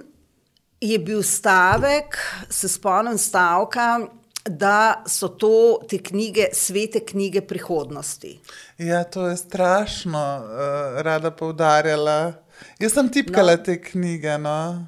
je 0.80 0.98
bil 0.98 1.22
stavek, 1.22 2.18
se 2.50 2.68
spomnim 2.68 3.18
stavka 3.18 4.06
da 4.44 5.02
so 5.06 5.28
to 5.28 5.80
te 5.88 5.98
knjige, 5.98 6.46
svete 6.52 7.00
knjige 7.00 7.40
prihodnosti. 7.40 8.40
Ja, 8.78 9.04
to 9.04 9.26
je 9.26 9.36
strašno, 9.36 10.20
uh, 10.44 11.00
rada 11.02 11.30
poudarjala. 11.30 12.32
Jaz 12.78 12.92
sem 12.92 13.08
tipkala 13.08 13.56
no. 13.56 13.62
te 13.64 13.78
knjige. 13.82 14.38
No. 14.38 14.86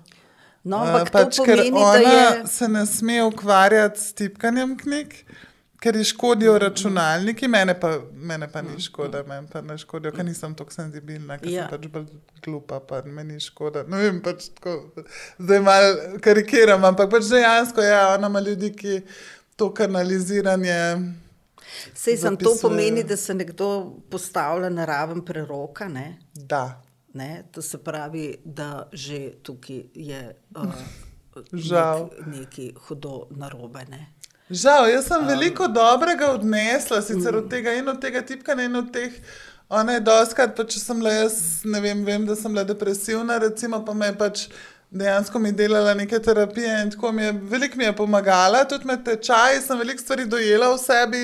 No, 0.65 0.83
uh, 0.83 1.07
pač, 1.13 1.39
pomeni, 1.39 1.71
ker 1.71 1.79
ona 1.79 2.13
je... 2.13 2.47
se 2.51 2.69
ne 2.69 2.87
sme 2.87 3.23
ukvarjati 3.25 4.01
s 4.01 4.13
tipkanjem 4.13 4.77
knjig, 4.79 5.15
ker 5.87 5.97
ji 5.97 6.05
škodijo 6.05 6.59
računalniki, 6.59 7.49
mene 7.49 7.75
pa, 7.81 7.93
mene 8.13 8.49
pa 8.53 8.63
ni 8.63 8.81
škoda, 8.83 9.23
meni 9.29 9.47
pa 9.53 9.61
ne 9.63 9.77
škodijo, 9.79 10.11
ker 10.17 10.27
nisem 10.27 10.55
tako 10.59 10.75
senzibilna, 10.75 11.39
ker 11.39 11.51
ja. 11.53 11.67
sem 11.69 11.77
pač 11.77 11.91
bolj 11.93 12.09
glupa, 12.43 12.81
pa 12.83 13.03
meni 13.07 13.39
škoda. 13.43 13.85
No, 13.87 14.01
vem, 14.03 14.19
pač 14.25 14.49
tako, 14.57 15.05
zdaj 15.39 15.63
malo 15.63 16.19
karikiram, 16.25 16.83
ampak 16.91 17.13
pač 17.13 17.31
dejansko 17.31 17.85
je 17.85 17.93
ja, 17.93 18.03
ona 18.17 18.33
ima 18.33 18.43
ljudi, 18.43 18.73
ki 18.75 18.99
to 19.57 19.71
kanaliziranje. 19.75 20.81
Sej 21.95 22.19
sem 22.25 22.37
to 22.41 22.57
pomeni, 22.61 23.07
da 23.07 23.17
se 23.17 23.35
nekdo 23.35 23.71
postavlja 24.11 24.71
na 24.71 24.85
raven 24.85 25.23
preroka. 25.25 25.89
Ne? 25.89 26.19
Da. 26.35 26.81
Ne? 27.15 27.45
To 27.53 27.63
se 27.63 27.79
pravi, 27.79 28.33
da 28.45 28.89
že 28.93 29.39
tukaj 29.43 29.83
je 29.95 30.23
uh, 30.57 30.65
nek, 31.53 32.19
nekaj 32.27 32.73
hudo 32.89 33.27
narobe. 33.31 33.87
Ne? 33.91 34.16
Žal, 34.51 34.89
jaz 34.93 35.09
sem 35.09 35.23
um, 35.23 35.27
veliko 35.27 35.67
dobrega 35.67 36.29
odnesla, 36.31 37.01
sicer 37.03 37.35
od 37.35 37.51
tega 37.51 37.73
in 37.75 37.89
od 37.89 37.99
tega 38.01 38.23
tipka, 38.23 38.55
in 38.63 38.77
od 38.79 38.93
teh. 38.95 39.13
Ona 39.69 39.97
je 39.97 40.05
doskrat, 40.07 40.55
pa 40.55 40.63
če 40.63 40.79
sem 40.79 41.01
le 41.03 41.15
jaz, 41.17 41.37
ne 41.67 41.81
vem, 41.83 42.05
vem, 42.07 42.23
da 42.29 42.37
sem 42.39 42.55
le 42.55 42.63
depresivna, 42.65 43.41
recimo, 43.43 43.83
pa 43.83 43.95
me 43.95 44.13
je 44.13 44.15
pač 44.21 44.45
dejansko 44.91 45.43
mi 45.43 45.51
delala 45.53 45.95
neke 45.99 46.19
terapije 46.23 46.83
in 46.85 46.91
tako 46.95 47.11
mi 47.13 47.23
je 47.23 47.33
veliko 47.33 47.79
mi 47.79 47.85
je 47.85 47.97
pomagala, 47.97 48.63
tudi 48.65 48.87
med 48.87 49.03
tečaji 49.05 49.61
sem 49.61 49.79
veliko 49.79 50.03
stvari 50.03 50.29
dojela 50.31 50.71
v 50.75 50.79
sebi, 50.79 51.23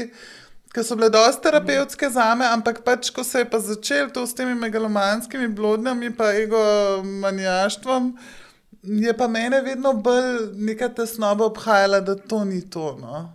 ki 0.74 0.82
so 0.82 0.98
bile 0.98 1.12
dosti 1.14 1.46
terapevtske 1.46 2.10
za 2.10 2.34
me, 2.34 2.48
ampak 2.50 2.82
pač, 2.82 3.10
ko 3.14 3.22
se 3.24 3.44
je 3.44 3.50
pa 3.50 3.62
začel 3.62 4.10
to 4.10 4.26
s 4.26 4.34
temi 4.34 4.58
megalomanskimi 4.58 5.48
blodnjami 5.48 6.10
in 6.10 6.16
egomanijaštvom, 6.42 8.16
je 8.82 9.16
pa 9.16 9.28
mene 9.28 9.60
vedno 9.60 9.92
bolj 9.92 10.50
neka 10.54 10.88
tesnoba 10.88 11.46
obhajala, 11.46 12.00
da 12.00 12.16
to 12.16 12.44
ni 12.44 12.70
to. 12.70 12.96
No? 13.00 13.28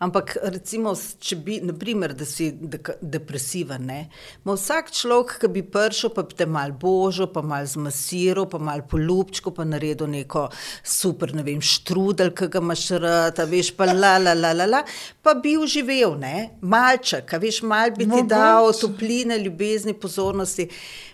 Ampak, 0.00 0.32
recimo, 0.48 0.94
če 0.96 1.36
bi, 1.44 1.58
naprimer, 1.64 2.14
da 2.16 2.24
si 2.24 2.46
de 2.52 2.78
depresiven, 3.00 3.90
ima 3.90 4.54
vsak 4.56 4.88
človek, 4.96 5.34
ki 5.42 5.50
bi 5.52 5.62
prišel, 5.74 6.12
pa 6.16 6.24
bi 6.24 6.38
te 6.38 6.46
mal 6.48 6.72
božo, 6.72 7.26
pa 7.32 7.42
mal 7.44 7.68
zmasiral, 7.68 8.46
pa 8.48 8.56
mal 8.64 8.80
polupčko, 8.88 9.52
pa 9.56 9.66
naredil 9.68 10.08
neko 10.08 10.46
super, 10.80 11.34
ne 11.36 11.44
vem, 11.44 11.60
štrudel, 11.60 12.32
ki 12.36 12.48
ga 12.52 12.64
imaš 12.64 12.86
rad, 13.02 13.44
veš, 13.50 13.74
pa 13.76 13.90
la, 13.92 14.14
la, 14.22 14.32
la, 14.32 14.54
la, 14.56 14.70
la, 14.72 14.82
pa 15.20 15.36
bi 15.36 15.58
uživel, 15.60 16.16
ne, 16.20 16.48
malček, 16.64 17.36
veš, 17.44 17.60
mal 17.68 17.92
bi 17.92 18.08
ti 18.08 18.24
dal 18.28 18.72
topline, 18.80 19.36
ljubezni, 19.44 19.96
pozornosti. 20.00 20.70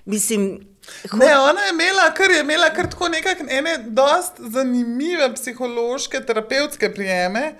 Mislim. 0.06 0.50
Ne, 1.12 1.32
ona 1.38 1.66
je 1.66 1.72
imela, 1.72 2.10
kar 2.14 2.30
je 2.30 2.40
imela, 2.40 2.70
kar 2.74 2.90
tako 2.90 3.08
nekaj, 3.08 3.42
ene, 3.48 3.78
dost 3.86 4.38
zanimive 4.52 5.32
psihološke, 5.34 6.20
terapevtske 6.26 6.92
prijeme 6.94 7.52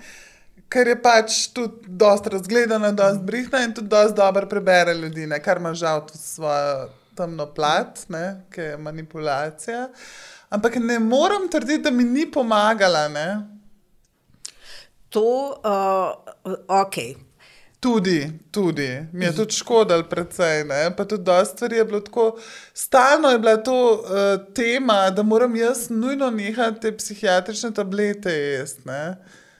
ker 0.71 0.91
je 0.91 0.95
pač 1.01 1.35
tudi 1.55 1.87
dosta 1.87 2.31
razgledana, 2.33 2.91
dosta 2.95 3.23
brihna 3.23 3.63
in 3.65 3.73
tudi 3.75 3.91
dosta 3.91 4.15
dobro 4.21 4.47
prebere 4.51 4.95
ljudi, 4.97 5.27
ne? 5.27 5.39
kar 5.43 5.61
ima 5.61 5.73
žal 5.73 6.03
tudi 6.07 6.23
svojo 6.23 6.89
temno 7.17 7.47
plat, 7.53 7.99
ki 8.53 8.61
je 8.61 8.77
manipulacija. 8.77 9.87
Ampak 10.53 10.77
ne 10.79 10.99
morem 10.99 11.47
trditi, 11.51 11.83
da 11.83 11.91
mi 11.91 12.03
ni 12.03 12.27
pomagala. 12.31 13.07
Ne? 13.07 13.27
To, 15.09 15.23
uh, 15.63 16.53
ok. 16.67 17.26
Tudi, 17.79 18.31
tudi, 18.51 19.05
mi 19.13 19.25
je 19.25 19.35
tudi 19.35 19.53
škodil, 19.53 20.03
predvsej. 20.09 20.63
Ne? 20.63 20.95
Pa 20.97 21.05
tudi 21.05 21.23
dosta 21.23 21.55
stvari 21.55 21.77
je 21.77 21.85
bilo 21.85 21.99
tako. 21.99 22.39
Stalno 22.73 23.29
je 23.29 23.39
bila 23.39 23.57
to 23.57 23.93
uh, 23.93 24.53
tema, 24.53 25.09
da 25.09 25.23
moram 25.23 25.55
jaz 25.55 25.89
nujno 25.89 26.29
nehati 26.29 26.81
te 26.81 26.97
psihiatrične 26.97 27.73
tablete 27.73 28.33
jesti. 28.33 28.81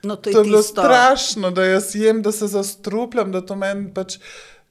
No, 0.04 0.16
to 0.16 0.30
je, 0.30 0.34
to 0.34 0.40
je 0.40 0.44
bilo 0.44 0.62
strašno, 0.62 1.52
da 1.52 1.66
jaz 1.66 1.96
jem, 1.96 2.22
da 2.22 2.32
se 2.32 2.48
zastrupljam, 2.48 3.32
da 3.32 3.46
to 3.46 3.56
meni 3.56 3.94
pač 3.94 4.18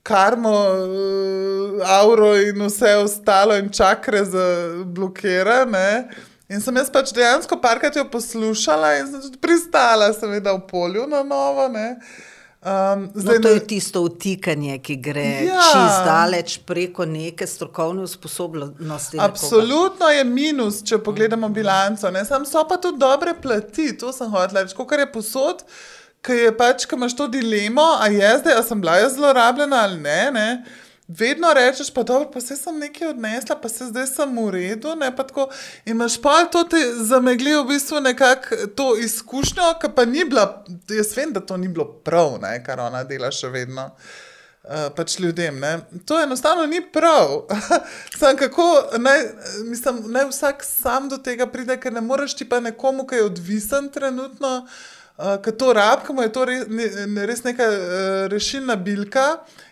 karmo, 0.03 0.51
uh, 0.51 1.81
avro 1.87 2.35
in 2.37 2.63
vse 2.67 2.97
ostalo 2.97 3.57
in 3.57 3.71
čakre 3.71 4.25
za 4.25 4.47
blokirane. 4.85 6.09
In 6.49 6.61
sem 6.63 6.77
jaz 6.77 6.91
pač 6.91 7.11
dejansko 7.15 7.59
parkrat 7.63 7.97
jo 7.97 8.05
poslušala 8.11 8.97
in 9.01 9.07
sem 9.11 9.23
tudi 9.23 9.39
pristala, 9.39 10.13
seveda 10.15 10.55
v 10.55 10.67
polju 10.71 11.07
na 11.11 11.23
novo. 11.23 11.69
Ne. 11.69 12.01
Um, 12.63 13.11
zdaj, 13.15 13.37
no, 13.37 13.43
to 13.43 13.49
je 13.49 13.61
tisto 13.67 14.01
vtikanje, 14.05 14.79
ki 14.83 14.97
gre 14.97 15.27
ja. 15.47 15.61
čez 15.73 15.99
daleč 16.07 16.57
preko 16.67 17.05
neke 17.07 17.47
strokovne 17.47 18.03
usposobljenosti. 18.03 19.21
Absolutno 19.21 20.09
nekoga. 20.09 20.17
je 20.17 20.25
minus, 20.25 20.81
če 20.83 20.99
pogledamo 20.99 21.49
bilanco. 21.49 22.11
Sam 22.25 22.47
so 22.49 22.65
pa 22.69 22.81
tudi 22.83 22.99
dobre 22.99 23.37
plati, 23.43 23.93
to 23.99 24.11
sem 24.13 24.33
hotel 24.33 24.65
reči. 24.65 24.75
Kar 24.89 25.05
je 25.05 25.13
posod, 25.13 25.63
ki 26.27 26.41
je 26.41 26.57
pač, 26.57 26.89
ki 26.89 26.99
imaš 26.99 27.15
to 27.17 27.29
dilemo, 27.31 27.87
a 28.01 28.09
je 28.11 28.33
zdaj, 28.41 28.59
a 28.59 28.65
sem 28.67 28.81
bila 28.81 28.97
jaz 28.99 29.15
zlorabljena 29.15 29.85
ali 29.87 30.01
ne. 30.01 30.19
ne? 30.35 30.49
Vedno 31.09 31.53
rečeš, 31.55 31.95
pa 31.95 32.03
dobro, 32.03 32.31
pa 32.31 32.41
se 32.41 32.57
sem 32.57 32.79
nekaj 32.79 33.09
odnesla, 33.09 33.57
pa 33.63 33.69
se 33.69 33.85
zdaj 33.85 34.07
sem 34.07 34.39
v 34.39 34.51
redu. 34.51 34.89
Tako, 35.17 35.49
imaš 35.85 36.21
pa 36.23 36.45
to 36.53 36.65
ti 36.65 36.77
zamegli 36.97 37.55
v 37.55 37.65
bistvu 37.69 38.01
nekako 38.01 38.57
to 38.75 38.97
izkušnjo, 38.97 39.75
ki 39.81 39.89
pa 39.97 40.05
ni 40.05 40.25
bila, 40.25 40.65
jaz 40.91 41.17
vem, 41.17 41.33
da 41.33 41.41
to 41.41 41.57
ni 41.57 41.69
bilo 41.69 41.85
prav, 41.85 42.39
ne, 42.43 42.59
kar 42.65 42.81
ona 42.81 43.05
dela 43.05 43.31
še 43.31 43.49
vedno. 43.49 43.91
Uh, 44.67 44.89
pač 44.97 45.21
ljudem. 45.23 45.61
Ne? 45.63 45.79
To 46.11 46.19
enostavno 46.19 46.65
ni 46.67 46.81
prav. 46.93 47.47
Sam 48.19 48.37
kako 48.37 48.65
naj, 48.99 49.23
mislim, 49.63 50.01
naj 50.11 50.27
vsak 50.33 50.65
sam 50.67 51.07
do 51.09 51.21
tega 51.23 51.47
pride, 51.47 51.77
ker 51.79 51.95
ne 51.95 52.03
moreš 52.03 52.35
ti 52.35 52.49
pa 52.49 52.59
nekomu, 52.61 53.07
ki 53.07 53.15
je 53.15 53.29
odvisen 53.29 53.93
trenutno, 53.95 54.57
uh, 54.57 54.96
ki 55.17 55.53
to 55.59 55.73
rab, 55.73 56.03
ki 56.07 56.13
mu 56.13 56.23
je 56.23 56.33
to 56.33 56.45
res, 56.45 56.67
ne, 56.69 57.23
res 57.27 57.41
neka 57.45 57.65
uh, 57.65 58.27
rešilna 58.33 58.77
bilka. 58.77 59.27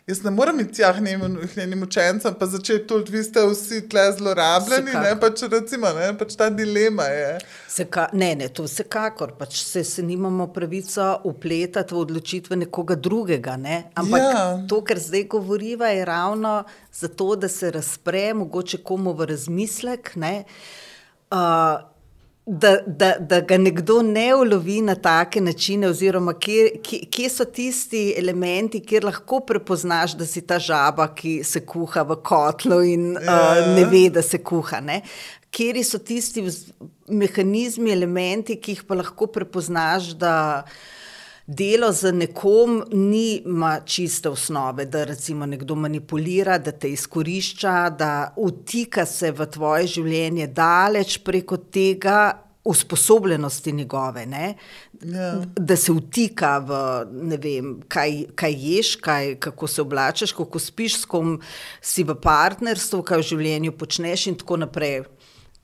Jaz 0.08 0.22
ne 0.24 0.30
morem 0.32 0.58
iti 0.60 0.78
tja 0.78 0.90
njenim 1.00 1.82
učencem, 1.82 2.34
pa 2.36 2.46
začeti 2.46 2.86
tu, 2.88 2.98
vi 3.08 3.22
ste 3.24 3.40
vsi 3.48 3.82
tle 3.88 4.02
zlorabljeni, 4.18 4.92
ne 5.00 5.14
pač 5.20 5.46
recimo, 5.48 5.92
ne 5.96 6.10
pač 6.20 6.34
ta 6.36 6.50
dilema 6.52 7.06
je. 7.08 7.38
Seka, 7.72 8.10
ne, 8.12 8.34
ne, 8.36 8.50
to 8.52 8.66
vsekakor, 8.68 9.32
pač 9.38 9.62
se, 9.64 9.84
se 9.84 10.04
nimamo 10.04 10.50
pravico 10.52 11.08
upletati 11.24 11.96
v 11.96 12.02
odločitve 12.04 12.60
nekoga 12.66 12.98
drugega, 13.00 13.56
ne? 13.56 13.78
ampak 13.96 14.20
ja. 14.20 14.44
to, 14.68 14.82
kar 14.84 15.00
zdaj 15.00 15.24
govoriva, 15.36 15.88
je 15.92 16.04
ravno 16.04 16.52
zato, 16.92 17.32
da 17.36 17.48
se 17.48 17.72
razpre, 17.72 18.26
mogoče 18.44 18.84
komu 18.84 19.16
v 19.16 19.32
razmislek, 19.32 20.16
ne. 20.20 20.36
Uh, 21.32 21.80
da, 22.46 22.76
da, 22.86 23.14
da 23.20 23.40
ga 23.40 23.56
nekdo 23.58 24.02
ne 24.02 24.34
ulovi 24.34 24.80
na 24.82 24.94
take 24.94 25.40
načine, 25.40 25.88
oziroma 25.88 26.34
kje, 26.38 26.66
kje, 26.84 26.98
kje 27.10 27.28
so 27.32 27.44
tisti 27.44 28.02
elementi, 28.18 28.82
kjer 28.84 29.06
lahko 29.08 29.40
prepoznaš, 29.48 30.16
da 30.18 30.26
si 30.28 30.42
ta 30.44 30.58
žaba, 30.60 31.08
ki 31.16 31.38
se 31.44 31.64
kuha 31.64 32.04
v 32.04 32.18
kotlu 32.20 32.82
in 32.84 33.14
ja. 33.16 33.38
uh, 33.38 33.70
ne 33.76 33.86
ve, 33.88 34.10
da 34.12 34.22
se 34.22 34.42
kuha. 34.44 34.82
Ne? 34.84 35.00
Kje 35.54 35.84
so 35.88 35.98
tisti 35.98 36.44
mehanizmi, 37.08 37.92
elementi, 37.94 38.58
ki 38.60 38.76
jih 38.76 38.84
pa 38.88 39.00
lahko 39.00 39.30
prepoznaš, 39.32 40.12
da 40.20 40.36
delo 41.46 41.92
z 41.92 42.12
nekom 42.12 42.84
nima 42.92 43.80
čiste 43.84 44.28
osnove, 44.28 44.84
da 44.84 45.04
recimo 45.04 45.46
nekdo 45.46 45.74
manipulira, 45.74 46.58
da 46.58 46.72
te 46.72 46.90
izkorišča, 46.92 47.90
da 47.90 48.32
utika 48.36 49.06
se 49.06 49.32
v 49.32 49.46
tvoje 49.46 49.86
življenje 49.86 50.46
daleč 50.46 51.18
preko 51.24 51.56
tega. 51.56 52.40
Usposobljenosti 52.64 53.72
njegove, 53.72 54.22
yeah. 54.24 54.54
Ja. 55.02 55.34
da 55.56 55.76
se 55.76 55.92
vtika 55.92 56.54
v 56.64 56.78
ne 57.12 57.36
vem, 57.36 57.74
kaj, 57.92 58.14
kaj 58.34 58.54
ješ, 58.56 58.94
kaj, 59.04 59.34
kako 59.36 59.68
se 59.68 59.82
oblačeš, 59.82 60.32
kako 60.32 60.58
spiš, 60.58 60.96
s 61.02 61.04
kom 61.04 61.34
si 61.84 62.06
v 62.08 62.16
partnerstvu, 62.16 63.02
kaj 63.04 63.20
v 63.20 63.26
življenju 63.34 63.74
počneš, 63.76 64.24
in 64.32 64.40
tako 64.40 64.56
naprej. 64.64 65.02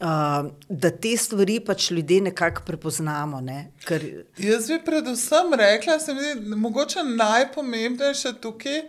Uh, 0.01 0.51
da 0.69 0.91
te 0.91 1.11
stvari 1.17 1.59
pač 1.61 1.91
ljudje 1.91 2.21
nekako 2.31 2.63
prepoznamo. 2.67 3.41
Ne? 3.41 3.73
Ker... 3.85 4.05
Jaz 4.41 4.69
bi 4.73 4.79
predvsem 4.85 5.53
rekla, 5.61 5.99
da 6.07 6.13
je 6.13 6.57
mogoče 6.57 7.05
najpomembnejše 7.05 8.33
tukaj, 8.41 8.83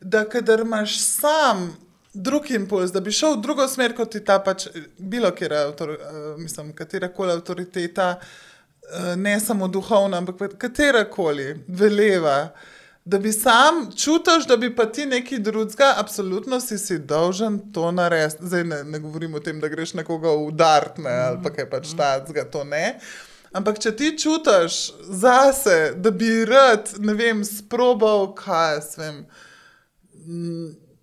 da 0.00 0.24
kader 0.28 0.64
imaš 0.64 0.96
sam 1.00 1.66
drug 2.14 2.50
impuls, 2.50 2.92
da 2.92 3.00
bi 3.00 3.12
šel 3.12 3.36
v 3.36 3.42
drugo 3.44 3.68
smer, 3.68 3.92
kot 3.96 4.14
ti 4.14 4.24
ta 4.24 4.38
pač 4.40 4.68
bilo, 4.98 5.28
avtor, 5.66 5.98
uh, 5.98 6.22
mislim, 6.40 6.72
katera 6.72 7.12
koli 7.12 7.36
avtoriteta, 7.36 8.14
uh, 8.16 9.12
ne 9.20 9.36
samo 9.40 9.68
duhovna, 9.68 10.22
ampak 10.24 10.56
katera 10.58 11.04
koli 11.10 11.52
veleva. 11.68 12.38
Uh, 12.44 12.73
da 13.04 13.18
bi 13.18 13.32
sam 13.32 13.90
čutil, 13.96 14.40
da 14.48 14.56
bi 14.56 14.76
pa 14.76 14.86
ti 14.86 15.06
nekaj 15.06 15.38
drugega, 15.38 15.94
absolutno 15.96 16.60
si, 16.60 16.78
si 16.78 16.98
dolžen 16.98 17.58
to 17.72 17.90
narediti. 17.92 18.46
Zdaj 18.46 18.64
ne, 18.64 18.84
ne 18.84 18.98
govorim 18.98 19.34
o 19.34 19.40
tem, 19.40 19.60
da 19.60 19.68
greš 19.68 19.94
nekoga 19.94 20.32
udariti 20.32 21.02
ne, 21.02 21.12
ali 21.12 21.38
pa 21.42 21.52
kaj 21.52 21.70
pač 21.70 21.92
tacga, 21.96 22.44
to 22.44 22.64
ne. 22.64 22.98
Ampak 23.54 23.78
če 23.78 23.92
ti 23.96 24.14
čutiš 24.18 24.78
zase, 25.20 25.92
da 25.96 26.10
bi 26.10 26.44
rad, 26.48 26.96
ne 26.98 27.14
vem, 27.14 27.44
sprobal, 27.44 28.32
kaj 28.34 28.72
jaz 28.74 28.88
vem, 28.98 29.20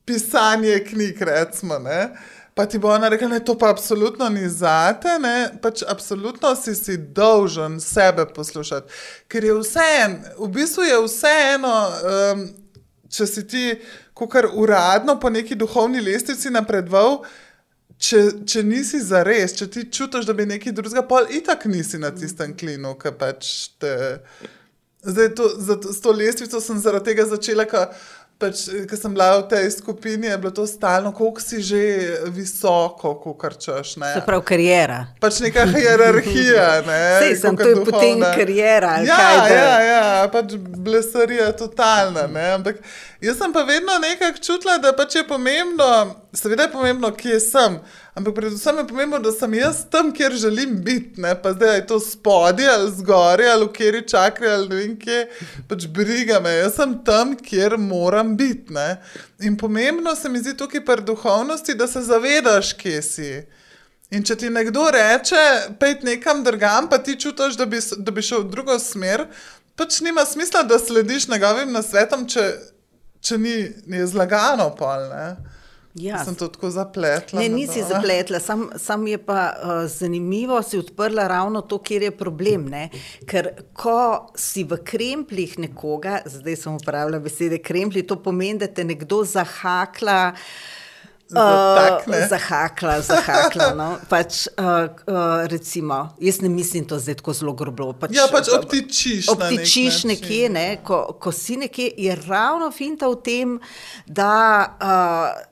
pisanje 0.05 0.81
knjig, 0.89 1.21
recimo. 1.21 1.79
Ne, 1.79 2.09
Pa 2.53 2.65
ti 2.65 2.79
bo 2.79 2.89
ona 2.91 3.09
rekla, 3.09 3.27
da 3.27 3.39
to 3.39 3.57
pa 3.57 3.69
absolutno 3.69 4.29
ni 4.29 4.49
zate, 4.49 5.19
ne? 5.19 5.49
pač 5.61 5.83
absolutno 5.87 6.55
si 6.55 6.75
si 6.75 6.97
dolžen 6.97 7.79
sebe 7.79 8.25
poslušati. 8.35 8.91
Ker 9.31 9.43
je 9.43 9.53
vseeno, 9.59 10.33
v 10.39 10.49
bistvu 10.57 10.83
je 10.83 10.97
vseeno, 11.05 11.75
um, 11.87 12.43
če 13.07 13.27
si 13.27 13.45
ti, 13.47 13.63
kar 14.29 14.49
uradno 14.53 15.15
po 15.19 15.31
neki 15.31 15.55
duhovni 15.55 16.03
lestvici 16.03 16.51
napredoval, 16.51 17.21
če, 18.01 18.21
če 18.47 18.63
nisi 18.65 19.01
za 19.05 19.23
res, 19.25 19.55
če 19.57 19.67
ti 19.71 19.85
čutiš, 19.93 20.27
da 20.27 20.35
bi 20.37 20.47
nekaj 20.49 20.75
drugega, 20.75 21.05
pa 21.07 21.23
itak 21.29 21.67
nisi 21.71 22.01
na 22.01 22.11
tistem 22.15 22.55
klinu, 22.57 22.95
ki 22.99 23.13
pač 23.19 23.51
te. 23.81 23.93
Zdaj, 25.01 25.29
to, 25.33 25.47
za, 25.57 25.79
s 25.89 26.01
to 26.03 26.11
lestvico 26.13 26.59
sem 26.61 26.77
zaradi 26.77 27.09
tega 27.09 27.25
začela. 27.25 27.65
Ka, 27.65 27.87
pač, 28.41 28.63
ko 28.89 28.97
sem 28.97 29.13
bila 29.13 29.27
v 29.39 29.47
tej 29.53 29.69
skupini, 29.75 30.27
je 30.31 30.37
bilo 30.41 30.51
to 30.55 30.65
stalno, 30.67 31.13
koliko 31.13 31.43
si 31.43 31.61
že 31.61 31.81
visoko, 32.33 33.13
kar 33.37 33.53
češ. 33.53 33.95
Ne? 34.01 34.13
Se 34.17 34.23
pravi, 34.25 34.45
karijera. 34.45 34.99
Pač 35.21 35.39
neka 35.45 35.67
hierarhija. 35.69 36.67
Ne? 36.87 37.01
Sej, 37.21 37.37
sem 37.43 37.57
to 37.57 37.69
je 37.69 37.85
potem 37.85 38.25
karijera. 38.25 38.97
Ja, 39.05 39.21
ja, 39.45 39.71
ja, 39.85 40.03
pač 40.33 40.57
blesarija 40.57 41.51
totalna. 41.57 42.25
Ne? 42.31 42.47
Ampak 42.57 42.81
jaz 43.21 43.37
sem 43.37 43.53
pa 43.53 43.63
vedno 43.63 43.97
nekako 44.01 44.39
čutila, 44.43 44.77
da 44.77 44.93
pač 44.97 45.15
je 45.15 45.27
pomembno, 45.27 45.87
seveda 46.33 46.63
je 46.63 46.71
pomembno, 46.71 47.11
kje 47.15 47.39
sem. 47.39 47.77
Ampak 48.15 48.35
predvsem 48.35 48.77
je 48.77 48.87
pomembno, 48.87 49.19
da 49.19 49.31
sem 49.31 49.53
jaz 49.53 49.83
tam, 49.91 50.11
kjer 50.13 50.33
želim 50.35 50.75
biti, 50.83 51.21
ne 51.21 51.35
pa 51.41 51.53
zdaj 51.53 51.75
je 51.75 51.85
to 51.87 51.99
spodaj 51.99 52.67
ali 52.73 52.91
zgoraj 52.97 53.51
ali 53.51 53.65
v 53.65 53.71
kjeri 53.77 54.01
čakri 54.07 54.49
ali 54.49 54.69
ne 54.69 54.75
vem 54.75 54.97
kje, 54.99 55.21
pač 55.69 55.87
briga 55.87 56.39
me. 56.39 56.51
Jaz 56.57 56.75
sem 56.75 56.97
tam, 57.05 57.37
kjer 57.37 57.77
moram 57.77 58.35
biti. 58.37 58.73
Ne? 58.73 58.97
In 59.39 59.57
pomembno 59.57 60.15
se 60.15 60.29
mi 60.29 60.39
zdi 60.39 60.57
tukaj 60.57 60.85
pri 60.85 61.05
duhovnosti, 61.07 61.73
da 61.73 61.87
se 61.87 62.01
zavedaš, 62.01 62.73
kje 62.73 63.01
si. 63.01 63.31
In 64.11 64.25
če 64.27 64.35
ti 64.35 64.49
nekdo 64.51 64.89
reče, 64.91 65.41
pej 65.79 66.01
nekam 66.03 66.43
drugam, 66.43 66.89
pa 66.91 66.97
ti 66.99 67.15
čutiš, 67.19 67.55
da, 67.55 67.65
da 67.95 68.11
bi 68.11 68.21
šel 68.21 68.43
v 68.43 68.51
drugo 68.51 68.75
smer, 68.79 69.23
pač 69.79 70.01
nima 70.03 70.25
smisla, 70.27 70.65
da 70.67 70.79
slediš 70.79 71.29
njegovim 71.31 71.71
nasvetom, 71.71 72.25
če, 72.27 72.43
če 73.21 73.37
ni, 73.37 73.55
ni 73.87 74.03
zlagano 74.07 74.71
pol. 74.77 75.07
Ne? 75.11 75.25
Ja. 75.99 76.21
Sem 76.23 76.37
to 76.39 76.47
tako 76.47 76.69
zapletla. 76.71 77.41
Ne, 77.41 77.49
nisi 77.51 77.83
zapletla, 77.83 78.39
sam, 78.39 78.69
sam 78.79 79.03
je 79.07 79.17
pa 79.19 79.41
uh, 79.51 79.71
zanimivo, 79.91 80.61
si 80.63 80.79
odprla 80.79 81.27
ravno 81.27 81.61
to, 81.67 81.81
kjer 81.83 82.07
je 82.07 82.11
problem. 82.15 82.69
Ne? 82.71 82.85
Ker 83.27 83.51
ko 83.75 84.31
si 84.39 84.63
v 84.63 84.79
krempljih 84.87 85.57
nekoga, 85.67 86.21
zdaj 86.25 86.61
sem 86.63 86.77
uporabljala 86.79 87.19
besede 87.23 87.59
kremplji, 87.59 88.07
to 88.07 88.21
pomeni, 88.23 88.63
da 88.63 88.71
te 88.71 88.87
nekdo 88.87 89.23
zahakla. 89.27 90.21
Uh, 90.31 90.79
zahakla, 92.29 93.01
zahakla. 93.01 93.69
No. 93.75 93.89
Pač, 94.09 94.47
uh, 94.55 94.87
uh, 95.05 95.45
recimo, 95.51 96.15
jaz 96.19 96.41
ne 96.41 96.49
mislim 96.49 96.87
to 96.87 96.99
zdaj 96.99 97.19
tako 97.19 97.33
zelo 97.33 97.53
grobo. 97.53 97.91
Pač, 97.93 98.15
ja, 98.15 98.27
pač 98.31 98.49
obtičiš. 98.55 99.29
Obtičiš 99.35 100.03
nek 100.09 100.21
nekje, 100.21 100.49
ne? 100.49 100.77
ko, 100.83 101.17
ko 101.19 101.31
si 101.31 101.57
nekje, 101.57 101.91
je 101.97 102.15
ravno 102.27 102.71
finta 102.71 103.09
v 103.09 103.21
tem, 103.23 103.59
da. 104.07 104.33
Uh, 104.81 105.50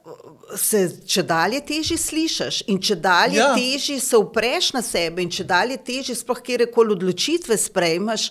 se 0.58 0.82
če 1.08 1.24
dalje 1.24 1.60
teži 1.66 1.98
slišiš 1.98 2.62
in 2.72 2.80
če 2.82 2.96
dalje 2.96 3.38
ja. 3.38 3.52
teži 3.56 4.00
se 4.02 4.18
upreš 4.18 4.72
na 4.74 4.82
sebe 4.86 5.22
in 5.24 5.30
če 5.30 5.46
dalje 5.48 5.78
teži 5.86 6.16
sploh 6.18 6.42
kjerkoli 6.42 6.96
odločitve 6.96 7.58
sprejmeš 7.58 8.30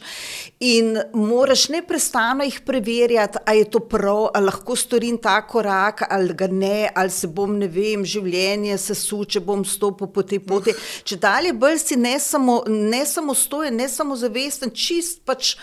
in 0.61 0.97
moraš 1.15 1.69
neprestano 1.73 2.47
jih 2.47 2.61
preverjati, 2.67 3.39
ali 3.47 3.63
je 3.63 3.71
to 3.71 3.81
prav, 3.81 4.29
ali 4.35 4.51
lahko 4.51 4.77
storim 4.77 5.19
ta 5.23 5.39
korak 5.47 6.03
ali 6.11 6.35
ga 6.35 6.49
ne, 6.51 6.91
ali 6.95 7.11
se 7.11 7.29
bom, 7.29 7.59
ne 7.59 7.69
vem, 7.69 8.05
življenje 8.05 8.79
se 8.79 8.95
suče, 8.99 9.41
bom 9.41 9.65
stopil 9.65 10.11
po 10.13 10.23
tej 10.23 10.43
poti. 10.45 10.75
Uh. 10.75 10.89
Če 11.09 11.17
dalje 11.23 11.53
bolj 11.57 11.79
si 11.83 11.97
ne 11.97 12.17
samo, 12.21 12.63
ne 12.69 13.05
samo 13.07 13.35
stojen, 13.35 13.77
ne 13.79 13.89
samo 13.89 14.17
zavesten, 14.19 14.73
čist 14.75 15.23
pač 15.29 15.55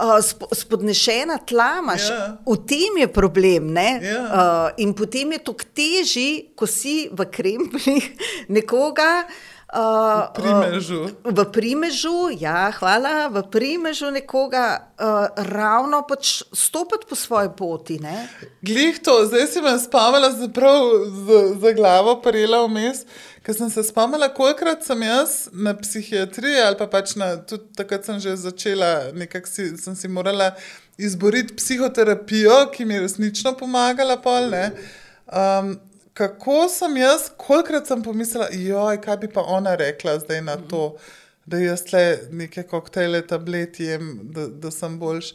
uh, 0.00 0.18
spodnešena 0.52 1.38
tla 1.38 1.78
imaš, 1.82 2.08
yeah. 2.08 2.18
Ja. 2.18 2.38
v 2.46 2.56
tem 2.66 2.98
je 3.02 3.08
problem. 3.12 3.74
Yeah. 3.74 4.02
Ja. 4.02 4.22
Uh, 4.24 4.82
in 4.82 4.94
potem 4.94 5.32
je 5.32 5.38
to 5.38 5.54
teži, 5.74 6.54
ko 6.56 6.66
si 6.66 7.08
v 7.12 7.26
kremplih 7.30 8.04
nekoga. 8.56 9.26
Uh, 9.68 10.32
v 10.32 10.40
primežu. 10.40 11.00
Uh, 11.04 11.28
v 11.28 11.40
primežu, 11.52 12.32
ja, 12.32 12.72
hvala, 12.72 13.28
v 13.28 13.44
primežu 13.52 14.08
nekoga 14.08 14.88
uh, 14.96 15.28
ravno 15.44 16.08
pač 16.08 16.40
stopiti 16.56 17.04
po 17.04 17.12
svoji 17.12 17.52
poti. 17.52 18.00
Ne? 18.00 18.32
Glej 18.64 19.04
to, 19.04 19.28
zdaj 19.28 19.44
si 19.44 19.60
me 19.60 19.76
spomnila, 19.76 20.32
zaprav 20.32 20.88
za, 21.04 21.60
za 21.60 21.70
glavo 21.76 22.16
parela 22.24 22.64
vmes, 22.64 23.04
ker 23.48 23.56
sem 23.56 23.70
se 23.72 23.82
spomnila, 23.88 24.26
kolikrat 24.28 24.82
sem 24.84 25.02
jaz 25.06 25.48
na 25.56 25.72
psihiatriji 25.72 26.60
ali 26.66 26.76
pa 26.76 26.84
pač 26.92 27.14
na, 27.16 27.30
tudi 27.40 27.70
takrat 27.78 28.04
sem 28.04 28.18
že 28.20 28.34
začela, 28.36 29.08
nekako 29.16 29.48
si, 29.48 29.70
sem 29.80 29.94
si 29.96 30.08
morala 30.12 30.50
izboriti 31.00 31.56
psihoterapijo, 31.56 32.66
ki 32.74 32.84
mi 32.84 32.98
je 32.98 33.06
resnično 33.06 33.54
pomagala, 33.56 34.18
pol. 34.20 34.52
Um, 34.52 35.78
kako 36.12 36.66
sem 36.68 37.00
jaz, 37.00 37.30
kolikrat 37.40 37.88
sem 37.88 38.04
pomislila, 38.04 38.50
joj, 38.52 39.00
kaj 39.00 39.16
bi 39.24 39.32
pa 39.32 39.46
ona 39.48 39.78
rekla 39.80 40.18
zdaj 40.20 40.44
na 40.44 40.58
to, 40.68 40.98
da 41.48 41.56
jaz 41.62 41.86
le 41.94 42.04
neke 42.28 42.66
koktejle, 42.68 43.22
tableti 43.32 43.88
jem, 43.88 44.12
da, 44.28 44.44
da 44.48 44.74
sem 44.74 45.00
boljš. 45.00 45.32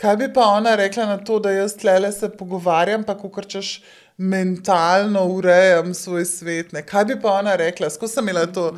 kaj 0.00 0.16
bi 0.16 0.32
pa 0.32 0.48
ona 0.56 0.78
rekla 0.80 1.10
na 1.12 1.18
to, 1.20 1.36
da 1.44 1.52
jaz 1.52 1.76
tlele 1.76 2.08
se 2.12 2.32
pogovarjam, 2.32 3.04
pa 3.04 3.18
ko 3.20 3.28
krčeš 3.28 3.82
mentalno 4.20 5.24
urejam 5.24 5.94
svoj 5.94 6.24
svet. 6.24 6.72
Ne? 6.72 6.82
Kaj 6.86 7.04
bi 7.04 7.20
pa 7.20 7.38
ona 7.40 7.56
rekla? 7.56 7.90
Skozi 7.90 8.14
sem 8.14 8.28
imela 8.28 8.46
to. 8.46 8.72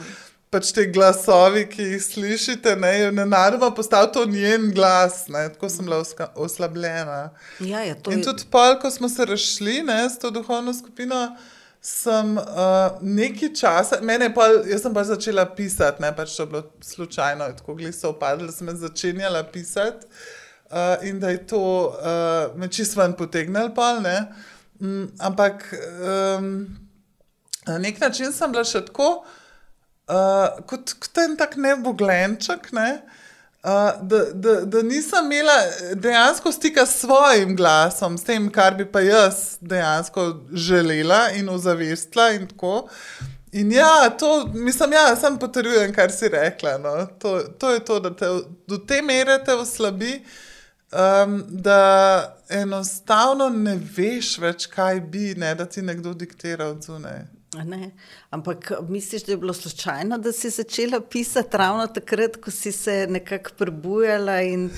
Pač 0.52 0.68
te 0.76 0.82
glasovi, 0.92 1.62
ki 1.64 1.86
jih 1.94 2.02
slišite, 2.04 2.74
ne, 2.76 2.90
je 2.92 3.12
nenadoma 3.16 3.70
postal 3.72 4.10
to 4.12 4.26
njen 4.28 4.66
glas, 4.76 5.22
ne, 5.32 5.46
tako 5.48 5.70
sem 5.72 5.86
bila 5.88 6.02
oslabljena. 6.44 7.30
Ja, 7.64 7.80
ja, 7.80 7.94
In 8.10 8.20
je... 8.20 8.26
tudi 8.26 8.44
pol, 8.52 8.76
ko 8.82 8.90
smo 8.92 9.08
se 9.08 9.24
ne, 9.24 9.96
s 10.10 10.20
to 10.20 10.30
duhovno 10.30 10.74
skupino, 10.76 11.22
sem 11.80 12.36
uh, 12.36 13.00
nekaj 13.00 13.54
časa, 13.62 14.02
mene 14.04 14.28
je 14.28 14.34
pol, 14.36 14.60
jaz 14.68 14.84
sem 14.84 14.92
pa 14.94 15.06
začela 15.08 15.46
pisati, 15.56 16.04
ne 16.04 16.12
pač 16.16 16.36
to 16.36 16.46
bilo 16.46 16.66
slučajno, 16.84 17.48
tako 17.56 17.80
gli 17.80 17.92
so 17.92 18.12
upadli, 18.12 18.46
da 18.46 18.52
sem 18.52 18.76
začenjala 18.76 19.42
pisati 19.48 20.06
uh, 20.06 21.00
in 21.08 21.20
da 21.20 21.32
je 21.32 21.46
to 21.46 21.64
uh, 21.88 22.60
me 22.60 22.68
čisto 22.68 23.00
ven 23.00 23.16
potegnil 23.16 23.72
pol, 23.72 24.04
ne. 24.04 24.18
Mm, 24.82 25.12
ampak 25.18 25.74
um, 26.42 26.66
na 27.66 27.78
nek 27.78 28.00
način 28.00 28.32
sem 28.34 28.50
bila 28.52 28.64
še 28.66 28.80
tako, 28.88 29.10
uh, 30.10 30.62
kot, 30.66 30.94
kot 30.98 31.20
en 31.22 31.36
tak 31.38 31.54
neboglenček, 31.56 32.72
ne? 32.74 32.88
Uh, 33.62 33.92
da, 34.02 34.24
da, 34.34 34.54
da 34.66 34.82
nisem 34.82 35.28
imela 35.30 35.54
dejansko 35.94 36.50
stika 36.52 36.82
s 36.86 37.04
svojim 37.04 37.54
glasom, 37.56 38.16
s 38.18 38.26
tem, 38.26 38.48
kar 38.50 38.74
bi 38.74 38.88
pa 38.90 39.04
jaz 39.06 39.60
dejansko 39.60 40.24
želela 40.50 41.28
in 41.38 41.48
ozavestila. 41.48 42.32
In, 42.34 42.48
tako. 42.50 42.88
in 43.52 43.70
ja, 43.72 44.10
to, 44.18 44.48
mislim, 44.54 44.98
ja, 44.98 45.12
sem 45.16 45.38
potrjujem, 45.38 45.94
kar 45.94 46.10
si 46.10 46.28
rekla. 46.28 46.74
No. 46.82 46.96
To, 47.22 47.38
to 47.58 47.70
je 47.70 47.84
to, 47.86 48.00
da 48.00 48.10
te 48.10 48.32
do 48.66 48.82
te 48.82 48.98
mere 49.02 49.38
te 49.44 49.54
oslabi, 49.54 50.24
um, 50.92 51.44
da 51.48 52.36
enostavno 52.48 53.48
ne 53.48 53.78
veš 53.96 54.38
več, 54.38 54.66
kaj 54.66 55.00
bi, 55.00 55.34
ne, 55.36 55.54
da 55.54 55.66
ti 55.66 55.82
nekdo 55.82 56.14
diktira 56.14 56.66
od 56.72 56.82
zunaj. 56.82 57.24
Ne. 57.52 57.90
Ampak 58.30 58.72
misliš, 58.88 59.22
da 59.22 59.32
je 59.32 59.36
bilo 59.36 59.52
slučajno, 59.52 60.18
da 60.18 60.32
si 60.32 60.50
začela 60.50 61.00
pisati 61.00 61.56
ravno 61.56 61.86
takrat, 61.86 62.36
ko 62.36 62.50
si 62.50 62.72
se 62.72 63.06
nekako 63.10 63.50
prebujala? 63.58 64.40
In, 64.40 64.64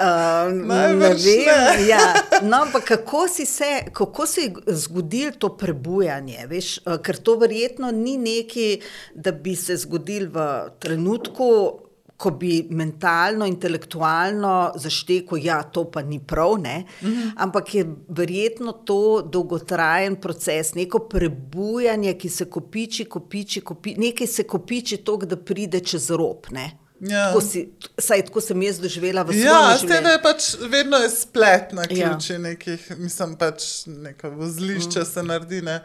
uh, 0.00 0.52
ne 0.52 0.94
vem. 0.94 1.18
Ja. 1.88 2.14
No, 2.42 2.62
ampak 2.62 2.84
kako 2.84 3.28
si 3.28 3.46
se, 3.46 3.82
kako 3.92 4.26
se 4.26 4.40
je 4.40 4.54
zgodilo 4.66 5.32
to 5.38 5.56
prebujanje? 5.56 6.46
Veš, 6.48 6.78
ker 7.04 7.16
to 7.16 7.36
verjetno 7.36 7.90
ni 7.90 8.16
nekaj, 8.16 8.78
da 9.14 9.32
bi 9.32 9.56
se 9.56 9.76
zgodil 9.76 10.30
v 10.32 10.46
trenutku 10.80 11.80
ko 12.16 12.30
bi 12.30 12.66
mentalno, 12.70 13.46
intelektualno 13.46 14.72
zaštekel, 14.80 15.38
da 15.38 15.44
ja, 15.44 15.62
to 15.62 15.84
pa 15.90 16.02
ni 16.02 16.18
prav, 16.18 16.58
mhm. 16.58 16.66
-huh. 17.02 17.30
ampak 17.36 17.74
je 17.74 17.86
verjetno 18.08 18.72
to 18.72 19.22
dolgotrajen 19.22 20.16
proces, 20.16 20.74
neko 20.74 20.98
prebujanje, 20.98 22.14
ki 22.14 22.28
se 22.28 22.50
kopiči, 22.50 23.04
kopiči, 23.04 23.60
kopiči 23.60 24.00
nekaj 24.00 24.26
se 24.26 24.42
kopiči, 24.42 24.96
tako 24.96 25.26
da 25.26 25.36
pride 25.36 25.80
čez 25.80 26.10
rob. 26.10 26.46
Ne? 26.50 26.85
Ja. 27.00 27.26
Tako, 27.26 27.40
si, 27.40 27.68
saj, 27.98 28.22
tako 28.24 28.40
sem 28.40 28.62
jaz 28.62 28.78
doživela 28.80 29.22
v 29.22 29.34
svetu. 29.34 29.44
Ja, 29.44 29.76
s 29.76 29.84
tem, 29.84 30.04
da 30.04 30.14
je 30.14 30.20
pač 30.22 30.46
vedno 30.70 30.96
je 30.96 31.10
splet 31.12 31.74
na 31.76 31.84
ja. 31.84 31.88
ključi 31.88 32.32
ja. 32.32 32.38
nekih, 32.38 32.86
mislim, 32.98 33.34
pač 33.36 33.84
neko 33.86 34.30
vozlišče 34.30 35.00
mm. 35.00 35.04
se 35.04 35.22
naredi. 35.22 35.60
Ne. 35.62 35.82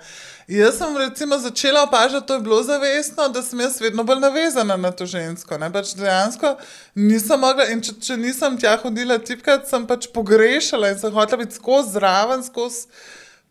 Jaz 0.47 0.77
sem 0.79 0.97
recimo 0.97 1.39
začela 1.39 1.83
opažati, 1.83 2.27
to 2.27 2.39
je 2.39 2.45
bilo 2.47 2.61
zavestno, 2.63 3.27
da 3.27 3.43
sem 3.43 3.59
jaz 3.59 3.81
vedno 3.81 4.03
bolj 4.07 4.23
navezana 4.23 4.77
na 4.77 4.91
to 4.91 5.05
žensko. 5.05 5.59
Ne. 5.59 5.67
Pač 5.73 5.91
dejansko 5.99 6.55
nisem 6.95 7.43
mogla, 7.43 7.67
in 7.75 7.83
če, 7.83 7.97
če 7.99 8.17
nisem 8.17 8.55
tja 8.61 8.77
hodila 8.79 9.19
tipkat, 9.19 9.67
sem 9.67 9.87
pač 9.87 10.07
pogrešala 10.15 10.93
in 10.95 10.99
sem 11.01 11.11
hotela 11.11 11.43
biti 11.43 11.59
skozi 11.59 11.97
zraven, 11.99 12.47
skozi. 12.47 12.87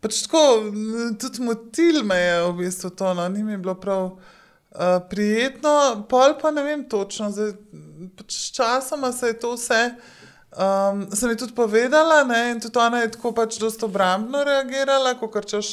Pač 0.00 0.24
tako, 0.24 0.72
tudi 1.20 1.44
motil 1.44 2.00
me 2.08 2.16
je 2.16 2.36
v 2.46 2.52
bistvu 2.64 2.96
to, 2.96 3.12
no, 3.14 3.28
ni 3.28 3.44
mi 3.44 3.60
bilo 3.60 3.76
prav. 3.76 4.14
Uh, 4.70 5.02
prijetno, 5.10 6.06
pol 6.08 6.36
pa 6.42 6.50
ne 6.50 6.62
vem 6.62 6.84
točno, 6.88 7.30
zdaj, 7.34 7.56
pač 8.16 8.36
časoma 8.54 9.10
se 9.12 9.32
je 9.32 9.38
to 9.42 9.56
vse. 9.56 9.80
Um, 10.50 11.08
sem 11.14 11.30
ji 11.30 11.40
tudi 11.42 11.54
povedala, 11.54 12.22
ne, 12.24 12.52
in 12.52 12.60
tudi 12.62 12.78
ona 12.78 13.02
je 13.02 13.10
tako 13.10 13.32
pač 13.34 13.58
dosto 13.58 13.86
obrambno 13.90 14.44
reagirala, 14.46 15.16
kot 15.18 15.46
češ, 15.50 15.72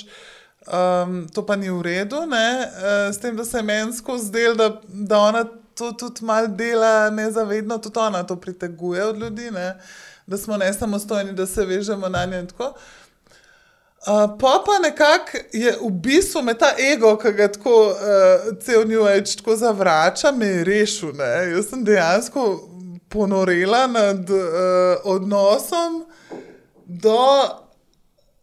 um, 0.65 1.27
to 1.33 1.45
pa 1.45 1.55
ni 1.55 1.69
v 1.69 1.81
redu, 1.85 2.25
ne, 2.25 2.49
uh, 2.65 3.13
s 3.13 3.21
tem, 3.21 3.37
da 3.37 3.45
se 3.45 3.61
je 3.61 3.69
mensko 3.69 4.17
zdelo, 4.17 4.55
da, 4.57 4.69
da 4.89 5.21
ona 5.29 5.45
to 5.77 5.91
tudi 5.93 6.25
malo 6.25 6.49
dela 6.49 7.09
nezavedno, 7.13 7.77
tudi 7.77 8.01
ona 8.01 8.23
to 8.25 8.35
priteguje 8.35 9.05
od 9.05 9.17
ljudi, 9.17 9.51
ne, 9.51 9.75
da 10.27 10.37
smo 10.37 10.57
ne 10.57 10.73
samostojni, 10.73 11.37
da 11.37 11.45
se 11.45 11.65
vežemo 11.65 12.09
na 12.09 12.25
nje 12.25 12.39
in 12.39 12.49
tako. 12.49 12.73
Uh, 12.73 13.06
pa 14.39 14.63
pa 14.65 14.79
nekako 14.79 15.37
je 15.53 15.71
v 15.81 15.89
bistvu 15.91 16.41
me 16.41 16.53
ta 16.53 16.71
ego, 16.93 17.17
ki 17.19 17.31
ga 17.35 17.47
tako 17.51 17.91
uh, 17.91 18.57
cel 18.63 18.85
Newage 18.87 19.35
tako 19.37 19.55
zavrača, 19.55 20.31
me 20.31 20.63
rešil. 20.63 21.11
Ne? 21.17 21.51
Jaz 21.51 21.67
sem 21.69 21.83
dejansko 21.83 22.69
ponorela 23.09 23.87
nad 23.87 24.29
uh, 24.29 24.39
odnosom 25.03 26.05
do, 26.85 27.19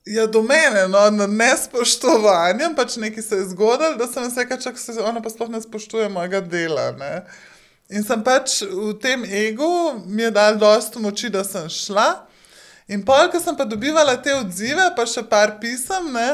ja, 0.05 0.27
do 0.27 0.43
mene, 0.43 0.85
no, 0.89 1.09
nad 1.11 1.32
nespoštovanjem. 1.32 2.77
Pač 2.77 2.97
nekaj 3.01 3.23
se 3.23 3.41
je 3.41 3.49
zgodilo, 3.55 3.97
da 3.97 4.07
sem 4.07 4.31
se 4.31 4.45
rekla, 4.45 4.57
da 4.57 4.77
se 4.77 5.01
ona 5.01 5.23
pa 5.23 5.32
sploh 5.32 5.49
ne 5.49 5.62
spoštuje 5.65 6.09
mojega 6.09 6.41
dela. 6.41 6.91
Ne? 6.93 7.24
In 7.89 8.05
sem 8.05 8.20
pač 8.24 8.61
v 8.69 8.93
tem 9.01 9.24
egu, 9.24 9.97
mi 10.07 10.28
je 10.28 10.31
dal 10.31 10.61
dosto 10.61 11.01
moči, 11.01 11.32
da 11.32 11.45
sem 11.45 11.73
šla. 11.73 12.27
In 12.89 13.05
pol, 13.05 13.31
ko 13.32 13.40
sem 13.40 13.56
pa 13.56 13.65
dobivala 13.65 14.16
te 14.20 14.35
odzive, 14.36 14.90
pa 14.97 15.06
še 15.09 15.24
par 15.28 15.56
pisem, 15.61 16.11
ne, 16.12 16.28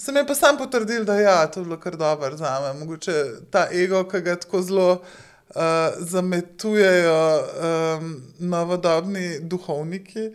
sem 0.00 0.16
jim 0.16 0.26
pa 0.26 0.34
sam 0.34 0.56
potrdil, 0.56 1.04
da 1.04 1.18
ja, 1.20 1.36
to 1.46 1.60
je 1.60 1.66
bilo 1.68 1.76
kar 1.80 1.98
dobro 2.00 2.36
za 2.36 2.54
me. 2.64 2.72
Mogoče 2.80 3.16
ta 3.52 3.66
ego, 3.68 4.00
ki 4.08 4.22
ga 4.24 4.38
tako 4.40 4.62
zelo 4.64 4.86
uh, 4.96 5.98
zametujejo 5.98 7.18
um, 7.42 8.14
novodobni 8.38 9.40
duhovniki. 9.40 10.30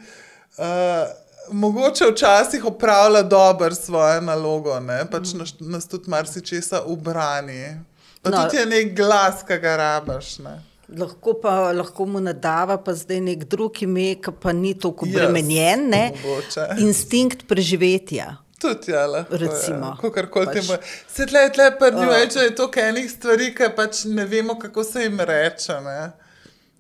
Uh, 0.57 1.07
Mogoče 1.47 2.09
včasih 2.11 2.65
opravlja 2.67 3.21
dobro 3.23 3.75
svojo 3.75 4.21
nalogo, 4.21 4.79
ne? 4.83 5.05
pač 5.07 5.31
nas, 5.33 5.53
nas 5.59 5.87
tudi 5.87 6.11
marsikaj 6.11 6.83
ubrani. 6.85 7.77
Pa 8.21 8.29
no. 8.29 8.41
tudi 8.43 8.59
je 8.59 8.65
nek 8.65 8.91
glas, 8.95 9.45
ki 9.47 9.55
ga 9.63 9.77
rabaš. 9.79 10.33
Ne? 10.43 10.57
Lahko 10.87 11.33
pa 11.41 11.73
lahko 11.75 12.05
mu 12.07 12.19
nadava, 12.23 12.77
pa 12.79 12.93
zdaj 12.95 13.19
nek 13.19 13.43
drug 13.51 13.81
ime, 13.83 14.13
ki 14.23 14.31
pa 14.39 14.53
ni 14.55 14.71
tako 14.79 15.03
obremenjen. 15.03 15.89
Yes, 15.91 16.59
Instinkt 16.79 17.43
preživetja. 17.47 18.37
Tudi, 18.59 18.91
ja, 18.91 19.03
lahko. 19.05 19.37
Recimo. 19.37 19.97
Pač. 20.01 20.87
Se 21.13 21.27
tle, 21.27 21.43
tle, 21.53 21.67
prnjo, 21.79 22.07
uh, 22.07 22.43
je 22.43 22.55
to 22.55 22.69
enih 22.81 23.11
stvari, 23.11 23.51
ki 23.55 23.69
pač 23.75 24.05
ne 24.05 24.25
vemo, 24.25 24.55
kako 24.59 24.83
se 24.83 25.03
jim 25.03 25.19
reče. 25.19 25.81
Ne? 25.83 26.11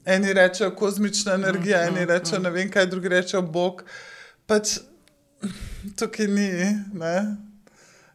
Eni 0.05 0.33
rečejo 0.33 0.71
kozmična 0.75 1.35
energija, 1.35 1.83
uh, 1.83 1.87
eni 1.91 2.05
uh, 2.05 2.09
rečejo 2.13 2.39
ne 2.41 2.49
vem 2.49 2.71
kaj, 2.71 2.87
drugi 2.87 3.11
rečejo 3.11 3.41
Bog. 3.41 3.83
Pač 4.47 4.77
tukaj 5.99 6.31
ni. 6.31 6.49
Ne? 6.95 7.15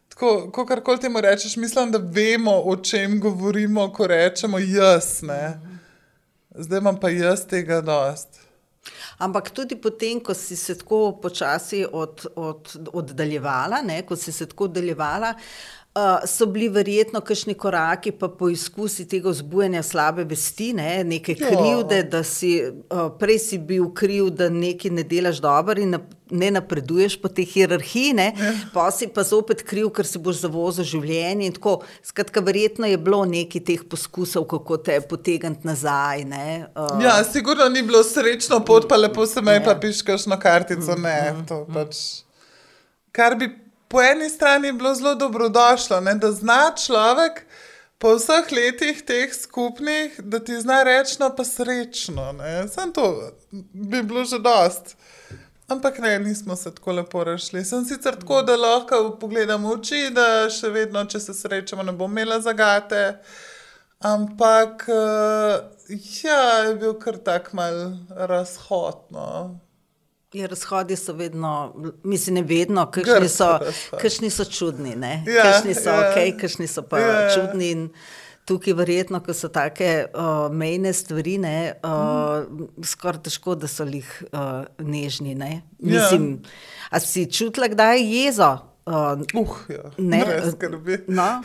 Tako, 0.09 0.51
ko 0.53 0.65
karkoli 0.67 1.05
temu 1.05 1.21
rečeš, 1.21 1.57
mislim, 1.57 1.93
da 1.93 2.01
vemo, 2.03 2.57
o 2.65 2.77
čem 2.77 3.21
govorimo, 3.21 3.93
ko 3.93 4.07
rečemo 4.07 4.59
jaz. 4.59 5.21
Ne? 5.23 5.72
Zdaj 6.55 6.79
imam 6.79 6.97
pa 7.01 7.11
jaz 7.11 7.47
tega 7.49 7.81
dost. 7.81 8.41
Ampak 9.19 9.51
tudi 9.55 9.77
potem, 9.79 10.19
ko 10.21 10.35
si 10.35 10.57
se 10.57 10.75
tako 10.79 11.13
počasi 11.23 11.85
od, 11.93 12.27
od, 12.37 12.73
oddaljevala, 12.93 13.83
ne, 13.83 14.03
ko 14.03 14.17
si 14.17 14.33
se 14.33 14.47
tako 14.51 14.65
oddaljevala, 14.65 15.35
uh, 15.95 16.27
so 16.27 16.47
bili 16.47 16.69
verjetno 16.69 17.21
kakšni 17.21 17.55
koraki, 17.55 18.13
pa 18.13 18.29
poizkusi 18.29 19.07
tega 19.09 19.31
vzbujanja 19.31 19.83
slabe 19.87 20.25
vesti, 20.25 20.73
ne? 20.75 21.05
neke 21.05 21.37
ja. 21.39 21.49
krivde, 21.49 22.03
da 22.03 22.25
si 22.27 22.57
uh, 22.67 23.07
prej 23.19 23.39
si 23.39 23.59
bil 23.59 23.93
kriv, 23.95 24.33
da 24.35 24.51
nekaj 24.51 24.91
ne 24.91 25.07
delaš 25.07 25.41
dobro 25.45 25.81
in 25.81 25.95
ne 26.33 26.51
napreduješ 26.51 27.19
po 27.23 27.29
tej 27.29 27.45
hierarhiji, 27.53 28.15
ja. 28.17 28.53
pa 28.75 28.89
si 28.91 29.07
pa 29.07 29.23
zopet 29.23 29.63
kriv, 29.63 29.91
ker 29.95 30.09
si 30.09 30.19
boš 30.19 30.43
zavozil 30.43 30.87
življenje. 30.89 31.53
Skratka, 32.03 32.41
verjetno 32.45 32.89
je 32.89 32.99
bilo 32.99 33.23
nekaj 33.29 33.65
teh 33.69 33.85
poskusov, 33.89 34.47
kako 34.51 34.81
te 34.83 34.99
potegniti 35.01 35.69
nazaj. 35.69 36.25
Uh, 36.25 37.03
ja, 37.05 37.19
sigurno 37.25 37.69
ni 37.69 37.85
bilo 37.87 38.03
srečno 38.05 38.63
pot, 38.65 38.89
pa 38.89 38.97
lepo 38.97 39.27
se 39.27 39.43
me 39.45 39.59
pa 39.65 39.77
piškaš 39.79 40.27
na 40.27 40.41
kartico. 40.41 40.97
Ne, 40.97 41.19
mm, 41.33 41.47
to 41.49 41.65
mm. 41.69 41.75
pač. 41.75 42.01
Kar 43.13 43.37
bi 43.37 43.51
po 43.93 44.01
eni 44.01 44.31
strani 44.33 44.73
bilo 44.73 44.95
zelo 44.95 45.15
dobrodošlo, 45.15 46.01
ne, 46.01 46.15
da 46.17 46.33
zna 46.33 46.73
človek 46.81 47.45
po 48.03 48.17
vseh 48.17 48.49
letih 48.51 49.05
teh 49.07 49.31
skupnih, 49.35 50.17
da 50.19 50.41
ti 50.43 50.57
zna 50.59 50.81
reči, 50.83 51.21
no 51.21 51.29
pa 51.37 51.45
srečno. 51.45 52.33
Sam 52.73 52.93
to 52.93 53.31
bi 53.53 54.03
bilo 54.03 54.25
že 54.25 54.41
dost. 54.43 54.97
Ampak 55.73 55.99
ne, 55.99 56.19
nismo 56.19 56.57
se 56.57 56.75
tako 56.75 56.93
lepo 56.93 57.25
rešili. 57.25 57.65
Sem 57.65 57.85
sicer 57.85 58.17
tako, 58.21 58.43
da 58.43 58.57
lahko 58.57 59.17
pogledam 59.21 59.65
v 59.65 59.77
oči, 59.79 60.03
da 60.15 60.51
še 60.53 60.69
vedno, 60.75 61.05
če 61.09 61.21
se 61.21 61.35
srečamo, 61.35 61.85
ne 61.87 61.95
bom 61.97 62.13
imela 62.13 62.41
zagate. 62.45 63.03
Ampak 64.03 64.89
uh, 64.91 65.61
ja, 66.25 66.41
je 66.69 66.75
bil 66.81 66.97
kar 67.01 67.17
tak 67.23 67.53
mal 67.57 67.95
razhodno. 68.11 69.61
Ja, 70.33 70.47
razhodi 70.49 70.97
so 70.97 71.13
vedno, 71.13 71.75
mislim, 72.05 72.35
ne 72.35 72.43
vedno, 72.43 72.87
kakšni 72.91 73.29
so, 73.29 73.51
kakšni 74.01 74.31
so 74.33 74.45
čudni, 74.45 74.97
Ja, 75.27 75.43
kakšni 75.45 75.75
so 75.77 75.93
ja. 75.93 76.09
ok, 76.09 76.41
kakšni 76.41 76.69
so 76.69 76.83
pa 76.83 77.01
Ja, 77.01 77.29
čudni. 77.35 77.71
In 77.71 77.89
tukaj, 78.45 78.75
verjetno, 78.75 79.21
ko 79.23 79.35
so 79.37 79.49
take 79.53 80.07
uh, 80.11 80.49
mejne 80.51 80.93
stvari, 80.93 81.39
ne, 81.39 81.57
uh, 81.87 82.43
skoraj 82.85 83.23
težko, 83.29 83.55
da 83.55 83.71
so 83.71 83.87
jih 83.87 84.11
uh, 84.33 84.65
nežni. 84.83 85.35
Ne. 85.39 85.63
Ja. 85.79 85.95
Mislim, 85.95 86.43
a 86.91 87.01
si 87.01 87.29
čutila, 87.31 87.71
kdaj 87.73 88.01
je 88.01 88.13
jezo? 88.25 88.53
Uh, 88.53 88.69
Uh, 88.87 89.21
ja, 89.69 89.91
Ne, 89.99 90.25
brez 90.27 90.53
skrbi. 90.53 91.05
no, 91.07 91.43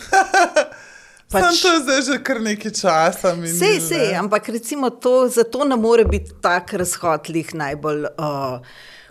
Pač, 1.32 1.44
Sam 1.44 1.56
to 1.61 1.74
je 1.74 1.80
zdaj 1.84 2.02
že 2.02 2.15
kar 2.24 2.40
nekaj 2.41 2.72
časa. 2.72 3.36
Sej, 3.36 3.82
sej, 3.84 4.06
ne. 4.15 4.15
ampak 4.15 4.48
recimo 4.49 4.90
to, 4.90 5.28
zato 5.28 5.68
ne 5.68 5.76
more 5.76 6.06
biti 6.07 6.32
tak 6.41 6.72
razhod 6.74 7.28
lih 7.30 7.52
najbolj, 7.53 8.07
uh, 8.15 8.64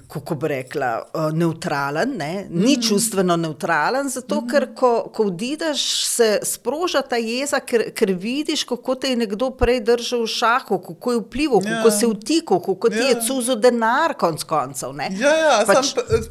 kako 0.08 0.34
bi 0.34 0.48
rekla, 0.48 1.02
uh, 1.04 1.32
neutralen, 1.32 2.12
ne? 2.16 2.46
ni 2.50 2.82
čustveno 2.82 3.36
neutralen, 3.36 4.08
zato 4.08 4.46
ker 4.46 4.68
ko, 4.74 5.10
ko 5.10 5.22
odideš, 5.24 5.82
se 6.06 6.38
sproža 6.42 7.02
ta 7.02 7.16
jeza, 7.16 7.60
ker, 7.60 7.90
ker 7.90 8.12
vidiš, 8.12 8.64
kako 8.64 8.94
te 8.94 9.08
je 9.08 9.16
nekdo 9.16 9.50
prej 9.50 9.80
držal 9.80 10.22
v 10.22 10.26
šahu, 10.28 10.78
kako 10.80 11.12
je 11.12 11.18
vplival, 11.18 11.60
Ja. 11.60 11.76
kako 11.76 11.90
se 11.90 12.06
je 12.06 12.12
vtikal, 12.12 12.60
kako 12.60 12.88
ti 12.88 12.96
je 12.98 13.10
Ja. 13.10 13.20
cuzo 13.20 13.54
denar 13.56 14.14
konc 14.14 14.42
koncev. 14.42 14.92
ne. 14.92 15.08
Ja, 15.12 15.34
ja 15.36 15.64
Pač- 15.66 15.74
pač, 15.74 15.86
sam, 15.86 16.04
eh, 16.04 16.22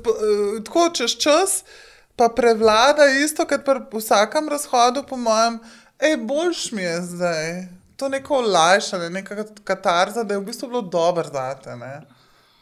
eh, 0.57 0.63
tako 0.63 0.89
čez 0.89 1.11
čas 1.11 1.63
pa 2.15 2.29
prevlada 2.29 3.05
isto, 3.05 3.45
kot 3.45 3.65
pri 3.65 3.79
vsakem 3.93 4.49
razhodu, 4.49 5.03
po 5.03 5.17
mojem, 5.17 5.59
ej, 5.99 6.17
boljš 6.17 6.71
mi 6.71 6.81
je 6.81 7.01
zdaj. 7.01 7.67
To 7.95 8.09
neko 8.09 8.37
olajšanje, 8.37 9.09
neka 9.09 9.35
katarza, 9.63 10.23
da 10.23 10.33
je 10.33 10.39
v 10.39 10.45
bistvu 10.45 10.67
bilo 10.67 10.81
dobro 10.81 11.23
zate, 11.33 11.75
ne? 11.75 12.01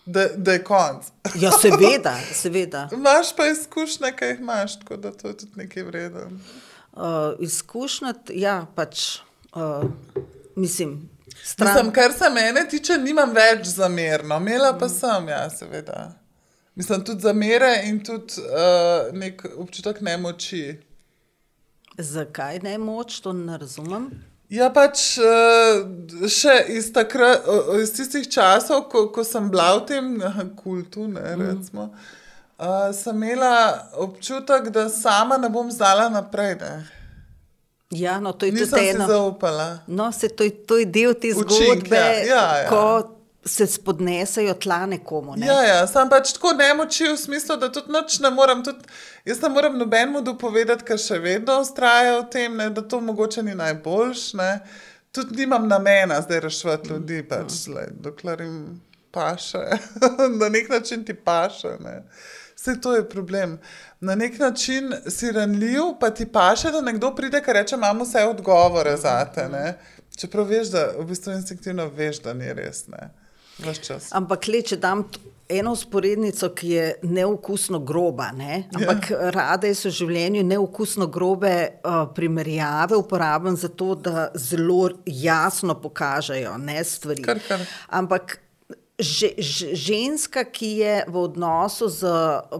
Da, 0.05 0.27
da 0.35 0.53
je 0.53 0.63
konc. 0.63 1.05
Ja, 1.35 1.51
seveda, 1.51 2.17
seveda. 2.33 2.89
Imaš 2.97 3.35
pa 3.35 3.47
izkušnje, 3.47 4.11
kaj 4.15 4.29
jih 4.29 4.39
imaš, 4.39 4.79
tako 4.79 4.97
da 4.97 5.11
to 5.11 5.27
je 5.27 5.37
tudi 5.37 5.51
nekaj 5.55 5.83
vreden. 5.83 6.39
Uh, 6.93 7.01
Izkušnja, 7.39 8.13
ja, 8.29 8.65
pač, 8.75 9.17
uh, 9.55 9.89
mislim, 10.55 11.09
stran. 11.43 11.73
Mislim, 11.73 11.93
kar 11.93 12.11
se 12.13 12.29
mene 12.29 12.67
tiče, 12.69 12.97
nimam 12.97 13.33
več 13.33 13.67
zamerno, 13.67 14.37
imela 14.37 14.77
pa 14.77 14.89
sem, 14.89 15.27
ja, 15.27 15.49
seveda. 15.49 16.11
Mislim, 16.75 17.03
tudi 17.05 17.21
zamere 17.21 17.81
in 17.85 18.03
tudi 18.03 18.41
uh, 18.41 19.13
nek 19.13 19.45
občutek 19.57 20.01
nemoči. 20.01 20.79
Zakaj 21.97 22.59
ne 22.59 22.77
moč, 22.77 23.19
to 23.21 23.33
ne 23.33 23.57
razumem. 23.57 24.09
Ja, 24.49 24.69
pač 24.69 25.17
uh, 25.17 25.81
še 26.29 26.65
iz, 26.69 26.91
takrat, 26.91 27.41
uh, 27.43 27.79
iz 27.79 27.91
tistih 27.91 28.27
časov, 28.27 28.83
ko, 28.85 29.07
ko 29.09 29.23
sem 29.23 29.49
bila 29.49 29.77
v 29.77 29.85
tem 29.85 30.05
kultu, 30.55 31.07
ne, 31.07 31.23
recimo, 31.35 31.87
uh, 32.59 32.91
sem 32.93 33.15
imela 33.15 33.53
občutek, 33.95 34.69
da 34.69 34.89
sama 34.89 35.37
ne 35.37 35.49
bom 35.49 35.71
znala 35.71 36.09
naprej. 36.09 36.55
Ne. 36.55 36.73
Ja, 37.91 38.19
no, 38.19 38.31
to 38.31 38.45
je 38.45 38.51
Nisem 38.51 38.69
tudi 38.69 38.83
si 38.83 38.89
eno. 38.91 39.07
zaupala. 39.07 39.79
No, 39.87 40.11
se 40.11 40.29
to, 40.29 40.43
je- 40.43 40.65
to 40.65 40.77
je 40.77 40.85
del 40.87 41.13
te 41.13 41.29
Učink, 41.29 41.49
zgodbe, 41.49 41.95
ja, 41.95 42.13
ja, 42.25 42.57
ja. 42.57 42.69
ko 42.69 43.09
se 43.45 43.67
spodnesejo 43.67 44.53
tla 44.53 44.85
nekomu. 44.85 45.35
Ne? 45.35 45.47
Ja, 45.47 45.61
ja, 45.63 45.87
sem 45.87 46.09
pač 46.09 46.33
tako 46.37 46.53
nemoči 46.57 47.09
v 47.11 47.17
smislu, 47.19 47.57
da 47.59 47.69
tudi 47.73 47.91
noč 47.91 48.19
ne 48.23 48.31
morem, 48.31 48.63
tudi, 48.63 48.85
jaz 49.27 49.41
ne 49.43 49.49
morem 49.51 49.75
nobenemu 49.79 50.21
dopovedati, 50.23 50.85
ker 50.87 51.01
še 51.01 51.19
vedno 51.23 51.59
ustraja 51.63 52.19
v 52.21 52.27
tem, 52.31 52.55
ne, 52.57 52.69
da 52.73 52.81
to 52.81 53.01
mogoče 53.03 53.43
ni 53.43 53.55
najboljš. 53.59 54.25
Ne. 54.39 54.51
Tudi 55.13 55.43
nimam 55.43 55.67
namena 55.67 56.21
zdaj 56.23 56.39
reševati 56.47 56.89
ljudi, 56.93 57.19
pač, 57.29 57.65
le, 57.73 57.89
dokler 58.05 58.45
jim 58.45 58.57
paše, 59.13 59.65
na 60.41 60.49
nek 60.49 60.71
način 60.71 61.03
ti 61.05 61.13
paše. 61.13 61.75
Ne. 61.83 61.99
Vse 62.55 62.77
to 62.81 62.95
je 62.95 63.03
problem. 63.09 63.57
Na 63.99 64.15
nek 64.15 64.39
način 64.39 64.93
si 65.07 65.31
ranljiv, 65.31 65.97
pa 65.99 66.09
ti 66.09 66.25
paše, 66.25 66.71
da 66.71 66.81
nekdo 66.81 67.11
pride, 67.15 67.41
ki 67.43 67.53
reče: 67.53 67.75
imamo 67.75 68.07
vse 68.07 68.23
odgovore 68.25 68.95
za 68.97 69.25
te. 69.35 69.49
Ne. 69.49 69.73
Čeprav 70.17 70.47
veš, 70.47 70.71
da 70.71 70.85
v 70.97 71.05
bistvu 71.09 71.33
instinktivno 71.33 71.89
veš, 71.89 72.21
da 72.23 72.33
ni 72.33 72.53
res. 72.53 72.87
Ne. 72.87 73.09
Ampak, 74.17 74.47
le, 74.49 74.63
če 74.65 74.79
dam 74.81 75.05
eno 75.53 75.73
usporednico, 75.75 76.49
ki 76.55 76.69
je 76.69 76.85
neokusno 77.03 77.79
groba, 77.79 78.31
ne? 78.31 78.63
ampak 78.73 79.09
ja. 79.11 79.31
rade 79.35 79.73
so 79.75 79.89
v 79.91 79.97
življenju 79.97 80.43
neokusno 80.47 81.07
grobe 81.13 81.53
uh, 81.83 82.05
primerjave 82.15 82.97
uporabljam 82.97 83.57
zato, 83.59 83.93
da 83.95 84.29
zelo 84.39 84.89
jasno 85.05 85.75
pokažejo 85.81 86.55
ne, 86.57 86.79
stvari. 86.83 87.25
Kar, 87.25 87.43
kar. 87.47 87.67
Ampak 87.99 88.39
že, 88.93 89.33
že, 89.41 89.73
ženska, 89.75 90.45
ki 90.53 90.69
je 90.79 90.95
v 91.09 91.17
odnosu 91.17 91.89
z 91.89 92.09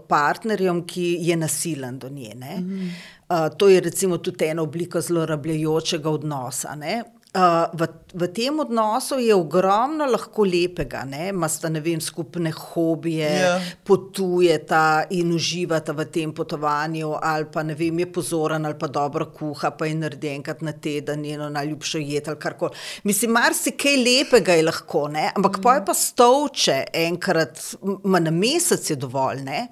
partnerjem, 0.10 0.82
ki 0.90 1.06
je 1.22 1.36
nasilen 1.38 2.00
do 2.02 2.10
nje. 2.10 2.34
Ne? 2.36 2.56
Mm. 2.60 2.88
Uh, 3.30 3.48
to 3.58 3.70
je 3.70 3.80
recimo 3.82 4.18
tudi 4.18 4.50
ena 4.50 4.66
oblika 4.66 5.02
zlorabljajočega 5.02 6.10
odnosa. 6.10 6.76
Ne? 6.76 7.04
Uh, 7.34 7.66
v, 7.74 7.88
v 8.14 8.28
tem 8.30 8.60
odnosu 8.62 9.18
je 9.18 9.34
ogromno 9.34 10.06
lahko 10.06 10.44
lepega, 10.46 11.00
imate 11.10 11.70
ne 11.74 11.80
vem, 11.82 11.98
skupne 12.02 12.52
hobije, 12.54 13.30
Ja. 13.34 13.56
potujeta 13.84 15.08
in 15.10 15.32
uživata 15.34 15.96
v 15.98 16.06
tem 16.14 16.30
potovanju, 16.30 17.16
ali 17.18 17.50
pa 17.50 17.64
ne 17.64 17.74
vem, 17.74 18.00
je 18.00 18.12
pozoren 18.14 18.66
ali 18.66 18.78
pa 18.78 18.86
dobro 18.88 19.26
kuha, 19.34 19.72
pa 19.74 19.90
je 19.90 19.96
naredi 19.96 20.30
enkrat 20.30 20.62
na 20.62 20.72
teden 20.78 21.26
njeno 21.26 21.50
najljubšo 21.50 21.98
jed 21.98 22.28
ali 22.28 22.38
karkoli. 22.38 22.78
Mislim, 23.04 23.32
marsikaj 23.32 23.98
lepega 23.98 24.54
je 24.54 24.64
lahko, 24.64 25.08
ne? 25.08 25.32
ampak 25.36 25.58
mm. 25.58 25.62
pa 25.64 25.76
je 25.76 25.86
pa 25.86 25.94
stolče 25.94 26.84
enkrat, 26.94 27.60
ma 28.04 28.20
na 28.20 28.32
mesec 28.32 28.90
je 28.90 28.96
dovolj. 28.96 29.42
Ne? 29.42 29.68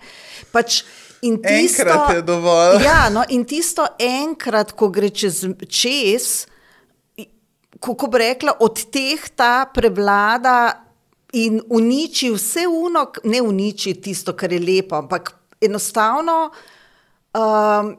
Pač 0.52 0.82
in 1.22 1.38
tisto, 1.38 1.86
Enkrat 1.86 2.16
je 2.16 2.22
dovolj. 2.26 2.82
Ja, 2.82 3.10
no, 3.14 3.22
in 3.30 3.46
tisto 3.46 3.86
enkrat, 4.00 4.74
ko 4.74 4.90
gre 4.90 5.14
čez. 5.14 5.46
čez 5.70 6.48
kako 7.80 8.08
bi 8.08 8.18
rekla, 8.18 8.58
od 8.60 8.84
teh 8.92 9.30
ta 9.36 9.66
prevlada 9.74 10.84
in 11.34 11.62
uniči 11.70 12.32
vse 12.34 12.68
uno, 12.68 13.08
ne 13.24 13.42
uniči 13.42 13.94
tisto, 14.02 14.36
kar 14.36 14.52
je 14.52 14.60
lepo, 14.60 14.96
ampak 15.00 15.32
enostavno 15.62 16.52
um, 17.34 17.96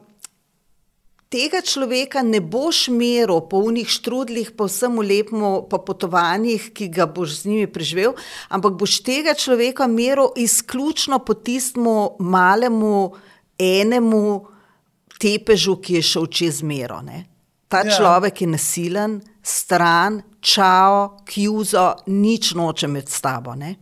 tega 1.33 1.63
človeka 1.65 2.21
ne 2.21 2.37
boš 2.41 2.87
meril 2.93 3.41
po 3.49 3.63
unih 3.65 3.89
štrudlih, 3.89 4.51
po 4.53 4.67
vsemu 4.69 5.01
lepemu, 5.01 5.51
po 5.69 5.81
potovanjih, 5.81 6.69
ki 6.77 6.91
ga 6.93 7.07
boš 7.09 7.41
z 7.41 7.49
njimi 7.49 7.67
preživel, 7.67 8.13
ampak 8.53 8.77
boš 8.77 8.99
tega 9.01 9.33
človeka 9.33 9.87
meril 9.89 10.29
izključno 10.37 11.23
po 11.25 11.33
tistemu 11.33 12.15
malemu 12.19 13.13
enemu 13.57 14.45
tepežu, 15.17 15.79
ki 15.81 15.97
je 15.97 16.03
šel 16.05 16.27
čez 16.29 16.61
mero. 16.61 17.01
Ne? 17.01 17.25
Ta 17.67 17.81
ja. 17.81 17.97
človek 17.97 18.43
je 18.43 18.47
nasilen, 18.53 19.21
stran, 19.43 20.21
čao, 20.41 21.17
kjuzo, 21.25 21.93
nič 22.07 22.53
noče 22.53 22.87
med 22.87 23.09
s 23.09 23.21
tabo. 23.21 23.55
Ne? 23.55 23.75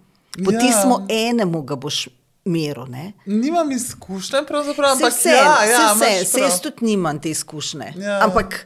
Po 0.45 0.51
Ja. 0.51 0.59
tistemu 0.59 0.95
enemu 1.09 1.61
ga 1.61 1.75
boš 1.75 2.07
meril. 2.45 2.85
ne. 2.87 3.13
Nimam 3.25 3.71
izkušnje, 3.71 4.39
pravzaprav, 4.47 4.91
ampak 4.91 5.13
vse, 5.13 5.29
ja, 5.29 5.63
ja, 5.63 5.93
vse, 5.93 5.99
saj 6.25 6.31
prav. 6.31 6.43
jaz 6.43 6.61
tudi 6.61 6.77
nimam 6.81 7.19
te 7.19 7.29
izkušnje. 7.29 7.93
Ja. 7.97 8.19
Ampak 8.23 8.65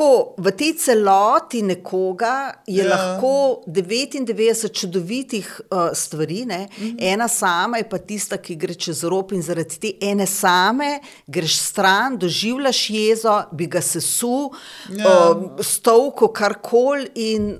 tako, 0.00 0.34
v 0.38 0.50
tej 0.56 0.72
celoti 0.76 1.62
nekoga 1.62 2.52
je 2.66 2.84
Ja. 2.84 2.88
lahko 2.88 3.62
99 3.66 4.72
čudovitih 4.72 5.60
uh, 5.70 5.90
stvari, 5.92 6.46
ne? 6.46 6.68
Mhm. 6.78 6.96
ena 6.98 7.28
sama 7.28 7.76
je 7.76 7.88
pa 7.88 7.98
tista, 7.98 8.36
ki 8.38 8.56
gre 8.56 8.74
čez 8.74 9.04
rob 9.04 9.32
in 9.32 9.42
zaradi 9.42 9.78
te 9.80 9.92
ene 10.00 10.26
same 10.26 11.00
greš 11.26 11.58
stran, 11.58 12.16
doživljaš 12.18 12.90
jezo, 12.90 13.42
bi 13.52 13.66
ga 13.66 13.80
sesul, 13.80 14.50
Ja. 14.90 15.04
ja. 15.04 15.30
uh, 15.30 15.60
stovko, 15.60 16.28
karkoli 16.32 17.10
in 17.14 17.58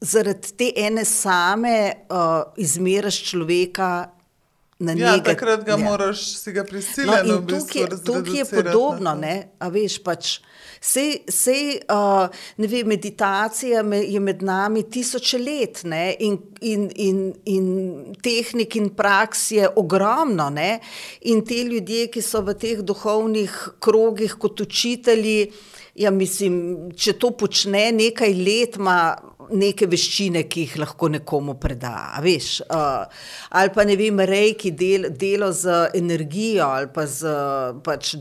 zaradi 0.00 0.52
te 0.56 0.72
ene 0.76 1.04
same 1.04 1.92
uh, 2.10 2.52
izmeraš 2.56 3.22
človeka. 3.30 4.12
Na 4.78 4.92
Ja, 4.92 5.12
njega- 5.12 5.24
takrat 5.24 5.64
ga 5.64 5.72
ja. 5.72 5.76
moraš, 5.78 6.36
si 6.36 6.52
ga 6.52 6.60
No, 6.60 6.66
prisiljen 6.66 7.26
in 7.26 7.32
v 7.32 7.40
bistvu 7.42 7.86
tukaj, 7.86 8.04
tukaj 8.04 8.34
je 8.34 8.44
podobno, 8.44 9.10
to. 9.10 9.16
ne, 9.16 9.34
a 9.58 9.68
veš, 9.68 9.98
pač. 9.98 10.40
Sej, 10.80 11.24
sej, 11.26 11.62
uh, 11.88 12.28
ne 12.56 12.66
vem, 12.66 12.86
meditacija 12.86 13.82
me, 13.82 14.02
je 14.04 14.20
med 14.20 14.42
nami 14.42 14.82
tisoče 14.84 15.38
let 15.38 15.80
ne, 15.84 16.16
in, 16.20 16.36
in, 16.60 16.90
in, 16.94 17.16
in 17.46 17.66
tehnik 18.22 18.76
in 18.76 18.90
praks 18.90 19.50
je 19.50 19.68
ogromno. 19.76 20.50
Ne, 20.50 20.80
in 21.22 21.40
te 21.40 21.54
ljudje, 21.64 22.06
ki 22.08 22.22
so 22.22 22.42
v 22.42 22.54
teh 22.54 22.82
duhovnih 22.82 23.50
krogih 23.80 24.34
kot 24.34 24.60
učitelji, 24.60 25.52
ja, 25.94 26.10
mislim, 26.10 26.60
če 26.92 27.12
to 27.14 27.30
počne 27.30 27.92
nekaj 27.92 28.34
let, 28.36 28.76
ima 28.76 29.16
neke 29.50 29.86
veščine, 29.86 30.42
ki 30.48 30.60
jih 30.66 30.76
lahko 30.82 31.08
nekomu 31.08 31.54
preda. 31.60 31.94
Veš, 32.22 32.60
uh, 32.70 33.06
ali 33.50 33.70
pa 33.74 33.84
ne 33.84 33.96
vem, 33.96 34.20
rejki 34.20 34.70
del, 34.70 35.10
delo 35.10 35.52
z 35.52 35.90
energijo 35.94 36.66
ali 36.66 36.88
pa 36.94 37.06
z 37.06 37.26
pač, 37.84 38.14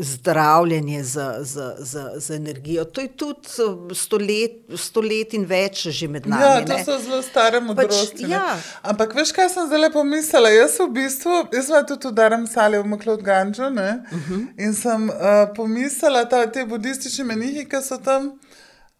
zdravljenje 0.00 1.04
z, 1.04 1.20
z, 1.40 1.72
z, 1.78 2.00
z 2.16 2.30
energijo. 2.30 2.84
To 2.84 3.00
je 3.00 3.08
tudi 3.08 3.48
sto 3.94 4.16
let, 4.16 4.52
sto 4.76 5.00
let 5.00 5.34
in 5.36 5.44
več 5.44 5.82
že 5.88 6.08
med 6.08 6.26
nami. 6.26 6.42
Ja, 6.42 6.64
to 6.64 6.72
ne. 6.72 6.84
so 6.84 6.96
zelo 6.98 7.20
stare 7.22 7.60
modrosti. 7.60 8.24
Pač, 8.24 8.30
ja. 8.32 8.56
Ampak 8.82 9.12
veš, 9.14 9.32
kaj 9.36 9.50
sem 9.52 9.68
zdaj 9.68 9.90
pomislila? 9.92 10.48
Jaz 10.54 10.78
v 10.80 10.88
bistvu, 10.96 11.42
jaz 11.52 11.68
sem 11.68 11.86
tudi 11.92 12.08
udarim 12.08 12.46
sali 12.48 12.80
v 12.80 12.88
Maklot 12.88 13.22
Ganžo 13.22 13.68
uh 13.68 13.70
Mhm. 13.70 14.00
-huh. 14.28 14.64
in 14.64 14.74
sem 14.74 15.08
uh, 15.08 15.52
pomislila, 15.56 16.24
da 16.24 16.46
te 16.46 16.64
budistični 16.64 17.24
menihi, 17.24 17.68
ki 17.68 17.82
so 17.82 17.98
tam. 17.98 18.38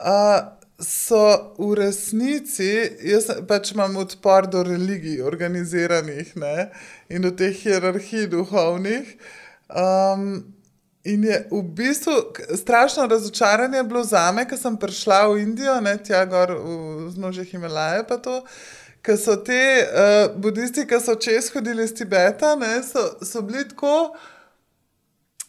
Uh, 0.01 0.60
So 0.81 1.53
v 1.59 1.75
resnici, 1.77 2.71
jaz 3.05 3.27
pač 3.49 3.75
imam 3.75 3.99
odpor 4.01 4.47
do 4.49 4.63
religij, 4.65 5.21
organiziranih 5.23 6.33
ne, 6.41 6.71
in 7.13 7.21
do 7.21 7.31
teh 7.37 7.53
hierarhij 7.53 8.31
duhovnih. 8.33 9.13
Um, 9.69 10.55
in 11.05 11.25
je 11.25 11.37
v 11.51 11.63
bistvu 11.63 12.33
strašno 12.57 13.07
razočaranje 13.07 13.83
bilo 13.85 14.05
za 14.05 14.33
me, 14.33 14.47
ko 14.49 14.57
sem 14.57 14.77
prišla 14.77 15.27
v 15.29 15.43
Indijo, 15.45 15.77
ne 15.85 15.99
tja 16.01 16.25
gor 16.25 16.57
v 16.57 17.11
znožje 17.13 17.45
Himalaje, 17.53 18.07
pa 18.09 18.17
to. 18.17 18.41
Ker 19.05 19.21
so 19.21 19.37
te 19.37 19.61
uh, 19.85 20.33
budisti, 20.37 20.87
ki 20.89 20.97
so 21.01 21.17
čez 21.21 21.53
hodili 21.53 21.85
iz 21.85 21.93
Tibeta, 21.97 22.57
ne, 22.57 22.81
so, 22.85 23.05
so 23.21 23.45
bili 23.45 23.69
tako 23.69 24.17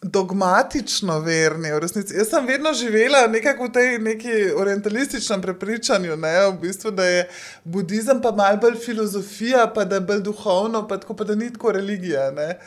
dogmatično 0.01 1.19
verni. 1.19 1.71
v 1.71 1.79
resnici. 1.79 2.15
Jaz 2.17 2.29
sem 2.29 2.47
vedno 2.47 2.73
živela 2.73 3.27
nekako 3.27 3.65
v 3.65 3.71
tej 3.71 3.99
neki 3.99 4.51
orientalističnem 4.57 5.41
prepričanju, 5.41 6.15
ne, 6.17 6.47
v 6.47 6.59
bistvu, 6.61 6.91
da 6.91 7.05
je 7.05 7.27
budizem 7.63 8.21
pa 8.21 8.31
malo 8.31 8.57
bolj 8.57 8.75
filozofija, 8.85 9.67
pa 9.75 9.85
da 9.85 9.95
je 9.95 10.01
bolj 10.01 10.21
duhovno, 10.21 10.87
pa, 10.87 10.97
tako, 10.97 11.13
pa 11.13 11.23
da 11.23 11.35
ni 11.35 11.53
tako 11.53 11.71
religija. 11.71 12.31
Ne. 12.31 12.57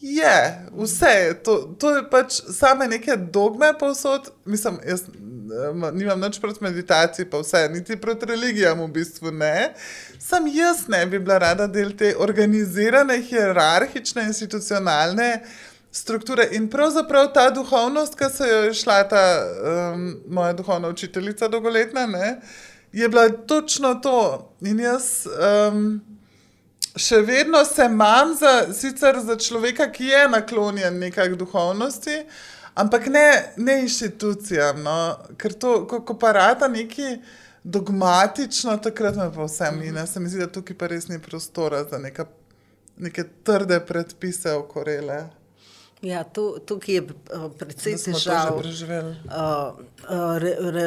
Je, 0.00 0.66
vse 0.82 1.06
je. 1.06 1.42
To, 1.42 1.76
to 1.78 1.96
je 1.96 2.10
pač 2.10 2.40
same 2.50 2.88
neke 2.88 3.16
dogme 3.16 3.72
povsod. 3.78 4.32
Mislim, 4.44 4.78
jaz 4.88 5.02
em, 5.06 5.84
nimam 5.92 6.20
nič 6.20 6.40
proti 6.40 6.64
meditaciji, 6.64 7.30
pa 7.30 7.38
vse, 7.38 7.68
niti 7.68 7.96
proti 8.00 8.26
religijam 8.26 8.80
v 8.80 8.88
bistvu 8.88 9.30
ne. 9.30 9.74
Sam 10.18 10.46
jaz 10.50 10.88
ne 10.88 11.06
bi 11.06 11.18
bila 11.18 11.38
rada 11.38 11.66
del 11.66 11.92
te 11.96 12.14
organizirane, 12.16 13.20
hierarhične, 13.22 14.24
institucionalne 14.24 15.42
strukture. 15.92 16.48
In 16.52 16.68
pravzaprav 16.70 17.32
ta 17.34 17.50
duhovnost, 17.50 18.14
ki 18.18 18.30
se 18.34 18.48
jo 18.48 18.62
je 18.64 18.74
šla 18.74 19.02
ta 19.08 19.24
um, 19.42 20.16
moja 20.28 20.52
duhovna 20.52 20.88
učiteljica 20.88 21.48
dolgoletna, 21.48 22.06
ne, 22.06 22.40
je 22.92 23.08
bila 23.08 23.28
točno 23.28 23.94
to. 23.94 24.52
In 24.60 24.80
jaz. 24.80 25.26
Um, 25.26 26.00
Še 26.96 27.20
vedno 27.22 27.60
se 27.64 27.84
imam 27.86 28.32
za, 28.34 28.72
sicer 28.74 29.20
za 29.22 29.36
človeka, 29.38 29.86
ki 29.94 30.08
je 30.10 30.24
naklonjen 30.28 30.96
nekaj 30.98 31.36
duhovnosti, 31.38 32.16
ampak 32.74 33.06
ne, 33.06 33.52
ne 33.56 33.76
inštitucijam. 33.84 34.82
No? 34.82 34.96
Ker 35.38 35.54
to, 35.54 35.84
ko, 35.86 36.00
ko 36.02 36.16
parata 36.18 36.66
neki 36.68 37.20
dogmatično, 37.62 38.74
takrat 38.82 39.16
me 39.16 39.28
pa 39.30 39.46
vse 39.46 39.70
mine. 39.76 40.02
Se 40.06 40.20
mi 40.20 40.28
zdi, 40.28 40.42
da 40.42 40.50
tukaj 40.50 40.76
pa 40.82 40.90
res 40.90 41.06
ni 41.08 41.20
prostora 41.22 41.84
za 41.86 42.02
neka, 42.02 42.26
neke 42.98 43.28
trde 43.46 43.78
predpise 43.86 44.58
okorele. 44.58 45.28
Ja, 46.02 46.24
tu, 46.24 46.56
tukaj 46.66 46.94
je 46.94 47.02
uh, 47.02 47.50
precej 47.58 47.98
to 48.00 48.12
težav. 48.12 48.56
Uh, 48.56 50.38
re, 50.40 50.54
re, 50.72 50.84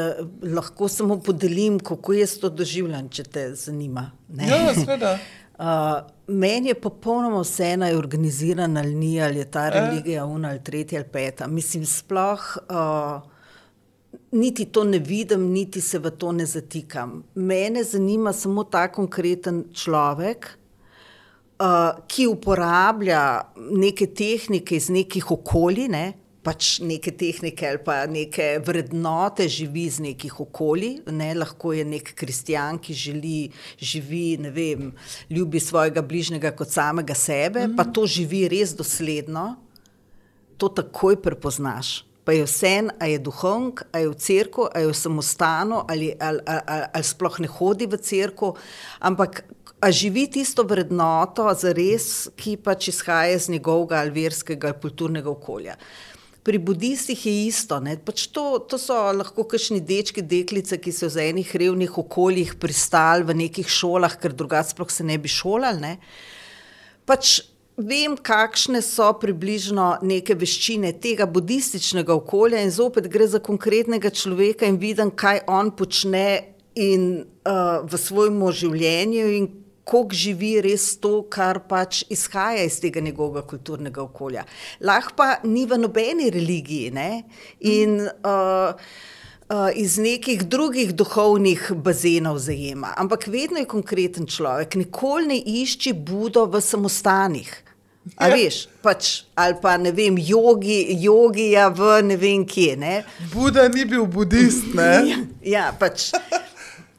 lahko 0.55 0.87
samo 0.89 1.19
podelim, 1.21 1.77
kako 1.79 2.15
jaz 2.17 2.39
to 2.41 2.49
doživljam, 2.49 3.09
če 3.13 3.23
te 3.23 3.43
zanima. 3.55 4.11
ne. 4.29 4.47
Ja, 4.49 4.73
seveda. 4.73 5.17
Uh, 5.53 6.01
meni 6.43 6.73
je 6.73 6.79
popolnoma 6.81 7.43
vseeno, 7.43 7.85
je 7.87 7.97
organizirana 7.97 8.81
ali 8.81 8.95
ni, 8.95 9.21
ali 9.21 9.37
je 9.37 9.51
ta 9.51 9.69
religija 9.69 10.25
una 10.25 10.49
ali 10.49 10.63
tretja 10.63 10.99
ali 10.99 11.09
peta. 11.11 11.47
Mislim, 11.47 11.85
sploh 11.85 12.57
uh, 12.69 13.29
niti 14.31 14.65
to 14.65 14.83
ne 14.83 14.99
vidim, 14.99 15.51
niti 15.51 15.81
se 15.81 15.99
v 15.99 16.09
to 16.09 16.31
ne 16.31 16.45
zatikam. 16.45 17.23
Mene 17.35 17.83
zanima 17.83 18.33
samo 18.33 18.63
ta 18.63 18.87
konkreten 18.91 19.65
človek, 19.73 20.57
ki 22.07 22.27
uporablja 22.27 23.23
neke 23.71 24.09
tehnike 24.11 24.75
iz 24.75 24.89
nekih 24.93 25.31
okolij, 25.31 25.89
ne? 25.91 26.05
pač 26.43 26.81
neke 26.83 27.13
tehnike 27.15 27.63
ali 27.63 27.79
pa 27.79 28.01
neke 28.09 28.57
vrednote 28.67 29.45
živi 29.47 29.85
iz 29.87 29.99
nekih 30.03 30.41
okolij. 30.43 30.97
Ne? 31.15 31.31
Lahko 31.39 31.71
je 31.71 31.85
nek 31.87 32.13
kristjan, 32.19 32.79
ki 32.83 32.93
želi, 32.93 33.37
živi, 33.79 34.35
ne 34.43 34.51
vem, 34.51 34.91
ljubi 35.31 35.61
svojega 35.63 36.03
bližnjega 36.03 36.51
kot 36.57 36.73
samega 36.73 37.15
sebe, 37.15 37.67
mm. 37.67 37.77
pa 37.79 37.87
to 37.87 38.03
živi 38.03 38.43
res 38.51 38.75
dosledno, 38.75 39.53
to 40.59 40.67
takoj 40.67 41.21
prepoznaš. 41.23 42.01
Pa 42.23 42.31
je 42.31 42.45
vse, 42.47 42.75
a 43.03 43.07
je 43.07 43.17
duhovnik, 43.19 43.81
a 43.91 43.99
je 43.99 44.11
v 44.11 44.15
cerkvu, 44.15 44.69
a 44.71 44.79
je 44.79 44.91
v 44.91 44.95
samostanu, 44.95 45.81
ali, 45.91 46.13
ali, 46.19 46.39
ali, 46.47 46.61
ali, 46.67 46.85
ali 46.95 47.07
sploh 47.07 47.39
ne 47.43 47.49
hodi 47.51 47.87
v 47.91 47.99
cerkev, 47.99 48.55
ampak 49.03 49.43
a 49.83 49.91
živi 49.91 50.27
tisto 50.31 50.63
vrednoto 50.63 51.49
za 51.59 51.73
res, 51.75 52.29
ki 52.39 52.55
pač 52.63 52.87
izhaja 52.93 53.35
iz 53.35 53.49
njegovega 53.51 53.99
ali 53.99 54.13
verskega 54.15 54.69
ali 54.71 54.79
kulturnega 54.79 55.29
okolja. 55.29 55.75
Pri 56.43 56.59
budistih 56.59 57.25
je 57.25 57.33
isto. 57.47 57.79
Pač 58.05 58.27
to, 58.31 58.59
to 58.67 58.79
so 58.79 58.95
lahko 59.15 59.43
kakšni 59.47 59.81
dečki, 59.83 60.23
deklice, 60.23 60.79
ki 60.79 60.91
so 60.91 61.07
v 61.11 61.29
enih 61.31 61.51
revnih 61.59 61.97
okoljih 61.99 62.55
pristali 62.59 63.27
v 63.27 63.35
nekih 63.43 63.67
šolah, 63.67 64.15
ker 64.19 64.35
drugače 64.35 64.71
sploh 64.71 64.91
se 64.91 65.03
ne 65.07 65.17
bi 65.19 65.31
šolali. 65.31 65.79
Ne? 65.83 65.93
Pač 67.07 67.41
vem, 67.75 68.15
kakšne 68.15 68.83
so 68.83 69.09
približno 69.19 69.97
neke 70.03 70.35
veščine 70.35 70.93
tega 71.03 71.27
budističnega 71.27 72.15
okolja, 72.15 72.63
in 72.63 72.71
zopet 72.71 73.07
gre 73.11 73.27
za 73.27 73.43
konkretnega 73.43 74.11
človeka 74.11 74.67
in 74.67 74.79
vidim, 74.79 75.11
kaj 75.11 75.43
on 75.47 75.71
počne 75.75 76.55
in, 76.75 77.25
uh, 77.47 77.83
v 77.83 77.99
svojem 77.99 78.39
življenju 78.51 79.27
in 79.39 79.51
kako 79.83 80.15
živi 80.15 80.61
res 80.63 80.97
to, 80.97 81.23
kar 81.29 81.59
pač 81.67 82.03
izhaja 82.09 82.63
iz 82.63 82.79
tega 82.79 83.01
njegovega 83.03 83.43
kulturnega 83.47 84.01
okolja. 84.01 84.45
Lahko 84.81 85.15
pa 85.17 85.35
ni 85.43 85.65
v 85.65 85.77
nobeni 85.77 86.29
religiji. 86.31 86.91
Ne? 86.95 87.23
In 87.59 87.99
uh, 88.07 88.71
uh, 89.49 89.69
iz 89.75 89.97
nekih 89.97 90.43
drugih 90.47 90.93
duhovnih 90.95 91.71
bazenov 91.75 92.39
zajema. 92.39 92.93
Ampak 92.97 93.27
vedno 93.27 93.59
je 93.59 93.65
konkreten 93.65 94.25
človek, 94.27 94.75
nikoli 94.75 95.27
ne 95.27 95.37
išči 95.37 95.93
Budo 95.93 96.45
v 96.45 96.61
samostanih. 96.61 97.51
A 98.19 98.27
Ja. 98.27 98.35
veš, 98.35 98.67
pač, 98.83 99.23
ali 99.35 99.55
pa 99.61 99.77
ne 99.77 99.91
vem, 99.95 100.17
jogi, 100.19 100.91
jogija 100.99 101.69
v 101.71 102.01
ne 102.03 102.17
vem 102.19 102.43
kje. 102.45 102.75
Ne? 102.75 103.03
Buda 103.31 103.67
ni 103.71 103.85
bil 103.85 104.03
budist, 104.05 104.73
ne? 104.75 105.23
Ja, 105.55 105.71
pač. 105.79 106.11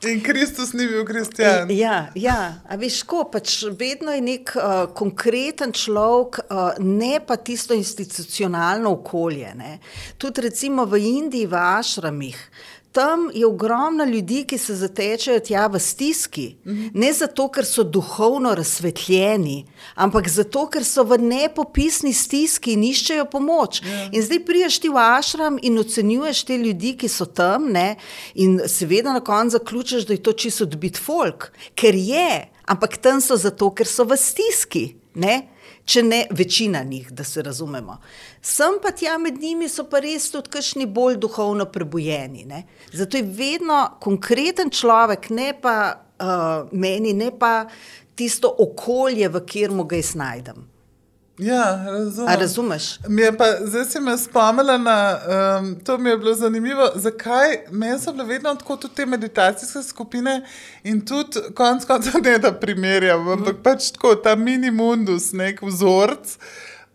In 0.05 0.21
Kristus 0.23 0.73
ni 0.73 0.87
bil 0.87 1.05
kristjan. 1.05 1.71
Ja, 1.71 2.11
ja. 2.15 2.39
a 2.69 2.77
veš, 2.77 3.03
ko 3.09 3.25
pač 3.33 3.63
vedno 3.79 4.13
je 4.13 4.21
nek 4.25 4.53
uh, 4.57 4.73
konkreten 4.97 5.73
človek, 5.73 6.43
uh, 6.45 6.79
ne 6.79 7.19
pa 7.25 7.37
tisto 7.37 7.75
institucionalno 7.75 8.93
okolje. 8.99 9.55
Tudi 10.19 10.45
recimo 10.45 10.85
v 10.85 11.01
Indiji, 11.01 11.49
v 11.49 11.57
Ašramih. 11.57 12.39
Tam 12.95 13.31
je 13.35 13.47
ogromno 13.47 14.05
ljudi, 14.05 14.45
ki 14.47 14.59
se 14.59 14.75
zatečajo 14.75 15.41
tja 15.41 15.67
v 15.67 15.79
stiski. 15.83 16.45
Ne 16.95 17.09
zato, 17.13 17.49
ker 17.51 17.67
so 17.67 17.83
duhovno 17.83 18.53
razsvetljeni, 18.55 19.65
ampak 19.99 20.29
zato, 20.31 20.69
ker 20.71 20.85
so 20.87 21.03
v 21.03 21.19
nepopisni 21.19 22.13
stiski 22.15 22.77
in 22.79 22.85
iščejo 22.87 23.25
pomoč. 23.33 23.81
In 24.13 24.23
zdaj 24.23 24.41
priješ 24.47 24.79
ti 24.79 24.93
v 24.95 25.03
Ašram 25.03 25.59
in 25.63 25.79
ocenjuješ 25.83 26.45
te 26.47 26.59
ljudi, 26.59 26.95
ki 26.95 27.11
so 27.11 27.27
tam, 27.27 27.67
ne? 27.75 27.97
in 28.35 28.61
seveda 28.71 29.13
na 29.13 29.25
koncu 29.27 29.59
zaključiš, 29.59 30.07
da 30.07 30.15
je 30.15 30.23
to 30.23 30.33
čisto 30.33 30.65
odbit 30.65 30.99
folk, 30.99 31.51
ker 31.75 31.99
je, 31.99 32.47
ampak 32.71 32.97
tam 33.03 33.19
so 33.21 33.35
zato, 33.35 33.75
ker 33.75 33.91
so 33.91 34.07
v 34.07 34.17
stiski. 34.17 34.87
Ne? 35.15 35.54
Če 35.85 36.03
ne 36.03 36.23
večina 36.31 36.83
njih, 36.83 37.11
da 37.13 37.25
se 37.25 37.43
razumemo. 37.43 37.99
Sem 38.43 38.79
pa 38.83 38.91
tja 38.97 39.19
med 39.19 39.37
njimi 39.41 39.69
so 39.69 39.85
pa 39.91 40.01
res 40.01 40.31
tudi 40.33 40.51
kakšni 40.51 40.87
bolj 40.87 41.19
duhovno 41.21 41.67
prebujeni. 41.69 42.45
Ne? 42.49 42.63
Zato 42.93 43.21
je 43.21 43.23
vedno 43.23 43.99
konkreten 44.01 44.73
človek, 44.73 45.29
ne 45.31 45.53
pa 45.61 45.77
uh, 45.93 46.71
meni, 46.73 47.13
ne 47.13 47.31
pa 47.39 47.67
tisto 48.17 48.49
okolje, 48.59 49.29
v 49.29 49.45
katerem 49.45 49.85
ga 49.89 50.01
jaz 50.01 50.15
najdem. 50.17 50.65
Ja, 51.39 51.85
razumem. 51.87 52.29
A 52.29 52.35
razumeš? 52.35 52.99
Mi 53.09 53.23
je 53.23 53.37
pa, 53.37 53.45
zdaj 53.65 53.85
si 53.85 54.01
me 54.01 54.19
spomnila 54.19 54.79
na 54.79 55.19
um, 55.59 55.81
to, 55.85 55.99
mi 55.99 56.11
je 56.11 56.19
bilo 56.19 56.35
zanimivo, 56.35 56.91
zakaj 56.95 57.59
meni 57.71 57.99
so 57.99 58.13
bile 58.13 58.25
vedno 58.25 58.55
tako 58.55 58.77
tudi 58.77 58.95
te 58.95 59.07
meditacijske 59.07 59.83
skupine 59.83 60.47
in 60.85 61.07
tudi 61.07 61.41
konec 61.55 61.85
koncev 61.85 62.13
ne 62.23 62.39
da 62.39 62.53
primerjam, 62.53 63.29
ampak 63.29 63.57
pač 63.63 63.91
tako 63.91 64.15
ta 64.15 64.37
minimundus, 64.37 65.33
nek 65.33 65.63
vzorc. 65.63 66.39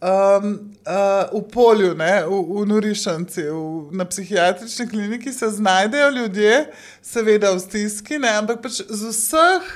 Um, 0.02 0.60
uh, 0.88 1.42
v 1.42 1.44
polju, 1.52 1.92
ne, 1.96 2.24
v, 2.24 2.62
v 2.62 2.66
Norišanci, 2.68 3.42
v, 3.42 3.90
na 3.92 4.06
psihiatrični 4.06 4.88
kliniki 4.90 5.34
se 5.34 5.50
znajdejo 5.50 6.10
ljudje, 6.10 6.70
seveda 7.02 7.52
v 7.52 7.60
stiski, 7.60 8.16
ne, 8.20 8.32
ampak 8.40 8.62
pač 8.64 8.80
z 8.88 9.12
vseh 9.12 9.68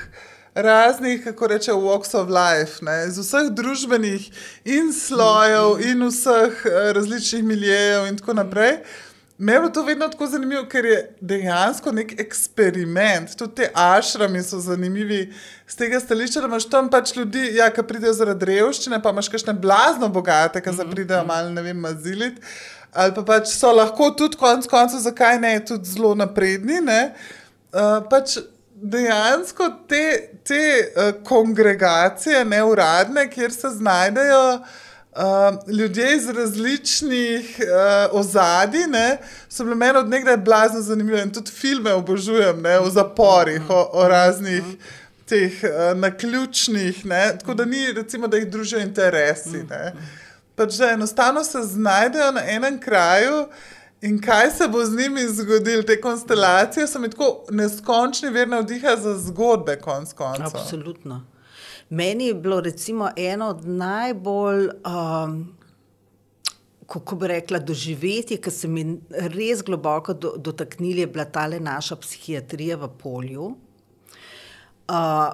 raznih, 0.54 1.24
kako 1.24 1.46
reče, 1.46 1.72
walks 1.72 2.14
of 2.14 2.28
life, 2.28 2.84
ne, 2.84 3.06
iz 3.08 3.18
vseh 3.18 3.50
družbenih 3.50 4.28
in 4.64 4.92
slojev, 4.92 5.80
in 5.82 6.06
vseh 6.08 6.62
uh, 6.66 6.92
različnih 6.94 7.44
milijev, 7.44 8.06
in 8.06 8.18
tako 8.18 8.34
naprej. 8.34 8.78
Me 9.38 9.52
je 9.52 9.72
to 9.72 9.82
vedno 9.82 10.08
tako 10.08 10.26
zanimivo, 10.26 10.62
ker 10.70 10.84
je 10.84 10.98
dejansko 11.20 11.92
nek 11.92 12.20
eksperiment. 12.20 13.34
Tudi 13.36 13.54
te 13.54 13.70
ašrami 13.74 14.42
so 14.42 14.60
zanimivi 14.62 15.32
z 15.66 15.76
tega 15.76 15.98
stališča, 16.00 16.40
da 16.40 16.46
imaš 16.46 16.68
tam 16.70 16.90
pač 16.90 17.16
ljudi, 17.16 17.48
ja, 17.56 17.66
ki 17.74 17.82
pridejo 17.82 18.12
zaradi 18.14 18.46
revščine, 18.52 19.02
pa 19.02 19.10
imaš 19.10 19.28
kakšne 19.32 19.56
blazno 19.58 20.08
bogate, 20.08 20.62
ki 20.62 20.76
se 20.76 20.86
pridejo 20.90 21.24
malo, 21.26 21.50
ne 21.50 21.66
vem, 21.66 21.82
mazilit. 21.82 22.38
Ali 22.94 23.10
pa 23.14 23.26
pač 23.26 23.50
so 23.50 23.72
lahko 23.74 24.12
tudi 24.14 24.38
konec 24.38 24.70
koncev, 24.70 25.02
zakaj 25.02 25.40
ne, 25.42 25.56
tudi 25.66 25.90
zelo 25.96 26.14
napredni. 26.14 26.78
Uh, 27.74 27.98
pač 28.06 28.38
dejansko 28.84 29.70
te, 29.88 30.30
te 30.44 30.64
uh, 30.96 31.24
kongregacije, 31.24 32.44
neuradne, 32.44 33.30
kjer 33.30 33.52
se 33.52 33.68
znajdejo 33.68 34.58
uh, 34.58 35.74
ljudje 35.78 36.16
iz 36.16 36.28
različnih 36.28 37.60
uh, 37.60 38.20
ozadij, 38.20 38.86
ne, 38.86 39.18
so 39.48 39.64
bile 39.64 39.76
meni 39.76 39.98
od 39.98 40.08
nekdaj 40.08 40.36
blazno 40.36 40.80
zanimive 40.80 41.22
in 41.22 41.32
tudi 41.32 41.50
filme 41.50 41.92
obožujem 41.92 42.60
ne, 42.62 42.78
v 42.80 42.90
zaporih 42.90 43.70
o, 43.70 43.88
o 43.92 44.08
raznih. 44.08 44.64
Teh 45.24 45.52
uh, 45.64 45.96
naključnih, 45.98 47.06
ne? 47.06 47.38
tako 47.38 47.54
da 47.54 47.64
ni, 47.64 47.92
recimo, 47.92 48.28
da 48.28 48.36
jih 48.36 48.50
družijo 48.52 48.80
interesi. 48.80 49.62
Pač, 50.54 50.74
da 50.76 50.90
enostavno 50.90 51.44
se 51.44 51.62
znajdejo 51.62 52.30
na 52.32 52.42
enem 52.46 52.76
kraju, 52.80 53.46
In 54.04 54.18
kaj 54.20 54.50
se 54.50 54.68
bo 54.68 54.84
z 54.84 54.96
njimi 54.96 55.22
zgodilo, 55.28 55.82
te 55.82 56.00
konstelacije, 56.00 56.86
so 56.86 57.00
mi 57.00 57.08
tako 57.10 57.44
neskončni, 57.50 58.28
verne 58.30 58.60
vdiha 58.60 58.96
za 59.00 59.14
zgodbe, 59.18 59.78
konc 59.80 60.12
koncev. 60.12 60.46
Absolutno. 60.46 61.22
Meni 61.88 62.26
je 62.26 62.34
bilo 62.34 62.60
recimo 62.60 63.08
eno 63.16 63.48
od 63.48 63.64
najbolj, 63.68 64.68
um, 64.68 65.56
kako 66.86 67.16
bi 67.16 67.28
rekla, 67.28 67.58
doživeti, 67.58 68.36
ki 68.36 68.50
se 68.50 68.68
mi 68.68 68.84
res 69.10 69.62
globoko 69.64 70.12
do, 70.12 70.34
dotaknili, 70.36 71.00
je 71.00 71.06
bila 71.06 71.24
ta 71.24 71.48
naša 71.48 71.96
psihiatrija 71.96 72.76
v 72.76 72.88
polju. 73.00 73.54
Uh, 74.88 75.32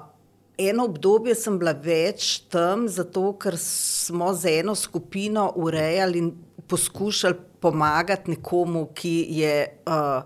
eno 0.69 0.85
obdobje 0.89 1.35
sem 1.35 1.57
bila 1.59 1.73
več 1.73 2.43
tam, 2.51 2.87
zato 2.89 3.33
ker 3.41 3.57
smo 3.61 4.33
z 4.33 4.59
eno 4.61 4.75
skupino 4.75 5.51
urejali 5.55 6.21
in 6.21 6.31
poskušali 6.67 7.35
pomagati 7.61 8.31
nekomu, 8.31 8.87
ki 8.95 9.15
je 9.37 9.55
uh, 9.85 10.23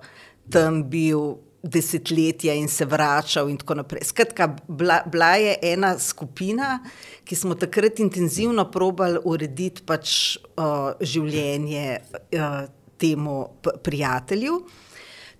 tam 0.52 0.84
bil 0.90 1.36
desetletja 1.66 2.54
in 2.54 2.68
se 2.70 2.86
vračal, 2.86 3.50
in 3.50 3.58
tako 3.58 3.80
naprej. 3.82 4.06
Skratka, 4.12 4.48
bila, 4.68 5.00
bila 5.12 5.34
je 5.42 5.56
ena 5.74 5.96
skupina, 6.00 6.78
ki 7.26 7.36
smo 7.36 7.58
takrat 7.58 8.00
intenzivno 8.00 8.68
probali 8.72 9.20
urediti 9.26 9.84
pač, 9.86 10.38
uh, 10.56 10.94
življenje 11.02 11.88
uh, 11.98 12.66
temu 13.02 13.40
prijatelju. 13.84 14.60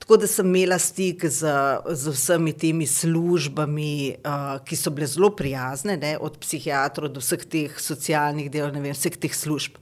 Tako 0.06 0.20
da 0.22 0.28
sem 0.30 0.46
imela 0.46 0.78
stik 0.78 1.24
z, 1.26 1.50
z 1.90 2.12
vsemi 2.14 2.52
temi 2.54 2.86
službami, 2.86 4.16
uh, 4.22 4.60
ki 4.62 4.78
so 4.78 4.92
bile 4.94 5.08
zelo 5.10 5.32
prijazne, 5.34 5.96
ne, 5.98 6.12
od 6.22 6.38
psihiatrov 6.44 7.10
do 7.10 7.24
vseh 7.24 7.42
teh 7.50 7.80
socialnih 7.82 8.52
del, 8.54 8.70
ne 8.70 8.84
vem, 8.84 8.94
vseh 8.94 9.18
teh 9.18 9.34
služb. 9.34 9.80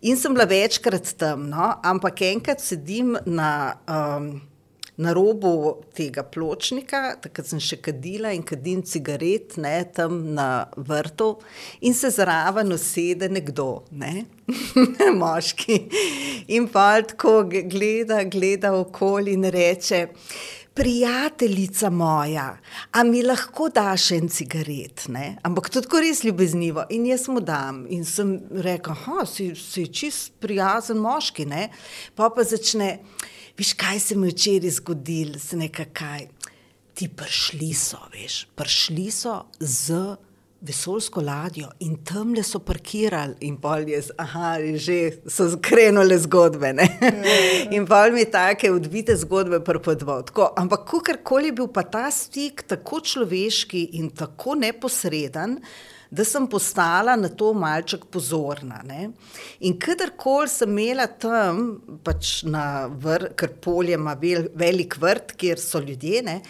In 0.00 0.16
sem 0.16 0.32
bila 0.32 0.48
večkrat 0.48 1.12
tam, 1.20 1.44
no, 1.52 1.74
ampak 1.84 2.24
enkrat 2.30 2.64
sedim 2.64 3.18
na. 3.28 3.76
Um, 3.84 4.38
na 5.00 5.14
robu 5.16 5.80
tega 5.96 6.22
pločnika, 6.26 7.16
takrat 7.24 7.48
sem 7.48 7.62
še 7.62 7.78
kadila 7.80 8.34
in 8.36 8.44
kadim 8.44 8.82
cigaret, 8.84 9.56
ne, 9.60 9.74
tam 9.96 10.20
na 10.36 10.66
vrtu, 10.76 11.32
in 11.80 11.96
se 11.96 12.12
zraven 12.12 12.74
usede 12.76 13.30
nekdo, 13.32 13.86
ne, 13.96 14.26
moški. 15.22 15.80
In 16.52 16.68
pa 16.68 16.92
tako 17.00 17.40
gleda, 17.48 18.24
gleda 18.28 18.74
okoli 18.76 19.38
in 19.38 19.48
reče. 19.48 20.06
Prijateljica 20.80 21.90
moja, 21.90 22.46
a 22.92 23.02
mi 23.04 23.24
lahko 23.26 23.66
daš 23.74 24.12
en 24.14 24.28
cigaret, 24.30 25.08
ne? 25.10 25.34
ampak 25.42 25.66
to 25.68 25.80
je 25.80 25.86
tako 25.88 26.00
res 26.04 26.22
ljubeznivo. 26.24 26.84
In 26.94 27.08
jaz 27.10 27.26
mu 27.28 27.42
dam. 27.42 27.82
In 27.90 28.06
sem 28.06 28.36
rekel, 28.54 28.94
da 29.08 29.26
si, 29.26 29.50
si 29.58 29.88
čist 29.90 30.38
prijazen 30.40 31.02
moški. 31.02 31.48
Ne? 31.50 31.66
Pa 32.14 32.30
pa 32.30 32.46
začne, 32.46 33.00
Viš, 33.60 33.72
kaj 33.72 33.98
se 34.00 34.14
mi 34.16 34.28
včeraj 34.28 34.70
zgodilo, 34.70 35.38
z 35.38 35.56
nekaj. 35.56 36.22
Ti 36.94 37.08
prišli 37.16 37.74
so, 37.76 37.98
veš, 38.12 38.46
prišli 38.56 39.10
so 39.12 39.34
z 39.60 39.98
vesoljsko 40.64 41.20
ladjo 41.20 41.68
in 41.84 41.98
tam 42.04 42.32
le 42.32 42.40
so 42.42 42.62
parkirali, 42.64 43.36
in 43.44 43.58
pol 43.60 43.84
je, 43.88 44.00
aha, 44.16 44.54
že 44.80 44.96
so 45.28 45.50
skrenule 45.52 46.16
zgodbe. 46.24 46.72
Ne? 46.72 46.88
In 47.76 47.84
pol 47.84 48.16
mi 48.16 48.24
take 48.24 48.72
odvite 48.72 49.18
zgodbe 49.20 49.60
prepodval. 49.60 50.24
Ampak, 50.56 50.88
kakorkoli 50.88 51.52
je 51.52 51.58
bil 51.60 51.68
pa 51.68 51.84
ta 51.84 52.08
stik 52.10 52.64
tako 52.64 53.04
človeški 53.04 53.90
in 54.00 54.08
tako 54.08 54.56
neposreden 54.56 55.60
da 56.10 56.24
sem 56.24 56.46
postala 56.50 57.14
na 57.16 57.28
to 57.28 57.52
malček 57.54 58.04
pozorna. 58.10 58.82
Ne? 58.86 59.10
In 59.60 59.76
kadarkoli 59.78 60.50
sem 60.50 60.72
imela 60.74 61.06
tam, 61.06 61.78
pač 62.04 62.40
na 62.42 62.88
vrhu, 62.90 63.30
ker 63.38 63.54
polje 63.62 63.94
ima 63.98 64.16
vel, 64.18 64.48
velik 64.58 64.98
vrt, 65.00 65.36
kjer 65.38 65.62
so 65.62 65.82
ljudje, 65.82 66.24
ne? 66.26 66.40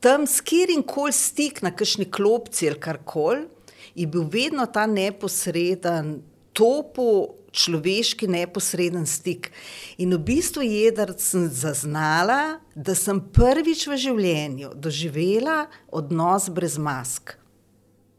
tam 0.00 0.24
s 0.26 0.40
katerim 0.40 0.82
koli 0.82 1.12
stik 1.12 1.60
na 1.62 1.74
kakšni 1.76 2.08
klopci 2.08 2.70
ali 2.70 2.80
karkoli, 2.80 3.44
je 3.94 4.06
bil 4.08 4.24
vedno 4.32 4.64
ta 4.66 4.86
neposreden, 4.86 6.20
topo. 6.56 7.36
Človeški 7.50 8.28
neposreden 8.30 9.08
stik. 9.10 9.48
In 9.98 10.14
v 10.14 10.20
bistvu 10.22 10.62
je, 10.62 10.92
da 10.94 11.08
sem 11.18 11.48
zaznala, 11.50 12.60
da 12.78 12.94
sem 12.94 13.18
prvič 13.18 13.88
v 13.90 13.98
življenju 13.98 14.70
doživela 14.78 15.64
odnos 15.90 16.46
brez 16.54 16.78
mask. 16.78 17.39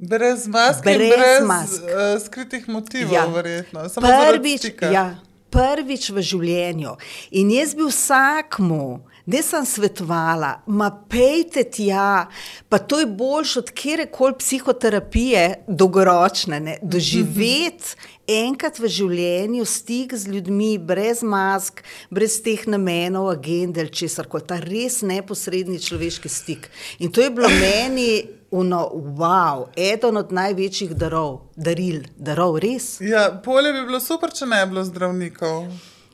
Brez 0.01 0.47
mask, 0.47 0.83
brez, 0.83 1.13
brez 1.13 1.43
mask. 1.45 1.83
Uh, 1.83 2.17
skritih 2.25 2.69
motivov, 2.69 3.13
ja. 3.13 3.25
verjetno. 3.29 3.85
Prvič, 4.01 4.63
ja, 4.89 5.03
prvič 5.53 6.07
v 6.09 6.23
življenju. 6.25 6.95
In 7.37 7.51
jaz 7.53 7.75
bi 7.77 7.85
vsakmu, 7.85 8.85
ne 9.29 9.41
sem 9.45 9.67
svetovala, 9.67 10.55
ma 10.65 10.89
pejte 10.89 11.67
tja, 11.69 12.25
pa 12.65 12.81
to 12.81 13.03
je 13.03 13.11
boljš 13.13 13.53
od 13.61 13.69
kjerkoli 13.77 14.39
psihoterapije, 14.41 15.45
dolgoročne, 15.69 16.63
ne, 16.65 16.75
doživeti. 16.81 17.93
Enkrat 18.31 18.77
v 18.81 18.87
življenju 18.89 19.65
stik 19.67 20.17
z 20.17 20.33
ljudmi, 20.33 20.77
brez 20.81 21.21
mask, 21.21 21.81
brez 22.09 22.41
teh 22.41 22.65
namenov, 22.65 23.29
agende 23.35 23.85
ali 23.85 23.91
česar 23.93 24.29
koli, 24.31 24.49
ta 24.49 24.57
res 24.65 25.01
neposredni 25.05 25.81
človeški 25.83 26.31
stik. 26.31 26.71
In 27.03 27.11
to 27.13 27.21
je 27.21 27.33
bilo 27.33 27.51
meni 27.51 28.40
Uno, 28.51 28.89
wow, 28.93 29.69
eden 29.79 30.17
od 30.17 30.31
največjih 30.35 30.91
darov, 30.99 31.37
daril, 31.55 32.01
darov, 32.17 32.57
res. 32.59 32.97
Ja, 32.99 33.29
polje 33.45 33.71
bi 33.73 33.85
bilo 33.87 33.99
super, 34.03 34.33
če 34.35 34.45
ne 34.45 34.59
bi 34.65 34.73
bilo 34.73 34.83
zdravnikov. 34.83 35.69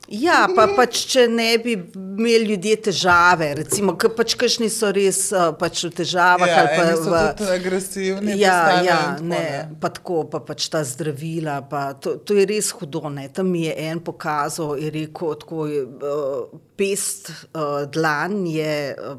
Ja, 0.08 0.46
pa 0.56 0.64
pač, 0.72 1.02
če 1.12 1.26
ne 1.28 1.50
bi 1.60 1.74
imeli 1.76 2.54
ljudje 2.54 2.76
težave, 2.88 3.50
recimo, 3.58 3.92
ki 4.00 4.08
pač 4.16 4.34
kašni 4.40 4.70
so 4.72 4.88
res 4.94 5.18
pač 5.60 5.82
v 5.84 5.90
težavah. 5.98 6.48
Ja, 6.48 6.62
pa 6.72 6.86
v, 6.96 7.20
tudi 7.36 7.52
agresivni. 7.52 8.38
Ja, 8.40 8.56
ja 8.80 8.96
tako, 8.96 9.26
ne, 9.28 9.42
ne. 9.42 9.76
Pa 9.82 9.90
tako, 9.92 10.22
pa 10.32 10.40
pač 10.40 10.70
ta 10.72 10.80
zdravila, 10.88 11.58
pa 11.68 11.82
to, 11.92 12.16
to 12.24 12.38
je 12.40 12.48
res 12.48 12.72
hudo. 12.78 13.04
Ne. 13.12 13.28
Tam 13.28 13.52
mi 13.52 13.66
je 13.66 13.76
en 13.84 14.00
pokazal, 14.00 14.78
je 14.80 14.88
rekel, 14.96 15.36
tako 15.44 15.68
je 15.68 15.84
uh, 15.84 16.58
pest 16.80 17.28
uh, 17.28 17.84
dlan, 17.92 18.40
je 18.48 18.74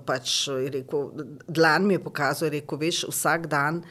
pač, 0.10 0.42
je 0.50 0.74
rekel, 0.80 1.10
dlan 1.46 1.86
mi 1.86 2.00
je 2.00 2.06
pokazal, 2.10 2.50
je 2.50 2.58
rekel, 2.58 2.82
veš, 2.82 3.06
vsak 3.14 3.46
dan 3.52 3.84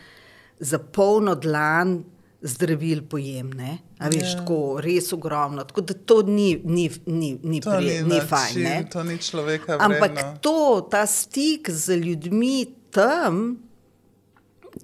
za 0.58 0.82
polno 0.82 1.38
dlan 1.38 2.00
zdravil 2.42 3.02
pojem. 3.08 3.50
Ne? 3.52 3.78
A 3.98 4.08
veš, 4.08 4.32
ja. 4.32 4.40
tako 4.40 4.80
res 4.84 5.12
ogromno. 5.12 5.64
Tako 5.64 5.80
da 5.80 5.94
to 5.94 6.22
ni, 6.22 6.60
ni, 6.64 6.90
ni, 7.06 7.38
ni, 7.42 7.60
to 7.60 7.70
pri, 7.70 7.86
ni, 7.86 8.02
ni 8.14 8.20
fajn. 8.20 8.60
Ne? 8.62 8.76
To 8.92 9.04
ni 9.04 9.18
človeka. 9.18 9.78
Ampak 9.80 10.38
to, 10.42 10.86
ta 10.90 11.06
stik 11.06 11.70
z 11.70 11.98
ljudmi 11.98 12.66
tam. 12.90 13.58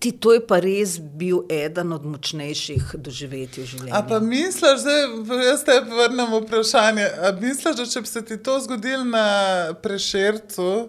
Ti 0.01 0.11
to 0.19 0.33
je 0.35 0.41
pa 0.43 0.59
res 0.59 0.97
bil 0.99 1.45
eden 1.53 1.93
od 1.95 2.07
močnejših 2.09 2.97
doživetij 2.99 3.63
v 3.63 3.67
življenju. 3.69 3.95
A 3.95 4.01
pa 4.03 4.19
misliš, 4.19 4.83
da 4.83 5.39
jaz 5.39 5.63
te 5.63 5.77
vrnem 5.87 6.33
vprašanje, 6.41 7.05
a 7.23 7.31
misliš, 7.39 7.77
da 7.79 7.87
če 7.87 8.03
bi 8.03 8.11
se 8.11 8.25
ti 8.27 8.39
to 8.43 8.57
zgodilo 8.65 9.05
na 9.07 9.29
prešercu, 9.85 10.89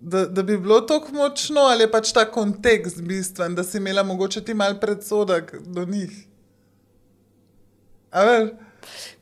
da, 0.00 0.26
da 0.26 0.42
bi 0.42 0.58
bilo 0.58 0.80
tako 0.80 1.12
močno, 1.12 1.60
ali 1.60 1.82
je 1.82 1.90
pač 1.92 2.12
ta 2.12 2.24
kontekst 2.30 3.02
bistven, 3.02 3.54
da 3.54 3.64
si 3.64 3.76
imela 3.78 4.02
mogoče 4.02 4.44
ti 4.44 4.54
mal 4.54 4.80
predsodek 4.80 5.54
do 5.66 5.84
njih. 5.84 6.26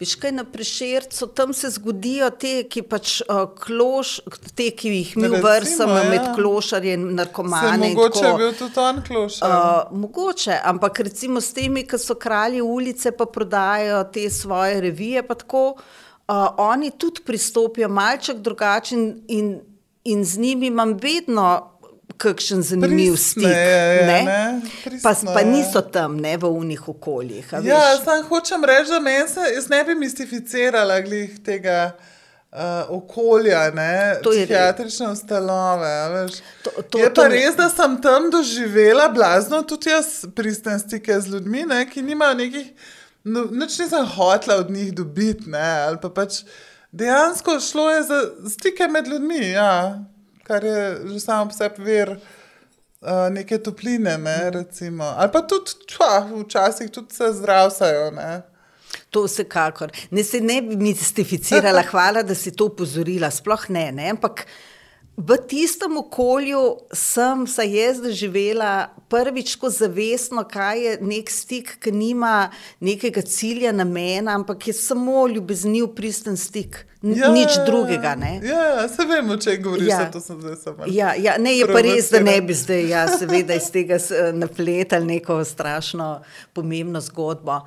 Veš 0.00 0.14
kaj 0.14 0.32
na 0.32 0.44
prešircu, 0.44 1.26
tam 1.26 1.52
se 1.52 1.70
zgodijo 1.70 2.30
te, 2.30 2.52
ki 2.70 2.82
pač 2.86 3.18
uh, 3.20 3.42
kloš, 3.58 4.20
te, 4.54 4.70
ki 4.70 4.92
jih 4.94 5.16
mi 5.16 5.26
Recimo, 5.26 5.42
vrsamo 5.42 5.96
ja. 5.96 6.10
med 6.10 6.28
klošarje 6.36 6.94
in 6.94 7.08
Se 7.08 7.14
narkomane. 7.14 7.90
in 7.90 7.96
mogoče 7.96 8.24
je 8.24 8.34
bil 8.36 8.52
tudi 8.58 8.80
on 8.80 9.02
klošar. 9.06 9.50
Uh, 9.50 9.98
mogoče, 9.98 10.60
ampak 10.64 11.00
recimo 11.00 11.40
s 11.40 11.52
temi, 11.52 11.82
ki 11.86 11.98
so 11.98 12.14
kralji 12.14 12.62
ulice, 12.62 13.12
pa 13.12 13.26
prodajajo 13.26 14.04
te 14.14 14.30
svoje 14.30 14.80
revije, 14.80 15.26
pa 15.26 15.34
tako, 15.34 15.64
uh, 15.74 16.46
oni 16.56 16.90
tudi 16.90 17.26
pristopijo 17.26 17.88
malček 17.88 18.36
drugačen 18.36 19.00
in, 19.00 19.18
in 19.28 19.58
z 20.04 20.38
njimi 20.38 20.66
imam 20.66 20.94
vedno 20.94 21.74
kakšen 22.16 22.62
zanimiv 22.62 23.12
Pristne 23.12 23.42
stik. 23.42 23.48
je, 23.48 24.06
ne? 24.06 24.22
ne? 24.22 24.60
Pa, 24.82 24.90
Pristno 24.90 25.34
pa 25.34 25.40
je. 25.40 25.46
niso 25.46 25.80
tam, 25.82 26.16
ne 26.16 26.36
v 26.36 26.44
unih 26.46 26.88
okoljih. 26.88 27.52
Ja, 27.62 27.96
sam 27.96 28.24
hočem 28.24 28.64
reči, 28.64 28.90
da 28.90 29.00
meni 29.00 29.28
se, 29.28 29.40
jaz 29.54 29.68
ne 29.68 29.84
bi 29.84 29.94
mistificirala 29.94 31.00
glih 31.00 31.38
tega 31.38 31.92
uh, 32.50 32.58
okolja, 32.90 33.70
ne, 33.70 34.18
To 34.22 34.30
psihiatrične 34.30 35.08
ustanove. 35.08 35.92
veš. 36.10 36.32
To- 36.62 36.82
to- 36.82 36.98
je 36.98 37.08
to 37.08 37.22
pa 37.22 37.28
ne- 37.28 37.34
res, 37.36 37.56
da 37.56 37.68
sem 37.68 38.02
tam 38.02 38.30
doživela 38.30 39.08
blazno, 39.08 39.62
tudi 39.62 39.90
jaz 39.90 40.06
pristen 40.28 40.78
stike 40.78 41.20
z 41.20 41.26
ljudmi, 41.28 41.62
ne, 41.64 41.86
ki 41.86 42.02
nimajo 42.02 42.34
nekih, 42.34 42.72
no, 43.24 43.44
nič 43.46 43.78
nisem 43.78 44.06
hotla 44.06 44.56
od 44.56 44.70
njih 44.70 44.92
dobiti, 44.92 45.46
ne, 45.46 45.58
ali 45.80 45.98
pa 46.02 46.10
pač 46.10 46.42
dejansko 46.92 47.60
šlo 47.60 47.90
je 47.90 48.02
za 48.02 48.20
stike 48.50 48.88
med 48.88 49.08
ljudmi, 49.08 49.48
ja, 49.50 50.04
kar 50.42 50.64
je 50.64 51.00
že 51.06 51.20
samo 51.20 51.50
po 51.50 51.56
sebi 51.56 51.84
vir. 51.84 52.18
Uh, 52.98 53.28
neke 53.30 53.60
topline, 53.62 54.16
ne, 54.18 54.50
recimo. 54.50 55.04
ali 55.04 55.30
pa 55.32 55.42
tudi, 55.46 55.70
čua, 55.86 56.26
včasih 56.44 56.90
tudi 56.90 57.14
se 57.14 57.28
zdravsajo. 57.32 58.10
Ne. 58.10 58.42
To 59.10 59.22
vsekakor. 59.22 59.92
Ne 60.10 60.24
se 60.24 60.40
ne 60.40 60.62
bi 60.62 60.76
mistificirala, 60.76 61.82
hvala, 61.90 62.22
da 62.22 62.34
si 62.34 62.50
to 62.50 62.66
upozorila, 62.72 63.30
sploh 63.30 63.68
ne, 63.70 63.92
ne. 63.92 64.10
Ampak 64.10 64.46
v 65.18 65.36
tistem 65.44 65.96
okolju 65.96 66.60
sem 66.92 67.46
se 67.46 67.64
jaz 67.64 67.98
doživela 67.98 68.72
prvič 69.08 69.54
tako 69.54 69.70
zavestno, 69.70 70.44
kaj 70.44 70.78
je 70.80 70.98
nek 71.02 71.30
stik, 71.30 71.72
ki 71.78 71.90
nima 71.92 72.50
nekega 72.80 73.22
cilja, 73.22 73.72
namena, 73.72 74.34
ampak 74.34 74.68
je 74.68 74.74
samo 74.74 75.26
ljubezniv, 75.26 75.88
pristen 75.88 76.36
stik. 76.36 76.84
N 77.02 77.14
ja, 77.14 77.28
nič 77.30 77.58
drugega. 77.64 78.14
Ne. 78.14 78.40
Ja, 78.44 78.62
ja, 78.72 78.88
se 78.88 79.04
vemo, 79.04 79.36
če 79.36 79.56
govoriš, 79.58 79.88
Ja. 79.88 80.00
ja. 80.00 80.10
to 80.10 80.20
sem 80.20 80.40
zdaj 80.40 80.56
samo. 80.56 80.86
Ja, 80.88 81.12
ja, 81.16 81.34
ne, 81.38 81.52
je 81.52 81.66
pa 81.66 81.80
res, 81.80 82.10
da 82.10 82.20
ne 82.20 82.40
bi 82.40 82.54
zdaj, 82.54 82.88
ja, 82.88 83.08
seveda, 83.08 83.54
iz 83.54 83.70
tega 83.70 83.94
s- 83.96 84.10
napletali 84.32 85.06
neko 85.08 85.44
strašno 85.44 86.20
pomembno 86.52 87.00
zgodbo. 87.00 87.60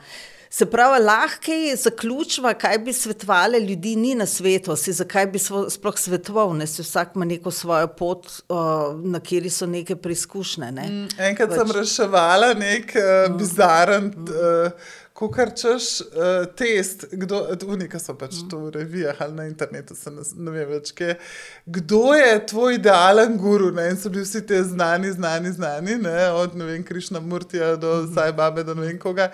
Se 0.54 0.66
pravi, 0.66 1.04
lahko 1.04 1.52
je 1.52 1.76
zaključva, 1.76 2.54
kaj 2.54 2.78
bi 2.78 2.94
svetovali 2.94 3.60
ljudi, 3.60 3.96
ni 3.96 4.16
na 4.16 4.26
svetu, 4.26 4.76
si 4.76 4.92
zakaj 4.94 5.26
bi 5.32 5.40
sploh 5.40 5.96
svetoval, 5.98 6.52
ne 6.58 6.68
si 6.68 6.84
vsak 6.84 7.16
ima 7.16 7.26
neko 7.26 7.52
svojo 7.52 7.88
pot, 7.88 8.28
uh, 8.50 8.58
na 9.00 9.20
kateri 9.20 9.50
so 9.50 9.66
neke 9.66 9.96
preizkušnje. 9.96 10.72
Ne? 10.72 10.88
Mm. 10.90 11.08
Enkrat 11.30 11.50
Pač- 11.50 11.62
sem 11.62 11.72
reševala 11.78 12.52
nek 12.60 12.92
uh, 13.00 13.38
bizaren, 13.38 14.12
uh, 14.28 14.92
kar 15.30 15.52
češ 15.56 16.02
uh, 16.02 16.46
test, 16.58 17.06
kdo, 17.12 17.44
unika 17.68 18.00
so 18.00 18.16
pač 18.18 18.40
to 18.50 18.58
v 18.58 18.72
revijah 18.80 19.22
ali 19.22 19.36
na 19.36 19.46
internetu, 19.46 19.96
se 19.96 20.12
ne, 20.12 20.24
ne 20.36 20.52
vem 20.56 20.70
več, 20.70 20.94
kje. 20.98 21.18
Kdo 21.66 22.14
je 22.18 22.40
tvoj 22.50 22.80
idealen 22.80 23.38
guru? 23.38 23.70
Ne? 23.76 23.90
In 23.92 24.00
so 24.02 24.10
bili 24.10 24.26
vsi 24.26 24.42
ti 24.48 24.64
znani, 24.64 25.12
znani, 25.12 25.52
znani, 25.52 26.00
ne? 26.02 26.32
od 26.32 26.56
ne 26.58 26.66
vem, 26.66 26.84
Krišna 26.84 27.20
Murtija 27.20 27.76
do 27.76 28.08
Saj 28.14 28.34
Babe, 28.40 28.64
do 28.64 28.74
ne 28.74 28.88
vem 28.88 29.00
koga. 29.00 29.30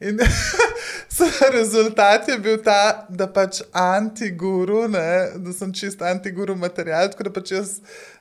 In 0.00 0.18
rezultat 1.58 2.28
je 2.28 2.38
bil 2.38 2.62
ta, 2.62 3.06
da 3.08 3.26
pač 3.26 3.62
anti-guru, 3.72 4.86
ne, 4.90 5.34
da 5.36 5.52
sem 5.54 5.72
čist 5.72 6.02
anti-guru 6.02 6.56
material, 6.58 7.10
tako 7.10 7.28
da 7.28 7.36
pač 7.40 7.52
jaz 7.54 7.76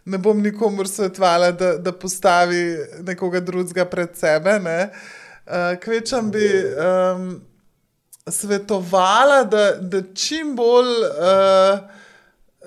ne 0.05 0.17
bom 0.17 0.41
nikomor 0.41 0.87
svetovala, 0.89 1.51
da, 1.51 1.75
da 1.77 1.91
postavi 1.91 2.61
nekoga 3.07 3.39
drugega 3.39 3.85
pred 3.85 4.15
sebe. 4.17 4.59
Ne. 4.59 4.79
Uh, 5.45 5.79
Kvečem 5.81 6.31
bi 6.31 6.45
um, 6.45 7.41
svetovala, 8.29 9.43
da, 9.43 9.71
da 9.81 10.01
čim 10.13 10.55
bolj 10.55 10.87
uh, 10.87 11.79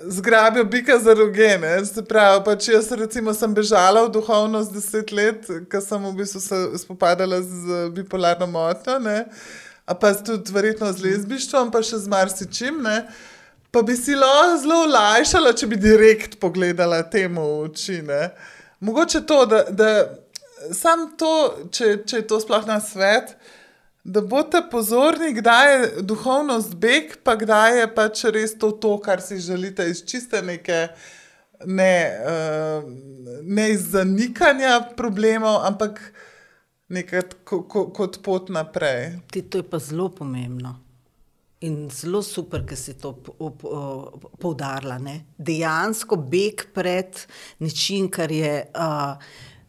zgrabijo 0.03 0.65
bika 0.65 0.99
za 0.99 1.13
roge. 1.13 1.57
ne. 1.57 1.85
Se 1.85 2.05
pravi, 2.05 2.43
pač 2.45 2.67
jaz 2.67 2.91
recimo 2.91 3.33
sem 3.33 3.53
bežala 3.53 4.05
v 4.05 4.11
duhovnost 4.11 4.73
deset 4.73 5.11
let, 5.11 5.47
ker 5.71 5.81
sem 5.81 6.03
v 6.03 6.11
bistvu 6.19 6.41
se 6.41 6.59
spopadala 6.83 7.41
z 7.41 7.85
bipolarno 7.95 8.47
motnjo, 8.47 8.99
ne. 8.99 9.25
a 9.85 9.93
pa 9.93 10.13
tudi 10.13 10.51
verjetno 10.51 10.91
z 10.93 11.01
lezbištvom, 11.01 11.71
pa 11.71 11.81
še 11.85 12.01
z 12.01 12.09
marsičim. 12.09 12.81
Ne. 12.83 13.05
Pa 13.71 13.83
bi 13.85 13.95
si 13.95 14.15
lahko 14.15 14.59
zelo 14.63 14.81
olajšala, 14.87 15.53
če 15.53 15.67
bi 15.67 15.77
direkt 15.79 16.39
pogledala 16.39 17.03
temu 17.03 17.43
v 17.43 17.65
oči. 17.69 18.01
Ne. 18.01 18.29
Mogoče 18.79 19.21
to, 19.27 19.45
da, 19.45 19.63
da 19.69 19.89
sam 20.73 21.11
to, 21.17 21.33
če, 21.71 21.91
če 22.07 22.23
je 22.23 22.27
to 22.29 22.39
sploh 22.41 22.65
na 22.67 22.79
svet, 22.83 23.35
da 24.05 24.21
boste 24.21 24.61
pozorni, 24.71 25.33
kdaj 25.33 25.71
je 25.73 26.05
duhovnost 26.05 26.75
beg, 26.81 27.17
pa 27.25 27.35
kdaj 27.39 27.79
je 27.79 27.87
pač 27.95 28.23
res 28.33 28.53
to, 28.61 28.71
to 28.71 28.97
kar 29.01 29.21
si 29.21 29.39
želite 29.41 29.87
iz 29.89 30.03
čiste 30.05 30.41
neke. 30.45 30.87
Ne, 31.65 31.95
uh, 32.19 32.83
ne 33.41 33.69
iz 33.71 33.85
zanikanja 33.93 34.73
problemov, 34.97 35.61
ampak 35.65 36.01
nekaj 36.91 37.21
ko, 37.47 37.61
ko, 37.63 37.85
kot 37.95 38.19
pot 38.21 38.51
naprej. 38.53 39.15
Ti, 39.31 39.45
to 39.49 39.63
je 39.63 39.67
pa 39.69 39.79
zelo 39.79 40.09
pomembno. 40.13 40.75
In 41.65 41.87
zelo 41.89 42.21
super, 42.21 42.61
da 42.67 42.75
si 42.75 42.93
to 42.99 43.15
poudarila. 44.41 44.99
Ne? 45.01 45.15
Dejansko 45.37 46.19
beg 46.19 46.67
pred 46.75 47.23
nečim, 47.63 48.11
kar 48.11 48.31
je, 48.31 48.59
uh, 48.75 49.15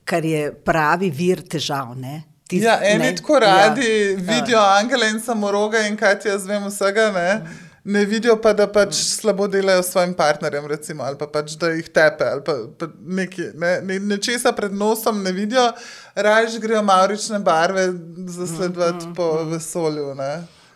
kar 0.06 0.24
je 0.24 0.46
pravi 0.64 1.10
vir 1.12 1.42
težav. 1.44 1.92
Ne? 1.96 2.22
Ti- 2.46 2.62
Ja, 2.62 2.78
eni 2.80 3.04
ne? 3.04 3.14
tako 3.14 3.40
radi 3.40 3.82
Ja, 3.82 4.08
ja, 4.08 4.16
vidijo 4.22 4.58
ja. 4.58 4.76
angele 4.78 5.08
in 5.10 5.20
samoroga 5.20 5.80
in 5.82 5.96
kaj 5.96 6.20
ti 6.20 6.28
jaz 6.28 6.46
vem 6.46 6.64
vsega, 6.64 7.10
ne? 7.12 7.30
ne 7.86 8.04
vidijo 8.04 8.34
pa, 8.36 8.50
da 8.52 8.64
pač 8.66 8.94
slabo 8.94 9.46
delajo 9.46 9.82
s 9.82 9.92
svojim 9.92 10.14
partnerjem, 10.14 10.64
recimo, 10.66 11.04
ali 11.04 11.14
pa 11.16 11.26
pač, 11.28 11.52
da 11.54 11.68
jih 11.68 11.86
tepe, 11.88 12.24
ali 12.24 12.42
pa, 12.42 12.54
pa 12.78 12.88
nekaj, 13.00 13.52
ne, 13.54 13.80
ne, 13.82 13.98
nečesa 14.06 14.50
pred 14.52 14.74
nosom 14.74 15.20
ne 15.22 15.30
vidijo, 15.32 15.68
raje 16.16 16.58
grejo 16.58 16.82
maurične 16.82 17.38
barve 17.40 17.84
zasledovati 18.28 19.06
po 19.14 19.28
vesolju. 19.44 20.14
Ne? 20.14 20.32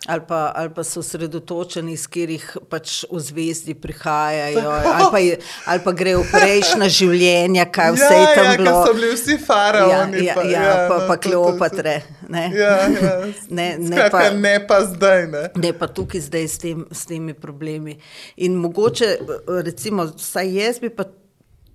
Ali 0.07 0.23
pa, 0.23 0.53
ali 0.57 0.71
pa 0.71 0.81
so 0.81 1.01
osredotočeni, 1.01 1.93
iz 1.93 2.07
katerih 2.07 2.41
pač 2.69 3.05
v 3.05 3.21
zvezdi 3.21 3.75
prihajajo, 3.75 4.63
ali 4.71 5.05
pa, 5.07 5.19
je- 5.19 5.37
ali 5.67 5.81
pa 5.85 5.93
grejo 5.93 6.23
v 6.23 6.31
prejšnja 6.33 6.89
življenja, 6.99 7.67
kaj 7.67 7.93
vse 7.93 8.09
je 8.11 8.23
ja, 8.23 8.31
tam 8.35 8.45
ja, 8.45 8.55
bilo. 8.57 8.65
ker 8.65 8.81
so 8.81 8.95
bili 8.95 9.11
vsi 9.13 9.33
Ja, 9.33 9.39
faraoni. 9.41 10.25
ja, 10.25 10.35
ja, 10.43 10.65
pa, 10.89 10.97
no, 10.97 11.07
pa 11.07 11.15
to- 11.15 11.23
to- 11.23 11.29
Kleopatre. 11.29 11.95
Ne? 12.29 12.45
Ja, 12.51 12.73
ja. 12.89 13.13
Ne, 13.51 13.77
ne 13.79 13.87
Skratka, 13.93 14.11
pa- 14.11 14.31
ne 14.33 14.67
pa 14.67 14.79
zdaj. 14.87 15.21
Ne. 15.29 15.43
Ne 15.59 15.73
pa 15.75 15.87
tukaj 15.89 16.21
zdaj 16.23 16.49
s, 16.49 16.59
tem, 16.59 16.87
s 16.91 17.05
temi 17.05 17.35
problemi. 17.35 17.99
In 18.39 18.57
mogoče, 18.57 19.19
recimo, 19.61 20.09
vsaj 20.09 20.49
jaz 20.55 20.79
bi 20.79 20.89
pa 20.91 21.05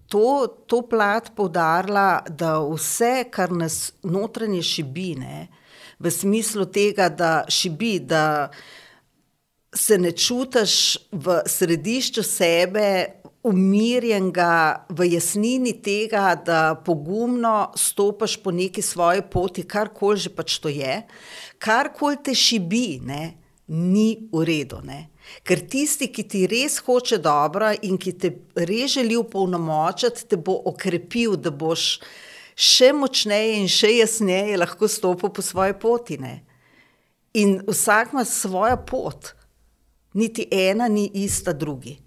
to, 0.07 0.25
to 0.65 0.81
plat 0.83 1.29
poudarila, 1.31 2.07
da 2.27 2.57
vse, 2.59 3.29
kar 3.29 3.51
nas 3.51 3.77
notranje 4.03 4.61
šibi, 4.63 5.15
ne, 5.15 5.45
v 6.05 6.13
smislu 6.13 6.65
tega, 6.69 7.09
da 7.09 7.43
šibi, 7.49 7.99
da 7.99 8.49
se 9.75 9.97
ne 9.97 10.11
čutiš 10.11 10.75
v 11.11 11.41
središču 11.49 12.23
sebe, 12.23 12.87
umirjenega, 13.45 14.85
v 14.89 15.05
jasnini 15.11 15.75
tega, 15.85 16.33
da 16.35 16.75
pogumno 16.85 17.71
stopiš 17.77 18.39
po 18.41 18.51
neki 18.51 18.81
svoji 18.81 19.21
poti, 19.31 19.63
karkoli 19.63 20.17
že 20.17 20.31
pač 20.33 20.57
to 20.59 20.71
je, 20.73 21.03
karkoli 21.61 22.17
te 22.25 22.33
šibi, 22.33 23.01
ne, 23.05 23.35
ni 23.67 24.29
v 24.31 24.45
redu. 24.45 24.81
Ne. 24.85 25.09
Ker 25.45 25.61
tisti, 25.69 26.09
ki 26.13 26.23
ti 26.29 26.45
res 26.49 26.79
hoče 26.85 27.19
dobro 27.21 27.71
in 27.85 27.97
ki 28.01 28.13
te 28.17 28.33
res 28.55 28.97
želi 28.97 29.17
upolnomočiti, 29.17 30.25
te 30.29 30.37
bo 30.41 30.57
okrepil, 30.71 31.37
da 31.37 31.53
boš 31.53 31.99
še 32.55 32.93
močneje 32.95 33.59
in 33.59 33.69
še 33.71 33.91
jasneje 33.99 34.57
lahko 34.57 34.87
stopil 34.87 35.29
po 35.29 35.43
svoji 35.43 35.75
poti. 35.79 36.17
Ne. 36.17 36.39
In 37.35 37.59
vsak 37.67 38.15
ima 38.15 38.23
svojo 38.25 38.79
pot, 38.87 39.35
niti 40.15 40.47
ena 40.51 40.87
ni 40.87 41.09
ista 41.13 41.53
drugi. 41.53 41.99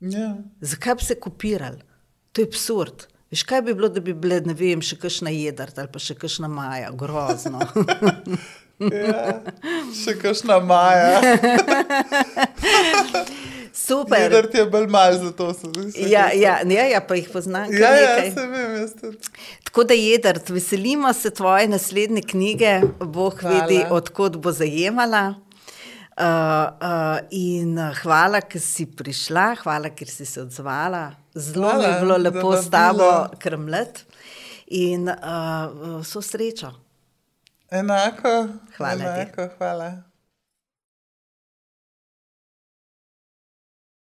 Ja. 0.00 0.36
Zakaj 0.60 0.94
bi 0.94 1.04
se 1.04 1.20
kopirali? 1.20 1.82
To 2.32 2.40
je 2.40 2.46
absurd. 2.46 3.08
Veš, 3.30 3.42
kaj 3.44 3.62
bi 3.62 3.74
bilo, 3.74 3.88
da 3.92 4.00
bi 4.00 4.14
bile, 4.14 4.40
ne 4.46 4.54
vem, 4.56 4.80
še 4.80 4.96
kakšna 4.96 5.30
jedrt 5.34 5.78
ali 5.78 5.90
pa 5.92 6.00
še 6.00 6.14
kakšna 6.16 6.48
maja, 6.48 6.94
grozno. 6.96 7.60
Ja, 8.78 9.42
še 9.90 10.12
kakšna 10.22 10.60
maja. 10.62 11.18
Super. 13.86 14.20
Jedar 14.20 14.46
ti 14.50 14.58
je 14.58 14.66
bolj 14.66 14.86
mal 14.86 15.14
za 15.18 15.32
to. 15.32 15.54
Se, 15.54 15.68
se 15.92 16.10
ja, 16.10 16.32
ja, 16.32 16.58
ja, 16.66 16.84
ja, 16.84 17.00
pa 17.00 17.14
jih 17.14 17.28
poznam. 17.32 17.72
Ja, 17.72 17.92
ja, 17.94 18.16
nekaj. 18.16 18.26
ja, 18.26 18.34
se 18.34 18.46
vem, 18.46 18.76
jaz 18.80 18.94
tudi. 19.00 19.18
Tako 19.64 19.84
da, 19.84 19.94
Jedar, 19.94 20.40
veselimo 20.48 21.12
se 21.12 21.30
tvoje 21.30 21.68
naslednje 21.68 22.22
knjige, 22.22 22.80
Bog 22.98 23.40
Hvala. 23.40 23.66
vidi, 23.66 23.84
odkot 23.90 24.36
bo 24.36 24.52
zajemala. 24.52 25.34
Uh, 26.18 26.24
uh, 26.24 27.18
in 27.30 27.78
uh, 27.78 27.94
hvala, 28.02 28.40
ker 28.42 28.60
si 28.60 28.88
prišla, 28.90 29.52
hvala, 29.62 29.92
ker 29.94 30.10
si 30.10 30.26
se 30.26 30.42
odzvala. 30.42 31.12
Zelo 31.34 31.68
hvala, 31.68 31.78
mi 31.78 31.92
je 31.94 32.00
bilo 32.00 32.16
lepo 32.18 32.56
s 32.56 32.70
tabo 32.70 33.12
krmlet 33.38 34.02
in 34.66 35.06
uh, 35.06 36.02
vso 36.02 36.22
srečo. 36.22 36.74
Enako. 37.70 38.34
Hvala. 38.76 39.14
Enako, 39.14 39.46
ti. 39.46 39.54
hvala. 39.58 40.07